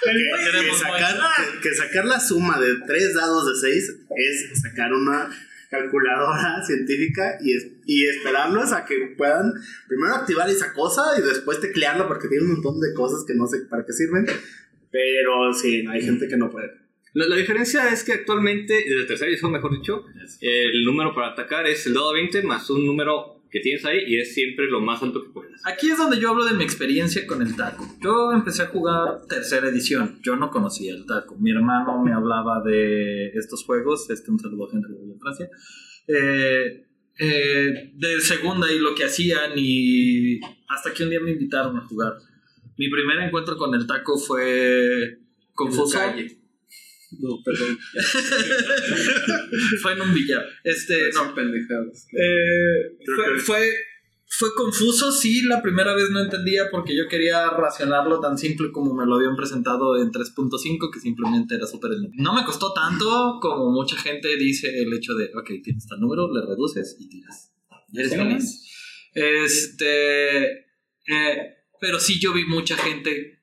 que, 0.03 0.13
que 0.13 0.75
sacar, 0.79 1.17
que, 1.63 1.69
que 1.69 1.75
sacar 1.75 2.05
la 2.07 2.21
suma 2.21 2.59
de 2.61 2.75
tres 2.87 3.15
dados 3.15 3.47
de 3.63 3.69
6 3.69 3.91
es 4.17 4.61
sacar 4.63 4.93
una 4.93 5.29
calculadora 5.71 6.63
científica 6.67 7.39
y, 7.43 7.57
es- 7.57 7.67
y 7.87 8.07
esperarlos 8.07 8.73
a 8.73 8.85
que 8.85 9.15
puedan 9.19 9.53
primero 9.89 10.15
activar 10.15 10.49
esa 10.49 10.73
cosa 10.73 11.03
y 11.19 11.23
después 11.23 11.61
teclearla 11.61 12.07
porque 12.09 12.29
tiene 12.29 12.45
un 12.45 12.53
montón 12.53 12.81
de 12.81 12.95
cosas 12.95 13.25
que 13.27 13.35
no 13.35 13.47
sé 13.47 13.61
para 13.69 13.85
qué 13.85 13.93
sirven. 13.93 14.27
Pero 14.91 15.53
sí, 15.53 15.85
hay 15.91 16.01
gente 16.03 16.27
que 16.29 16.37
no 16.37 16.51
puede. 16.51 16.71
La, 17.17 17.27
la 17.29 17.37
diferencia 17.37 17.89
es 17.89 18.05
que 18.05 18.13
actualmente, 18.13 18.75
desde 18.75 19.01
la 19.01 19.07
tercera 19.07 19.31
edición, 19.31 19.51
mejor 19.51 19.73
dicho, 19.73 20.05
el 20.43 20.85
número 20.85 21.15
para 21.15 21.29
atacar 21.29 21.67
es 21.67 21.87
el 21.87 21.95
dado 21.95 22.13
20 22.13 22.43
más 22.43 22.69
un 22.69 22.85
número 22.85 23.41
que 23.51 23.61
tienes 23.61 23.87
ahí 23.87 24.01
y 24.07 24.21
es 24.21 24.35
siempre 24.35 24.67
lo 24.69 24.83
más 24.83 25.03
alto 25.03 25.23
que 25.23 25.31
puedas. 25.31 25.63
Aquí 25.65 25.89
es 25.89 25.97
donde 25.97 26.21
yo 26.21 26.29
hablo 26.29 26.45
de 26.45 26.53
mi 26.53 26.63
experiencia 26.63 27.27
con 27.27 27.41
el 27.41 27.57
taco. 27.57 27.89
Yo 28.03 28.33
empecé 28.33 28.65
a 28.65 28.67
jugar 28.67 29.23
tercera 29.31 29.67
edición. 29.69 30.19
Yo 30.23 30.37
no 30.37 30.51
conocía 30.51 30.93
el 30.93 31.07
taco. 31.07 31.37
Mi 31.39 31.53
hermano 31.53 32.05
me 32.05 32.13
hablaba 32.13 32.63
de 32.63 33.29
estos 33.29 33.65
juegos. 33.65 34.11
Este, 34.11 34.31
un 34.31 34.39
saludo 34.39 34.69
a 34.69 34.77
Henry 34.77 34.93
de 34.93 35.19
Francia. 35.19 35.49
Eh, 36.09 36.85
eh, 37.19 37.93
de 37.95 38.21
segunda 38.21 38.71
y 38.71 38.79
lo 38.79 38.95
que 38.95 39.05
hacían 39.05 39.53
y 39.57 40.39
hasta 40.69 40.93
que 40.93 41.05
un 41.05 41.09
día 41.09 41.21
me 41.21 41.31
invitaron 41.31 41.79
a 41.79 41.87
jugar. 41.87 42.19
Mi 42.77 42.91
primer 42.91 43.21
encuentro 43.21 43.57
con 43.57 43.75
el 43.75 43.87
taco 43.87 44.19
fue 44.19 45.19
confuso. 45.55 45.99
No, 47.21 47.39
perdón. 47.45 47.79
fue 49.83 49.93
en 49.93 50.01
un 50.01 50.15
billar. 50.15 50.45
Este, 50.65 51.11
no, 51.15 51.35
pendejadas. 51.35 52.07
Eh, 52.13 52.97
fue, 53.15 53.25
que- 53.35 53.41
fue, 53.41 53.71
fue 54.29 54.49
confuso, 54.57 55.13
sí, 55.13 55.43
la 55.43 55.63
primera 55.63 55.95
vez 55.95 56.11
no 56.11 56.21
entendía 56.21 56.65
porque 56.71 56.97
yo 56.97 57.09
quería 57.09 57.49
racionarlo 57.51 58.19
tan 58.21 58.37
simple 58.37 58.73
como 58.73 58.93
me 58.95 59.07
lo 59.07 59.17
habían 59.17 59.37
presentado 59.37 60.01
en 60.03 60.11
3.5, 60.11 60.91
que 60.93 61.01
simplemente 61.01 61.55
era 61.55 61.67
súper... 61.67 61.93
No 62.15 62.35
me 62.35 62.45
costó 62.45 62.73
tanto 62.73 63.39
como 63.41 63.71
mucha 63.71 63.97
gente 63.97 64.37
dice 64.37 64.69
el 64.83 64.93
hecho 64.93 65.15
de, 65.15 65.27
ok, 65.35 65.51
tienes 65.63 65.87
tal 65.87 66.01
número, 66.01 66.29
le 66.33 66.45
reduces 66.45 66.97
y 66.99 67.09
tiras. 67.09 67.53
Y 67.93 68.01
eres. 68.01 68.63
Este... 69.15 70.45
eh, 70.59 71.53
pero 71.81 72.01
sí 72.01 72.19
yo 72.19 72.33
vi 72.33 72.45
mucha 72.47 72.77
gente, 72.77 73.36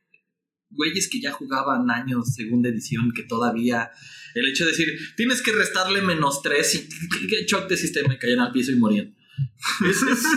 güeyes 0.75 1.09
que 1.09 1.19
ya 1.21 1.31
jugaban 1.31 1.89
años 1.91 2.33
segunda 2.33 2.69
edición, 2.69 3.11
que 3.15 3.23
todavía 3.23 3.89
el 4.35 4.47
hecho 4.47 4.65
de 4.65 4.71
decir, 4.71 4.87
tienes 5.15 5.41
que 5.41 5.51
restarle 5.51 6.01
menos 6.01 6.41
3 6.41 6.87
y 7.29 7.45
shock 7.45 7.67
de 7.69 7.77
sistema 7.77 8.13
y 8.13 8.17
caían 8.17 8.39
al 8.39 8.51
piso 8.51 8.71
y 8.71 8.75
morían. 8.75 9.15
Es- 9.89 10.03
es- 10.03 10.27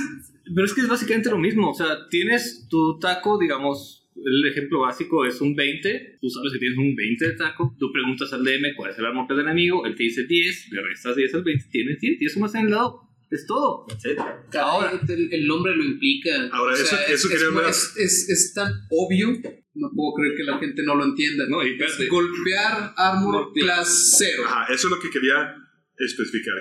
pero 0.55 0.65
es 0.65 0.75
que 0.75 0.83
es 0.83 0.89
básicamente 0.89 1.29
lo 1.29 1.39
mismo. 1.39 1.71
O 1.71 1.75
sea, 1.75 2.09
tienes 2.09 2.69
tu 2.71 2.99
taco, 3.01 3.37
digamos, 3.37 4.09
el 4.15 4.47
ejemplo 4.49 4.81
básico 4.81 5.27
es 5.27 5.41
un 5.41 5.57
20. 5.57 6.19
Tú 6.21 6.31
sabes 6.31 6.53
que 6.53 6.59
tienes 6.61 6.79
un 6.79 6.95
20 6.95 7.27
de 7.31 7.33
taco. 7.35 7.75
Tú 7.81 7.91
preguntas 7.93 8.33
al 8.33 8.45
DM 8.45 8.75
cuál 8.77 8.93
es 8.93 8.99
el 8.99 9.07
armor 9.07 9.27
del 9.29 9.41
enemigo. 9.41 9.85
Él 9.87 9.97
te 9.97 10.05
dice 10.05 10.25
10. 10.25 10.69
Le 10.71 10.83
restas 10.83 11.17
10 11.17 11.35
al 11.35 11.43
20. 11.43 11.65
Tienes 11.71 11.99
10. 12.01 12.23
Y 12.23 12.27
eso 12.27 12.39
más 12.39 12.55
en 12.55 12.67
el 12.67 12.71
lado. 12.71 13.06
Es 13.31 13.47
todo. 13.47 13.87
Ahora, 14.59 14.93
el, 15.09 15.33
el 15.33 15.47
nombre 15.47 15.75
lo 15.77 15.85
implica. 15.85 16.49
Ahora, 16.53 16.75
eso- 16.75 16.85
eso 16.85 17.13
es, 17.15 17.23
quería 17.29 17.37
es, 17.37 17.53
hablar. 17.57 17.71
es, 17.71 17.95
es- 17.97 18.29
es 18.29 18.55
tan 18.55 18.73
obvio. 18.91 19.31
No 19.75 19.91
puedo 19.95 20.15
creer 20.15 20.37
que 20.37 20.45
la 20.45 20.59
gente 20.59 20.83
no 20.85 20.95
lo 20.95 21.05
entienda. 21.05 21.45
No, 21.49 21.63
y 21.67 21.73
espérate. 21.73 22.07
Golpear 22.09 22.95
armor 22.97 23.53
class 23.53 24.15
0. 24.19 24.43
Ajá, 24.47 24.73
eso 24.73 24.87
es 24.89 24.91
lo 24.95 25.01
que 25.01 25.11
quería 25.11 25.55
especificar. 25.99 26.55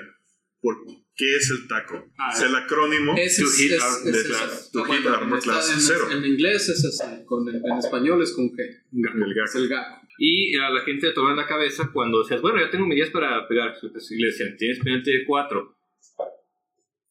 ¿Por 0.59 0.75
qué 1.15 1.35
es 1.37 1.49
el 1.51 1.67
taco? 1.67 2.11
Ah, 2.17 2.31
es 2.33 2.41
el 2.41 2.55
acrónimo 2.55 3.13
Ese 3.17 3.43
to 3.43 3.47
es- 3.47 3.57
hit, 3.57 3.71
es- 3.73 3.81
ar- 3.83 3.89
es- 3.99 4.03
de 4.03 4.19
es- 4.19 4.23
class- 4.27 4.53
es- 4.65 4.71
to 4.71 4.79
no, 4.79 4.85
hit 4.85 5.01
bueno, 5.03 5.17
armor 5.17 5.39
class 5.39 5.71
en, 5.71 5.79
cero. 5.79 6.07
En 6.11 6.25
inglés 6.25 6.67
es 6.69 6.83
así, 6.83 7.23
con 7.25 7.47
el- 7.47 7.55
en 7.63 7.77
español 7.77 8.21
es 8.23 8.31
con 8.33 8.49
G. 8.49 8.57
El 8.59 9.33
gato. 9.33 9.43
Es 9.45 9.55
el 9.55 9.69
gato. 9.69 10.01
Y 10.17 10.55
a 10.57 10.69
la 10.69 10.81
gente 10.81 11.07
le 11.07 11.13
tomaba 11.13 11.33
en 11.33 11.37
la 11.39 11.47
cabeza 11.47 11.89
cuando 11.93 12.23
decías, 12.23 12.41
bueno, 12.41 12.59
ya 12.59 12.69
tengo 12.71 12.87
medidas 12.87 13.09
para 13.11 13.47
pegar. 13.47 13.75
Y 14.09 14.15
le 14.21 14.27
decían, 14.27 14.55
tienes 14.57 14.79
pendiente 14.79 15.11
de 15.11 15.25
4. 15.25 15.74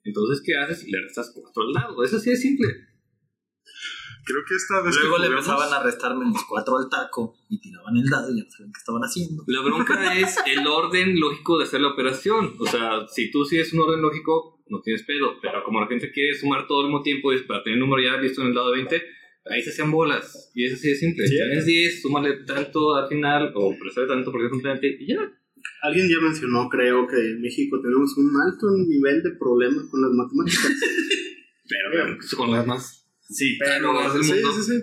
Entonces, 0.04 0.42
¿qué 0.44 0.56
haces? 0.56 0.84
Le 0.86 1.00
restas 1.02 1.32
4 1.34 1.62
al 1.62 1.72
lado. 1.72 2.04
Eso 2.04 2.18
sí 2.20 2.30
es 2.30 2.40
simple. 2.40 2.68
Creo 4.26 4.40
que 4.48 4.54
esta 4.54 4.80
vez 4.80 4.94
Luego 4.96 5.16
que 5.16 5.22
le 5.22 5.28
jugamos- 5.28 5.46
empezaban 5.48 5.72
a 5.74 5.82
restar 5.84 6.16
menos 6.16 6.42
4 6.48 6.78
al 6.78 6.88
taco 6.88 7.36
y 7.48 7.60
tiraban 7.60 7.94
el 7.96 8.08
dado 8.08 8.30
y 8.32 8.38
ya 8.38 8.44
no 8.44 8.50
sabían 8.50 8.72
qué 8.72 8.78
estaban 8.78 9.02
haciendo. 9.02 9.44
La 9.46 9.60
bronca 9.60 10.14
es 10.18 10.36
el 10.46 10.66
orden 10.66 11.18
lógico 11.20 11.58
de 11.58 11.64
hacer 11.64 11.80
la 11.82 11.88
operación. 11.88 12.54
O 12.58 12.66
sea, 12.66 13.06
si 13.08 13.30
tú 13.30 13.44
sigues 13.44 13.72
un 13.74 13.80
orden 13.80 14.00
lógico, 14.00 14.62
no 14.68 14.80
tienes 14.80 15.02
pedo. 15.04 15.38
Pero 15.42 15.62
como 15.64 15.80
la 15.80 15.86
gente 15.88 16.10
quiere 16.10 16.34
sumar 16.34 16.66
todo 16.66 16.80
al 16.80 16.86
mismo 16.88 17.02
tiempo 17.02 17.32
y 17.32 17.36
es 17.36 17.42
para 17.42 17.62
tener 17.62 17.74
el 17.78 17.80
número 17.80 18.02
ya 18.02 18.18
listo 18.20 18.40
en 18.40 18.48
el 18.48 18.54
dado 18.54 18.70
de 18.70 18.76
20, 18.78 19.02
ahí 19.50 19.62
se 19.62 19.70
hacían 19.70 19.90
bolas. 19.90 20.50
Y 20.54 20.64
es 20.64 20.72
así 20.72 20.88
de 20.88 20.94
simple. 20.94 21.26
Tienes 21.28 21.66
10, 21.66 22.00
súmale 22.02 22.44
tanto 22.44 22.94
al 22.94 23.08
final, 23.08 23.52
o 23.54 23.74
prestarle 23.78 24.08
tanto 24.08 24.30
porque 24.32 24.46
es 24.46 24.52
un 24.52 24.60
y 25.00 25.06
ya. 25.06 25.32
Alguien 25.82 26.08
ya 26.08 26.18
mencionó, 26.20 26.68
creo 26.68 27.06
que 27.06 27.16
en 27.16 27.40
México 27.42 27.80
tenemos 27.82 28.16
un 28.16 28.30
alto 28.40 28.66
nivel 28.86 29.22
de 29.22 29.30
problema 29.38 29.82
con 29.90 30.00
las 30.02 30.10
matemáticas. 30.12 30.66
Pero 31.68 31.90
bueno, 32.04 32.18
eso 32.22 32.36
con 32.36 32.50
las 32.52 32.66
más. 32.66 33.06
Sí, 33.28 33.56
Pero, 33.58 33.92
más 33.92 34.12
del 34.14 34.24
sí, 34.24 34.32
mundo. 34.34 34.52
sí, 34.52 34.62
sí. 34.62 34.82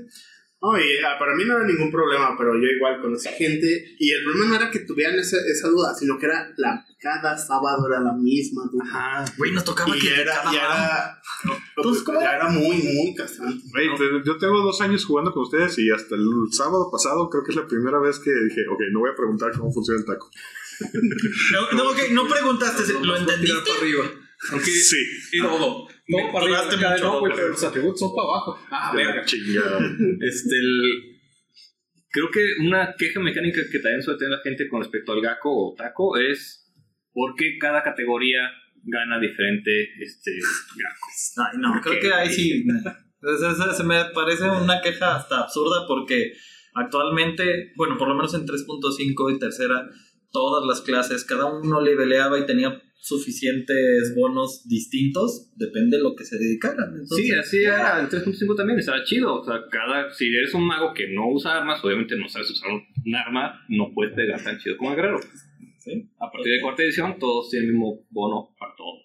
No, 0.64 0.78
y 0.78 0.84
ah, 1.04 1.18
para 1.18 1.36
mí 1.36 1.44
no 1.44 1.56
era 1.58 1.66
ningún 1.66 1.90
problema, 1.90 2.36
pero 2.38 2.54
yo 2.54 2.68
igual 2.68 3.02
conocí 3.02 3.30
gente. 3.30 3.96
Y 3.98 4.12
el 4.12 4.24
problema 4.24 4.50
no 4.50 4.56
era 4.58 4.70
que 4.70 4.82
tuvieran 4.82 5.18
esa, 5.18 5.38
esa 5.52 5.70
duda, 5.70 5.92
sino 5.96 6.20
que 6.20 6.28
era 6.28 6.54
la. 6.58 6.86
Cada 7.00 7.36
sábado 7.36 7.88
era 7.88 8.00
la 8.00 8.14
misma 8.14 8.62
duda. 8.72 8.84
Ajá, 8.86 9.26
güey, 9.40 9.52
nos 9.54 9.64
tocaba 9.64 9.96
Y 9.96 10.00
que 10.00 10.10
ya 10.10 10.18
era, 10.18 10.36
cada 10.36 10.52
ya 10.54 10.60
era, 10.62 12.22
ya 12.22 12.36
era 12.36 12.50
muy, 12.50 12.78
muy 12.78 13.16
castrante. 13.18 13.64
Güey, 13.72 13.96
te- 13.98 14.22
yo 14.24 14.38
tengo 14.38 14.62
dos 14.62 14.80
años 14.82 15.04
jugando 15.04 15.32
con 15.32 15.42
ustedes 15.44 15.80
y 15.80 15.90
hasta 15.90 16.14
el 16.14 16.28
sábado 16.52 16.90
pasado 16.92 17.28
creo 17.32 17.44
que 17.44 17.52
es 17.54 17.56
la 17.58 17.66
primera 17.68 18.00
vez 18.00 18.20
que 18.20 18.30
dije, 18.30 18.62
ok, 18.72 18.82
no 18.92 19.00
voy 19.00 19.10
a 19.12 19.16
preguntar 19.16 19.52
cómo 19.58 19.72
funciona 19.74 20.00
el 20.00 20.06
taco. 20.06 20.30
No, 21.54 21.72
no, 21.78 21.90
ok, 21.92 21.98
no 22.12 22.28
preguntaste, 22.28 22.94
¿lo 23.02 23.18
entendiste? 23.18 23.58
para 23.68 23.80
arriba. 23.80 24.04
Aunque 24.52 24.72
Sí. 24.72 24.98
Todo. 25.42 25.88
Todo 25.88 26.32
para 26.34 26.46
arriba. 26.46 26.66
mucho, 26.66 27.04
no, 27.04 27.20
güey, 27.20 27.34
pero 27.36 27.50
los 27.50 27.64
atributos 27.64 28.00
son 28.00 28.10
para 28.16 28.28
abajo. 28.28 28.60
Ah, 28.72 28.92
verga. 28.96 29.24
Chingada. 29.26 29.80
Este, 30.22 30.58
el- 30.58 31.04
creo 32.10 32.30
que 32.32 32.46
una 32.66 32.94
queja 32.98 33.20
mecánica 33.20 33.62
que 33.72 33.80
también 33.80 34.02
suele 34.02 34.20
tener 34.20 34.32
la 34.38 34.44
gente 34.44 34.68
con 34.68 34.82
respecto 34.82 35.14
al 35.14 35.22
Gakko 35.22 35.50
o 35.50 35.76
Taco 35.76 36.18
es 36.18 36.72
por 37.14 37.36
qué 37.36 37.58
cada 37.60 37.84
categoría 37.84 38.50
gana 38.84 39.20
diferente 39.20 39.90
este. 40.02 40.32
Ay, 41.38 41.58
no, 41.60 41.80
creo 41.82 42.00
que 42.00 42.12
ahí 42.14 42.30
sí. 42.34 42.66
Se- 43.22 43.76
se 43.78 43.84
me 43.84 44.06
parece 44.14 44.46
una 44.50 44.82
queja 44.82 45.16
hasta 45.18 45.42
absurda 45.42 45.86
porque 45.88 46.34
actualmente, 46.74 47.72
bueno, 47.76 47.96
por 47.98 48.08
lo 48.08 48.16
menos 48.16 48.34
en 48.34 48.46
3.5 48.46 49.30
y 49.36 49.38
tercera, 49.40 49.88
todas 50.32 50.66
las 50.66 50.82
clases, 50.82 51.24
cada 51.26 51.46
uno 51.46 51.82
leveleaba 51.82 52.40
y 52.40 52.46
tenía 52.46 52.82
suficientes 53.36 54.14
bonos 54.16 54.68
distintos, 54.68 55.50
depende 55.56 55.98
de 55.98 56.04
lo 56.04 56.16
que 56.16 56.24
se 56.26 56.38
dedicaran. 56.38 56.92
Entonces, 56.94 57.18
Sí, 57.26 57.32
así 57.32 57.64
era 57.64 58.00
en 58.00 58.08
3.5 58.10 58.56
también, 58.56 58.80
estaba 58.80 59.04
chido. 59.04 59.42
O 59.42 59.44
sea, 59.46 59.56
cada, 59.72 60.12
si 60.14 60.28
eres 60.28 60.54
un 60.54 60.66
mago 60.68 60.94
que 60.94 61.08
no 61.14 61.30
usa 61.32 61.58
armas, 61.58 61.84
obviamente 61.84 62.16
no 62.18 62.28
sabes 62.30 62.50
usar 62.52 62.70
un 62.72 63.16
arma, 63.16 63.66
no 63.70 63.92
puedes 63.94 64.14
pegar 64.14 64.44
tan 64.44 64.58
chido 64.60 64.78
como 64.78 64.92
el 64.92 64.96
guerrero. 64.98 65.20
Sí. 65.80 66.10
A 66.20 66.32
partir 66.32 66.54
de 66.54 66.62
cuarta 66.62 66.84
edición, 66.84 67.18
todos 67.20 67.50
tienen 67.50 67.70
el 67.70 67.76
mismo 67.76 68.06
bono 68.12 68.56
para 68.60 68.76
todo. 68.76 69.00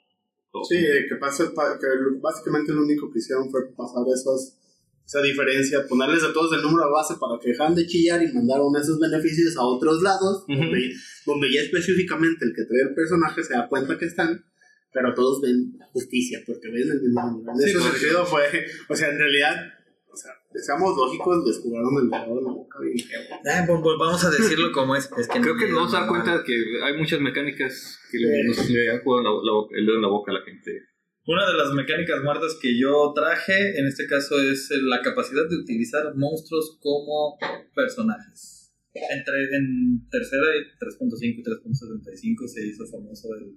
Todos. 0.53 0.69
Sí, 0.69 0.77
que, 1.09 1.17
pasa, 1.17 1.45
pa- 1.55 1.79
que 1.79 1.87
básicamente 2.21 2.73
lo 2.73 2.83
único 2.83 3.11
que 3.11 3.19
hicieron 3.19 3.51
fue 3.51 3.61
pasar 3.75 4.03
esos, 4.13 4.59
esa 5.07 5.23
diferencia, 5.23 5.87
ponerles 5.89 6.25
a 6.25 6.33
todos 6.33 6.53
el 6.57 6.63
número 6.63 6.91
base 6.91 7.15
para 7.21 7.39
que 7.41 7.51
dejaran 7.51 7.75
de 7.77 7.87
chillar 7.87 8.21
y 8.23 8.33
mandaron 8.33 8.75
esos 8.77 8.99
beneficios 8.99 9.57
a 9.57 9.63
otros 9.65 10.03
lados, 10.03 10.45
Ujú. 10.49 10.59
donde, 10.59 10.93
donde 11.25 11.53
ya 11.53 11.61
específicamente 11.63 12.45
el 12.45 12.53
que 12.55 12.65
trae 12.65 12.83
el 12.89 12.95
personaje 12.95 13.43
se 13.45 13.55
da 13.55 13.69
cuenta 13.69 13.97
que 13.99 14.07
están, 14.07 14.45
pero 14.93 15.15
todos 15.15 15.41
ven 15.43 15.79
justicia, 15.93 16.41
porque 16.45 16.69
ven 16.69 16.91
el 16.91 17.01
mismo 17.03 17.23
número. 17.31 17.53
En 17.53 17.59
Sí, 17.59 17.71
ese 17.71 17.81
sentido 17.81 18.27
fue, 18.27 18.43
o 18.89 18.97
sea, 18.97 19.09
en 19.11 19.19
realidad, 19.19 19.55
o 20.11 20.17
sea, 20.17 20.33
seamos 20.55 20.97
lógicos, 20.97 21.47
les 21.47 21.59
jugaron 21.61 21.95
el 22.03 22.11
dedo 22.11 22.39
en 22.41 22.45
la 22.45 22.51
boca. 22.53 22.79
Ah, 23.45 23.65
vol- 23.69 23.99
vamos 23.99 24.25
a 24.25 24.31
decirlo 24.31 24.73
como 24.73 24.97
es. 24.97 25.09
es 25.19 25.29
que 25.29 25.41
Creo 25.41 25.55
no- 25.55 25.61
que 25.61 25.67
nos 25.69 25.77
vamos 25.77 25.95
a 25.95 26.01
dar 26.01 26.09
cuenta 26.09 26.43
que 26.45 26.55
hay 26.83 26.97
muchas 26.99 27.21
mecánicas 27.21 27.99
que 28.11 28.19
le, 28.19 28.45
nos- 28.45 28.69
le 28.71 28.91
han 28.91 29.01
jugado 29.03 29.23
la- 29.23 29.45
la 29.45 29.53
boca- 29.53 29.77
el 29.79 29.87
dedo 29.87 29.97
en 29.97 30.03
la 30.03 30.09
boca 30.09 30.33
a 30.33 30.35
la 30.35 30.41
gente. 30.45 30.83
Una 31.27 31.45
de 31.45 31.59
las 31.59 31.73
mecánicas 31.73 32.23
muertas 32.23 32.57
que 32.63 32.79
yo 32.79 33.13
traje, 33.13 33.77
en 33.81 33.87
este 33.87 34.07
caso, 34.07 34.41
es 34.41 34.71
la 34.83 35.03
capacidad 35.03 35.49
de 35.49 35.57
utilizar 35.57 36.15
monstruos 36.15 36.79
como 36.81 37.37
personajes. 37.75 38.73
Entre, 38.95 39.57
en 39.57 40.09
tercera 40.09 40.45
y 40.55 40.79
3.5 40.79 41.21
y 41.21 41.43
3.75 41.43 42.47
se 42.47 42.67
hizo 42.67 42.87
famoso 42.87 43.29
el, 43.35 43.57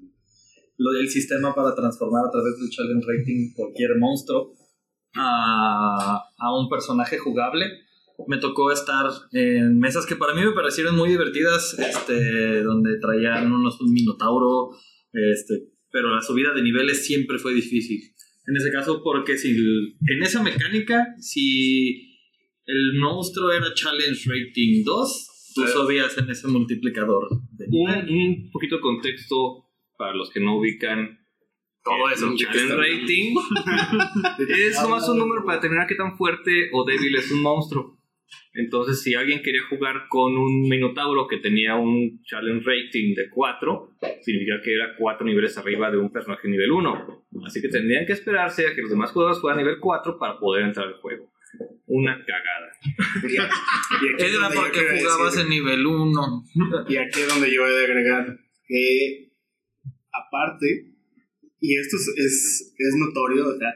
del 0.97 1.09
sistema 1.09 1.53
para 1.53 1.75
transformar 1.75 2.25
a 2.25 2.31
través 2.31 2.59
del 2.59 2.69
challenge 2.71 3.05
rating 3.07 3.53
cualquier 3.55 3.97
monstruo 3.99 4.55
a, 5.15 6.23
a 6.37 6.59
un 6.59 6.69
personaje 6.69 7.19
jugable. 7.19 7.67
Me 8.27 8.39
tocó 8.39 8.71
estar 8.71 9.05
en 9.31 9.77
mesas 9.77 10.07
que 10.07 10.15
para 10.15 10.33
mí 10.33 10.41
me 10.41 10.53
parecieron 10.53 10.97
muy 10.97 11.09
divertidas, 11.09 11.77
este, 11.77 12.63
donde 12.63 12.99
traían 12.99 13.51
unos 13.51 13.79
un 13.79 13.93
minotauro, 13.93 14.71
este, 15.13 15.69
pero 15.91 16.13
la 16.13 16.21
subida 16.21 16.53
de 16.53 16.61
niveles 16.61 17.05
siempre 17.05 17.37
fue 17.39 17.53
difícil. 17.53 18.01
En 18.47 18.55
ese 18.57 18.71
caso, 18.71 19.01
porque 19.03 19.37
si 19.37 19.49
en 19.49 20.23
esa 20.23 20.41
mecánica, 20.41 21.15
si 21.19 22.17
el 22.65 22.99
monstruo 22.99 23.51
era 23.51 23.73
challenge 23.73 24.27
rating 24.27 24.83
2, 24.83 25.51
tú 25.55 25.67
subías 25.67 26.17
en 26.17 26.29
ese 26.29 26.47
multiplicador 26.47 27.27
de 27.51 27.65
Un, 27.69 27.89
un 28.09 28.51
poquito 28.51 28.77
de 28.77 28.81
contexto 28.81 29.65
para 29.97 30.15
los 30.15 30.29
que 30.31 30.39
no 30.39 30.57
ubican 30.57 31.19
Todo 31.83 32.09
eso. 32.09 32.33
challenge 32.35 32.75
rating. 32.75 33.35
es 34.67 34.81
nomás 34.81 35.07
un 35.09 35.19
número 35.19 35.43
para 35.45 35.57
determinar 35.57 35.87
qué 35.87 35.95
tan 35.95 36.17
fuerte 36.17 36.69
o 36.73 36.85
débil 36.85 37.15
es 37.17 37.31
un 37.31 37.41
monstruo. 37.41 37.98
Entonces, 38.53 39.01
si 39.01 39.13
alguien 39.13 39.41
quería 39.41 39.61
jugar 39.69 40.07
con 40.09 40.37
un 40.37 40.67
Minotauro 40.67 41.27
que 41.27 41.37
tenía 41.37 41.75
un 41.75 42.21
challenge 42.23 42.65
rating 42.65 43.13
de 43.15 43.29
4, 43.29 43.91
significa 44.21 44.59
que 44.63 44.73
era 44.73 44.95
4 44.97 45.25
niveles 45.25 45.57
arriba 45.57 45.91
de 45.91 45.97
un 45.97 46.11
personaje 46.11 46.47
nivel 46.47 46.71
1. 46.71 47.25
Así 47.45 47.61
que 47.61 47.69
tendrían 47.69 48.05
que 48.05 48.13
esperarse 48.13 48.67
a 48.67 48.75
que 48.75 48.81
los 48.81 48.89
demás 48.89 49.11
jugadores 49.11 49.39
fueran 49.39 49.59
nivel 49.59 49.79
4 49.79 50.17
para 50.17 50.39
poder 50.39 50.65
entrar 50.65 50.87
al 50.87 50.95
juego. 50.95 51.31
Una 51.85 52.23
cagada. 52.25 52.71
Era 54.17 54.49
porque 54.53 54.99
jugabas 54.99 55.37
en 55.37 55.49
nivel 55.49 55.85
1. 55.85 56.43
Y 56.89 56.97
aquí 56.97 57.19
es 57.21 57.27
donde 57.27 57.53
yo 57.53 57.67
he 57.67 57.71
de 57.71 57.85
agregar 57.85 58.39
que, 58.67 59.31
aparte, 60.11 60.93
y 61.61 61.77
esto 61.77 61.97
es, 61.97 62.13
es, 62.17 62.75
es 62.77 62.95
notorio, 62.97 63.47
o 63.47 63.57
sea, 63.57 63.73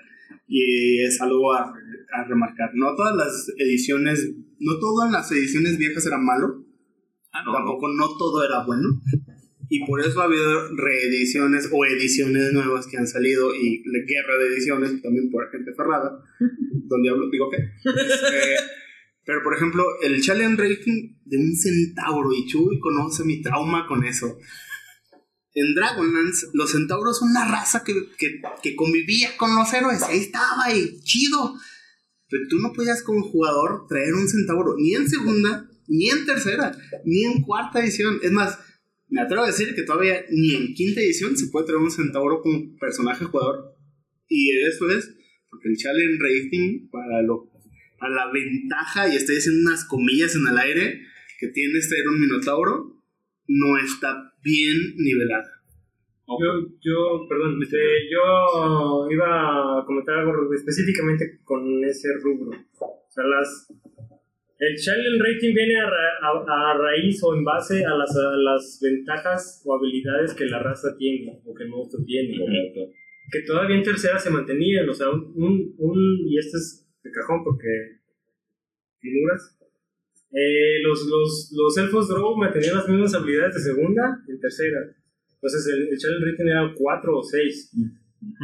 y 0.47 1.04
es 1.04 1.20
algo 1.22 1.54
a, 1.54 1.74
a 2.14 2.24
remarcar, 2.28 2.70
no 2.76 2.95
todas 2.95 3.16
las 3.16 3.49
ediciones, 3.57 4.32
no 4.59 4.80
todas 4.80 5.11
las 5.11 5.32
ediciones 5.32 5.78
viejas 5.78 6.05
eran 6.05 6.24
malo, 6.24 6.64
Ah, 7.32 7.41
no. 7.45 7.53
tampoco 7.53 7.88
no 7.89 8.16
todo 8.18 8.43
era 8.45 8.64
bueno, 8.66 9.01
y 9.70 9.84
por 9.86 9.99
eso 10.01 10.22
ha 10.22 10.26
habido 10.26 10.70
reediciones 10.76 11.68
o 11.72 11.84
ediciones 11.86 12.53
nuevas 12.53 12.86
que 12.86 12.97
han 12.97 13.07
salido, 13.07 13.55
y 13.55 13.82
la 13.86 13.99
guerra 14.05 14.38
de 14.38 14.47
ediciones 14.53 15.01
también 15.01 15.32
por 15.32 15.49
gente 15.49 15.74
ferrada, 15.74 16.11
donde 16.86 17.09
hablo, 17.09 17.30
digo 17.32 17.49
que. 17.49 17.57
pero 19.26 19.41
por 19.41 19.55
ejemplo, 19.55 19.84
el 20.03 20.22
challenge 20.22 20.61
rating 20.61 21.16
de 21.26 21.38
un 21.38 21.55
centauro, 21.55 22.30
y 22.34 22.45
Chuy 22.45 22.80
conoce 22.80 23.24
mi 23.26 23.41
trauma 23.41 23.88
con 23.88 24.03
eso. 24.03 24.38
En 25.55 25.76
Dragonlance, 25.76 26.47
los 26.53 26.72
centauros 26.72 27.20
son 27.20 27.30
una 27.30 27.47
raza 27.47 27.84
que, 27.84 27.93
que, 28.18 28.41
que 28.64 28.76
convivía 28.76 29.38
con 29.38 29.55
los 29.55 29.72
héroes. 29.72 30.01
Ahí 30.01 30.18
estaba, 30.20 30.74
y 30.74 30.99
chido. 31.01 31.53
Tú 32.49 32.59
no 32.59 32.73
podías 32.73 33.03
como 33.03 33.23
jugador 33.23 33.88
traer 33.88 34.13
un 34.13 34.27
centauro 34.27 34.75
ni 34.77 34.95
en 34.95 35.09
segunda, 35.09 35.69
ni 35.88 36.09
en 36.09 36.25
tercera, 36.25 36.75
ni 37.05 37.23
en 37.23 37.41
cuarta 37.41 37.81
edición. 37.81 38.19
Es 38.21 38.31
más, 38.31 38.57
me 39.09 39.21
atrevo 39.21 39.43
a 39.43 39.47
decir 39.47 39.75
que 39.75 39.84
todavía 39.84 40.25
ni 40.29 40.55
en 40.55 40.73
quinta 40.73 41.01
edición 41.01 41.38
se 41.38 41.47
puede 41.47 41.67
traer 41.67 41.81
un 41.81 41.91
centauro 41.91 42.41
como 42.41 42.75
personaje 42.77 43.25
jugador. 43.25 43.75
Y 44.27 44.51
eso 44.67 44.89
es 44.89 45.13
porque 45.49 45.69
el 45.69 45.77
challenge 45.77 46.17
rating 46.19 46.89
para 46.89 47.21
lo 47.21 47.53
para 47.99 48.15
la 48.15 48.31
ventaja, 48.34 49.07
y 49.07 49.15
estoy 49.15 49.38
haciendo 49.38 49.69
unas 49.69 49.86
comillas 49.86 50.36
en 50.36 50.45
el 50.45 50.57
aire, 50.57 51.01
que 51.39 51.47
tiene 51.47 51.81
ser 51.81 52.05
un 52.09 52.19
minotauro, 52.19 53.01
no 53.47 53.77
está 53.77 54.34
bien 54.43 54.95
nivelada. 54.97 55.62
Yo, 56.39 56.67
yo, 56.81 57.27
perdón, 57.29 57.59
este, 57.61 57.77
yo 58.11 59.07
iba 59.09 59.79
a 59.79 59.86
comentar 59.86 60.19
algo 60.19 60.53
específicamente 60.53 61.39
con 61.43 61.84
ese 61.86 62.09
rubro. 62.23 62.51
O 62.79 63.11
sea, 63.11 63.23
las, 63.25 63.67
el 64.59 64.75
challenge 64.77 65.19
rating 65.23 65.53
viene 65.53 65.75
a, 65.79 65.89
ra- 65.89 66.19
a- 66.21 66.71
a 66.71 66.77
raíz 66.77 67.21
o 67.23 67.36
en 67.36 67.43
base 67.43 67.86
a 67.86 67.95
las, 67.95 68.15
a 68.15 68.36
las 68.38 68.79
ventajas 68.81 69.61
o 69.65 69.75
habilidades 69.75 70.34
que 70.34 70.45
la 70.45 70.59
raza 70.59 70.95
tiene 70.97 71.41
o 71.45 71.53
que 71.53 71.63
el 71.63 71.69
monstruo 71.69 72.03
tiene. 72.05 72.38
Que 73.31 73.41
todavía 73.47 73.77
en 73.77 73.84
tercera 73.84 74.19
se 74.19 74.29
mantenían, 74.29 74.88
o 74.89 74.93
sea, 74.93 75.09
un, 75.09 75.31
un, 75.36 75.75
un- 75.77 76.27
y 76.27 76.38
este 76.38 76.57
es 76.57 76.88
de 77.03 77.11
cajón 77.11 77.43
porque 77.43 77.67
figuras. 78.99 79.57
Eh, 80.31 80.81
los, 80.81 81.05
los, 81.07 81.51
los 81.55 81.77
elfos 81.77 82.07
draw 82.09 82.36
mantenían 82.36 82.75
las 82.77 82.89
mismas 82.89 83.13
habilidades 83.13 83.53
de 83.55 83.61
segunda 83.61 84.17
en 84.27 84.39
tercera. 84.39 84.79
Entonces 85.43 85.67
el, 85.73 85.89
el 85.89 85.97
challenge 85.97 86.31
rating 86.31 86.47
era 86.47 86.73
4 86.73 87.17
o 87.17 87.21
6. 87.21 87.71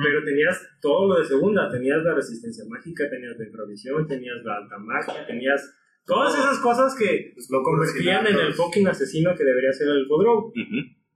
Pero 0.03 0.25
tenías 0.25 0.59
todo 0.81 1.07
lo 1.07 1.19
de 1.19 1.25
segunda. 1.25 1.71
Tenías 1.71 2.03
la 2.03 2.13
resistencia 2.13 2.65
mágica, 2.67 3.09
tenías 3.09 3.37
la 3.37 3.45
improvisión, 3.45 4.05
tenías 4.05 4.43
la 4.43 4.57
alta 4.57 4.77
magia, 4.77 5.25
tenías 5.25 5.73
todas 6.05 6.37
esas 6.37 6.59
cosas 6.59 6.93
que 6.99 7.33
lo 7.49 7.63
convertían 7.63 8.27
en 8.27 8.35
el 8.35 8.53
fucking 8.53 8.87
asesino 8.89 9.33
que 9.37 9.45
debería 9.45 9.71
ser 9.71 9.87
el 9.87 9.99
elfo 9.99 10.21
draw. 10.21 10.51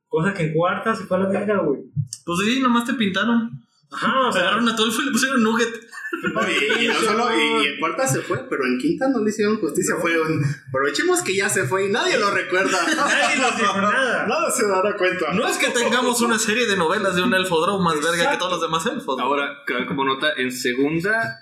Cosa 0.08 0.34
que 0.34 0.44
en 0.44 0.54
cuarta 0.54 0.96
se 0.96 1.04
fue 1.04 1.18
a 1.18 1.22
la 1.22 1.30
verga, 1.30 1.58
güey. 1.58 1.82
Pues 2.24 2.40
sí, 2.46 2.62
nomás 2.62 2.86
te 2.86 2.94
pintaron. 2.94 3.52
Ajá, 3.92 4.30
o 4.30 4.32
sea, 4.32 4.44
Agarraron 4.44 4.70
a 4.70 4.76
Tulfo 4.76 5.02
y 5.02 5.06
le 5.06 5.12
pusieron 5.12 5.44
Nugget. 5.44 5.83
Y, 6.24 6.84
y 6.86 6.88
no 6.88 6.94
solo, 6.96 7.30
y, 7.36 7.64
y 7.64 7.68
en 7.68 7.80
cuarta 7.80 8.08
se 8.08 8.22
fue, 8.22 8.48
pero 8.50 8.66
en 8.66 8.78
quinta 8.78 9.08
no 9.10 9.24
le 9.24 9.30
hicieron 9.30 9.58
justicia. 9.58 9.96
Fue 10.02 10.20
un. 10.20 10.44
Aprovechemos 10.70 11.22
que 11.22 11.36
ya 11.36 11.50
se 11.50 11.66
fue 11.66 11.88
y 11.88 11.92
nadie 11.92 12.18
lo 12.18 12.32
recuerda. 12.32 12.80
nadie 12.96 13.38
nos 13.38 13.58
dijo 13.58 13.82
nada. 13.82 14.28
Nada 14.28 14.52
se 14.52 14.68
dará 14.68 14.96
cuenta. 14.96 15.34
No 15.34 15.48
es 15.48 15.58
que 15.58 15.70
tengamos 15.72 16.22
una 16.22 16.40
serie 16.40 16.66
de 16.66 16.78
novelas 16.78 17.16
de 17.16 17.24
un 17.24 17.34
elfo 17.34 17.62
draw 17.62 17.80
más 17.80 17.96
verga 18.02 18.32
que 18.32 18.38
todos 18.38 18.54
los 18.54 18.62
demás 18.62 18.86
elfos. 18.86 19.20
Ahora, 19.20 19.58
como 19.88 20.06
nota, 20.06 20.34
en 20.38 20.52
segunda 20.52 21.40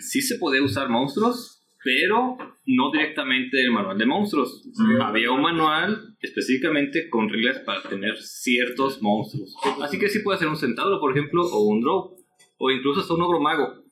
sí 0.00 0.22
se 0.22 0.36
podía 0.38 0.62
usar 0.62 0.88
monstruos, 0.88 1.62
pero 1.82 2.36
no 2.66 2.90
directamente 2.92 3.60
el 3.62 3.70
manual 3.70 3.98
de 3.98 4.06
monstruos. 4.06 4.62
Había 5.02 5.30
un 5.30 5.42
manual 5.42 6.16
específicamente 6.20 7.08
con 7.10 7.28
reglas 7.28 7.58
para 7.60 7.82
tener 7.82 8.16
ciertos 8.16 9.02
monstruos. 9.02 9.54
Así 9.82 9.98
que 9.98 10.08
sí 10.08 10.20
puede 10.20 10.38
ser 10.38 10.48
un 10.48 10.56
centauro, 10.56 11.00
por 11.00 11.16
ejemplo, 11.16 11.42
o 11.42 11.64
un 11.64 11.80
drow, 11.80 12.16
o 12.58 12.70
incluso 12.70 13.00
hasta 13.00 13.14
un 13.14 13.22
ogro 13.22 13.40
mago, 13.40 13.83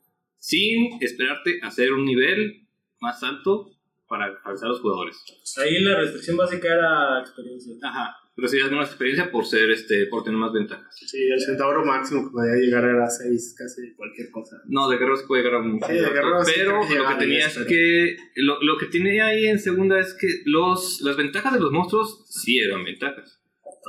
sin 0.43 1.01
esperarte 1.01 1.61
a 1.63 1.69
hacer 1.69 1.93
un 1.93 2.05
nivel 2.05 2.67
más 3.01 3.23
alto 3.23 3.71
para 4.09 4.25
alcanzar 4.25 4.67
a 4.67 4.73
los 4.73 4.81
jugadores. 4.81 5.17
Ahí 5.59 5.81
la 5.81 6.01
restricción 6.01 6.37
básica 6.37 6.67
era 6.67 7.21
experiencia. 7.21 7.75
Ajá, 7.81 8.17
pero 8.35 8.49
sí 8.49 8.57
menos 8.57 8.89
experiencia 8.89 9.31
por 9.31 9.47
ser 9.47 9.71
este, 9.71 10.07
por 10.07 10.25
tener 10.25 10.41
más 10.41 10.53
ventajas. 10.53 10.93
Sí, 10.99 11.19
el 11.33 11.41
centauro 11.41 11.85
máximo 11.85 12.25
que 12.25 12.33
podía 12.33 12.55
llegar 12.57 12.85
era 12.85 13.09
6, 13.09 13.55
casi 13.57 13.95
cualquier 13.95 14.33
cosa. 14.33 14.57
No, 14.67 14.89
de 14.89 14.97
guerreros 14.97 15.23
puede 15.29 15.45
llegar 15.45 15.61
a 15.61 15.63
mucho. 15.63 15.87
Sí, 15.87 15.95
de 15.95 16.01
guerreros 16.01 16.47
sí 16.47 16.53
pero 16.57 16.81
lo 16.81 16.89
que 16.89 17.15
a 17.15 17.19
tenía 17.19 17.47
10, 17.47 17.57
es 17.59 17.67
que 17.67 18.17
lo, 18.37 18.61
lo 18.63 18.79
que 18.79 18.87
tenía 18.87 19.27
ahí 19.27 19.47
en 19.47 19.61
segunda 19.61 20.01
es 20.01 20.15
que 20.15 20.27
los 20.47 21.03
las 21.03 21.17
ventajas 21.17 21.53
de 21.53 21.61
los 21.61 21.71
monstruos 21.71 22.25
sí 22.29 22.59
eran 22.59 22.83
ventajas. 22.83 23.41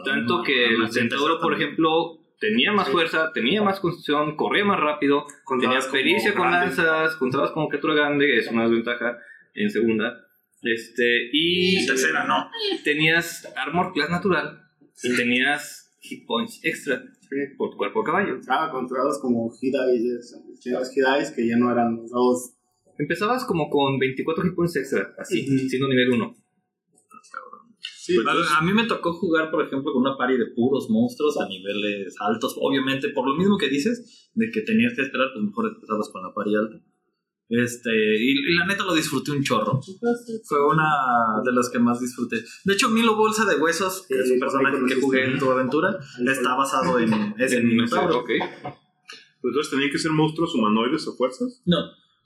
Tanto 0.06 0.44
que 0.44 0.66
el 0.68 0.92
centauro, 0.92 1.40
por 1.40 1.54
ejemplo, 1.54 2.23
tenía 2.44 2.74
más 2.74 2.90
fuerza, 2.90 3.32
tenía 3.34 3.64
más 3.64 3.80
construcción, 3.80 4.36
corría 4.36 4.66
más 4.66 4.78
rápido, 4.80 5.26
tenía 5.48 5.68
como 5.70 5.80
experiencia 5.80 6.34
con 6.34 6.52
lanzas, 6.52 7.16
contabas 7.16 7.52
como 7.52 7.70
criatura 7.70 7.94
grande, 7.96 8.38
es 8.38 8.50
una 8.52 8.64
desventaja 8.64 9.18
en 9.54 9.70
segunda. 9.70 10.28
Este, 10.62 11.30
y 11.32 11.86
Tercera, 11.86 12.26
no. 12.26 12.50
tenías 12.84 13.48
armor 13.56 13.94
class 13.94 14.10
natural 14.10 14.62
y 15.04 15.16
tenías 15.16 15.96
hit 16.02 16.26
points 16.26 16.60
extra 16.64 17.02
por 17.58 17.72
tu 17.72 17.78
cuerpo 17.78 18.02
de 18.02 18.06
caballo. 18.06 18.36
Estaba 18.40 18.72
controlados 18.72 19.20
como 19.22 19.50
Hidais, 19.62 20.36
los 20.66 20.98
Hidais 20.98 21.32
que 21.32 21.48
ya 21.48 21.56
no 21.56 21.72
eran 21.72 21.96
los 21.96 22.12
dos. 22.12 22.56
Empezabas 22.98 23.46
como 23.46 23.70
con 23.70 24.00
24 24.00 24.44
hit 24.44 24.54
points 24.54 24.76
extra, 24.76 25.14
así, 25.18 25.48
Ujú. 25.48 25.70
siendo 25.70 25.88
nivel 25.88 26.12
1. 26.12 26.36
Sí, 28.06 28.18
A, 28.28 28.58
a 28.58 28.62
mí 28.62 28.74
me 28.74 28.86
tocó 28.86 29.14
jugar, 29.14 29.50
por 29.50 29.66
ejemplo, 29.66 29.94
con 29.94 30.02
una 30.02 30.18
pari 30.18 30.38
de 30.38 30.48
puros 30.48 30.90
monstruos 30.90 31.40
a 31.40 31.48
niveles 31.48 32.14
altos. 32.20 32.54
Obviamente, 32.60 33.08
por 33.10 33.26
lo 33.26 33.36
mismo 33.38 33.58
que 33.58 33.70
dices, 33.70 34.30
de 34.34 34.52
que 34.52 34.60
tenías 34.62 34.94
que 34.94 35.04
esperar, 35.04 35.28
pues 35.34 35.46
mejor 35.46 35.68
empezabas 35.74 36.10
con 36.12 36.22
la 36.22 36.34
pari 36.34 36.54
alta. 36.54 36.76
Este, 37.48 37.90
y, 38.20 38.32
y 38.32 38.56
la 38.56 38.66
neta 38.66 38.84
lo 38.84 38.94
disfruté 38.94 39.32
un 39.32 39.42
chorro. 39.44 39.80
Fue 40.46 40.66
una 40.68 40.84
de 41.46 41.52
las 41.54 41.70
que 41.70 41.80
más 41.80 42.02
disfruté. 42.02 42.44
De 42.66 42.74
hecho, 42.74 42.90
Milo 42.90 43.16
Bolsa 43.16 43.46
de 43.46 43.56
Huesos, 43.56 44.06
que 44.08 44.16
es 44.20 44.32
un 44.32 44.40
personaje 44.40 44.78
que 44.86 44.96
jugué 45.00 45.24
en 45.26 45.40
tu 45.40 45.50
aventura, 45.50 45.98
está 46.28 46.56
basado 46.56 47.00
en 47.00 47.36
ese 47.40 47.62
Minotauro. 47.62 48.18
Ok. 48.20 48.30
Pues 49.42 49.52
entonces 49.52 49.72
tenían 49.72 49.92
que 49.92 49.98
ser 49.98 50.12
monstruos 50.12 50.54
humanoides 50.56 51.08
a 51.08 51.12
fuerzas. 51.14 51.62
No. 51.66 51.78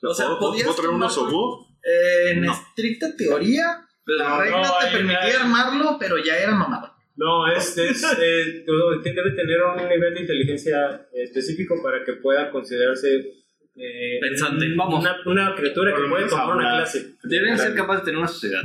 O 0.02 0.14
sea, 0.14 0.28
¿Puedo, 0.28 0.40
podías 0.40 0.66
¿puedo 0.68 0.78
traer 0.78 0.96
unos 0.96 1.18
obo? 1.18 1.68
Eh, 1.84 2.32
en 2.32 2.42
No. 2.42 2.52
estricta 2.54 3.16
teoría, 3.18 3.87
la 4.16 4.30
No, 4.30 4.42
regla 4.42 4.62
no, 4.62 4.74
te 4.82 4.92
permitía 4.98 5.42
armarlo, 5.42 5.98
pero 6.00 6.18
ya 6.18 6.38
era 6.38 6.54
mamada. 6.56 6.94
No, 7.16 7.48
es, 7.48 7.78
es 7.78 8.04
eh, 8.22 8.64
debe 8.66 9.32
tener 9.32 9.62
un 9.64 9.88
nivel 9.90 10.14
de 10.14 10.22
inteligencia 10.22 11.08
específico 11.14 11.76
para 11.84 12.04
que 12.04 12.14
pueda 12.14 12.50
considerarse 12.52 13.34
eh, 13.76 14.20
Pensante. 14.22 14.66
un- 14.66 14.78
Vamos. 14.78 15.00
Una, 15.02 15.16
una 15.26 15.56
criatura 15.56 15.94
que 15.96 16.04
puede 16.10 16.28
tomar 16.28 16.56
una 16.58 16.78
clase. 16.78 17.16
Deben 17.24 17.58
ser 17.58 17.74
capaces 17.76 18.02
de 18.02 18.06
tener 18.06 18.20
una 18.20 18.28
sociedad. 18.28 18.62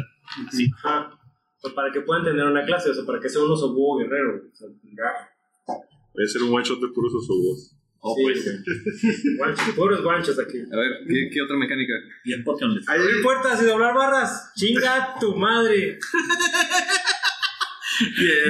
Ajá. 0.76 1.18
O 1.64 1.74
para 1.74 1.92
que 1.92 2.00
puedan 2.00 2.24
tener 2.24 2.44
una 2.44 2.64
clase, 2.64 2.90
o 2.90 2.94
sea, 2.94 3.04
para 3.04 3.20
que 3.20 3.28
sea 3.28 3.42
un 3.42 3.50
oso 3.50 3.72
búho 3.72 3.98
guerrero. 3.98 4.42
O 4.52 4.54
sea, 4.54 4.68
ya. 4.84 5.74
Voy 6.14 6.22
a 6.22 6.26
hacer 6.26 6.42
un 6.42 6.52
one 6.54 6.64
shot 6.64 6.80
de 6.80 6.88
puros 6.88 7.12
osobos. 7.14 7.76
Oh, 8.04 8.16
Sí, 8.16 8.22
pues. 8.24 9.36
Guanchos, 9.38 9.74
puros 9.76 10.02
guanchos 10.02 10.36
aquí. 10.40 10.58
A 10.58 10.76
ver, 10.76 10.90
¿qué, 11.06 11.30
qué 11.32 11.40
otra 11.40 11.56
mecánica? 11.56 11.92
Y 12.24 12.32
el 12.32 12.42
Pokémon 12.42 12.74
les- 12.74 12.88
Abrir 12.88 13.22
puertas 13.22 13.62
y 13.62 13.66
doblar 13.66 13.94
barras. 13.94 14.52
Chinga 14.56 15.14
tu 15.20 15.36
madre. 15.36 15.98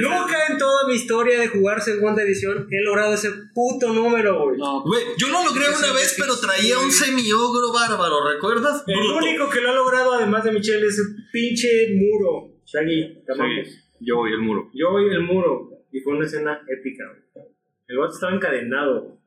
Nunca 0.01 0.47
en 0.49 0.57
toda 0.57 0.87
mi 0.87 0.95
historia 0.95 1.39
de 1.39 1.47
jugar 1.49 1.81
segunda 1.81 2.23
edición 2.23 2.67
he 2.71 2.81
logrado 2.83 3.13
ese 3.13 3.29
puto 3.53 3.93
número, 3.93 4.41
güey. 4.45 4.57
Güey, 4.57 5.03
yo 5.17 5.27
lo 5.27 5.43
logré 5.43 5.65
una 5.69 5.93
vez, 5.93 6.15
pero 6.17 6.35
traía 6.39 6.79
un 6.79 6.91
semi-ogro 6.91 7.71
bárbaro, 7.73 8.27
¿recuerdas? 8.33 8.83
El 8.87 8.95
Bruto. 8.97 9.17
único 9.17 9.49
que 9.49 9.61
lo 9.61 9.69
ha 9.69 9.75
logrado, 9.75 10.13
además 10.13 10.43
de 10.45 10.51
Michelle, 10.53 10.87
es 10.87 10.97
el 10.97 11.15
pinche 11.31 11.67
muro. 11.95 12.55
Shaggy, 12.65 13.23
amamos. 13.29 13.67
Yo 13.99 14.27
y 14.27 14.33
el 14.33 14.39
muro. 14.39 14.71
Yo 14.73 14.91
voy 14.91 15.09
el 15.13 15.21
muro. 15.21 15.69
Y 15.91 15.99
fue 15.99 16.13
una 16.15 16.25
escena 16.25 16.59
épica, 16.67 17.03
güey. 17.09 17.45
El 17.87 17.97
vato 17.97 18.13
estaba 18.13 18.33
encadenado. 18.33 19.19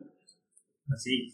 Así. 0.93 1.32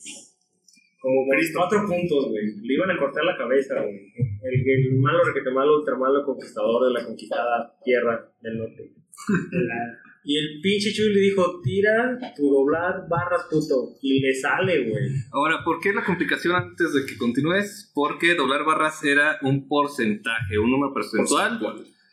Como 1.00 1.26
con 1.26 1.38
cuatro 1.52 1.86
puntos, 1.88 2.28
güey. 2.30 2.56
Le 2.62 2.74
iban 2.74 2.90
a 2.90 2.98
cortar 2.98 3.24
la 3.24 3.36
cabeza, 3.36 3.74
güey. 3.82 4.12
El, 4.16 4.70
el 4.70 4.98
malo, 5.00 5.24
requete 5.24 5.50
malo, 5.50 5.78
ultramalo 5.78 6.24
conquistador 6.24 6.86
de 6.86 6.92
la 6.92 7.04
conquistada 7.04 7.76
tierra 7.84 8.32
del 8.40 8.58
norte. 8.58 8.92
y 10.24 10.38
el 10.38 10.60
pinche 10.62 10.92
Chuy 10.92 11.12
le 11.12 11.20
dijo, 11.20 11.60
tira 11.60 12.18
tu 12.36 12.48
doblar 12.48 13.08
barras, 13.08 13.46
puto. 13.50 13.96
Y 14.00 14.20
le 14.20 14.32
sale, 14.32 14.88
güey. 14.88 15.10
Ahora, 15.32 15.64
¿por 15.64 15.80
qué 15.80 15.92
la 15.92 16.04
complicación 16.04 16.54
antes 16.54 16.92
de 16.94 17.04
que 17.04 17.18
continúes? 17.18 17.90
Porque 17.92 18.34
doblar 18.34 18.64
barras 18.64 19.02
era 19.02 19.38
un 19.42 19.66
porcentaje, 19.66 20.56
un 20.58 20.70
número 20.70 20.94
porcentual. 20.94 21.58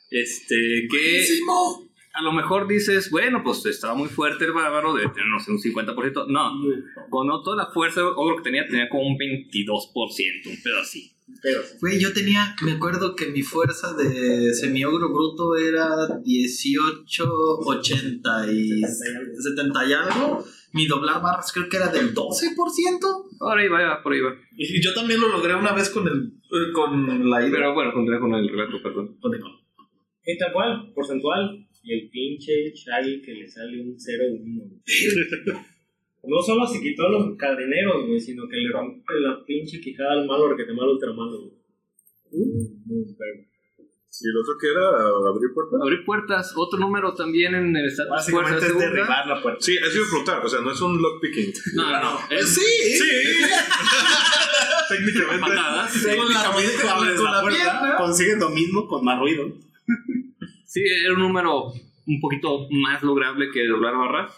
Este, 0.10 0.56
que 0.90 1.26
a 2.20 2.22
lo 2.22 2.32
mejor 2.34 2.68
dices, 2.68 3.10
bueno, 3.12 3.42
pues 3.44 3.66
estaba 3.66 3.96
muy 3.96 4.10
fuerte 4.10 4.44
el 4.46 4.52
bárbaro, 4.52 4.94
de 4.94 5.08
tener, 5.08 5.28
no 5.30 5.40
sé, 5.40 5.52
un 5.52 5.58
50%. 5.60 6.28
No, 6.28 6.52
con 7.10 7.28
toda 7.44 7.56
la 7.56 7.72
fuerza 7.72 8.06
ogro 8.06 8.36
que 8.38 8.44
tenía, 8.44 8.68
tenía 8.68 8.90
como 8.90 9.08
un 9.08 9.18
22%, 9.18 10.50
un 10.50 10.62
pedo 10.62 10.80
así. 10.82 11.12
Pero, 11.42 11.62
Güey, 11.80 12.00
yo 12.00 12.12
tenía, 12.12 12.56
me 12.64 12.72
acuerdo 12.74 13.16
que 13.16 13.28
mi 13.28 13.44
fuerza 13.44 13.94
de 13.94 14.52
semi-ogro 14.54 15.14
bruto 15.14 15.56
era 15.56 15.88
18, 16.24 17.24
80 17.66 18.52
y 18.52 18.82
70 18.82 19.86
y 19.88 19.94
algo. 19.94 20.44
Mi 20.74 20.88
doblar 20.88 21.22
barras 21.22 21.52
creo 21.54 21.70
que 21.70 21.78
era 21.78 21.88
del 21.88 22.14
12%. 22.14 22.20
Por 23.40 23.58
ahí 23.58 23.68
va, 23.68 24.02
por 24.04 24.14
ahí 24.14 24.22
va. 24.22 24.34
Y 24.58 24.82
yo 24.82 24.94
también 24.94 25.20
lo 25.22 25.30
logré 25.30 25.56
una 25.56 25.72
vez 25.74 25.90
con 25.90 26.08
el 26.08 26.34
eh, 26.52 26.72
con 26.74 27.30
la 27.30 27.42
hidra. 27.48 27.52
Pero 27.60 27.74
bueno, 27.76 27.94
con 27.94 28.34
el 28.34 28.50
relato, 28.50 28.82
perdón. 28.84 29.18
Con 29.22 29.34
el- 29.34 29.42
y 30.26 30.38
tal 30.38 30.52
cual, 30.52 30.92
porcentual. 30.94 31.68
Y 31.82 31.94
el 31.94 32.10
pinche 32.10 32.72
Shaggy 32.76 33.22
que 33.22 33.34
le 33.34 33.48
sale 33.48 33.82
un 33.82 33.96
0-1. 33.98 34.82
No 36.24 36.42
solo 36.42 36.68
se 36.68 36.82
quitó 36.82 37.08
los 37.10 37.38
cadeneros, 37.38 38.06
güey, 38.06 38.20
sino 38.20 38.48
que 38.50 38.58
le 38.58 38.70
rompe 38.72 39.14
la 39.22 39.44
pinche 39.46 39.80
quijada 39.80 40.12
al 40.14 40.28
malo, 40.28 40.56
que 40.58 40.66
te 40.66 40.74
malo 40.74 40.92
ultramalo, 40.94 41.40
güey. 41.40 41.54
Uh. 42.32 43.06
¿Y 44.22 44.28
el 44.28 44.38
otro 44.38 44.54
que 44.60 44.68
era 44.68 44.90
abrir 45.30 45.54
puertas? 45.54 45.80
Abrir 45.82 46.04
puertas, 46.04 46.54
otro 46.58 46.78
número 46.78 47.14
también 47.14 47.56
en 47.56 47.74
el 47.76 47.86
estatus 47.86 48.10
fuerza 48.30 48.56
Básicamente 48.56 48.58
es 48.58 48.66
segunda. 48.74 48.90
derribar 48.90 49.28
la 49.28 49.42
puerta. 49.42 49.62
Sí, 49.62 49.78
eso 49.78 49.96
iba 49.98 50.06
a 50.06 50.10
preguntar. 50.10 50.46
O 50.46 50.50
sea, 50.50 50.60
no 50.62 50.72
es 50.72 50.82
un 50.82 51.02
lockpicking. 51.02 51.54
No, 51.76 51.90
no, 51.92 52.04
no. 52.04 52.20
Es 52.30 52.54
Sí, 52.56 52.66
Técnicamente. 54.90 55.40
patadas. 55.42 55.92
con 55.94 56.04
la, 56.04 56.16
Técnicamente 56.16 56.82
con, 56.82 56.90
abres 56.90 57.16
con 57.16 57.26
la 57.26 57.32
la 57.32 57.42
puerta, 57.42 57.80
pierna. 57.80 57.96
consigues 57.98 58.38
lo 58.40 58.50
mismo 58.50 58.88
con 58.88 59.06
más 59.06 59.20
ruido. 59.20 59.54
Sí, 60.70 60.82
era 61.04 61.14
un 61.16 61.20
número 61.22 61.74
un 62.06 62.20
poquito 62.22 62.68
más 62.70 63.02
lograble 63.02 63.50
que 63.52 63.66
doblar 63.66 63.96
barras. 63.98 64.32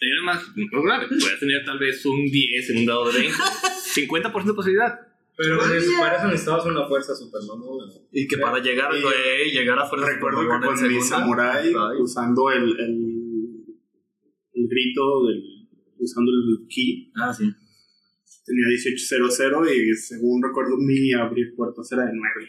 Era 0.00 0.22
más 0.22 0.42
lograble. 0.72 1.08
Puedes 1.08 1.40
tener 1.40 1.64
tal 1.64 1.78
vez 1.80 2.04
un 2.06 2.26
10 2.26 2.70
en 2.70 2.78
un 2.78 2.86
dado 2.86 3.10
de 3.10 3.18
20. 3.18 3.34
50% 3.34 4.44
de 4.46 4.52
posibilidad. 4.54 5.00
Pero 5.36 5.58
pues, 5.58 5.84
para 5.98 6.16
eso 6.16 6.26
necesitabas 6.28 6.64
una 6.64 6.86
fuerza 6.86 7.14
super 7.14 7.40
mamona. 7.46 7.92
Y 8.12 8.26
que 8.28 8.38
para 8.38 8.58
llegar, 8.60 8.94
Y- 8.96 9.02
güey, 9.02 9.50
llegar 9.50 9.78
a 9.80 9.86
fuerza 9.86 10.06
Recuerdo 10.06 10.40
que 10.40 10.46
con 10.66 10.88
mi 10.88 11.00
samurai, 11.02 11.74
usando 11.98 12.50
el, 12.52 12.62
el, 12.78 13.64
el 14.54 14.68
grito, 14.68 15.26
del, 15.26 15.68
usando 15.98 16.30
el 16.30 16.68
ki, 16.68 17.12
Ah, 17.16 17.34
sí. 17.34 17.50
Tenía 18.46 18.66
1800 18.68 19.72
y 19.74 19.94
según 19.94 20.40
recuerdo 20.42 20.76
mi 20.78 21.12
abrir 21.12 21.54
puertas 21.56 21.90
era 21.92 22.04
de 22.04 22.12
9. 22.14 22.48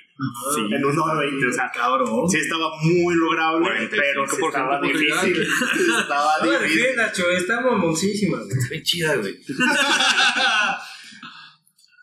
Sí. 0.56 0.62
En 0.76 0.86
un 0.86 0.96
920, 0.96 1.48
o 1.48 1.52
sea, 1.52 1.72
Cabrón. 1.74 2.30
sí 2.30 2.38
estaba 2.38 2.70
muy 2.84 3.16
lograble, 3.16 3.66
45% 3.66 3.90
pero 3.90 4.28
sí 4.28 4.42
estaba 4.46 4.80
difícil. 4.82 5.42
estaba 6.00 6.34
difícil. 6.44 6.86
está 7.38 7.62
mamoncísima. 7.62 8.38
Bien 8.70 8.84
chida, 8.84 9.16
güey. 9.18 9.36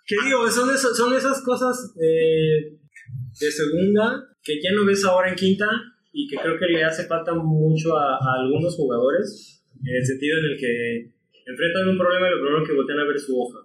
¿Qué 0.06 0.16
digo? 0.26 0.50
Son, 0.50 0.68
eso- 0.74 0.94
son 0.94 1.14
esas 1.14 1.42
cosas 1.42 1.94
eh, 2.00 2.76
de 3.40 3.50
segunda 3.50 4.28
que 4.42 4.60
ya 4.62 4.72
no 4.72 4.84
ves 4.84 5.04
ahora 5.04 5.30
en 5.30 5.34
quinta 5.36 5.66
y 6.12 6.28
que 6.28 6.36
creo 6.36 6.58
que 6.58 6.66
le 6.66 6.84
hace 6.84 7.06
falta 7.06 7.32
mucho 7.34 7.96
a, 7.96 8.14
a 8.16 8.40
algunos 8.42 8.74
jugadores 8.76 9.64
en 9.82 9.96
el 9.96 10.04
sentido 10.06 10.38
en 10.38 10.44
el 10.52 10.58
que 10.58 11.10
enfrentan 11.46 11.88
un 11.88 11.98
problema 11.98 12.28
y 12.28 12.30
lo 12.32 12.42
primero 12.42 12.64
que 12.64 12.72
voltean 12.74 12.98
a 13.00 13.04
ver 13.04 13.16
es 13.16 13.24
su 13.24 13.40
hoja. 13.40 13.63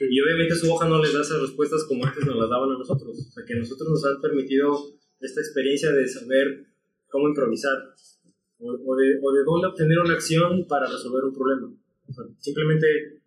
Y 0.00 0.20
obviamente 0.20 0.54
su 0.54 0.72
hoja 0.72 0.88
no 0.88 1.00
les 1.00 1.12
da 1.12 1.22
esas 1.22 1.40
respuestas 1.40 1.84
como 1.84 2.04
antes 2.04 2.24
nos 2.26 2.36
las 2.36 2.50
daban 2.50 2.70
a 2.70 2.78
nosotros. 2.78 3.18
O 3.18 3.30
sea, 3.30 3.44
que 3.44 3.54
a 3.54 3.58
nosotros 3.58 3.88
nos 3.90 4.04
han 4.04 4.20
permitido 4.20 4.72
esta 5.20 5.40
experiencia 5.40 5.92
de 5.92 6.08
saber 6.08 6.66
cómo 7.08 7.28
improvisar 7.28 7.76
o, 8.58 8.70
o 8.70 8.96
de, 8.96 9.18
o 9.22 9.32
de 9.32 9.44
dónde 9.44 9.68
obtener 9.68 9.98
una 9.98 10.14
acción 10.14 10.66
para 10.66 10.86
resolver 10.90 11.24
un 11.24 11.34
problema. 11.34 11.72
O 12.08 12.12
sea, 12.12 12.24
simplemente 12.38 13.22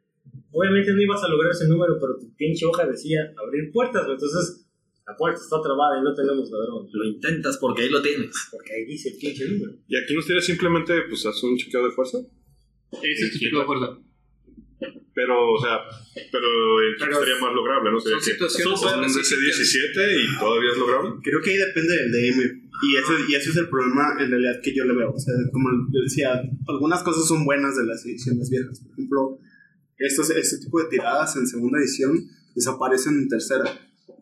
Obviamente 0.52 0.94
no 0.94 1.02
ibas 1.02 1.22
a 1.22 1.28
lograr 1.28 1.52
ese 1.52 1.68
número, 1.68 1.98
pero 2.00 2.18
tu 2.18 2.34
pinche 2.34 2.66
hoja 2.66 2.88
decía 2.88 3.34
abrir 3.38 3.72
puertas. 3.74 4.08
Entonces, 4.08 4.66
la 5.06 5.16
puerta 5.18 5.42
está 5.42 5.62
trabada 5.62 6.00
y 6.00 6.04
no 6.04 6.14
tenemos 6.14 6.50
ladrón. 6.50 6.88
Lo 6.94 7.04
intentas 7.04 7.58
porque 7.58 7.84
ahí 7.84 7.90
lo 7.90 8.02
tienes. 8.02 8.34
Porque 8.52 8.74
ahí 8.74 8.86
dice 8.86 9.10
el 9.10 9.18
pinche 9.18 9.50
número. 9.50 9.74
Y 9.86 9.98
aquí 9.98 10.16
nos 10.16 10.26
tienes 10.26 10.46
simplemente, 10.46 10.94
pues, 11.10 11.26
haz 11.26 11.44
un 11.44 11.58
chequeo 11.58 11.84
de 11.84 11.92
fuerza. 11.92 12.20
Ese 13.04 13.26
es 13.26 13.34
tu 13.34 13.40
tipo 13.40 13.60
de 13.60 13.66
fuerza. 13.66 14.00
Pero, 15.16 15.54
o 15.54 15.58
sea, 15.62 15.80
pero 16.30 16.48
el 16.82 16.96
cheque 16.98 17.08
Pero- 17.10 17.20
sería 17.24 17.40
más 17.40 17.54
lograble, 17.56 17.90
¿no? 17.90 18.00
Sería 18.02 18.20
Son 18.20 18.26
situaciones 18.34 18.80
son 18.80 19.00
un 19.00 19.06
específicas. 19.06 19.60
DC-17 19.60 20.24
y 20.24 20.40
todavía 20.40 20.72
es 20.72 20.78
lograble. 20.78 21.10
Creo 21.24 21.42
que 21.42 21.52
ahí 21.52 21.58
depende 21.58 21.96
del 21.96 22.12
DM. 22.12 22.42
Y 22.84 22.96
ese, 22.98 23.14
y 23.30 23.36
ese 23.36 23.50
es 23.52 23.56
el 23.56 23.70
problema 23.70 24.18
en 24.20 24.30
realidad 24.30 24.60
que 24.62 24.76
yo 24.76 24.84
le 24.84 24.94
veo. 24.94 25.12
O 25.12 25.20
sea, 25.20 25.34
como 25.54 25.70
decía, 26.04 26.42
algunas 26.68 27.02
cosas 27.04 27.26
son 27.26 27.46
buenas 27.46 27.78
de 27.78 27.86
las 27.86 28.06
ediciones 28.06 28.50
viejas. 28.50 28.82
Por 28.82 28.92
ejemplo, 28.92 29.40
estos, 29.98 30.30
este 30.32 30.58
tipo 30.60 30.84
de 30.84 30.90
tiradas 30.90 31.38
en 31.38 31.48
segunda 31.48 31.80
edición 31.80 32.20
desaparecen 32.54 33.14
en 33.18 33.30
tercera. 33.30 33.64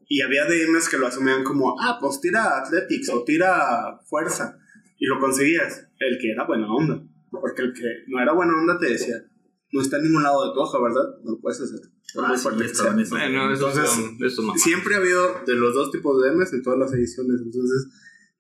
Y 0.08 0.22
había 0.22 0.46
DMs 0.46 0.90
que 0.90 1.00
lo 1.00 1.08
asumían 1.08 1.44
como, 1.44 1.76
ah, 1.82 1.98
pues 2.00 2.22
tira 2.22 2.60
Athletics 2.60 3.10
o 3.10 3.24
tira 3.24 3.98
Fuerza. 4.08 4.60
Y 5.00 5.08
lo 5.08 5.20
conseguías. 5.20 5.88
El 5.98 6.20
que 6.20 6.30
era 6.30 6.46
buena 6.46 6.72
onda. 6.72 7.02
Porque 7.32 7.64
el 7.64 7.74
que 7.74 8.04
no 8.08 8.22
era 8.22 8.32
buena 8.34 8.54
onda 8.56 8.78
te 8.78 8.92
decía, 8.92 9.16
no 9.74 9.82
está 9.82 9.98
en 9.98 10.04
ningún 10.04 10.24
lado 10.24 10.48
de 10.48 10.54
tu 10.54 10.60
hoja, 10.60 10.78
¿verdad? 10.82 11.18
No 11.24 11.32
lo 11.32 11.40
puedes 11.42 11.60
hacer. 11.60 11.80
Ah, 12.16 12.34
sí, 12.36 12.44
fuerte 12.44 12.64
que 12.64 12.72
estaban 12.72 12.94
sea". 12.94 13.04
esos. 13.04 13.18
Bueno, 13.18 13.52
eso 13.52 13.70
Entonces, 13.70 14.36
son-. 14.36 14.58
Siempre 14.60 14.94
ha 14.94 14.98
habido 15.00 15.42
de 15.46 15.56
los 15.56 15.74
dos 15.74 15.90
tipos 15.92 16.22
de 16.22 16.30
DMs 16.30 16.54
en 16.54 16.62
todas 16.62 16.80
las 16.80 16.94
ediciones. 16.94 17.42
Entonces, 17.42 17.88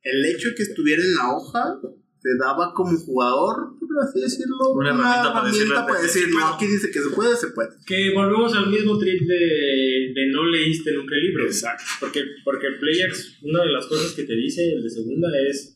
el 0.04 0.26
hecho 0.26 0.50
de 0.50 0.56
que 0.56 0.64
estuviera 0.64 1.02
en 1.02 1.16
la 1.16 1.34
hoja 1.36 1.80
te 2.22 2.38
daba 2.40 2.72
como 2.74 2.96
jugador, 2.98 3.76
por 3.80 4.04
así 4.04 4.22
decirlo, 4.22 4.72
Una 4.76 4.90
herramienta 4.92 5.34
para 5.34 5.48
decirle 5.48 5.76
para 5.76 6.02
decir, 6.02 6.30
no, 6.30 6.40
puedo". 6.40 6.54
aquí 6.54 6.68
dice 6.68 6.92
que 6.92 7.02
se 7.02 7.10
puede, 7.10 7.36
se 7.36 7.48
puede. 7.48 7.70
Que 7.86 8.14
volvemos 8.14 8.54
al 8.54 8.70
mismo 8.70 8.98
trip 8.98 9.22
de, 9.28 10.14
de 10.16 10.32
no 10.32 10.46
leíste 10.46 10.94
nunca 10.94 11.16
el 11.16 11.22
libro. 11.22 11.46
Exacto. 11.46 11.84
Porque, 12.00 12.22
porque 12.46 12.68
el 12.68 12.80
Playax, 12.80 13.40
una 13.42 13.64
de 13.64 13.72
las 13.74 13.88
cosas 13.88 14.14
que 14.14 14.24
te 14.24 14.36
dice 14.36 14.72
el 14.72 14.84
de 14.84 14.90
segunda 14.90 15.28
es: 15.50 15.76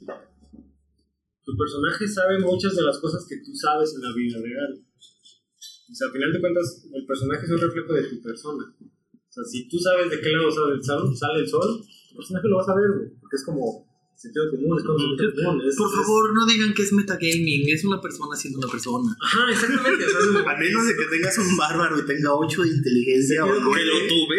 tu 1.43 1.57
personaje 1.57 2.07
sabe 2.07 2.39
muchas 2.39 2.75
de 2.75 2.83
las 2.83 2.99
cosas 2.99 3.25
que 3.27 3.37
tú 3.37 3.55
sabes 3.55 3.95
en 3.95 4.03
la 4.03 4.13
vida 4.13 4.37
real. 4.39 4.86
O 5.89 5.95
sea, 5.95 6.07
al 6.07 6.13
final 6.13 6.33
de 6.33 6.39
cuentas, 6.41 6.83
el 6.93 7.05
personaje 7.05 7.45
es 7.45 7.51
un 7.51 7.59
reflejo 7.61 7.93
de 7.93 8.03
tu 8.03 8.21
persona. 8.21 8.63
O 8.63 9.31
sea, 9.31 9.43
si 9.45 9.67
tú 9.69 9.77
sabes 9.79 10.09
de 10.09 10.19
qué 10.19 10.29
lado 10.31 10.51
sale 10.51 10.73
el 10.75 10.83
sol, 10.83 11.15
sale 11.15 11.39
el 11.41 11.47
sol 11.47 11.81
tu 12.09 12.15
personaje 12.17 12.47
lo 12.49 12.57
vas 12.57 12.69
a 12.69 12.75
ver, 12.75 12.89
güey. 12.97 13.09
Porque 13.21 13.35
es 13.35 13.45
como 13.45 13.85
sentido 14.15 14.49
común, 14.49 14.77
es 14.79 14.83
como 14.83 14.97
sentido 14.99 15.31
común. 15.35 15.61
es- 15.67 15.75
Por 15.77 15.87
es- 15.89 15.95
favor, 15.95 16.33
no 16.33 16.45
digan 16.47 16.73
que 16.73 16.81
es 16.81 16.91
metagaming, 16.91 17.69
es 17.69 17.85
una 17.85 18.01
persona 18.01 18.35
siendo 18.35 18.57
una 18.59 18.67
persona. 18.67 19.15
Ajá, 19.21 19.51
exactamente. 19.51 20.05
o 20.05 20.09
sea, 20.09 20.19
es 20.19 20.25
como- 20.25 20.49
A 20.49 20.57
menos 20.57 20.87
de 20.87 20.95
que 20.97 21.05
tengas 21.05 21.37
un 21.37 21.55
bárbaro 21.55 21.99
y 21.99 22.05
tenga 22.05 22.33
8 22.33 22.63
de 22.63 22.69
inteligencia 22.69 23.45
o 23.45 23.47
Que 23.47 23.53
lo 23.59 23.65
9, 23.65 23.83
tuve. 24.09 24.37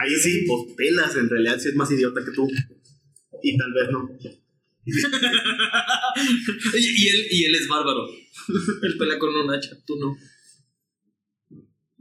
ahí 0.00 0.14
sí, 0.14 0.44
pues 0.46 0.74
pelas, 0.76 1.16
en 1.16 1.28
realidad 1.28 1.58
si 1.58 1.68
es 1.70 1.74
más 1.74 1.90
idiota 1.90 2.24
que 2.24 2.30
tú. 2.30 2.48
Y 3.42 3.56
tal 3.58 3.72
vez 3.74 3.90
no. 3.90 4.08
Y, 6.74 6.78
y 6.78 7.08
él, 7.08 7.26
y 7.30 7.44
él 7.44 7.54
es 7.54 7.68
bárbaro. 7.68 8.06
él 8.82 8.96
pelea 8.98 9.18
con 9.18 9.34
un 9.34 9.50
hacha, 9.54 9.76
tú 9.86 9.96
no. 9.98 10.16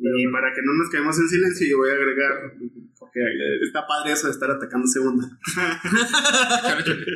Y 0.01 0.31
para 0.31 0.53
que 0.53 0.61
no 0.63 0.73
nos 0.73 0.89
quedemos 0.89 1.17
en 1.19 1.27
silencio, 1.27 1.67
yo 1.67 1.77
voy 1.77 1.89
a 1.89 1.93
agregar, 1.93 2.53
porque 2.97 3.19
está 3.65 3.85
padre 3.85 4.13
eso 4.13 4.27
de 4.27 4.33
estar 4.33 4.49
atacando 4.49 4.87
segunda. 4.87 5.27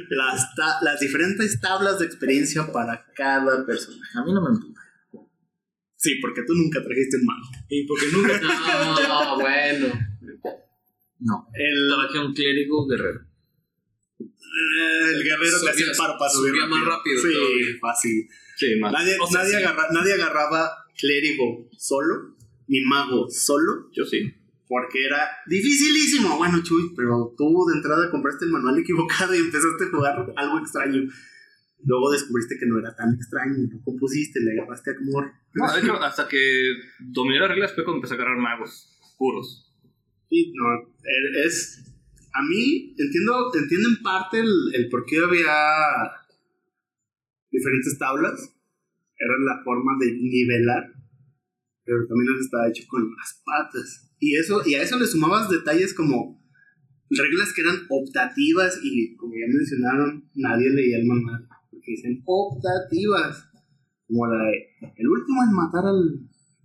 las, 0.09 0.55
ta- 0.55 0.79
las 0.81 0.99
diferentes 0.99 1.59
tablas 1.61 1.99
de 1.99 2.05
experiencia 2.05 2.71
para 2.71 3.05
cada 3.15 3.65
personaje. 3.65 4.11
A 4.17 4.23
mí 4.25 4.33
no 4.33 4.41
me 4.41 4.55
empuja. 4.55 4.81
Sí, 5.95 6.15
porque 6.21 6.41
tú 6.45 6.53
nunca 6.53 6.83
trajiste 6.83 7.17
un 7.17 7.25
malo. 7.25 7.45
Y 7.69 7.87
porque 7.87 8.05
nunca. 8.11 8.41
No, 9.07 9.39
bueno. 9.39 9.87
No. 11.19 11.47
El, 11.53 11.89
Traje 11.89 12.19
un 12.25 12.33
clérigo 12.33 12.85
guerrero. 12.87 13.21
el 14.19 15.23
guerrero 15.23 15.61
te 15.63 15.69
hacía 15.69 15.85
el 15.85 15.97
paro 15.97 16.15
para 16.19 16.29
subir 16.31 16.51
subía 16.51 16.67
más 16.67 16.83
rápido 16.85 17.21
Sí, 17.21 17.33
todavía. 17.33 17.65
fácil. 17.79 18.27
Sí, 18.57 18.75
más. 18.79 18.91
Nadie, 18.91 19.15
O 19.21 19.27
sea, 19.27 19.39
nadie, 19.43 19.51
sí. 19.57 19.63
agarra- 19.63 19.87
nadie 19.93 20.13
agarraba 20.13 20.69
clérigo 20.99 21.69
solo, 21.77 22.35
ni 22.73 22.81
mago 22.85 23.29
solo, 23.29 23.89
Yo 23.93 24.03
sí. 24.03 24.33
porque 24.67 25.05
era 25.05 25.29
dificilísimo. 25.45 26.37
Bueno, 26.37 26.63
Chuy, 26.63 26.93
pero 26.97 27.33
tú 27.37 27.45
de 27.69 27.75
entrada 27.77 28.09
compraste 28.09 28.45
el 28.45 28.51
manual 28.51 28.79
equivocado 28.79 29.35
y 29.35 29.39
empezaste 29.39 29.83
a 29.85 29.89
jugar 29.91 30.33
algo 30.35 30.57
extraño. 30.59 31.03
Luego 31.85 32.11
descubriste 32.11 32.55
que 32.57 32.65
no 32.65 32.79
era 32.79 32.95
tan 32.95 33.13
extraño, 33.13 33.53
lo 33.71 33.81
compusiste, 33.83 34.39
le 34.39 34.53
agarraste 34.53 34.91
amor. 34.97 35.31
No, 35.53 35.71
de 35.71 35.79
hecho, 35.81 35.93
hasta 36.01 36.27
que 36.27 36.39
dominé 36.99 37.39
las 37.39 37.49
reglas 37.49 37.73
fue 37.75 37.83
cuando 37.83 37.97
empecé 37.97 38.13
a 38.15 38.17
agarrar 38.17 38.37
magos 38.37 38.89
puros. 39.17 39.69
Sí, 40.29 40.51
no, 40.55 40.65
e- 41.03 41.45
es... 41.45 41.83
A 42.33 42.41
mí 42.49 42.95
entiendo, 42.97 43.51
entiendo 43.53 43.89
en 43.89 44.01
parte 44.01 44.39
el, 44.39 44.49
el 44.73 44.89
por 44.89 45.05
qué 45.05 45.19
había 45.19 45.53
diferentes 47.51 47.97
tablas. 47.99 48.49
Era 49.17 49.33
la 49.45 49.63
forma 49.63 49.91
de 49.99 50.13
nivelar. 50.13 50.92
Pero 51.85 52.07
también 52.07 52.33
eso 52.33 52.45
estaba 52.45 52.67
hecho 52.69 52.83
con 52.87 53.03
las 53.15 53.41
patas. 53.45 54.09
Y, 54.19 54.35
eso, 54.37 54.61
y 54.65 54.75
a 54.75 54.81
eso 54.83 54.97
le 54.97 55.05
sumabas 55.05 55.49
detalles 55.49 55.93
como 55.93 56.41
reglas 57.09 57.53
que 57.53 57.61
eran 57.61 57.75
optativas 57.89 58.79
y 58.83 59.15
como 59.15 59.33
ya 59.33 59.45
mencionaron, 59.47 60.29
nadie 60.35 60.69
leía 60.69 60.97
el 60.97 61.05
manual. 61.05 61.47
Porque 61.69 61.91
dicen 61.91 62.23
optativas. 62.25 63.49
Como 64.07 64.27
la 64.27 64.43
de, 64.45 64.91
el 64.97 65.07
último 65.07 65.43
en 65.43 65.53
matar 65.55 65.85
al, 65.85 65.97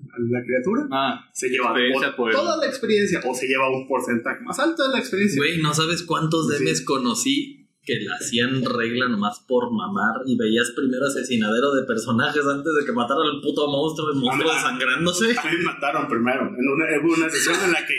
a 0.01 0.17
la 0.31 0.43
criatura 0.45 0.89
Ah, 0.91 1.21
se 1.33 1.49
lleva 1.49 1.73
por 2.17 2.31
toda 2.31 2.57
la 2.57 2.67
experiencia 2.67 3.21
o 3.25 3.35
se 3.35 3.47
lleva 3.47 3.71
un 3.71 3.87
porcentaje 3.87 4.43
más 4.43 4.59
alto 4.59 4.87
de 4.87 4.93
la 4.93 4.99
experiencia. 4.99 5.41
Güey, 5.41 5.63
no 5.63 5.73
sabes 5.73 6.03
cuántos 6.03 6.49
Sí. 6.49 6.65
DMs 6.65 6.81
conocí 6.83 7.58
que 7.89 7.95
le 8.05 8.13
hacían 8.13 8.61
regla 8.63 9.09
nomás 9.09 9.41
por 9.49 9.73
mamar 9.73 10.21
y 10.27 10.37
veías 10.37 10.73
primero 10.77 11.07
asesinadero 11.07 11.73
de 11.75 11.85
personajes 11.87 12.45
antes 12.45 12.69
de 12.79 12.85
que 12.85 12.93
matara 12.93 13.21
al 13.25 13.41
puto 13.41 13.67
monstruo, 13.67 14.13
el 14.13 14.19
monstruo 14.21 14.53
desangrándose. 14.53 15.25
A 15.39 15.45
mí 15.51 15.57
me 15.57 15.65
mataron 15.65 16.07
primero. 16.07 16.43
En 16.53 16.69
una, 16.69 16.85
hubo 17.03 17.15
una 17.15 17.31
sesión 17.31 17.57
en 17.65 17.73
la 17.73 17.87
que, 17.87 17.95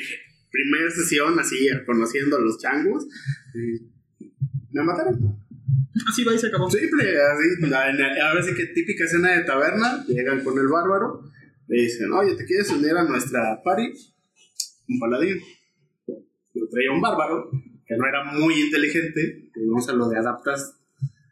primera 0.52 0.92
sesión, 0.92 1.40
así, 1.40 1.58
conociendo 1.88 2.38
a 2.38 2.42
los 2.42 2.60
changos, 2.60 3.08
me 4.72 4.84
mataron. 4.84 5.18
Así 6.08 6.24
va 6.24 6.34
y 6.36 6.38
se 6.38 6.48
acabó. 6.48 6.70
Simple, 6.70 7.04
así. 7.10 7.68
la- 7.70 7.92
la- 7.92 8.30
ahora 8.30 8.44
sí 8.44 8.54
que 8.56 8.68
típica 8.68 9.04
escena 9.06 9.32
de 9.32 9.44
taberna, 9.44 10.06
llegan 10.08 10.44
con 10.44 10.58
el 10.60 10.68
bárbaro, 10.68 11.24
le 11.68 11.82
dicen, 11.82 12.12
oye, 12.14 12.36
¿te 12.36 12.46
quieres 12.46 12.70
unir 12.70 12.96
a 12.96 13.04
nuestra 13.04 13.60
party? 13.64 13.88
Un 14.88 15.00
paladín. 15.00 15.40
Lo 16.54 16.68
traía 16.70 16.92
un 16.92 17.02
bárbaro, 17.02 17.50
que 17.88 17.96
no 17.98 18.08
era 18.08 18.24
muy 18.34 18.54
inteligente, 18.62 19.49
que 19.60 19.68
vamos 19.68 19.90
a 19.90 19.94
lo 19.94 20.08
de 20.08 20.18
adaptas, 20.18 20.80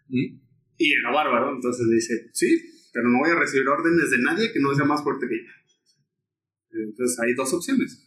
y 0.09 0.93
era 0.93 1.11
bárbaro, 1.11 1.55
entonces 1.55 1.85
le 1.87 1.95
dice, 1.95 2.29
sí, 2.33 2.89
pero 2.93 3.09
no 3.09 3.19
voy 3.19 3.29
a 3.29 3.39
recibir 3.39 3.67
órdenes 3.67 4.11
de 4.11 4.17
nadie 4.19 4.51
que 4.51 4.59
no 4.59 4.73
sea 4.75 4.85
más 4.85 5.01
fuerte 5.01 5.27
que 5.27 5.37
yo. 5.37 5.51
Entonces 6.89 7.19
hay 7.19 7.33
dos 7.35 7.53
opciones. 7.53 8.03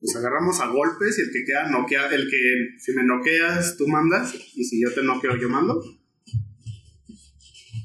Nos 0.00 0.16
agarramos 0.16 0.60
a 0.60 0.68
golpes 0.68 1.18
y 1.18 1.22
el 1.22 1.30
que 1.32 1.44
queda 1.44 1.70
noquea, 1.70 2.08
el 2.08 2.28
que 2.28 2.78
si 2.78 2.92
me 2.92 3.04
noqueas 3.04 3.76
tú 3.76 3.88
mandas 3.88 4.34
y 4.54 4.64
si 4.64 4.80
yo 4.82 4.92
te 4.92 5.02
noqueo 5.02 5.36
yo 5.36 5.48
mando. 5.48 5.80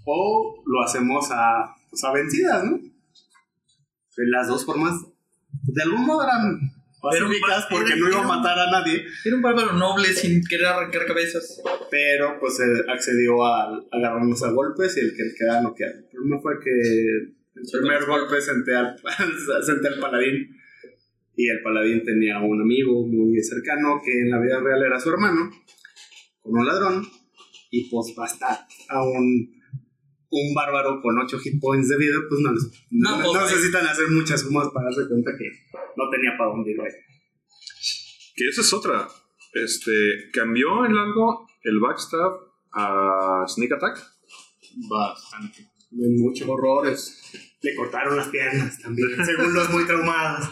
O 0.06 0.64
lo 0.66 0.84
hacemos 0.84 1.30
a, 1.32 1.76
pues, 1.90 2.04
a 2.04 2.12
vencidas, 2.12 2.64
¿no? 2.66 2.80
Las 4.18 4.48
dos 4.48 4.66
formas, 4.66 5.00
de 5.64 5.84
algún 5.84 6.06
modo 6.06 6.24
eran 6.24 6.73
Pero 7.12 7.28
va- 7.28 7.68
porque 7.70 7.96
no 7.96 8.08
iba 8.10 8.20
a 8.24 8.28
matar 8.28 8.58
a 8.60 8.72
nadie, 8.72 9.04
Era 9.26 9.36
un 9.36 9.42
bárbaro 9.42 9.74
noble 9.74 10.08
sin 10.08 10.42
querer 10.46 10.68
arrancar 10.68 11.06
cabezas. 11.06 11.62
pero 11.92 12.40
pues 12.40 12.60
eh, 12.60 12.84
accedió 12.90 13.44
a 13.46 13.78
agarrarnos 13.92 14.42
a 14.44 14.52
golpes 14.52 14.96
y 14.98 15.02
el 15.02 15.12
que 15.16 15.24
queda 15.38 15.62
noqueado. 15.62 15.94
El 16.00 16.06
problema 16.06 16.42
fue 16.42 16.54
que 16.64 16.72
el 16.72 17.80
primer 17.80 18.06
golpe 18.06 18.42
senté 18.42 18.76
al, 18.76 18.96
senté 19.66 19.88
al 19.90 20.00
paladín 20.00 20.56
y 21.36 21.50
el 21.50 21.62
paladín 21.62 22.04
tenía 22.04 22.40
un 22.40 22.62
amigo 22.62 23.06
muy 23.08 23.42
cercano 23.44 24.02
que 24.04 24.12
en 24.22 24.30
la 24.32 24.40
vida 24.40 24.60
real 24.60 24.84
era 24.84 25.00
su 25.00 25.10
hermano, 25.10 25.52
con 26.42 26.58
un 26.58 26.66
ladrón, 26.66 27.06
y 27.72 27.90
pues 27.90 28.14
basta 28.16 28.68
a 28.90 29.04
un, 29.04 29.52
un 30.36 30.54
bárbaro 30.54 31.00
con 31.02 31.18
8 31.20 31.38
hit 31.40 31.60
points 31.62 31.90
de 31.90 31.98
vida, 31.98 32.16
pues 32.28 32.42
no, 32.42 32.52
les- 32.54 32.70
no- 32.92 33.12
No, 33.12 33.18
no 33.24 33.32
pues, 33.40 33.52
necesitan 33.52 33.86
hacer 33.88 34.08
muchas 34.10 34.42
sumas 34.42 34.68
para 34.74 34.86
darse 34.86 35.08
cuenta 35.08 35.32
que 35.38 35.46
no 35.96 36.10
tenía 36.10 36.32
para 36.38 36.50
dónde 36.52 36.72
ir. 36.72 36.78
Que 38.36 38.48
esa 38.48 38.62
es 38.62 38.74
otra. 38.74 39.08
Este, 39.54 39.92
¿Cambió 40.34 40.86
en 40.86 40.98
algo 40.98 41.48
el 41.64 41.80
backstab 41.80 42.32
a 42.74 43.46
Sneak 43.48 43.74
Attack? 43.74 44.00
bastante. 44.90 45.70
De 45.92 46.10
muchos 46.18 46.48
horrores. 46.50 47.22
Le 47.62 47.76
cortaron 47.76 48.18
las 48.18 48.28
piernas 48.30 48.80
también, 48.82 49.10
según 49.24 49.54
los 49.54 49.70
muy 49.70 49.86
traumados. 49.86 50.50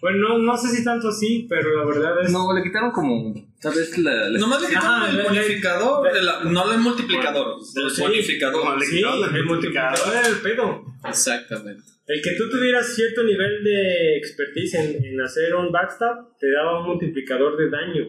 Bueno, 0.00 0.28
no, 0.28 0.38
no 0.38 0.56
sé 0.56 0.68
si 0.74 0.82
tanto 0.84 1.08
así, 1.08 1.46
pero 1.48 1.76
la 1.76 1.84
verdad 1.84 2.22
es. 2.24 2.30
No, 2.32 2.52
le 2.54 2.62
quitaron 2.62 2.90
como. 2.90 3.34
Tal 3.60 3.74
vez 3.74 3.98
la. 3.98 4.30
la- 4.30 4.38
Nomás 4.38 4.62
le 4.62 4.68
quitaron 4.68 4.88
Ajá, 5.02 5.10
el 5.10 5.22
bonificador, 5.22 6.08
el- 6.16 6.52
no 6.52 6.72
el 6.72 6.80
multiplicador, 6.80 7.56
el 7.76 7.90
Sí, 7.90 8.00
bonificador. 8.00 8.78
le 8.78 8.86
Sí, 8.86 9.02
el 9.02 9.44
multiplicador 9.44 10.16
era 10.16 10.26
el 10.28 10.36
pedo. 10.36 10.84
Exactamente. 11.06 11.82
El 12.06 12.22
que 12.22 12.30
tú 12.36 12.48
tuvieras 12.50 12.94
cierto 12.94 13.22
nivel 13.22 13.62
de 13.62 14.16
expertise 14.16 14.74
en, 14.74 15.04
en 15.04 15.20
hacer 15.20 15.54
un 15.54 15.70
backstab 15.70 16.36
te 16.40 16.50
daba 16.50 16.80
un 16.80 16.86
multiplicador 16.88 17.56
de 17.56 17.70
daño. 17.70 18.04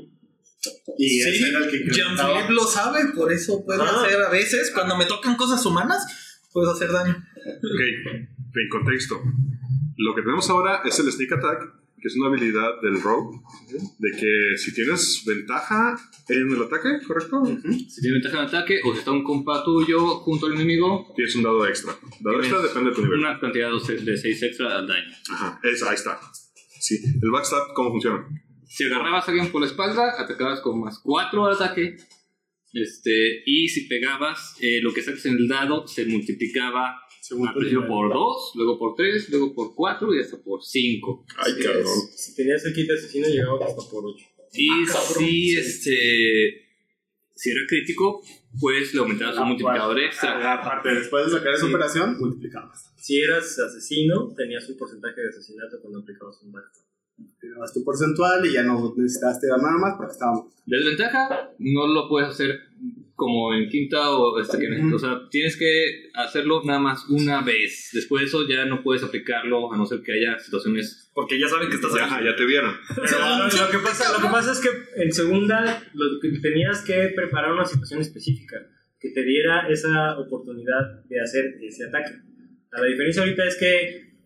Y 0.97 1.09
Sí, 1.21 1.29
ese 1.29 1.49
era 1.49 1.59
el 1.59 1.69
que 1.69 1.77
incrementaba. 1.77 2.29
Jean-Philippe 2.33 2.53
lo 2.53 2.63
sabe, 2.63 2.99
por 3.15 3.31
eso 3.31 3.63
puede 3.65 3.81
Ah. 3.83 4.03
hacer 4.05 4.21
a 4.21 4.29
veces, 4.29 4.71
cuando 4.73 4.95
me 4.95 5.05
tocan 5.05 5.35
cosas 5.35 5.63
humanas, 5.65 6.47
puedes 6.53 6.69
hacer 6.71 6.91
daño. 6.91 7.15
Ok, 7.15 7.81
en 8.55 8.69
contexto. 8.69 9.21
Lo 9.97 10.15
que 10.15 10.21
tenemos 10.21 10.49
ahora 10.49 10.81
es 10.85 10.97
el 10.99 11.11
Sneak 11.11 11.33
Attack, 11.33 11.59
que 12.01 12.07
es 12.07 12.15
una 12.15 12.27
habilidad 12.27 12.81
del 12.81 12.99
Rogue, 13.01 13.39
de 13.99 14.11
que 14.11 14.57
si 14.57 14.73
tienes 14.73 15.23
ventaja 15.25 15.95
en 16.27 16.51
el 16.51 16.63
ataque, 16.63 16.89
¿correcto? 17.05 17.43
Si 17.45 18.01
tienes 18.01 18.23
ventaja 18.23 18.41
de 18.41 18.47
ataque 18.47 18.79
o 18.83 18.93
si 18.93 18.99
está 18.99 19.11
un 19.11 19.23
compa 19.23 19.63
tuyo 19.63 19.99
junto 20.21 20.47
al 20.47 20.53
enemigo, 20.53 21.13
Tienes 21.15 21.35
un 21.35 21.43
dado 21.43 21.67
extra. 21.67 21.93
Dado 22.19 22.39
extra 22.39 22.61
depende 22.61 22.89
de 22.89 22.95
tu 22.95 23.03
nivel. 23.03 23.19
una 23.19 23.39
cantidad 23.39 23.69
de 23.71 24.17
6 24.17 24.43
extra 24.43 24.77
al 24.77 24.87
daño. 24.87 25.11
Ajá, 25.29 25.59
es, 25.63 25.83
ahí 25.83 25.95
está. 25.95 26.19
Sí, 26.79 26.99
el 27.21 27.29
backstab, 27.29 27.73
¿cómo 27.75 27.91
funciona? 27.91 28.27
Si 28.65 28.85
agarrabas 28.85 29.27
a 29.27 29.31
alguien 29.31 29.51
por 29.51 29.61
la 29.61 29.67
espalda, 29.67 30.19
atacabas 30.19 30.61
con 30.61 30.79
más 30.79 30.99
4 31.03 31.45
al 31.45 31.53
ataque. 31.53 31.97
Este, 32.73 33.43
y 33.45 33.67
si 33.67 33.87
pegabas, 33.87 34.55
eh, 34.61 34.79
lo 34.81 34.93
que 34.93 35.01
sacas 35.01 35.25
en 35.25 35.33
el 35.33 35.47
dado 35.47 35.85
se 35.87 36.05
multiplicaba 36.05 37.01
Según 37.31 37.49
nivel. 37.55 37.87
por 37.87 38.13
2, 38.13 38.51
luego 38.55 38.77
por 38.77 38.95
3, 38.95 39.29
luego 39.29 39.55
por 39.55 39.73
4 39.73 40.15
y 40.15 40.19
hasta 40.19 40.37
por 40.43 40.61
5. 40.61 41.25
Ay, 41.37 41.53
cabrón. 41.63 41.85
Si 42.13 42.35
tenías 42.35 42.65
el 42.65 42.73
kit 42.73 42.87
de 42.89 42.93
asesino, 42.93 43.27
llegabas 43.29 43.69
hasta 43.69 43.89
por 43.89 44.05
8. 44.05 44.25
Y 44.51 44.69
si, 44.85 45.55
este, 45.55 46.67
si 47.33 47.51
era 47.51 47.61
crítico, 47.69 48.21
pues 48.59 48.93
le 48.93 48.99
aumentabas 48.99 49.37
un 49.37 49.47
multiplicador 49.47 49.97
extra. 50.01 50.55
Aparte, 50.55 50.93
después 50.93 51.27
de 51.27 51.31
sacar 51.31 51.53
esa 51.53 51.67
operación, 51.67 52.19
multiplicabas. 52.19 52.91
Si 52.97 53.21
eras 53.21 53.57
asesino, 53.59 54.33
tenías 54.35 54.67
un 54.67 54.75
porcentaje 54.75 55.21
de 55.21 55.29
asesinato 55.29 55.79
cuando 55.79 55.99
aplicabas 55.99 56.41
un 56.43 56.51
backstab. 56.51 56.85
Tirabas 57.39 57.71
tu 57.71 57.81
porcentual 57.85 58.45
y 58.45 58.51
ya 58.51 58.63
no 58.63 58.93
necesitabas 58.97 59.39
tirar 59.39 59.61
nada 59.61 59.77
más 59.77 59.93
porque 59.95 60.11
estábamos. 60.11 60.47
Desventaja, 60.65 61.53
no 61.59 61.87
lo 61.87 62.09
puedes 62.09 62.31
hacer 62.31 62.59
como 63.21 63.53
en 63.53 63.69
quinta 63.69 64.09
o 64.17 64.39
este 64.41 64.57
que 64.57 64.67
o 64.95 64.97
sea, 64.97 65.29
tienes 65.29 65.55
que 65.55 66.09
hacerlo 66.15 66.63
nada 66.65 66.79
más 66.79 67.07
una 67.07 67.43
vez. 67.43 67.91
Después 67.93 68.21
de 68.21 68.27
eso 68.29 68.47
ya 68.49 68.65
no 68.65 68.81
puedes 68.81 69.03
aplicarlo 69.03 69.71
a 69.71 69.77
no 69.77 69.85
ser 69.85 70.01
que 70.01 70.13
haya 70.13 70.39
situaciones 70.39 71.11
Porque 71.13 71.39
ya 71.39 71.47
saben 71.47 71.69
que 71.69 71.75
estás 71.75 71.93
Ya, 71.93 72.15
ahí. 72.17 72.25
ya 72.25 72.35
te 72.35 72.45
vieron. 72.47 72.73
Pero 72.95 73.19
lo, 73.37 73.43
lo 73.45 73.69
que 73.71 73.77
pasa, 73.77 74.11
lo 74.11 74.25
que 74.25 74.31
pasa 74.33 74.51
es 74.53 74.59
que 74.59 74.69
en 75.03 75.11
segunda 75.11 75.83
lo 75.93 76.19
que 76.19 76.29
tenías 76.39 76.81
que 76.83 77.13
preparar 77.15 77.53
una 77.53 77.65
situación 77.65 78.01
específica 78.01 78.57
que 78.99 79.09
te 79.11 79.23
diera 79.23 79.67
esa 79.69 80.17
oportunidad 80.17 81.05
de 81.07 81.21
hacer 81.21 81.45
ese 81.61 81.85
ataque. 81.85 82.13
La 82.71 82.83
diferencia 82.87 83.21
ahorita 83.21 83.45
es 83.45 83.55
que 83.57 83.73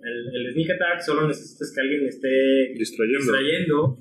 el, 0.03 0.17
el 0.35 0.53
sneak 0.53 0.69
attack 0.71 1.01
solo 1.01 1.27
necesitas 1.27 1.73
que 1.75 1.81
alguien 1.81 2.05
esté 2.07 2.73
Distrayendo. 2.77 3.19
distrayendo. 3.19 3.99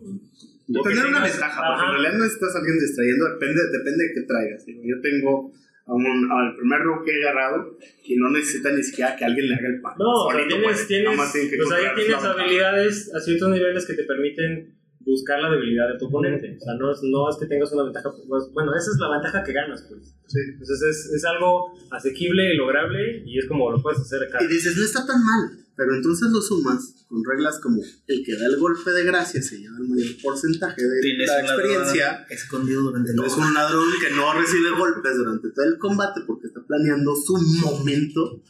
Tener 0.67 1.07
una 1.07 1.23
ventaja, 1.23 1.61
porque 1.61 1.83
Ajá. 1.83 1.87
en 1.87 1.93
realidad 1.93 2.19
no 2.19 2.25
a 2.25 2.59
alguien 2.59 2.79
distrayendo, 2.81 3.29
depende, 3.33 3.61
depende 3.71 4.05
de 4.05 4.15
qué 4.15 4.21
traigas. 4.23 4.65
Yo 4.67 5.01
tengo 5.03 5.53
al 5.87 6.57
primer 6.57 6.81
rogue 6.81 7.05
que 7.05 7.19
he 7.19 7.29
agarrado 7.29 7.77
y 8.03 8.17
no 8.17 8.31
necesita 8.31 8.73
ni 8.73 8.83
siquiera 8.83 9.15
que 9.17 9.25
alguien 9.25 9.49
le 9.49 9.55
haga 9.55 9.69
el 9.69 9.81
pan. 9.83 9.95
No, 9.99 10.25
o 10.25 10.33
sea, 10.33 10.49
tienes, 10.49 10.87
tienes, 10.87 11.17
ya 11.17 11.55
encontrar 11.57 11.95
tienes 11.95 12.25
habilidades 12.25 13.15
a 13.15 13.21
ciertos 13.21 13.51
niveles 13.51 13.87
que 13.87 13.95
te 13.95 14.05
permiten 14.05 14.75
buscar 15.05 15.41
la 15.41 15.51
debilidad 15.51 15.89
de 15.93 15.99
tu 15.99 16.07
oponente. 16.07 16.57
O 16.57 16.61
sea, 16.61 16.75
no 16.75 16.93
es, 16.93 17.01
no 17.03 17.29
es 17.29 17.37
que 17.37 17.47
tengas 17.47 17.73
una 17.73 17.85
ventaja, 17.85 18.11
pues, 18.29 18.45
bueno, 18.53 18.75
esa 18.75 18.91
es 18.91 18.99
la 18.99 19.11
ventaja 19.11 19.43
que 19.45 19.53
ganas, 19.53 19.87
pues. 19.89 20.17
Sí. 20.27 20.41
Entonces 20.53 20.83
es, 20.83 21.13
es 21.15 21.25
algo 21.25 21.73
asequible, 21.91 22.55
lograble 22.55 23.23
y 23.27 23.39
es 23.39 23.47
como 23.47 23.71
lo 23.71 23.83
puedes 23.83 24.01
hacer 24.01 24.23
acá. 24.23 24.43
Y 24.43 24.47
dices, 24.47 24.77
no 24.77 24.85
está 24.85 25.07
tan 25.07 25.23
mal, 25.23 25.65
pero 25.77 25.95
entonces 25.95 26.31
lo 26.31 26.41
sumas 26.41 27.07
con 27.09 27.23
reglas 27.25 27.61
como 27.61 27.83
el 28.07 28.25
que 28.25 28.37
da 28.37 28.47
el 28.47 28.57
golpe 28.59 28.91
de 28.91 29.05
gracia 29.05 29.43
se 29.43 29.59
lleva 29.59 29.77
el 29.79 29.89
mayor 29.89 30.15
porcentaje 30.23 30.83
de 30.83 31.27
la 31.27 31.41
experiencia. 31.41 32.27
escondido 32.31 32.83
durante 32.83 33.13
el 33.13 33.25
Es 33.25 33.37
un 33.37 33.55
ladrón 33.55 33.89
que 34.01 34.15
no 34.17 34.33
recibe 34.33 34.71
golpes 34.71 35.17
durante 35.17 35.51
todo 35.51 35.65
el 35.65 35.79
combate 35.79 36.23
porque 36.27 36.47
está 36.47 36.61
planeando 36.67 37.15
su 37.15 37.37
momento. 37.37 38.43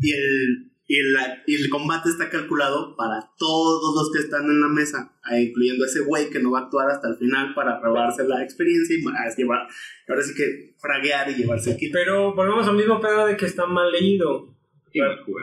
Y 0.00 0.12
el, 0.12 0.71
y 0.88 0.98
el, 0.98 1.16
y 1.46 1.62
el 1.62 1.70
combate 1.70 2.08
está 2.08 2.28
calculado 2.28 2.96
para 2.96 3.30
todos 3.38 3.94
los 3.94 4.12
que 4.12 4.18
están 4.18 4.44
en 4.44 4.60
la 4.60 4.68
mesa, 4.68 5.16
ah, 5.22 5.40
incluyendo 5.40 5.84
ese 5.84 6.00
güey 6.00 6.28
que 6.28 6.40
no 6.40 6.50
va 6.50 6.60
a 6.60 6.62
actuar 6.64 6.90
hasta 6.90 7.08
el 7.08 7.16
final 7.16 7.54
para 7.54 7.80
robarse 7.80 8.24
la 8.26 8.42
experiencia 8.42 8.96
y 8.98 9.02
más 9.02 9.36
llevar, 9.36 9.66
ahora 10.08 10.22
sí 10.22 10.34
que 10.34 10.74
fraguear 10.78 11.30
y 11.30 11.34
llevarse 11.34 11.72
el 11.72 11.76
kit. 11.76 11.92
Pero 11.92 12.34
volvemos 12.34 12.66
al 12.66 12.76
mismo 12.76 13.00
pedo 13.00 13.26
de 13.26 13.36
que 13.36 13.46
está 13.46 13.66
mal 13.66 13.90
leído. 13.92 14.52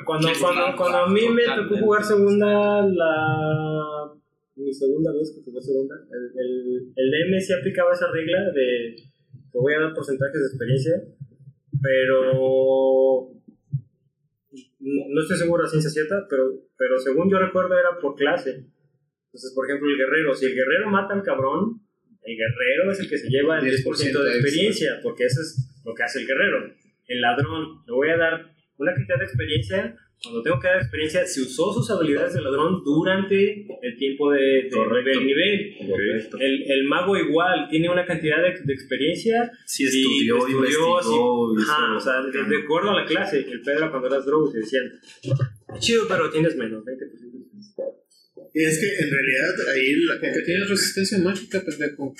Cuando, 0.05 0.29
cuando, 0.39 0.77
cuando 0.77 0.97
a 0.99 1.09
mí 1.09 1.27
me 1.29 1.43
tocó 1.43 1.77
jugar 1.77 2.03
segunda, 2.03 2.85
la. 2.85 4.13
Mi 4.55 4.73
segunda 4.73 5.11
vez 5.13 5.33
que 5.33 5.41
jugué 5.41 5.61
segunda, 5.61 5.95
el, 6.11 6.39
el, 6.39 6.93
el 6.95 7.11
DM 7.11 7.39
sí 7.39 7.53
aplicaba 7.53 7.93
esa 7.93 8.11
regla 8.11 8.51
de. 8.53 8.95
Te 9.51 9.57
voy 9.57 9.73
a 9.73 9.79
dar 9.79 9.93
porcentajes 9.93 10.39
de 10.39 10.47
experiencia, 10.47 10.93
pero. 11.81 13.38
No, 14.89 15.05
no 15.09 15.21
estoy 15.21 15.37
seguro 15.37 15.63
a 15.63 15.69
ciencia 15.69 15.89
cierta, 15.89 16.25
pero, 16.29 16.49
pero 16.77 16.97
según 16.97 17.29
yo 17.29 17.37
recuerdo 17.37 17.77
era 17.77 17.99
por 17.99 18.15
clase. 18.15 18.65
Entonces, 19.29 19.53
por 19.53 19.65
ejemplo, 19.67 19.89
el 19.89 19.97
guerrero. 19.97 20.33
Si 20.33 20.45
el 20.45 20.55
guerrero 20.55 20.89
mata 20.89 21.13
al 21.13 21.23
cabrón, 21.23 21.81
el 22.23 22.35
guerrero 22.35 22.91
es 22.91 22.99
el 22.99 23.09
que 23.09 23.17
se 23.17 23.29
lleva 23.29 23.59
el 23.59 23.65
10% 23.65 24.23
de 24.23 24.31
10% 24.31 24.35
experiencia, 24.35 24.99
porque 25.03 25.25
eso 25.25 25.41
es 25.41 25.81
lo 25.85 25.93
que 25.93 26.03
hace 26.03 26.21
el 26.21 26.27
guerrero. 26.27 26.73
El 27.07 27.21
ladrón, 27.21 27.83
le 27.85 27.93
voy 27.93 28.09
a 28.09 28.17
dar 28.17 28.51
una 28.77 28.93
cantidad 28.93 29.19
de 29.19 29.25
experiencia. 29.25 29.95
Cuando 30.21 30.41
tengo 30.41 30.59
que 30.59 30.67
dar 30.67 30.77
experiencia, 30.81 31.25
si 31.25 31.41
usó 31.41 31.73
sus 31.73 31.89
habilidades 31.91 32.33
de 32.33 32.41
ladrón 32.41 32.81
durante 32.83 33.65
el 33.81 33.97
tiempo 33.97 34.31
de, 34.31 34.39
de- 34.39 34.69
del 35.05 35.25
nivel. 35.25 35.75
El, 36.39 36.71
el 36.71 36.83
mago 36.83 37.15
igual 37.17 37.67
tiene 37.69 37.89
una 37.89 38.05
cantidad 38.05 38.37
de, 38.43 38.53
de 38.63 38.73
experiencia. 38.73 39.49
Sí, 39.65 39.85
estudió, 39.85 40.35
investigó, 40.49 41.01
sí. 41.57 41.63
Ajá, 41.71 41.95
o 41.95 41.99
sea, 42.01 42.21
de, 42.21 42.43
de 42.49 42.57
acuerdo 42.63 42.89
a 42.91 42.95
la 43.01 43.05
clase. 43.05 43.39
El 43.49 43.61
Pedro 43.61 43.89
cuando 43.91 44.07
eras 44.09 44.25
drogo 44.25 44.51
te 44.51 44.59
decían, 44.59 44.91
chido, 45.79 46.03
pero 46.07 46.29
tienes 46.29 46.55
menos, 46.57 46.83
20% 46.83 46.85
de 46.85 47.05
experiencia. 47.05 47.27
Y 47.27 47.28
es 48.53 48.79
que 48.79 48.87
en 49.03 49.09
realidad 49.11 49.55
ahí 49.73 49.95
la, 50.03 50.19
Porque 50.19 50.41
tienes 50.45 50.69
resistencia 50.69 51.17
mágica, 51.19 51.61
pendejo. 51.63 52.15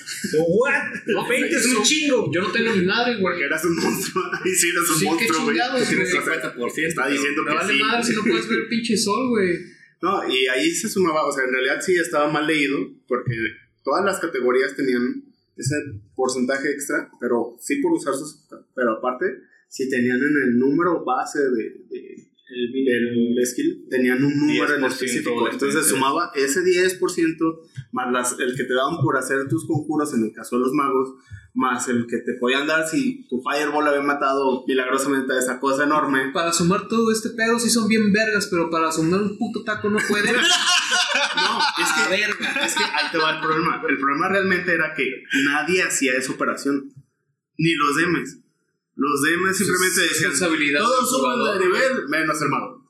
¿What? 0.48 1.28
20 1.28 1.56
es 1.56 1.66
un 1.66 1.82
chingo. 1.82 2.30
Yo 2.32 2.42
no 2.42 2.52
tengo 2.52 2.74
ni 2.74 2.82
madre, 2.84 3.12
güey. 3.14 3.22
porque 3.22 3.44
eras 3.44 3.64
un 3.64 3.76
monstruo. 3.76 4.24
Ahí 4.32 4.52
sí 4.54 4.68
eras 4.68 4.88
un 4.90 4.94
Sí, 4.96 5.00
qué 5.00 5.06
monstruo, 5.10 5.42
güey. 5.44 5.56
tienes 5.88 6.12
güey. 6.12 6.70
50%. 6.70 6.86
Está 6.86 7.08
diciendo 7.08 7.42
Me 7.44 7.50
que 7.50 7.56
vale 7.56 7.72
sí. 7.74 7.80
madre 7.82 8.04
si 8.04 8.12
no 8.14 8.22
puedes 8.22 8.48
ver 8.48 8.58
el 8.60 8.68
pinche 8.74 8.96
sol, 8.96 9.28
güey. 9.30 9.58
No, 10.02 10.26
y 10.32 10.46
ahí 10.46 10.70
se 10.70 10.88
sumaba, 10.88 11.26
o 11.26 11.32
sea, 11.32 11.44
en 11.44 11.52
realidad 11.52 11.80
sí 11.84 11.94
estaba 11.94 12.30
mal 12.30 12.46
leído, 12.46 12.78
porque 13.06 13.32
todas 13.84 14.02
las 14.04 14.18
categorías 14.18 14.74
tenían 14.74 15.24
ese 15.56 15.74
porcentaje 16.14 16.70
extra, 16.70 17.10
pero 17.20 17.56
sí 17.60 17.76
por 17.82 17.92
usar 17.92 18.14
sus. 18.14 18.46
Pero 18.74 18.92
aparte, 18.92 19.26
si 19.68 19.90
tenían 19.90 20.16
en 20.16 20.42
el 20.48 20.58
número 20.58 21.04
base 21.04 21.38
de, 21.40 21.64
de- 21.90 22.29
del 22.50 23.46
skill, 23.46 23.86
tenían 23.88 24.24
un 24.24 24.36
número 24.36 24.74
en 24.76 24.82
10% 24.82 24.86
específico. 24.88 25.48
Entonces 25.50 25.86
sumaba 25.86 26.32
ese 26.34 26.60
10% 26.60 26.98
más 27.92 28.12
las, 28.12 28.36
el 28.38 28.56
que 28.56 28.64
te 28.64 28.74
daban 28.74 29.00
por 29.02 29.16
hacer 29.16 29.48
tus 29.48 29.66
conjuros 29.66 30.12
en 30.14 30.24
el 30.24 30.32
caso 30.32 30.56
de 30.56 30.62
los 30.62 30.72
magos, 30.72 31.14
más 31.54 31.88
el 31.88 32.06
que 32.06 32.18
te 32.18 32.34
podían 32.38 32.66
dar 32.66 32.86
si 32.86 33.26
tu 33.28 33.42
Fireball 33.42 33.88
había 33.88 34.02
matado 34.02 34.64
milagrosamente 34.66 35.32
a 35.32 35.38
esa 35.38 35.60
cosa 35.60 35.84
enorme. 35.84 36.30
Para 36.32 36.52
sumar 36.52 36.88
todo 36.88 37.10
este 37.10 37.30
pedo 37.30 37.58
sí 37.58 37.70
son 37.70 37.88
bien 37.88 38.12
vergas, 38.12 38.48
pero 38.50 38.70
para 38.70 38.92
sumar 38.92 39.20
un 39.20 39.38
puto 39.38 39.64
taco 39.64 39.88
no 39.88 39.98
pueden. 40.08 40.36
No, 41.36 41.58
es 41.82 41.92
que, 41.92 42.14
es 42.64 42.74
que 42.74 42.84
ahí 42.84 43.10
te 43.10 43.18
va 43.18 43.34
el 43.34 43.40
problema. 43.40 43.82
El 43.88 43.98
problema 43.98 44.28
realmente 44.28 44.74
era 44.74 44.94
que 44.94 45.22
nadie 45.44 45.82
hacía 45.82 46.14
esa 46.14 46.32
operación. 46.32 46.92
Ni 47.56 47.74
los 47.74 47.96
DMs. 47.96 48.39
Los 49.00 49.22
DMs 49.22 49.56
simplemente 49.56 50.04
Es 50.04 50.20
decían, 50.20 50.50
todos 50.78 51.10
jugador, 51.10 51.58
de 51.58 51.66
nivel, 51.66 52.08
menos 52.08 52.42
el 52.42 52.48
mago. 52.50 52.86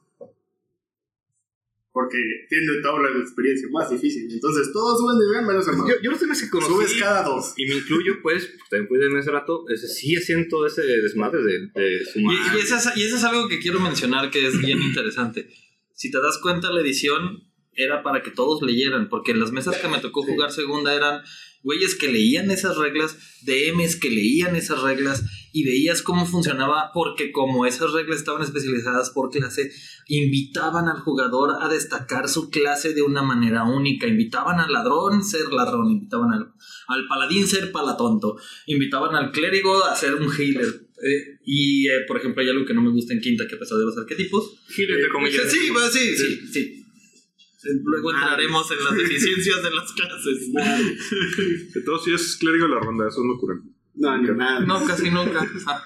Porque 1.93 2.19
tiene 2.49 2.83
tabla 2.83 3.11
de 3.11 3.21
experiencia 3.21 3.69
más 3.71 3.91
difícil. 3.91 4.27
Entonces 4.29 4.73
todos 4.73 4.99
suben 4.99 5.19
de 5.19 5.27
nivel, 5.27 5.47
menos 5.47 5.69
el 5.69 5.77
mago. 5.77 5.89
Yo, 5.89 5.95
yo 6.03 6.11
los 6.11 6.19
temas 6.19 6.43
que 6.43 6.51
conocí, 6.51 6.73
Subes 6.73 6.95
cada 6.95 7.23
dos. 7.23 7.55
y 7.57 7.65
me 7.67 7.77
incluyo, 7.77 8.21
pues, 8.23 8.51
también 8.69 8.89
pude 8.89 9.07
en 9.07 9.19
ese 9.19 9.31
rato, 9.31 9.65
ese, 9.69 9.87
sí 9.87 10.17
siento 10.17 10.67
ese 10.67 10.83
desmadre 10.83 11.45
de, 11.45 11.81
de 11.81 12.05
sumar. 12.13 12.35
Y, 12.35 12.59
y 12.59 12.61
eso 12.61 12.75
es, 12.75 12.89
y 12.97 13.05
eso 13.05 13.15
es 13.17 13.25
algo 13.25 13.47
que 13.47 13.61
quiero 13.61 13.79
mencionar 13.79 14.33
que 14.33 14.49
es 14.49 14.59
bien 14.59 14.83
interesante. 14.83 15.49
Si 15.95 16.11
te 16.11 16.21
das 16.21 16.39
cuenta, 16.39 16.73
la 16.73 16.81
edición 16.81 17.45
era 17.73 18.03
para 18.03 18.23
que 18.23 18.33
todos 18.33 18.63
leyeran, 18.63 19.09
porque 19.09 19.31
en 19.31 19.39
las 19.39 19.53
mesas 19.53 19.77
que 19.77 19.87
me 19.87 20.01
tocó 20.01 20.25
jugar 20.25 20.51
segunda 20.51 20.93
eran 20.93 21.23
güeyes 21.63 21.95
que 21.95 22.11
leían 22.11 22.51
esas 22.51 22.77
reglas, 22.77 23.17
DMs 23.43 23.95
que 23.97 24.11
leían 24.11 24.57
esas 24.57 24.83
reglas 24.83 25.25
y 25.53 25.65
veías 25.65 26.03
cómo 26.03 26.27
funcionaba, 26.27 26.91
porque 26.93 27.33
como 27.33 27.67
esas 27.67 27.93
reglas 27.93 28.19
estaban 28.19 28.43
especializadas 28.43 29.11
por 29.11 29.31
clase, 29.31 29.71
invitaban 30.09 30.89
al 30.89 31.01
jugador 31.01 31.57
a 31.61 31.69
destacar 31.69 32.29
su 32.29 32.51
clase 32.51 32.95
de 32.95 33.03
una 33.03 33.23
manera 33.23 33.65
única, 33.65 34.07
invitaban 34.07 34.61
al 34.61 34.73
ladrón 34.73 35.25
ser 35.25 35.53
ladrón, 35.53 35.91
invitaban 35.91 36.33
al, 36.33 36.53
al 36.89 37.07
paladín 37.09 37.47
ser 37.47 37.73
palatonto, 37.73 38.37
invitaban 38.67 39.15
al 39.15 39.33
clérigo 39.33 39.85
a 39.85 39.95
ser 39.95 40.15
un 40.15 40.31
healer. 40.33 40.89
Eh, 41.03 41.39
Y, 41.45 41.89
eh, 41.89 42.05
por 42.07 42.19
ejemplo, 42.19 42.43
hay 42.43 42.51
algo 42.51 42.65
que 42.67 42.75
no 42.75 42.83
me 42.83 42.91
gusta 42.91 43.15
en 43.15 43.21
quinta, 43.21 43.47
que 43.49 43.57
a 43.57 43.59
pesar 43.59 43.79
de 43.79 43.87
los 43.87 43.97
arquetipos. 43.97 44.61
Giro 44.69 44.95
entre 44.95 45.09
comillas. 45.11 45.51
Sí, 45.51 45.71
va, 45.71 45.89
sí, 45.89 46.17
sí, 46.17 46.47
sí. 46.53 46.77
Luego 47.85 48.13
entraremos 48.13 48.71
en 48.71 48.85
las 48.85 48.95
deficiencias 49.03 49.63
de 49.63 49.71
las 49.71 49.93
clases. 49.93 50.51
Entonces, 51.75 52.05
si 52.05 52.13
es 52.13 52.37
clérigo 52.37 52.69
de 52.69 52.75
la 52.75 52.81
ronda, 52.81 53.09
eso 53.09 53.23
no 53.25 53.35
ocurre. 53.35 53.61
No, 53.95 54.17
ni 54.19 54.29
nada. 54.37 54.61
No, 54.61 54.85
casi 54.87 55.11
nunca. 55.11 55.47
Ah. 55.67 55.83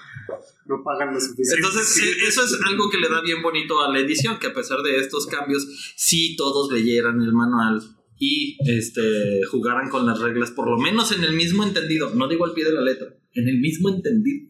No 0.65 0.83
pagan 0.83 1.13
lo 1.13 1.19
suficiente. 1.19 1.57
Entonces, 1.57 2.17
eso 2.27 2.43
es 2.43 2.59
algo 2.65 2.89
que 2.89 2.97
le 2.97 3.07
da 3.07 3.21
bien 3.21 3.43
bonito 3.43 3.81
a 3.81 3.91
la 3.91 3.99
edición, 3.99 4.39
que 4.39 4.47
a 4.47 4.53
pesar 4.53 4.81
de 4.81 4.97
estos 4.97 5.27
cambios, 5.27 5.93
sí 5.95 6.35
todos 6.35 6.71
leyeran 6.71 7.21
el 7.21 7.33
manual 7.33 7.83
y 8.17 8.57
este 8.65 9.41
jugaran 9.51 9.89
con 9.89 10.07
las 10.07 10.19
reglas, 10.19 10.49
por 10.49 10.67
lo 10.67 10.77
menos 10.79 11.11
en 11.11 11.23
el 11.23 11.33
mismo 11.33 11.63
entendido. 11.63 12.15
No 12.15 12.27
digo 12.27 12.45
al 12.45 12.53
pie 12.53 12.65
de 12.65 12.73
la 12.73 12.81
letra, 12.81 13.13
en 13.33 13.47
el 13.47 13.59
mismo 13.59 13.89
entendido. 13.89 14.49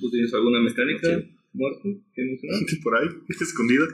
¿Tú 0.00 0.10
tienes 0.10 0.32
alguna 0.32 0.60
mecánica 0.60 1.08
muerta 1.56 1.82
que 2.14 2.22
mencionar? 2.22 2.60
Por 2.82 2.96
ahí, 2.98 3.08
escondida. 3.40 3.84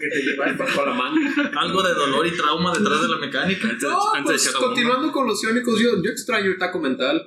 Que 0.00 0.08
te 0.08 0.22
llevas 0.22 0.58
bajo 0.58 0.86
la 0.86 0.94
mano. 0.94 1.20
Algo 1.60 1.82
de 1.82 1.94
dolor 1.94 2.26
y 2.26 2.30
trauma 2.36 2.72
detrás 2.76 3.02
de 3.02 3.08
la 3.08 3.18
mecánica. 3.18 3.72
No, 3.82 4.00
pues 4.24 4.48
continuando 4.50 5.12
con 5.12 5.26
los 5.26 5.42
iónicos, 5.44 5.80
yo, 5.80 6.02
yo 6.02 6.10
extraño 6.10 6.50
el 6.50 6.58
taco 6.58 6.80
mental. 6.80 7.22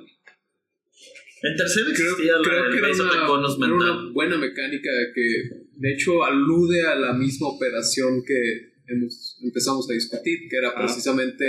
En 1.42 1.56
tercero 1.56 1.86
Creo, 1.94 2.42
la- 2.42 2.48
creo 2.48 2.70
que 2.70 2.78
era 2.78 2.88
una, 3.04 3.26
conos 3.26 3.56
era 3.58 3.68
mental. 3.68 3.90
una 4.00 4.12
buena 4.12 4.36
mecánica 4.38 4.90
que 5.14 5.50
de 5.76 5.92
hecho 5.92 6.24
alude 6.24 6.86
a 6.86 6.94
la 6.96 7.12
misma 7.12 7.48
operación 7.48 8.22
que 8.26 8.72
hemos, 8.88 9.38
empezamos 9.42 9.88
a 9.90 9.92
discutir, 9.94 10.48
que 10.50 10.56
era 10.56 10.74
precisamente 10.74 11.44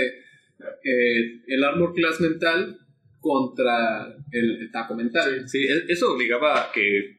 eh, 0.84 1.40
el 1.46 1.64
armor 1.64 1.94
class 1.94 2.20
mental 2.20 2.78
contra 3.20 4.14
el, 4.32 4.70
taco 4.72 4.94
mental. 4.94 5.48
Sí, 5.48 5.58
e- 5.58 5.84
eso 5.92 6.12
obligaba 6.14 6.62
a 6.62 6.72
que 6.72 7.18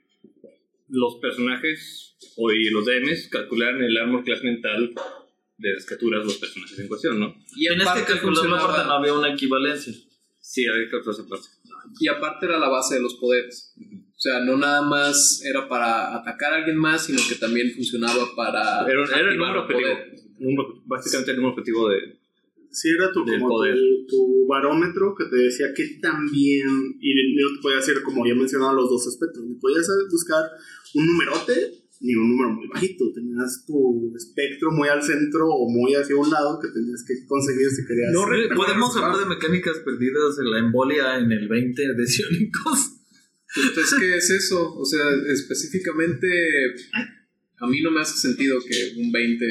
los 0.90 1.16
personajes 1.18 2.16
o 2.38 2.52
y 2.52 2.70
los 2.72 2.86
DMs 2.86 3.30
calcularan 3.30 3.82
el 3.82 3.96
armor 3.98 4.24
class 4.24 4.44
mental 4.44 4.94
de 5.58 5.74
las 5.74 5.86
criaturas 5.86 6.22
de 6.22 6.26
los 6.26 6.38
personajes 6.38 6.80
en 6.80 6.88
cuestión, 6.88 7.20
¿no? 7.20 7.36
Y 7.56 7.68
En 7.68 7.74
este 7.74 7.84
aparte 7.90 8.06
cálculo 8.14 8.32
no, 8.32 8.38
funcionaba- 8.42 8.64
aparte 8.70 8.88
no 8.88 8.94
había 8.94 9.14
una 9.14 9.34
equivalencia. 9.34 9.94
Sí, 10.40 10.66
había 10.68 10.86
que 10.86 10.92
calcular 10.92 11.20
esa 11.20 11.28
parte. 11.30 11.48
Y 12.00 12.08
aparte 12.08 12.46
era 12.46 12.58
la 12.60 12.70
base 12.70 12.96
de 12.96 13.02
los 13.02 13.16
poderes. 13.16 13.74
O 13.80 14.20
sea, 14.22 14.40
no 14.42 14.58
nada 14.58 14.82
más 14.82 15.42
era 15.46 15.68
para 15.70 16.16
atacar 16.16 16.54
a 16.54 16.58
alguien 16.58 16.78
más, 16.78 17.06
sino 17.06 17.20
que 17.28 17.36
también 17.36 17.72
funcionaba 17.74 18.26
para. 18.36 18.82
Era, 18.90 19.04
era 19.06 19.32
el 19.32 19.38
número 19.38 19.62
objetivo. 19.64 19.90
Número- 20.40 20.82
básicamente 20.86 21.32
el 21.32 21.38
número 21.38 21.54
objetivo 21.54 21.90
de... 21.90 22.19
Sí, 22.72 22.90
era 22.90 23.12
tu, 23.12 23.26
como 23.26 23.48
poder. 23.48 23.76
tu, 23.76 24.06
tu 24.08 24.48
barómetro 24.48 25.16
que 25.18 25.26
te 25.26 25.36
decía 25.38 25.74
que 25.76 26.00
también, 26.02 26.68
y 27.00 27.14
no 27.42 27.56
te 27.56 27.62
podía 27.62 27.78
decir, 27.78 28.02
como 28.04 28.26
ya 28.28 28.36
mencionaba, 28.36 28.74
los 28.74 28.90
dos 28.90 29.08
aspectos. 29.08 29.44
Ni 29.44 29.56
podías 29.56 29.88
buscar 30.12 30.44
un 30.94 31.06
numerote 31.08 31.80
ni 32.02 32.16
un 32.16 32.30
número 32.30 32.52
muy 32.52 32.68
bajito. 32.68 33.12
Tenías 33.14 33.66
tu 33.66 34.14
espectro 34.16 34.72
muy 34.72 34.88
al 34.88 35.04
centro 35.04 35.48
o 35.48 35.70
muy 35.70 35.94
hacia 35.96 36.16
un 36.16 36.30
lado 36.30 36.60
que 36.62 36.70
tenías 36.70 37.04
que 37.06 37.26
conseguir 37.26 37.70
si 37.70 37.86
querías. 37.86 38.12
No, 38.14 38.26
podemos 38.56 38.96
hablar 38.96 39.20
de 39.20 39.26
mecánicas 39.26 39.78
perdidas 39.80 40.40
en 40.40 40.52
la 40.52 40.60
embolia 40.60 41.18
en 41.18 41.32
el 41.32 41.48
20 41.48 41.94
de 41.94 42.08
Sionicos. 42.08 42.96
Entonces, 43.56 44.00
¿qué 44.00 44.18
es 44.18 44.30
eso? 44.30 44.76
O 44.76 44.86
sea, 44.86 45.04
específicamente, 45.28 46.28
a 47.58 47.68
mí 47.68 47.82
no 47.82 47.92
me 47.92 48.02
hace 48.02 48.16
sentido 48.18 48.60
que 48.60 49.02
un 49.02 49.12
20 49.12 49.46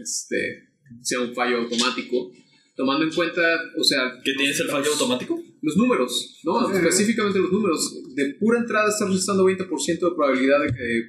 este, 0.00 0.65
sea 1.02 1.20
un 1.20 1.34
fallo 1.34 1.58
automático. 1.58 2.32
Tomando 2.74 3.04
en 3.06 3.12
cuenta, 3.12 3.40
o 3.78 3.82
sea, 3.84 4.20
¿Que 4.22 4.34
tienes 4.34 4.60
el 4.60 4.68
fallo 4.68 4.92
automático? 4.92 5.40
los 5.62 5.76
números, 5.78 6.40
¿no? 6.44 6.70
Específicamente 6.72 7.38
los 7.38 7.50
números. 7.50 8.02
De 8.14 8.34
pura 8.34 8.58
entrada 8.60 8.88
estás 8.90 9.08
necesitando 9.08 9.44
20% 9.44 9.86
de 9.86 10.14
probabilidad 10.14 10.60
de 10.60 10.68
que 10.72 11.02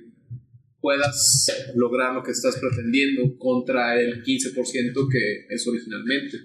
puedas 0.79 1.45
lograr 1.75 2.13
lo 2.15 2.23
que 2.23 2.31
estás 2.31 2.57
pretendiendo 2.57 3.37
contra 3.37 3.99
el 3.99 4.23
15% 4.23 5.07
que 5.11 5.45
es 5.53 5.67
originalmente. 5.67 6.37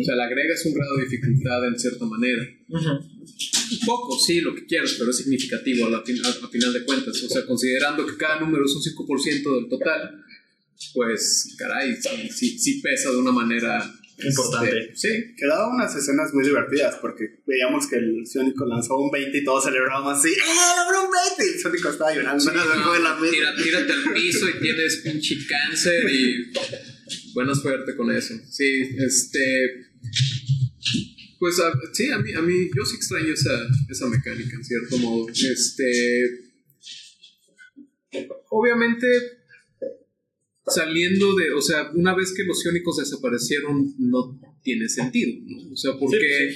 O 0.00 0.04
sea, 0.04 0.14
le 0.14 0.22
agregas 0.22 0.64
un 0.66 0.74
grado 0.74 0.96
de 0.96 1.04
dificultad 1.04 1.66
en 1.66 1.78
cierta 1.78 2.04
manera. 2.06 2.42
Un 2.68 3.86
poco, 3.86 4.18
sí, 4.18 4.40
lo 4.40 4.54
que 4.54 4.66
quieras, 4.66 4.94
pero 4.98 5.10
es 5.10 5.16
significativo 5.16 5.86
a, 5.86 5.90
la 5.90 6.02
fin- 6.02 6.20
a- 6.24 6.46
a 6.46 6.48
final 6.48 6.72
de 6.72 6.84
cuentas. 6.84 7.22
O 7.24 7.28
sea, 7.28 7.44
considerando 7.46 8.06
que 8.06 8.16
cada 8.16 8.40
número 8.40 8.64
es 8.64 8.74
un 8.74 8.82
5% 8.82 9.54
del 9.56 9.68
total, 9.68 10.22
pues, 10.94 11.54
caray, 11.58 11.96
sí, 11.96 12.28
sí, 12.30 12.58
sí 12.58 12.80
pesa 12.80 13.10
de 13.10 13.16
una 13.16 13.32
manera 13.32 13.92
Importante. 14.22 14.68
este, 14.92 14.96
sí, 14.96 15.34
Quedaban 15.36 15.74
unas 15.76 15.94
escenas 15.96 16.32
muy 16.34 16.44
divertidas 16.44 16.96
porque 17.00 17.40
veíamos 17.46 17.86
que 17.86 17.96
el 17.96 18.26
Sónico 18.26 18.66
lanzó 18.66 18.98
un 18.98 19.10
20 19.10 19.38
y 19.38 19.44
todos 19.44 19.64
celebrábamos 19.64 20.18
así, 20.18 20.28
¡eh, 20.28 20.34
logró 20.84 21.06
un 21.06 21.10
20! 21.38 21.46
Y 21.52 21.54
el 21.56 21.60
Sónico 21.60 21.88
estaba 21.88 22.14
llorando 22.14 22.44
debajo 22.44 22.92
de 22.92 23.00
la 23.00 23.16
mesa. 23.16 23.32
Tira- 23.32 23.56
tírate 23.62 23.92
al 23.94 24.12
piso 24.12 24.48
y 24.48 24.60
tienes 24.60 24.96
pinche 24.98 25.36
cáncer 25.48 26.04
y 26.10 26.52
buena 27.32 27.54
suerte 27.54 27.96
con 27.96 28.10
eso. 28.14 28.34
Sí, 28.50 28.90
este. 28.98 29.86
Pues 31.38 31.58
a- 31.60 31.72
sí, 31.94 32.10
a 32.10 32.18
mí, 32.18 32.34
a 32.34 32.42
mí 32.42 32.68
yo 32.76 32.84
sí 32.84 32.96
extraño 32.96 33.32
esa, 33.32 33.66
esa 33.88 34.06
mecánica 34.06 34.54
en 34.54 34.64
cierto 34.64 34.98
modo. 34.98 35.28
Este. 35.30 36.50
Obviamente, 38.50 39.06
saliendo 40.66 41.34
de. 41.34 41.52
O 41.52 41.60
sea, 41.60 41.90
una 41.94 42.14
vez 42.14 42.32
que 42.36 42.44
los 42.44 42.64
iónicos 42.64 42.98
desaparecieron, 42.98 43.94
no 43.98 44.38
tiene 44.62 44.88
sentido, 44.88 45.40
¿no? 45.46 45.72
O 45.72 45.76
sea, 45.76 45.92
porque. 45.98 46.54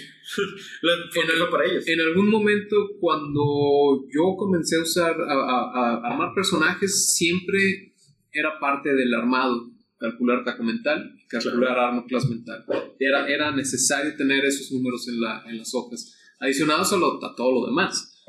Fue 1.12 1.22
algo 1.34 1.50
para 1.50 1.64
ellos. 1.70 1.86
En 1.86 2.00
algún 2.00 2.28
momento, 2.28 2.76
cuando 3.00 4.06
yo 4.14 4.36
comencé 4.36 4.76
a 4.76 4.82
usar, 4.82 5.16
a, 5.20 5.32
a- 5.34 6.00
a 6.02 6.10
armar 6.12 6.34
personajes, 6.34 7.14
siempre 7.14 7.94
era 8.32 8.58
parte 8.60 8.94
del 8.94 9.12
armado. 9.14 9.70
Calcular 9.98 10.44
taco 10.44 10.62
mental, 10.64 11.14
calcular 11.28 11.78
arma 11.78 12.04
class 12.06 12.28
mental. 12.28 12.64
Era, 12.98 13.26
era 13.28 13.54
necesario 13.54 14.14
tener 14.16 14.44
esos 14.44 14.70
números 14.72 15.08
en, 15.08 15.20
la, 15.20 15.42
en 15.48 15.56
las 15.58 15.72
hojas, 15.74 16.14
adicionados 16.40 16.92
a, 16.92 16.96
lo- 16.96 17.24
a 17.24 17.34
todo 17.36 17.52
lo 17.60 17.66
demás. 17.66 18.22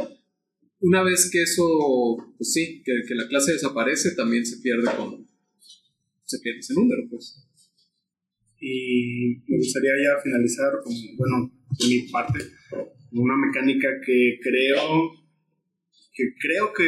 Una 0.79 1.01
vez 1.03 1.29
que 1.31 1.41
eso, 1.41 1.63
pues 2.37 2.53
sí, 2.53 2.81
que, 2.85 2.91
que 3.07 3.15
la 3.15 3.27
clase 3.27 3.53
desaparece, 3.53 4.15
también 4.15 4.45
se 4.45 4.57
pierde 4.61 4.85
con. 4.95 5.27
Se 6.25 6.39
pierde 6.39 6.59
ese 6.59 6.73
número, 6.73 7.03
pues. 7.09 7.47
Y 8.59 9.43
me 9.47 9.57
gustaría 9.57 9.91
ya 10.03 10.21
finalizar 10.21 10.71
con, 10.83 10.93
bueno, 11.17 11.51
de 11.79 11.87
mi 11.87 12.09
parte, 12.09 12.39
con 12.69 13.19
una 13.19 13.37
mecánica 13.37 13.87
que 14.05 14.39
creo 14.41 15.11
que 16.15 16.23
creo 16.39 16.71
que 16.73 16.87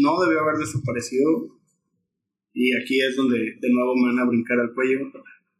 no 0.00 0.20
debió 0.20 0.40
haber 0.40 0.58
desaparecido. 0.58 1.58
Y 2.52 2.74
aquí 2.76 3.00
es 3.00 3.16
donde 3.16 3.38
de 3.38 3.70
nuevo 3.70 3.96
me 3.96 4.14
van 4.14 4.18
a 4.18 4.28
brincar 4.28 4.58
al 4.60 4.74
cuello. 4.74 5.10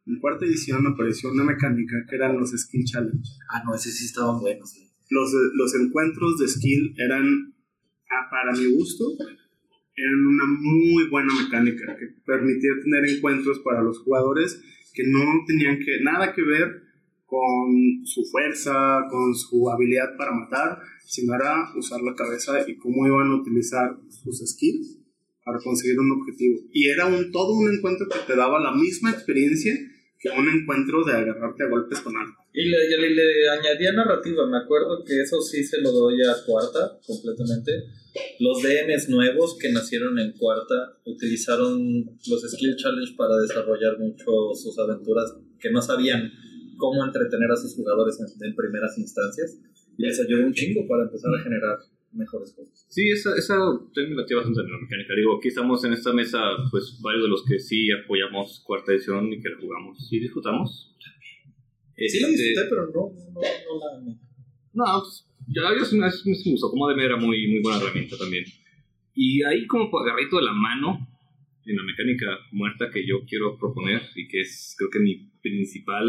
En 0.06 0.20
cuarta 0.20 0.46
edición 0.46 0.86
apareció 0.86 1.30
una 1.32 1.44
mecánica 1.44 1.96
que 2.08 2.16
eran 2.16 2.38
los 2.38 2.50
Skill 2.50 2.84
Challenge. 2.84 3.28
Ah, 3.50 3.62
no, 3.64 3.74
ese 3.74 3.90
sí 3.90 4.06
estaban 4.06 4.40
buenos. 4.40 4.74
güey. 4.74 4.88
Los, 5.10 5.32
los 5.54 5.74
encuentros 5.74 6.38
de 6.38 6.48
skill 6.48 6.94
eran, 6.98 7.54
ah, 8.10 8.28
para 8.30 8.52
mi 8.52 8.66
gusto, 8.66 9.04
eran 9.98 10.26
una 10.26 10.44
muy 10.46 11.08
buena 11.08 11.32
mecánica 11.42 11.96
que 11.96 12.06
permitía 12.24 12.70
tener 12.82 13.16
encuentros 13.16 13.58
para 13.60 13.82
los 13.82 13.98
jugadores 14.00 14.62
que 14.94 15.04
no 15.06 15.44
tenían 15.46 15.78
que, 15.78 16.00
nada 16.02 16.32
que 16.32 16.42
ver 16.42 16.82
con 17.26 18.04
su 18.04 18.24
fuerza, 18.24 19.04
con 19.10 19.34
su 19.34 19.70
habilidad 19.70 20.16
para 20.16 20.32
matar, 20.32 20.78
sino 21.04 21.34
era 21.34 21.72
usar 21.76 22.00
la 22.00 22.14
cabeza 22.14 22.68
y 22.68 22.76
cómo 22.76 23.06
iban 23.06 23.30
a 23.30 23.36
utilizar 23.36 23.98
sus 24.08 24.38
skills 24.38 24.98
para 25.44 25.58
conseguir 25.58 25.98
un 25.98 26.10
objetivo. 26.12 26.58
Y 26.72 26.88
era 26.88 27.06
un, 27.06 27.30
todo 27.32 27.54
un 27.54 27.72
encuentro 27.72 28.06
que 28.08 28.18
te 28.26 28.36
daba 28.36 28.60
la 28.60 28.72
misma 28.72 29.10
experiencia 29.10 29.74
que 30.18 30.30
un 30.30 30.48
encuentro 30.48 31.04
de 31.04 31.12
agarrarte 31.12 31.64
a 31.64 31.68
golpes 31.68 32.00
con 32.00 32.16
algo. 32.16 32.34
Y 32.52 32.68
le, 32.68 32.88
le, 32.88 33.10
le 33.10 33.48
añadía 33.48 33.92
narrativa, 33.92 34.46
me 34.48 34.58
acuerdo 34.58 35.04
que 35.04 35.20
eso 35.20 35.40
sí 35.40 35.62
se 35.62 35.80
lo 35.80 35.92
doy 35.92 36.16
a 36.22 36.44
cuarta 36.44 36.98
completamente. 37.06 37.84
Los 38.40 38.62
DMs 38.62 39.08
nuevos 39.10 39.56
que 39.58 39.70
nacieron 39.70 40.18
en 40.18 40.32
cuarta 40.32 40.98
utilizaron 41.04 42.04
los 42.26 42.42
Skill 42.50 42.76
Challenge 42.76 43.14
para 43.16 43.36
desarrollar 43.36 43.98
mucho 43.98 44.54
sus 44.54 44.76
aventuras 44.78 45.36
que 45.60 45.70
no 45.70 45.80
sabían 45.80 46.32
cómo 46.76 47.04
entretener 47.04 47.50
a 47.52 47.56
sus 47.56 47.76
jugadores 47.76 48.18
en, 48.18 48.46
en 48.48 48.56
primeras 48.56 48.98
instancias. 48.98 49.56
Y 49.96 50.02
les 50.02 50.20
ayudó 50.20 50.46
un 50.46 50.52
chingo 50.52 50.86
para 50.88 51.04
empezar 51.04 51.32
a 51.34 51.42
generar 51.42 51.78
mejores 52.12 52.52
cosas. 52.54 52.86
Sí, 52.88 53.08
esa, 53.10 53.36
esa 53.36 53.56
la 53.56 54.26
tía 54.26 54.36
bastante 54.36 54.60
en 54.60 54.70
la 54.70 54.78
mecánica. 54.78 55.14
Digo, 55.14 55.38
aquí 55.38 55.48
estamos 55.48 55.84
en 55.84 55.92
esta 55.92 56.12
mesa, 56.12 56.40
pues 56.70 56.98
varios 57.02 57.24
de 57.24 57.28
los 57.28 57.44
que 57.44 57.58
sí 57.58 57.88
apoyamos 57.92 58.62
cuarta 58.64 58.92
edición 58.92 59.32
y 59.32 59.40
que 59.40 59.48
la 59.50 59.60
jugamos 59.60 60.08
y 60.10 60.20
disfrutamos. 60.20 60.94
Sí 61.96 62.20
la 62.20 62.28
Este, 62.28 62.42
disfruté, 62.42 62.68
pero 62.68 62.86
no, 62.86 63.12
no, 63.32 63.40
no 63.40 63.78
la. 63.80 64.18
No, 64.74 65.00
pues, 65.00 65.26
ya 65.48 65.62
es, 65.80 65.92
es 65.92 66.46
un 66.46 66.54
uso. 66.54 66.70
Como 66.70 66.88
DM 66.88 67.00
era 67.00 67.16
muy, 67.16 67.48
muy 67.48 67.60
buena 67.60 67.78
herramienta 67.78 68.16
también. 68.16 68.44
Y 69.14 69.42
ahí 69.42 69.66
como 69.66 69.90
agarrito 69.98 70.36
de 70.36 70.44
la 70.44 70.52
mano 70.52 71.08
en 71.68 71.76
la 71.76 71.82
mecánica 71.82 72.26
muerta 72.52 72.90
que 72.90 73.06
yo 73.06 73.24
quiero 73.28 73.58
proponer 73.58 74.02
y 74.14 74.26
que 74.26 74.40
es 74.40 74.74
creo 74.78 74.90
que 74.90 75.00
mi 75.00 75.30
principal 75.42 76.06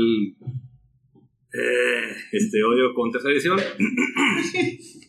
eh, 1.52 2.16
este 2.32 2.64
odio 2.64 2.94
con 2.94 3.12
tercera 3.12 3.34
edición 3.34 3.60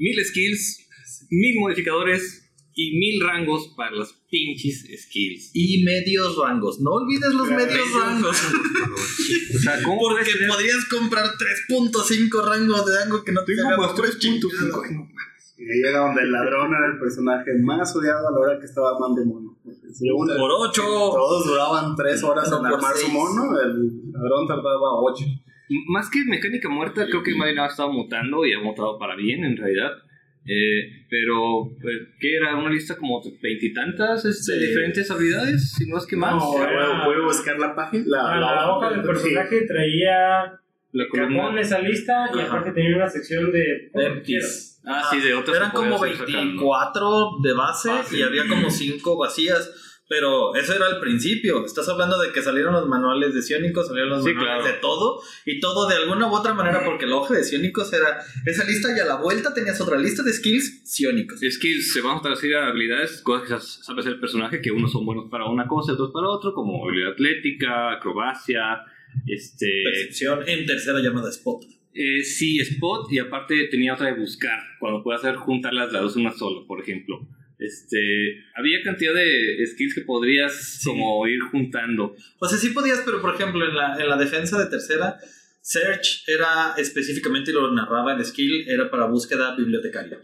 mil 0.00 0.24
skills, 0.24 0.88
mil 1.30 1.60
modificadores 1.60 2.50
y 2.74 2.96
mil 2.98 3.20
rangos 3.20 3.68
para 3.76 3.92
las 3.92 4.12
pinches 4.30 4.86
skills. 5.02 5.50
Y 5.52 5.84
medios 5.84 6.36
rangos. 6.38 6.80
No 6.80 6.92
olvides 6.92 7.34
los 7.34 7.48
medios, 7.48 7.68
medios, 7.68 7.92
rangos. 7.94 8.36
rangos 8.42 9.00
o 9.56 9.58
sea, 9.58 9.82
¿cómo 9.82 10.00
Porque 10.00 10.30
podrías 10.48 10.84
comprar 10.86 11.26
3.5 11.68 12.44
rangos 12.44 12.86
de 12.86 12.98
rango 12.98 13.22
que 13.22 13.32
no 13.32 13.44
te 13.44 13.54
como 13.56 13.94
3.5. 13.94 15.10
Y 15.58 15.64
ahí 15.64 15.80
era 15.90 15.98
donde 15.98 16.22
el 16.22 16.32
ladrón 16.32 16.72
era 16.72 16.86
el 16.94 16.98
personaje 16.98 17.50
más 17.60 17.94
odiado 17.94 18.26
a 18.28 18.30
la 18.32 18.38
hora 18.38 18.58
que 18.58 18.64
estaba 18.64 18.98
Man 18.98 19.14
de 19.14 19.26
Mono. 19.26 19.58
Uno, 20.14 20.34
por 20.38 20.50
8. 20.70 20.82
Todos 20.82 21.46
duraban 21.46 21.94
3 21.94 22.22
horas 22.24 22.48
en 22.48 22.64
armar 22.64 22.96
su 22.96 23.08
mono, 23.10 23.60
el 23.60 24.10
ladrón 24.10 24.46
tardaba 24.46 25.02
8. 25.02 25.24
Más 25.88 26.10
que 26.10 26.24
mecánica 26.24 26.68
muerta, 26.68 27.06
creo 27.06 27.22
que 27.22 27.34
Marina 27.34 27.64
ha 27.64 27.68
estado 27.68 27.92
mutando 27.92 28.44
y 28.44 28.52
ha 28.52 28.60
mutado 28.60 28.98
para 28.98 29.14
bien 29.16 29.44
en 29.44 29.56
realidad. 29.56 29.92
Eh, 30.46 31.04
pero, 31.08 31.66
eh, 31.88 32.08
¿qué 32.18 32.36
era? 32.36 32.56
¿Una 32.56 32.70
lista 32.70 32.96
como 32.96 33.20
veintitantas 33.42 34.24
este, 34.24 34.54
Sí. 34.54 34.58
diferentes 34.66 35.10
habilidades? 35.10 35.72
Si 35.74 35.86
no 35.88 35.98
es 35.98 36.06
que 36.06 36.16
más. 36.16 36.34
No, 36.34 36.52
Voy 36.52 36.62
era- 36.62 37.02
a- 37.02 37.06
voy 37.06 37.16
a 37.16 37.24
buscar 37.24 37.58
la 37.58 37.74
página. 37.74 38.04
La, 38.06 38.32
Ah, 38.32 38.40
la 38.40 38.70
hoja 38.72 38.90
del 38.90 39.02
personaje 39.02 39.60
traía 39.66 40.58
la 40.92 41.08
columna. 41.08 41.60
esa 41.60 41.78
lista 41.80 42.30
y 42.34 42.38
Ajá. 42.38 42.48
aparte 42.48 42.72
tenía 42.72 42.96
una 42.96 43.08
sección 43.08 43.52
de 43.52 43.90
Empties. 43.94 44.80
Ah, 44.84 45.02
sí, 45.10 45.20
de 45.20 45.34
otras 45.34 45.56
Eran 45.58 45.70
como 45.72 46.04
ir 46.06 46.16
sacando. 46.16 46.38
24 46.38 47.30
de 47.42 47.52
base 47.52 47.90
y 48.16 48.22
había 48.22 48.48
como 48.48 48.70
5 48.70 49.18
vacías. 49.18 49.79
Pero 50.12 50.56
eso 50.56 50.74
era 50.74 50.86
al 50.86 50.98
principio. 50.98 51.64
Estás 51.64 51.88
hablando 51.88 52.18
de 52.20 52.32
que 52.32 52.42
salieron 52.42 52.72
los 52.74 52.88
manuales 52.88 53.32
de 53.32 53.42
Sionicos, 53.42 53.86
salieron 53.86 54.10
los 54.10 54.24
Sí, 54.24 54.32
manuales 54.34 54.62
claro. 54.64 54.74
de 54.74 54.80
todo. 54.80 55.22
Y 55.46 55.60
todo 55.60 55.88
de 55.88 55.94
alguna 55.94 56.26
u 56.28 56.34
otra 56.34 56.52
manera, 56.52 56.84
porque 56.84 57.06
la 57.06 57.14
hoja 57.14 57.34
de 57.34 57.44
Sionicos 57.44 57.92
era 57.92 58.18
esa 58.44 58.64
lista 58.64 58.88
y 58.96 58.98
a 58.98 59.04
la 59.04 59.22
vuelta 59.22 59.54
tenías 59.54 59.80
otra 59.80 59.96
lista 59.96 60.24
de 60.24 60.32
skills 60.32 60.80
Sionicos. 60.84 61.38
Skills, 61.38 61.92
se 61.92 62.00
vamos 62.00 62.18
a 62.18 62.22
traducir 62.22 62.56
a 62.56 62.66
habilidades, 62.66 63.22
cosas 63.22 63.42
que 63.44 63.48
sa- 63.50 63.82
sabe 63.84 64.00
hacer 64.00 64.14
el 64.14 64.18
personaje, 64.20 64.60
que 64.60 64.72
unos 64.72 64.90
son 64.90 65.06
buenos 65.06 65.30
para 65.30 65.46
una 65.46 65.68
cosa 65.68 65.92
y 65.92 65.94
otros 65.94 66.10
para 66.12 66.28
otro, 66.28 66.54
como 66.54 66.84
habilidad 66.84 67.12
atlética, 67.12 67.92
acrobacia, 67.92 68.80
este... 69.28 69.84
Percepción 69.84 70.40
en 70.48 70.66
tercera 70.66 70.98
llamada 70.98 71.30
Spot. 71.30 71.62
Eh, 71.94 72.22
sí, 72.24 72.58
spot, 72.60 73.12
y 73.12 73.18
aparte 73.18 73.68
tenía 73.70 73.94
otra 73.94 74.06
de 74.06 74.18
buscar, 74.18 74.58
cuando 74.78 75.02
puedes 75.04 75.20
hacer 75.22 75.36
juntarlas 75.36 75.92
las 75.92 76.02
dos 76.02 76.16
en 76.16 76.22
una 76.22 76.32
sola, 76.32 76.66
por 76.66 76.80
ejemplo. 76.80 77.20
Este, 77.60 78.42
había 78.56 78.82
cantidad 78.82 79.14
de 79.14 79.64
skills 79.66 79.94
que 79.94 80.00
podrías 80.00 80.80
como 80.84 81.26
ir 81.26 81.40
juntando. 81.50 82.14
O 82.38 82.48
sea, 82.48 82.58
sí 82.58 82.70
podías, 82.70 83.02
pero 83.04 83.20
por 83.20 83.34
ejemplo, 83.34 83.64
en 83.66 83.74
la, 83.74 83.96
en 84.00 84.08
la 84.08 84.16
defensa 84.16 84.58
de 84.58 84.70
tercera, 84.70 85.18
Search 85.60 86.24
era 86.26 86.74
específicamente, 86.76 87.50
y 87.50 87.54
lo 87.54 87.72
narraba 87.72 88.14
el 88.14 88.24
skill, 88.24 88.68
era 88.68 88.90
para 88.90 89.06
búsqueda 89.06 89.54
bibliotecaria. 89.56 90.18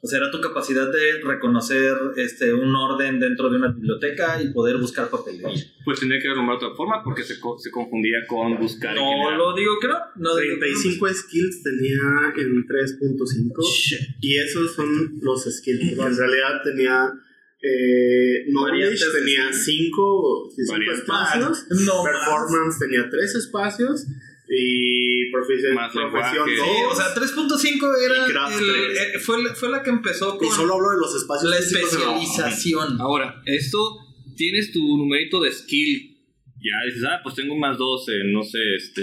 O 0.00 0.06
sea, 0.06 0.18
era 0.18 0.30
tu 0.30 0.40
capacidad 0.40 0.92
de 0.92 1.20
reconocer 1.24 1.92
este, 2.16 2.54
un 2.54 2.74
orden 2.76 3.18
dentro 3.18 3.50
de 3.50 3.56
una 3.56 3.72
biblioteca 3.72 4.40
y 4.40 4.52
poder 4.52 4.76
buscar 4.76 5.10
papelería. 5.10 5.60
Pues 5.84 5.98
tenía 5.98 6.20
que 6.20 6.28
de 6.28 6.34
otra 6.38 6.68
forma 6.76 7.02
porque 7.02 7.24
se, 7.24 7.40
co- 7.40 7.58
se 7.58 7.70
confundía 7.72 8.18
con 8.28 8.56
buscar. 8.60 8.94
No 8.94 9.36
lo 9.36 9.56
digo 9.56 9.72
que 9.80 9.88
no. 9.88 9.98
no 10.16 10.36
digo 10.36 10.54
que 10.60 10.60
no. 10.60 10.70
35 10.70 11.08
skills 11.08 11.62
tenía 11.64 12.32
en 12.36 12.64
3.5 12.64 14.16
y 14.20 14.36
esos 14.38 14.74
son 14.76 15.18
los 15.20 15.44
skills. 15.44 15.98
en 15.98 16.16
realidad 16.16 16.62
tenía 16.62 17.12
eh, 17.60 18.44
Knowledge 18.50 19.04
tenía 19.18 19.52
skill. 19.52 19.86
5 19.90 20.50
Variantes. 20.68 20.98
espacios, 21.00 21.66
No 21.70 22.04
Performance 22.04 22.78
tenía 22.78 23.08
3 23.10 23.34
espacios 23.34 24.06
y 24.50 25.30
Proficien- 25.30 25.74
Más 25.74 25.92
Profesión 25.92 26.48
lenguaje. 26.48 26.56
2. 26.56 26.66
Sí, 26.66 26.84
o 26.90 26.94
sea, 26.94 27.14
3.5 27.14 27.86
era. 28.04 28.26
El- 28.56 28.96
eh, 28.96 29.18
fue, 29.20 29.42
la- 29.42 29.54
fue 29.54 29.70
la 29.70 29.82
que 29.82 29.90
empezó 29.90 30.38
con 30.38 30.46
y 30.48 30.50
solo 30.50 30.74
hablo 30.74 30.90
de 30.90 30.96
los 30.98 31.14
espacios 31.14 31.50
la 31.50 31.58
especialización. 31.58 33.00
Ahora, 33.00 33.42
esto 33.46 33.98
tienes 34.36 34.72
tu 34.72 34.80
numerito 34.98 35.40
de 35.40 35.52
skill. 35.52 36.16
Ya 36.60 36.72
dices, 36.86 37.04
ah, 37.04 37.20
pues 37.22 37.34
tengo 37.36 37.56
más 37.56 37.78
12, 37.78 38.12
no 38.32 38.42
sé, 38.42 38.58
este, 38.76 39.02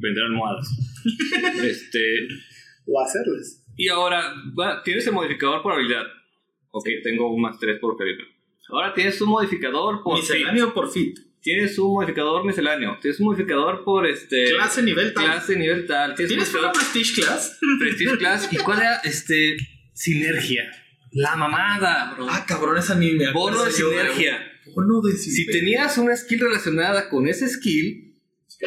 vender 0.00 0.22
almohadas. 0.24 0.68
este, 1.64 2.28
o 2.86 3.00
hacerles. 3.00 3.64
y 3.76 3.88
ahora, 3.88 4.34
va, 4.58 4.82
tienes 4.84 5.06
el 5.06 5.12
modificador 5.12 5.62
por 5.62 5.72
habilidad. 5.72 6.04
Ok, 6.70 6.88
tengo 7.02 7.32
un 7.34 7.40
más 7.42 7.58
3 7.58 7.78
por 7.80 8.00
habilidad. 8.00 8.24
Ahora 8.68 8.94
tienes 8.94 9.20
un 9.20 9.30
modificador 9.30 10.02
por 10.02 10.16
fit. 10.20 10.30
Misceláneo 10.30 10.72
por 10.72 10.90
fit. 10.90 11.18
Tienes 11.42 11.76
un 11.78 11.94
modificador 11.94 12.44
misceláneo. 12.46 12.98
Tienes 13.00 13.18
un 13.20 13.26
modificador 13.26 13.82
por 13.84 14.06
este. 14.06 14.44
Clase 14.54 14.82
nivel 14.82 15.12
tal. 15.12 15.24
Clase 15.24 15.56
nivel 15.56 15.86
tal. 15.86 16.14
Tienes, 16.14 16.28
¿Tienes 16.30 16.54
un 16.54 16.60
una 16.60 16.72
Prestige 16.72 17.20
Class? 17.20 17.58
Prestige 17.80 18.16
Class. 18.18 18.48
¿Y 18.52 18.56
cuál 18.58 18.78
era? 18.78 18.96
Este. 18.98 19.56
Sinergia. 19.92 20.70
La 21.10 21.36
mamada, 21.36 22.14
bro. 22.14 22.26
Ah, 22.30 22.44
cabrón, 22.46 22.78
esa 22.78 22.94
ni 22.94 23.12
me 23.12 23.30
Bono 23.32 23.64
de 23.64 23.72
sinergia. 23.72 24.38
Bono 24.74 25.00
de 25.02 25.12
Si 25.12 25.30
sinergia. 25.32 25.60
tenías 25.60 25.98
una 25.98 26.16
skill 26.16 26.40
relacionada 26.40 27.08
con 27.10 27.26
ese 27.26 27.48
skill, 27.48 28.11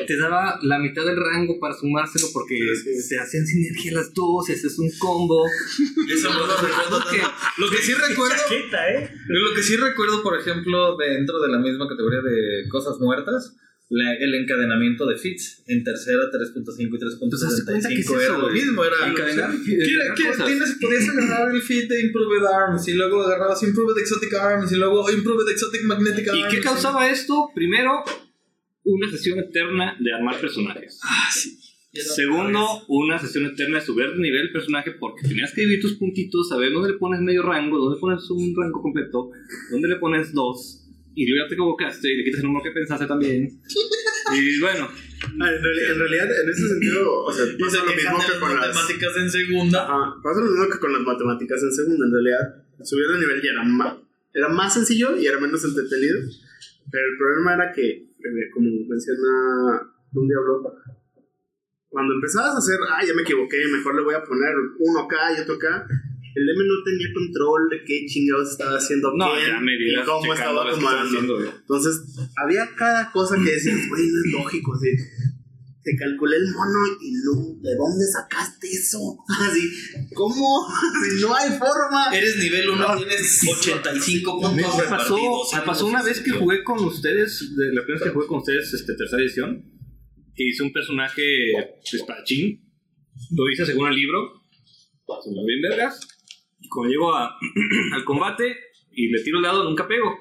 te 0.07 0.17
daba 0.17 0.59
la 0.63 0.77
mitad 0.79 1.05
del 1.05 1.15
rango 1.17 1.59
para 1.59 1.73
sumárselo 1.75 2.27
porque 2.33 2.57
se 3.01 3.17
hacían 3.17 3.45
sinergia 3.45 3.93
las 3.93 4.13
dos, 4.13 4.49
es 4.49 4.77
un 4.79 4.89
combo. 4.99 5.45
Eso 6.13 6.33
no 6.33 6.45
lo 6.47 6.57
recuerdo 6.57 7.03
que-. 7.09 7.21
Lo 7.61 7.69
que 7.69 7.77
sí 7.77 7.93
recuerdo, 8.09 8.35
Chaqueta, 8.35 8.89
¿eh? 8.93 9.09
lo 9.27 9.53
que 9.55 9.63
sí 9.63 9.75
recuerdo, 9.77 10.21
por 10.21 10.39
ejemplo, 10.39 10.97
dentro 10.97 11.39
de 11.39 11.49
la 11.49 11.59
misma 11.59 11.87
categoría 11.87 12.21
de 12.21 12.67
cosas 12.69 12.97
muertas, 12.99 13.55
la- 13.87 14.15
el 14.15 14.33
encadenamiento 14.35 15.05
de 15.05 15.15
fits 15.17 15.63
en 15.67 15.83
tercera 15.83 16.23
3.5 16.33 16.75
y 16.79 16.87
Pues 16.87 17.03
haz 17.43 17.57
de 17.57 17.65
cuenta 17.65 17.87
que 17.87 17.95
es 17.95 18.07
3.75 18.09 18.21
era 18.21 18.37
lo 18.39 18.49
mismo, 18.49 18.83
era 18.83 18.95
Encadenar- 19.07 19.51
¿Qué- 19.63 19.73
encadenar 19.75 20.15
qué- 20.15 20.27
cosas. 20.27 20.45
tienes, 20.47 20.77
podías 20.81 21.07
agarrar 21.09 21.53
el 21.55 21.61
fit 21.61 21.87
de 21.87 22.01
Improved 22.01 22.45
Arms 22.45 22.87
y 22.87 22.93
luego 22.93 23.21
agarrabas 23.23 23.61
Improved 23.63 23.97
Exotic 24.01 24.33
Arms 24.33 24.71
y 24.71 24.75
luego 24.77 25.09
Improved 25.11 25.47
Exotic 25.51 25.83
Magnetic 25.83 26.27
Arms. 26.29 26.41
¿Y 26.51 26.55
qué 26.55 26.61
causaba 26.61 27.09
esto? 27.09 27.49
Primero, 27.53 28.03
una 28.85 29.09
sesión 29.11 29.39
eterna 29.39 29.97
de 29.99 30.13
armar 30.13 30.39
personajes. 30.39 30.99
Ah, 31.03 31.29
sí. 31.33 31.57
Segundo, 31.93 32.67
una 32.89 33.17
sesión 33.19 33.45
eterna 33.45 33.79
de 33.79 33.85
subir 33.85 34.09
de 34.11 34.17
nivel 34.17 34.41
el 34.47 34.51
personaje 34.51 34.91
porque 34.99 35.27
tenías 35.27 35.53
que 35.53 35.61
dividir 35.61 35.81
tus 35.81 35.93
puntitos, 35.95 36.49
saber 36.49 36.71
dónde 36.73 36.91
le 36.91 36.97
pones 36.97 37.21
medio 37.21 37.41
rango, 37.41 37.77
dónde 37.77 37.99
pones 37.99 38.29
un 38.29 38.53
rango 38.55 38.81
completo, 38.81 39.29
dónde 39.71 39.87
le 39.87 39.95
pones 39.95 40.33
dos, 40.33 40.81
y 41.15 41.25
luego 41.25 41.45
ya 41.45 41.49
te 41.49 41.53
equivocaste 41.55 42.11
y 42.13 42.17
le 42.17 42.23
quitas 42.25 42.41
el 42.41 42.47
número 42.47 42.63
que 42.65 42.71
pensaste 42.71 43.05
también. 43.07 43.61
Y 44.33 44.59
bueno, 44.59 44.89
Ah, 45.39 45.49
en, 45.49 45.61
reali- 45.63 45.91
en 45.93 45.99
realidad, 45.99 46.27
en 46.43 46.49
ese 46.49 46.67
sentido, 46.67 47.23
o 47.23 47.31
sea, 47.31 47.45
pasa 47.59 47.77
lo 47.83 47.95
mismo 47.95 48.17
que 48.19 48.39
con 48.39 48.55
las 48.55 48.67
matemáticas 48.75 49.17
en 49.17 49.29
segunda. 49.31 49.83
Ajá, 49.83 50.13
pasa 50.21 50.39
lo 50.41 50.51
mismo 50.51 50.67
que 50.69 50.79
con 50.79 50.93
las 50.93 51.01
matemáticas 51.01 51.63
en 51.63 51.71
segunda. 51.71 52.05
En 52.05 52.11
realidad, 52.13 52.65
subir 52.83 53.07
de 53.07 53.19
nivel 53.19 53.41
ya 53.41 53.51
era 53.51 53.63
más, 53.63 53.95
era 54.33 54.49
más 54.49 54.73
sencillo 54.73 55.17
y 55.17 55.25
era 55.25 55.39
menos 55.39 55.63
entretenido. 55.63 56.19
Pero 56.91 57.03
el 57.11 57.17
problema 57.17 57.53
era 57.55 57.71
que, 57.73 58.04
como 58.53 58.69
menciona 58.87 59.81
un 60.13 60.27
diablo, 60.27 60.63
cuando 61.89 62.13
empezabas 62.13 62.55
a 62.55 62.57
hacer, 62.57 62.77
ah, 62.91 63.05
ya 63.05 63.13
me 63.13 63.21
equivoqué, 63.21 63.57
mejor 63.71 63.95
le 63.95 64.03
voy 64.03 64.15
a 64.15 64.23
poner 64.23 64.53
uno 64.79 64.99
acá 65.01 65.31
y 65.35 65.41
otro 65.41 65.55
acá, 65.55 65.87
el 66.35 66.49
M 66.49 66.65
no 66.67 66.83
tenía 66.83 67.13
control 67.13 67.69
de 67.69 67.83
qué 67.85 68.05
chingados 68.05 68.51
estaba 68.51 68.75
haciendo 68.75 69.13
no, 69.15 69.31
quién 69.31 69.63
y 69.69 70.03
cómo 70.03 70.33
estaba 70.33 70.69
acomodando. 70.69 71.39
Entonces, 71.39 72.01
había 72.35 72.67
cada 72.75 73.11
cosa 73.11 73.37
que 73.37 73.51
decías, 73.51 73.87
güey, 73.87 74.07
no 74.07 74.19
es 74.19 74.33
lógico, 74.33 74.73
así. 74.73 74.89
Te 75.85 75.95
calculé 75.97 76.37
el 76.37 76.47
mono 76.51 76.79
y 76.99 77.11
no, 77.11 77.61
¿de 77.61 77.75
dónde 77.75 78.05
sacaste 78.11 78.67
eso? 78.71 79.19
Así, 79.27 79.61
¿cómo? 80.15 80.67
No 81.21 81.35
hay 81.35 81.49
forma. 81.51 82.09
Eres 82.11 82.37
nivel 82.37 82.71
1, 82.71 82.97
tienes 82.97 83.43
85 83.47 84.41
puntos 84.41 84.77
Me 84.77 84.83
pasó, 84.83 85.17
me 85.55 85.61
pasó 85.61 85.85
una 85.85 86.01
vez 86.01 86.21
que 86.21 86.31
jugué 86.31 86.63
con 86.63 86.83
ustedes, 86.83 87.55
de 87.55 87.67
la 87.67 87.83
primera 87.83 87.99
vez 87.99 88.03
que 88.03 88.09
jugué 88.15 88.27
con 88.27 88.39
ustedes, 88.39 88.73
este, 88.73 88.95
tercera 88.95 89.21
edición, 89.21 89.63
que 90.35 90.43
hice 90.43 90.63
un 90.63 90.73
personaje 90.73 91.21
espadachín, 91.93 92.67
lo 93.37 93.49
hice 93.51 93.65
según 93.67 93.87
el 93.87 93.95
libro, 93.95 94.41
se 95.23 95.29
me 95.29 95.45
bien 95.45 95.61
vergas, 95.69 95.99
y 96.59 96.67
cuando 96.67 96.89
llego 96.91 97.13
a- 97.13 97.29
al 97.93 98.03
combate 98.05 98.55
y 98.91 99.07
le 99.11 99.23
tiro 99.23 99.37
el 99.37 99.43
dado, 99.43 99.63
nunca 99.63 99.87
pego. 99.87 100.17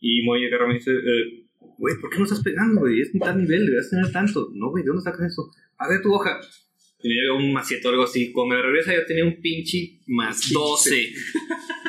Y 0.00 0.22
Moy 0.22 0.46
agarra 0.46 0.68
me 0.68 0.74
dice, 0.74 0.92
eh, 0.92 1.39
güey, 1.80 1.96
¿por 2.00 2.10
qué 2.10 2.18
no 2.18 2.24
estás 2.24 2.42
pegando, 2.42 2.82
güey? 2.82 3.00
Es 3.00 3.10
tal 3.18 3.38
nivel, 3.38 3.64
deberías 3.64 3.90
tener 3.90 4.12
tanto. 4.12 4.50
No, 4.54 4.70
güey, 4.70 4.84
¿de 4.84 4.88
dónde 4.88 5.02
sacas 5.02 5.32
eso? 5.32 5.50
A 5.78 5.88
ver 5.88 6.02
tu 6.02 6.12
hoja. 6.12 6.38
Y 7.02 7.08
me 7.08 7.14
llega 7.14 7.34
un 7.34 7.52
macieto 7.52 7.88
o 7.88 7.92
algo 7.92 8.04
así. 8.04 8.30
Cuando 8.30 8.54
me 8.54 8.62
regresa 8.62 8.94
yo 8.94 9.06
tenía 9.06 9.24
un 9.24 9.40
pinche 9.40 10.00
más 10.06 10.52
12. 10.52 11.12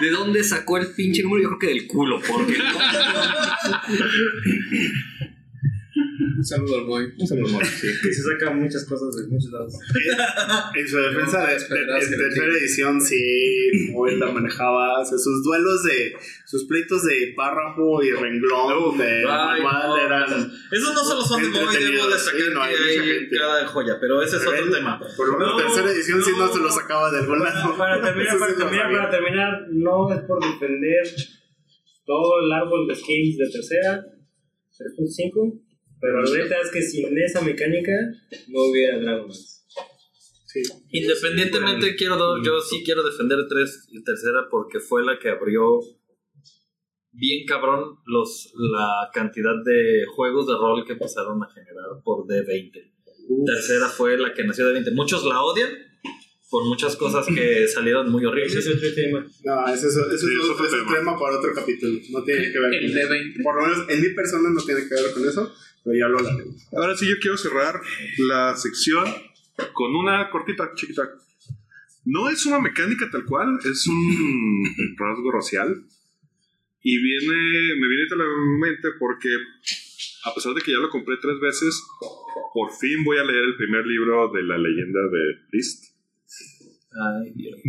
¿De 0.01 0.09
dónde 0.09 0.43
sacó 0.43 0.77
el 0.77 0.87
pinche 0.95 1.21
número? 1.21 1.43
Yo 1.43 1.49
creo 1.49 1.59
que 1.59 1.67
del 1.67 1.87
culo, 1.87 2.19
porque... 2.25 2.53
Un 6.37 6.43
saludo 6.43 6.75
al 6.79 6.85
Moy. 6.85 7.05
Un 7.17 7.27
saludo, 7.27 7.49
Moy, 7.49 7.65
sí. 7.65 7.87
Que 8.03 8.13
se 8.13 8.21
saca 8.23 8.51
muchas 8.53 8.85
cosas 8.85 9.15
de 9.15 9.27
muchos 9.27 9.51
lados. 9.51 9.73
En 10.75 10.87
su 10.87 10.97
defensa 10.97 11.45
de, 11.47 11.53
de- 11.53 12.03
en 12.03 12.09
tercera 12.09 12.53
edición, 12.59 13.01
sí, 13.01 13.91
Moy 13.91 14.17
la 14.17 14.31
manejaba. 14.31 14.99
O 15.01 15.05
sea, 15.05 15.17
sus 15.17 15.43
duelos 15.43 15.83
de. 15.83 16.13
sus 16.45 16.65
pleitos 16.65 17.03
de 17.03 17.33
párrafo 17.35 18.03
y 18.03 18.11
renglón 18.11 18.97
de 18.97 19.25
Ay, 19.29 19.61
manual 19.63 19.87
no, 19.89 19.97
eran. 19.97 20.51
Esos 20.71 20.93
no 20.93 21.03
solo 21.03 21.21
son 21.23 21.41
de 21.43 21.49
Moy, 21.49 21.59
debo 21.75 22.17
sí, 22.17 22.29
no, 22.53 22.61
hay 22.61 22.73
que 22.75 22.79
mucha 22.79 23.01
hay 23.01 23.19
gente. 23.19 23.37
cada 23.37 23.67
joya, 23.67 23.97
pero 23.99 24.21
ese 24.21 24.37
es 24.37 24.47
otro 24.47 24.71
tema. 24.71 24.99
Por 25.17 25.27
lo 25.29 25.37
menos 25.37 25.53
No, 25.53 25.57
tercera 25.65 25.91
edición 25.91 26.21
sí 26.23 26.31
no 26.37 26.51
se 26.51 26.59
lo 26.59 26.69
sacaba 26.71 27.11
de 27.11 27.19
algún 27.19 27.39
Para, 27.39 27.53
lado. 27.53 27.77
para 27.77 28.01
terminar, 28.01 28.37
para 28.39 28.55
terminar, 28.55 28.91
para 28.91 29.09
terminar, 29.09 29.67
no 29.71 30.13
es 30.13 30.19
por 30.21 30.39
defender 30.41 31.03
todo 32.05 32.41
el 32.43 32.51
árbol 32.51 32.87
de 32.87 32.95
skills 32.95 33.37
de 33.37 33.49
tercera, 33.51 34.03
3.5, 34.77 35.61
pero 36.01 36.21
la 36.23 36.43
neta 36.43 36.55
es 36.61 36.71
que 36.71 36.81
sin 36.81 37.17
esa 37.19 37.41
mecánica 37.41 37.91
no 38.49 38.63
hubiera 38.63 38.97
Dragonlance. 38.99 39.61
Independientemente, 40.89 41.95
quiero 41.95 42.41
yo 42.43 42.59
sí 42.61 42.81
quiero 42.83 43.03
defender 43.03 43.39
tres 43.47 43.87
y 43.91 44.03
tercera 44.03 44.47
porque 44.49 44.79
fue 44.79 45.03
la 45.05 45.17
que 45.19 45.29
abrió 45.29 45.79
bien 47.13 47.45
cabrón 47.45 47.95
los 48.05 48.51
la 48.55 49.09
cantidad 49.13 49.53
de 49.65 50.03
juegos 50.13 50.47
de 50.47 50.53
rol 50.55 50.85
que 50.85 50.93
empezaron 50.93 51.41
a 51.43 51.47
generar 51.53 51.85
por 52.03 52.25
D20. 52.25 52.71
Tercera 53.45 53.87
fue 53.87 54.17
la 54.17 54.33
que 54.33 54.43
nació 54.43 54.67
de 54.67 54.73
20. 54.73 54.91
Muchos 54.91 55.23
la 55.25 55.41
odian 55.41 55.69
por 56.49 56.65
muchas 56.65 56.97
cosas 56.97 57.25
que 57.33 57.65
salieron 57.73 58.11
muy 58.11 58.21
Ese 58.23 58.27
horribles. 58.27 58.55
es 58.55 58.67
otro 58.75 58.93
tema. 58.93 59.25
No, 59.45 59.73
eso, 59.73 59.87
es- 59.87 59.95
eso 59.95 60.17
Sí, 60.17 60.25
es 60.33 60.33
es 60.33 60.39
otro 60.39 60.53
otro 60.53 60.65
ese 60.65 60.77
tema. 60.79 60.97
tema 60.97 61.17
para 61.19 61.37
otro 61.37 61.53
capítulo. 61.55 61.97
No 62.11 62.23
tiene 62.25 62.51
que 62.51 62.59
ver 62.59 62.73
El 62.73 62.91
con 62.91 62.97
eso. 62.99 63.09
D20. 63.13 63.43
Por 63.43 63.55
lo 63.55 63.61
menos 63.69 63.89
en 63.89 64.01
mi 64.01 64.09
persona 64.09 64.49
no 64.49 64.61
tiene 64.61 64.81
que 64.81 64.95
ver 64.95 65.13
con 65.13 65.25
eso, 65.29 65.53
pero 65.83 65.97
ya 65.97 66.07
lo 66.07 66.19
hablaremos. 66.19 66.67
Ahora 66.73 66.95
sí, 66.95 67.07
yo 67.07 67.15
quiero 67.21 67.37
cerrar 67.37 67.81
la 68.19 68.55
sección 68.55 69.05
con 69.73 69.95
una 69.95 70.29
cortita, 70.29 70.71
chiquita. 70.75 71.09
No 72.05 72.29
es 72.29 72.45
una 72.45 72.59
mecánica 72.59 73.09
tal 73.11 73.25
cual, 73.25 73.59
es 73.63 73.87
un 73.87 74.95
rasgo 74.97 75.31
racial. 75.31 75.83
Y 76.83 76.97
viene, 76.97 77.75
me 77.79 77.87
viene 77.87 78.07
a 78.11 78.15
la 78.15 78.25
mente 78.59 78.87
porque, 78.99 79.29
a 80.25 80.33
pesar 80.33 80.53
de 80.53 80.61
que 80.61 80.71
ya 80.71 80.79
lo 80.79 80.89
compré 80.89 81.17
tres 81.21 81.39
veces, 81.39 81.83
por 82.53 82.71
fin 82.71 83.03
voy 83.03 83.17
a 83.17 83.23
leer 83.23 83.43
el 83.43 83.55
primer 83.55 83.85
libro 83.85 84.31
de 84.31 84.43
la 84.43 84.57
leyenda 84.57 85.01
de 85.01 85.39
Beast. 85.51 85.95
Ay, 86.91 87.31
Dios. 87.35 87.59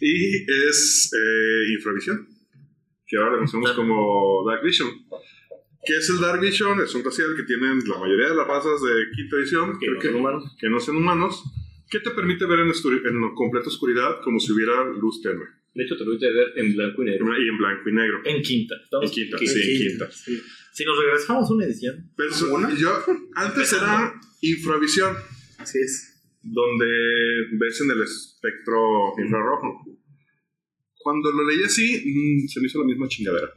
Y 0.00 0.36
es 0.68 1.12
eh, 1.12 1.72
Infravisión, 1.74 2.28
que 3.06 3.16
ahora 3.16 3.32
le 3.32 3.36
conocemos 3.38 3.72
como 3.72 4.44
Dark 4.48 4.62
Vision. 4.62 4.88
¿Qué 5.84 5.96
es 5.96 6.10
el 6.10 6.20
Dark 6.20 6.40
Vision? 6.40 6.80
Es 6.80 6.94
un 6.94 7.02
racial 7.04 7.34
que 7.36 7.42
tienen 7.44 7.78
la 7.88 7.98
mayoría 7.98 8.28
de 8.28 8.36
las 8.36 8.46
razas 8.46 8.80
de 8.82 8.92
quinta 9.16 9.36
edición, 9.36 9.78
Que 9.78 9.86
no 9.90 9.98
que, 9.98 10.08
humanos. 10.08 10.56
que 10.60 10.68
no 10.68 10.78
son 10.80 10.96
humanos, 10.96 11.42
que 11.90 12.00
te 12.00 12.10
permite 12.10 12.44
ver 12.46 12.60
en, 12.60 12.68
en 12.68 13.34
completa 13.34 13.68
oscuridad 13.68 14.20
como 14.22 14.38
si 14.40 14.52
hubiera 14.52 14.84
luz 14.84 15.22
tenue. 15.22 15.46
De 15.74 15.84
hecho, 15.84 15.96
te 15.96 16.04
lo 16.04 16.16
voy 16.16 16.24
a 16.24 16.32
ver 16.32 16.52
en 16.56 16.74
blanco 16.74 17.02
y 17.02 17.06
negro. 17.06 17.26
Y 17.40 17.48
en 17.48 17.56
blanco 17.58 17.88
y 17.88 17.92
negro. 17.92 18.20
En 18.24 18.42
quinta. 18.42 18.74
En 18.74 18.82
Estamos- 18.82 19.10
quinta, 19.12 19.38
sí, 19.38 19.46
en 19.46 19.88
quinta. 19.88 20.10
Si 20.72 20.84
nos 20.84 20.98
regresamos 20.98 21.50
una 21.50 21.64
edición. 21.64 22.10
Pero 22.16 22.30
eso- 22.30 22.76
yo, 22.76 23.04
antes 23.36 23.72
era 23.72 24.14
Infravisión, 24.42 25.16
Así 25.58 25.78
es. 25.78 26.22
donde 26.42 26.86
ves 27.58 27.80
en 27.82 27.90
el 27.90 28.02
espectro 28.02 29.12
infrarrojo. 29.22 29.84
Cuando 30.98 31.30
lo 31.32 31.46
leí 31.48 31.62
así, 31.64 32.02
mm, 32.04 32.48
se 32.48 32.60
me 32.60 32.66
hizo 32.66 32.78
la 32.80 32.86
misma 32.86 33.08
chingadera. 33.08 33.48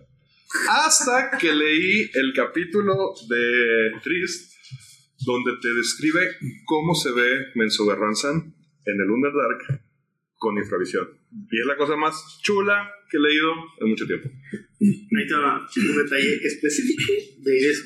Hasta 0.69 1.37
que 1.39 1.53
leí 1.53 2.09
el 2.13 2.33
capítulo 2.35 3.13
de 3.27 3.91
Trist, 4.03 4.53
donde 5.25 5.51
te 5.61 5.73
describe 5.73 6.21
cómo 6.65 6.93
se 6.93 7.11
ve 7.11 7.47
Mensoberranzan 7.55 8.53
en 8.85 9.01
el 9.01 9.09
Underdark 9.09 9.83
con 10.37 10.57
infravisión. 10.57 11.07
Y 11.31 11.59
es 11.59 11.65
la 11.65 11.77
cosa 11.77 11.95
más 11.95 12.39
chula 12.41 12.89
que 13.09 13.17
he 13.17 13.19
leído 13.19 13.51
en 13.79 13.89
mucho 13.89 14.05
tiempo. 14.05 14.29
Ahí 14.29 15.27
te 15.27 15.35
va 15.35 15.59
un 15.59 15.97
detalle 15.97 16.39
específico 16.43 17.13
de 17.39 17.69
eso. 17.69 17.83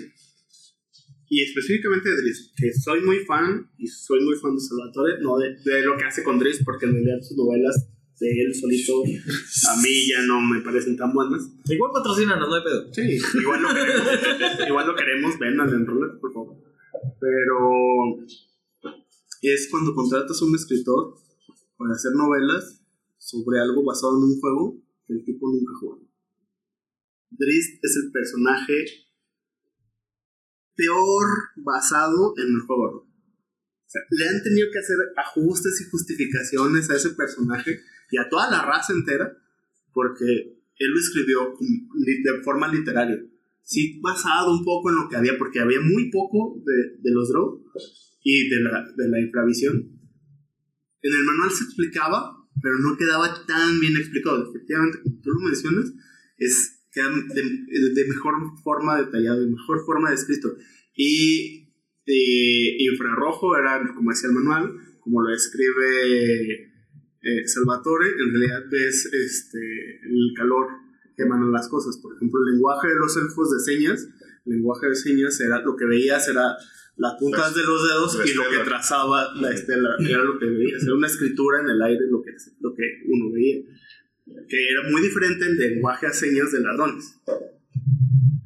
Y 1.30 1.44
específicamente 1.44 2.10
de 2.10 2.22
Driss, 2.22 2.54
que 2.56 2.72
soy 2.74 3.02
muy 3.02 3.20
fan, 3.20 3.70
y 3.78 3.88
soy 3.88 4.22
muy 4.24 4.36
fan 4.38 4.56
de 4.56 4.62
Salvatore, 4.62 5.22
no 5.22 5.38
de, 5.38 5.56
de 5.64 5.84
lo 5.84 5.98
que 5.98 6.06
hace 6.06 6.24
con 6.24 6.40
Driss, 6.40 6.64
porque 6.64 6.86
en 6.86 6.94
realidad 6.94 7.18
sus 7.22 7.38
novelas 7.38 7.90
de 8.20 8.42
él 8.42 8.56
solito 8.56 9.04
a 9.04 9.82
mí 9.82 10.10
ya 10.10 10.22
no 10.26 10.42
me 10.42 10.62
parecen 10.62 10.98
tan 10.98 11.14
buenas. 11.14 11.50
Igual 11.66 11.92
patrocínanos, 11.94 12.48
no 12.48 12.56
hay 12.56 12.64
pedo. 12.64 12.94
Sí, 12.94 13.20
igual 13.40 13.62
lo 13.62 13.70
queremos, 13.70 14.68
igual 14.68 14.88
lo 14.88 14.96
queremos, 14.96 15.40
ven 15.40 15.60
al 15.60 15.74
enroller, 15.74 16.20
por 16.20 16.34
favor. 16.34 16.58
Pero 17.20 18.26
es 19.42 19.68
cuando 19.70 19.94
contratas 19.94 20.42
a 20.42 20.46
un 20.46 20.56
escritor 20.56 21.16
para 21.78 21.94
hacer 21.94 22.14
novelas 22.14 22.82
sobre 23.18 23.60
algo 23.60 23.84
basado 23.84 24.18
en 24.18 24.24
un 24.24 24.40
juego 24.40 24.82
que 25.06 25.14
el 25.14 25.24
tipo 25.24 25.48
nunca 25.50 25.74
jugó. 25.80 26.02
Drist 27.30 27.84
es 27.84 27.98
el 28.04 28.12
personaje 28.12 28.86
peor 30.76 31.28
basado 31.58 32.34
en 32.38 32.48
el 32.48 32.62
juego. 32.62 33.06
O 33.06 33.90
sea, 33.90 34.02
le 34.10 34.28
han 34.28 34.44
tenido 34.44 34.68
que 34.72 34.80
hacer 34.80 34.98
ajustes 35.18 35.82
y 35.82 35.90
justificaciones 35.90 36.90
a 36.90 36.96
ese 36.96 37.12
personaje 37.12 37.80
y 38.10 38.18
a 38.18 38.30
toda 38.30 38.50
la 38.50 38.64
raza 38.64 38.94
entera 38.94 39.38
porque 39.94 40.26
él 40.26 40.92
lo 40.92 41.00
escribió 41.00 41.54
de 42.24 42.44
forma 42.44 42.72
literaria. 42.72 43.20
Sí, 43.64 44.00
basado 44.02 44.54
un 44.54 44.64
poco 44.64 44.90
en 44.90 44.96
lo 44.96 45.10
que 45.10 45.18
había, 45.18 45.38
porque 45.38 45.60
había 45.60 45.82
muy 45.82 46.10
poco 46.12 46.62
de, 46.64 47.02
de 47.02 47.12
los 47.12 47.30
Drow 47.30 47.64
y 48.24 48.48
de 48.50 48.62
la, 48.62 48.86
de 48.96 49.10
la 49.10 49.20
infravisión. 49.20 49.76
En 51.02 51.14
el 51.14 51.24
manual 51.26 51.52
se 51.52 51.64
explicaba, 51.66 52.48
pero 52.62 52.78
no 52.80 52.96
quedaba 52.96 53.46
tan 53.46 53.80
bien 53.80 53.98
explicado. 53.98 54.50
Efectivamente, 54.50 55.00
como 55.04 55.20
tú 55.22 55.32
lo 55.32 55.40
mencionas, 55.42 55.92
es 56.38 56.78
de, 56.94 57.92
de 57.94 58.08
mejor 58.08 58.36
forma 58.64 58.98
detallado, 58.98 59.42
de 59.42 59.52
mejor 59.52 59.86
forma 59.86 60.12
descrito. 60.12 60.56
Y 60.96 61.74
eh, 62.06 62.78
infrarrojo 62.80 63.58
era, 63.58 63.94
como 63.96 64.12
decía 64.12 64.30
el 64.30 64.36
manual, 64.36 64.74
como 65.02 65.22
lo 65.22 65.34
escribe 65.34 66.72
eh, 67.28 67.46
Salvatore, 67.46 68.08
en 68.08 68.32
realidad 68.32 68.64
ves 68.72 69.06
este, 69.06 69.60
el 69.60 70.34
calor 70.34 70.68
que 71.16 71.24
emanan 71.24 71.52
las 71.52 71.68
cosas. 71.68 71.98
Por 71.98 72.16
ejemplo, 72.16 72.40
el 72.40 72.54
lenguaje 72.54 72.88
de 72.88 72.96
los 72.96 73.18
elfos 73.18 73.52
de 73.52 73.60
señas, 73.60 74.08
el 74.46 74.54
lenguaje 74.54 74.88
de 74.88 74.96
señas 74.96 75.40
era 75.42 75.62
lo 75.62 75.76
que 75.76 75.86
veías 75.86 76.28
era 76.30 76.56
las 76.96 77.14
puntas 77.20 77.54
de 77.54 77.64
los 77.64 77.84
dedos 77.88 78.18
y 78.26 78.34
lo 78.34 78.44
que 78.50 78.64
trazaba 78.64 79.34
la 79.36 79.52
estela, 79.52 79.90
era 80.00 80.24
lo 80.24 80.40
que 80.40 80.46
veías, 80.46 80.82
era 80.84 80.96
una 80.96 81.08
escritura 81.08 81.62
en 81.62 81.70
el 81.70 81.82
aire 81.82 82.08
lo 82.10 82.24
que, 82.24 82.32
lo 82.60 82.74
que 82.74 82.84
uno 83.08 83.32
veía, 83.32 83.62
que 84.48 84.70
era 84.70 84.90
muy 84.90 85.02
diferente 85.02 85.46
el 85.46 85.58
lenguaje 85.58 86.08
a 86.08 86.12
señas 86.12 86.52
de 86.52 86.62
ladrones. 86.62 87.20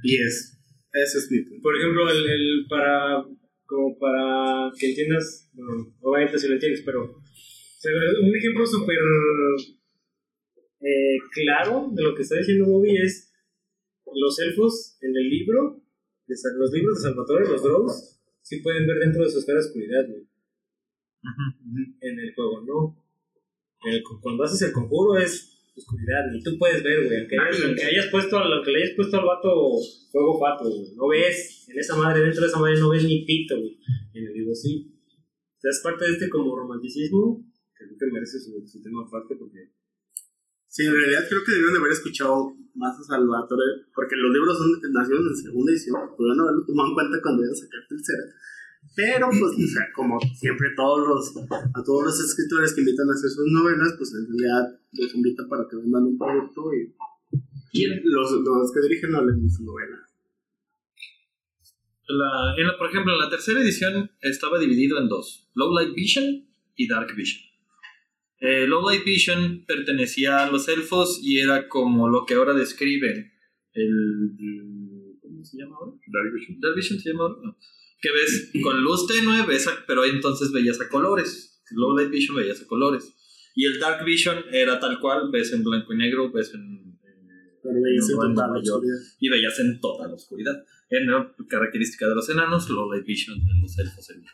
Y 0.04 0.18
es, 0.18 0.60
ese 0.92 1.18
es 1.20 1.32
mi 1.32 1.42
punto. 1.44 1.62
Por 1.62 1.78
ejemplo, 1.78 2.10
el, 2.10 2.28
el 2.28 2.66
para 2.68 3.24
como 3.66 3.98
para 3.98 4.72
que 4.78 4.90
entiendas, 4.90 5.50
bueno, 5.54 5.96
obviamente 6.02 6.40
si 6.40 6.48
lo 6.48 6.56
entiendes, 6.56 6.82
pero 6.86 7.21
sea, 7.82 7.92
un 8.24 8.36
ejemplo 8.36 8.66
súper 8.66 8.98
eh, 10.82 11.18
claro 11.34 11.90
de 11.92 12.04
lo 12.04 12.16
que 12.16 12.22
está 12.24 12.38
diciendo 12.38 12.66
Bobby 12.66 12.98
es 12.98 13.32
los 14.14 14.40
elfos 14.40 14.98
en 15.02 15.16
el 15.16 15.30
libro, 15.30 15.82
de 16.28 16.36
los 16.58 16.72
libros 16.72 16.98
de 16.98 17.10
Salvatore, 17.10 17.48
los 17.48 17.64
Drows, 17.64 18.20
sí 18.42 18.60
pueden 18.62 18.86
ver 18.88 19.00
dentro 19.00 19.24
de 19.24 19.30
su 19.30 19.40
esfera 19.40 19.60
de 19.60 19.66
oscuridad, 19.68 20.08
güey. 20.10 20.28
En 22.02 22.20
el 22.20 22.34
juego, 22.34 22.62
no. 22.66 22.98
El- 23.86 24.02
cuando 24.22 24.44
haces 24.44 24.62
el 24.64 24.72
conjuro 24.74 25.18
es 25.20 25.72
oscuridad, 25.76 26.26
y 26.34 26.44
tú 26.44 26.58
puedes 26.58 26.84
ver, 26.84 27.06
güey. 27.06 27.20
Aunque, 27.20 27.38
hayas- 27.38 27.64
aunque 27.66 27.84
hayas 27.86 28.08
puesto, 28.08 28.38
al- 28.38 28.52
aunque 28.54 28.72
le 28.72 28.84
hayas 28.84 28.96
puesto 28.96 29.18
al 29.20 29.26
vato 29.26 29.50
fuego 30.12 30.40
fato, 30.40 30.66
güey. 30.70 30.94
No 30.96 31.08
ves, 31.08 31.68
en 31.70 31.80
esa 31.80 31.96
madre, 31.96 32.22
dentro 32.24 32.42
de 32.42 32.48
esa 32.48 32.60
madre 32.60 32.80
no 32.80 32.90
ves 32.90 33.04
ni 33.04 33.24
pito, 33.26 33.58
güey. 33.58 33.78
En 34.14 34.28
el 34.28 34.34
libro 34.34 34.54
sí. 34.56 34.92
O 35.08 35.60
sea, 35.62 35.70
es 35.72 35.80
parte 35.84 36.06
de 36.06 36.12
este 36.14 36.30
como 36.30 36.56
romanticismo, 36.58 37.46
creo 37.88 37.98
que 37.98 38.12
merece 38.14 38.40
su, 38.40 38.66
su 38.68 38.82
tema 38.82 39.04
aparte, 39.08 39.36
porque 39.36 39.72
Sí, 40.68 40.86
en 40.86 40.96
realidad 40.96 41.28
creo 41.28 41.44
que 41.44 41.52
debieron 41.52 41.74
de 41.74 41.80
haber 41.80 41.92
escuchado 41.92 42.56
más 42.76 42.98
a 42.98 43.04
Salvatore, 43.04 43.92
porque 43.94 44.16
los 44.16 44.32
libros 44.32 44.58
son, 44.58 44.72
nacieron 44.94 45.28
en 45.28 45.36
segunda 45.36 45.70
edición, 45.70 46.00
pudieron 46.16 46.40
haberlo 46.40 46.64
tomado 46.66 46.88
en 46.90 46.94
cuenta 46.96 47.22
cuando 47.22 47.44
iban 47.44 47.52
a 47.52 47.60
sacar 47.60 47.82
tercera. 47.90 48.24
Pero, 48.96 49.28
pues, 49.30 49.52
o 49.52 49.68
sea, 49.68 49.84
como 49.94 50.18
siempre 50.34 50.70
todos 50.78 51.06
los, 51.06 51.52
a 51.52 51.84
todos 51.84 52.04
los 52.06 52.18
escritores 52.24 52.74
que 52.74 52.82
invitan 52.82 53.04
a 53.10 53.14
hacer 53.14 53.30
sus 53.30 53.52
novelas, 53.52 53.94
pues 53.98 54.14
en 54.16 54.26
realidad 54.32 54.80
los 54.94 55.14
invitan 55.14 55.50
para 55.50 55.68
que 55.70 55.76
vendan 55.76 56.04
un 56.06 56.18
producto 56.18 56.72
y, 56.74 56.96
y 57.74 57.86
los, 58.08 58.32
los 58.32 58.72
que 58.72 58.80
dirigen 58.88 59.14
hablen 59.14 59.44
de 59.44 59.50
su 59.52 59.66
novela. 59.66 59.98
La- 62.08 62.56
en 62.58 62.68
la- 62.68 62.78
por 62.78 62.90
ejemplo, 62.90 63.12
en 63.14 63.20
la 63.20 63.30
tercera 63.30 63.62
edición 63.62 64.10
estaba 64.22 64.58
dividido 64.60 64.98
en 65.00 65.08
dos: 65.10 65.50
Low 65.56 65.74
Light 65.76 65.94
Vision 65.94 66.48
y 66.76 66.88
Dark 66.88 67.14
Vision. 67.16 67.51
Eh, 68.42 68.66
Low 68.68 68.84
Light 68.90 69.06
Vision 69.06 69.64
pertenecía 69.68 70.44
a 70.44 70.52
los 70.52 70.68
elfos 70.68 71.20
y 71.24 71.40
era 71.40 71.68
como 71.70 72.10
lo 72.10 72.26
que 72.26 72.34
ahora 72.34 72.54
describen 72.54 73.32
el. 73.74 75.18
¿Cómo 75.22 75.46
se 75.46 75.58
llama 75.58 75.76
ahora? 75.80 75.92
Dark 76.08 76.34
Vision. 76.34 76.60
¿Dark 76.60 76.76
Vision 76.76 77.00
se 77.00 77.10
llama 77.12 77.24
ahora? 77.26 77.36
No. 77.44 77.58
que 78.02 78.10
ves 78.12 78.52
con 78.64 78.82
luz 78.84 79.06
tenue, 79.08 79.46
ves 79.46 79.68
a- 79.68 79.86
pero 79.88 80.04
entonces 80.06 80.52
veías 80.52 80.82
a 80.82 80.90
colores. 80.90 81.62
Low 81.72 81.96
Light 81.96 82.10
Vision 82.10 82.36
veías 82.36 82.62
a 82.62 82.68
colores. 82.68 83.14
Y 83.56 83.66
el 83.66 83.80
Dark 83.80 84.04
Vision 84.06 84.44
era 84.52 84.80
tal 84.80 85.00
cual, 85.00 85.30
ves 85.32 85.54
en 85.54 85.64
blanco 85.64 85.94
y 85.94 85.98
negro, 85.98 86.32
ves 86.32 86.54
en... 86.56 86.62
eh, 87.06 87.60
Pero 87.62 87.76
veías 87.82 88.10
en 88.10 88.16
en 88.30 88.36
total 88.36 88.58
oscuridad. 88.58 88.96
y 89.20 89.30
veías 89.30 89.60
en 89.60 89.80
toda 89.80 90.08
la 90.08 90.16
oscuridad. 90.16 90.64
Era 90.90 91.36
característica 91.48 92.08
de 92.10 92.16
los 92.16 92.28
enanos, 92.30 92.70
Low 92.70 92.92
Light 92.92 93.06
Vision 93.06 93.38
de 93.38 93.54
los 93.62 93.78
elfos. 93.78 94.10
elfos. 94.10 94.32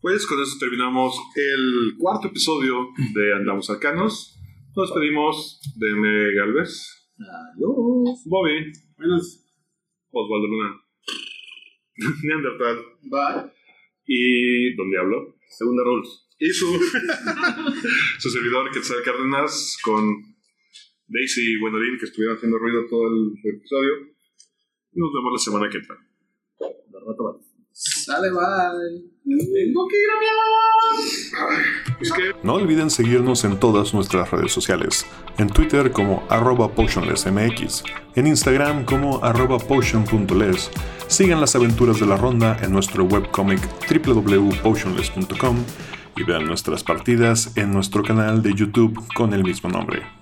Pues 0.00 0.26
con 0.26 0.40
eso 0.40 0.56
terminamos 0.58 1.14
el 1.36 1.94
cuarto 1.98 2.28
episodio 2.28 2.88
de 3.14 3.34
Andamos 3.34 3.68
Arcanos. 3.68 4.38
Nos 4.74 4.88
despedimos 4.88 5.60
de 5.76 5.90
M. 5.90 6.34
Galvez, 6.36 7.10
Adiós. 7.18 8.22
Bobby, 8.24 8.72
Buenas. 8.96 9.46
Osvaldo 10.10 10.46
Luna, 10.48 10.80
Neandertal 12.24 12.78
Bye. 13.02 13.52
y 14.06 14.74
Don 14.74 14.90
Diablo, 14.90 15.36
Segunda 15.48 15.84
Rules. 15.84 16.26
Y 16.38 16.48
su, 16.48 16.66
su 18.18 18.30
servidor 18.30 18.70
Quetzal 18.72 19.02
Cárdenas 19.04 19.78
con 19.84 20.02
Daisy 21.06 21.52
y 21.52 21.60
Gwendolyn 21.60 21.98
que 21.98 22.06
estuvieron 22.06 22.36
haciendo 22.36 22.58
ruido 22.58 22.86
todo 22.88 23.06
el 23.08 23.34
episodio. 23.44 23.92
Y 24.92 24.98
nos 24.98 25.12
vemos 25.12 25.32
la 25.32 25.38
semana 25.38 25.68
que 25.68 25.78
entra. 25.78 25.96
Es 32.00 32.12
que 32.12 32.32
No 32.42 32.54
olviden 32.54 32.90
seguirnos 32.90 33.44
en 33.44 33.58
todas 33.58 33.94
nuestras 33.94 34.30
redes 34.30 34.52
sociales. 34.52 35.06
En 35.38 35.48
Twitter 35.48 35.92
como 35.92 36.24
arroba 36.28 36.72
potionlessmx, 36.72 37.84
en 38.16 38.26
Instagram 38.26 38.84
como 38.84 39.22
arroba 39.24 39.58
potion.les. 39.58 40.70
Sigan 41.06 41.40
las 41.40 41.54
aventuras 41.54 42.00
de 42.00 42.06
la 42.06 42.16
ronda 42.16 42.58
en 42.62 42.72
nuestro 42.72 43.04
webcomic 43.04 43.60
www.potionless.com 43.88 45.56
y 46.16 46.22
vean 46.24 46.44
nuestras 46.46 46.82
partidas 46.82 47.56
en 47.56 47.72
nuestro 47.72 48.02
canal 48.02 48.42
de 48.42 48.54
YouTube 48.54 49.00
con 49.14 49.32
el 49.34 49.44
mismo 49.44 49.70
nombre. 49.70 50.19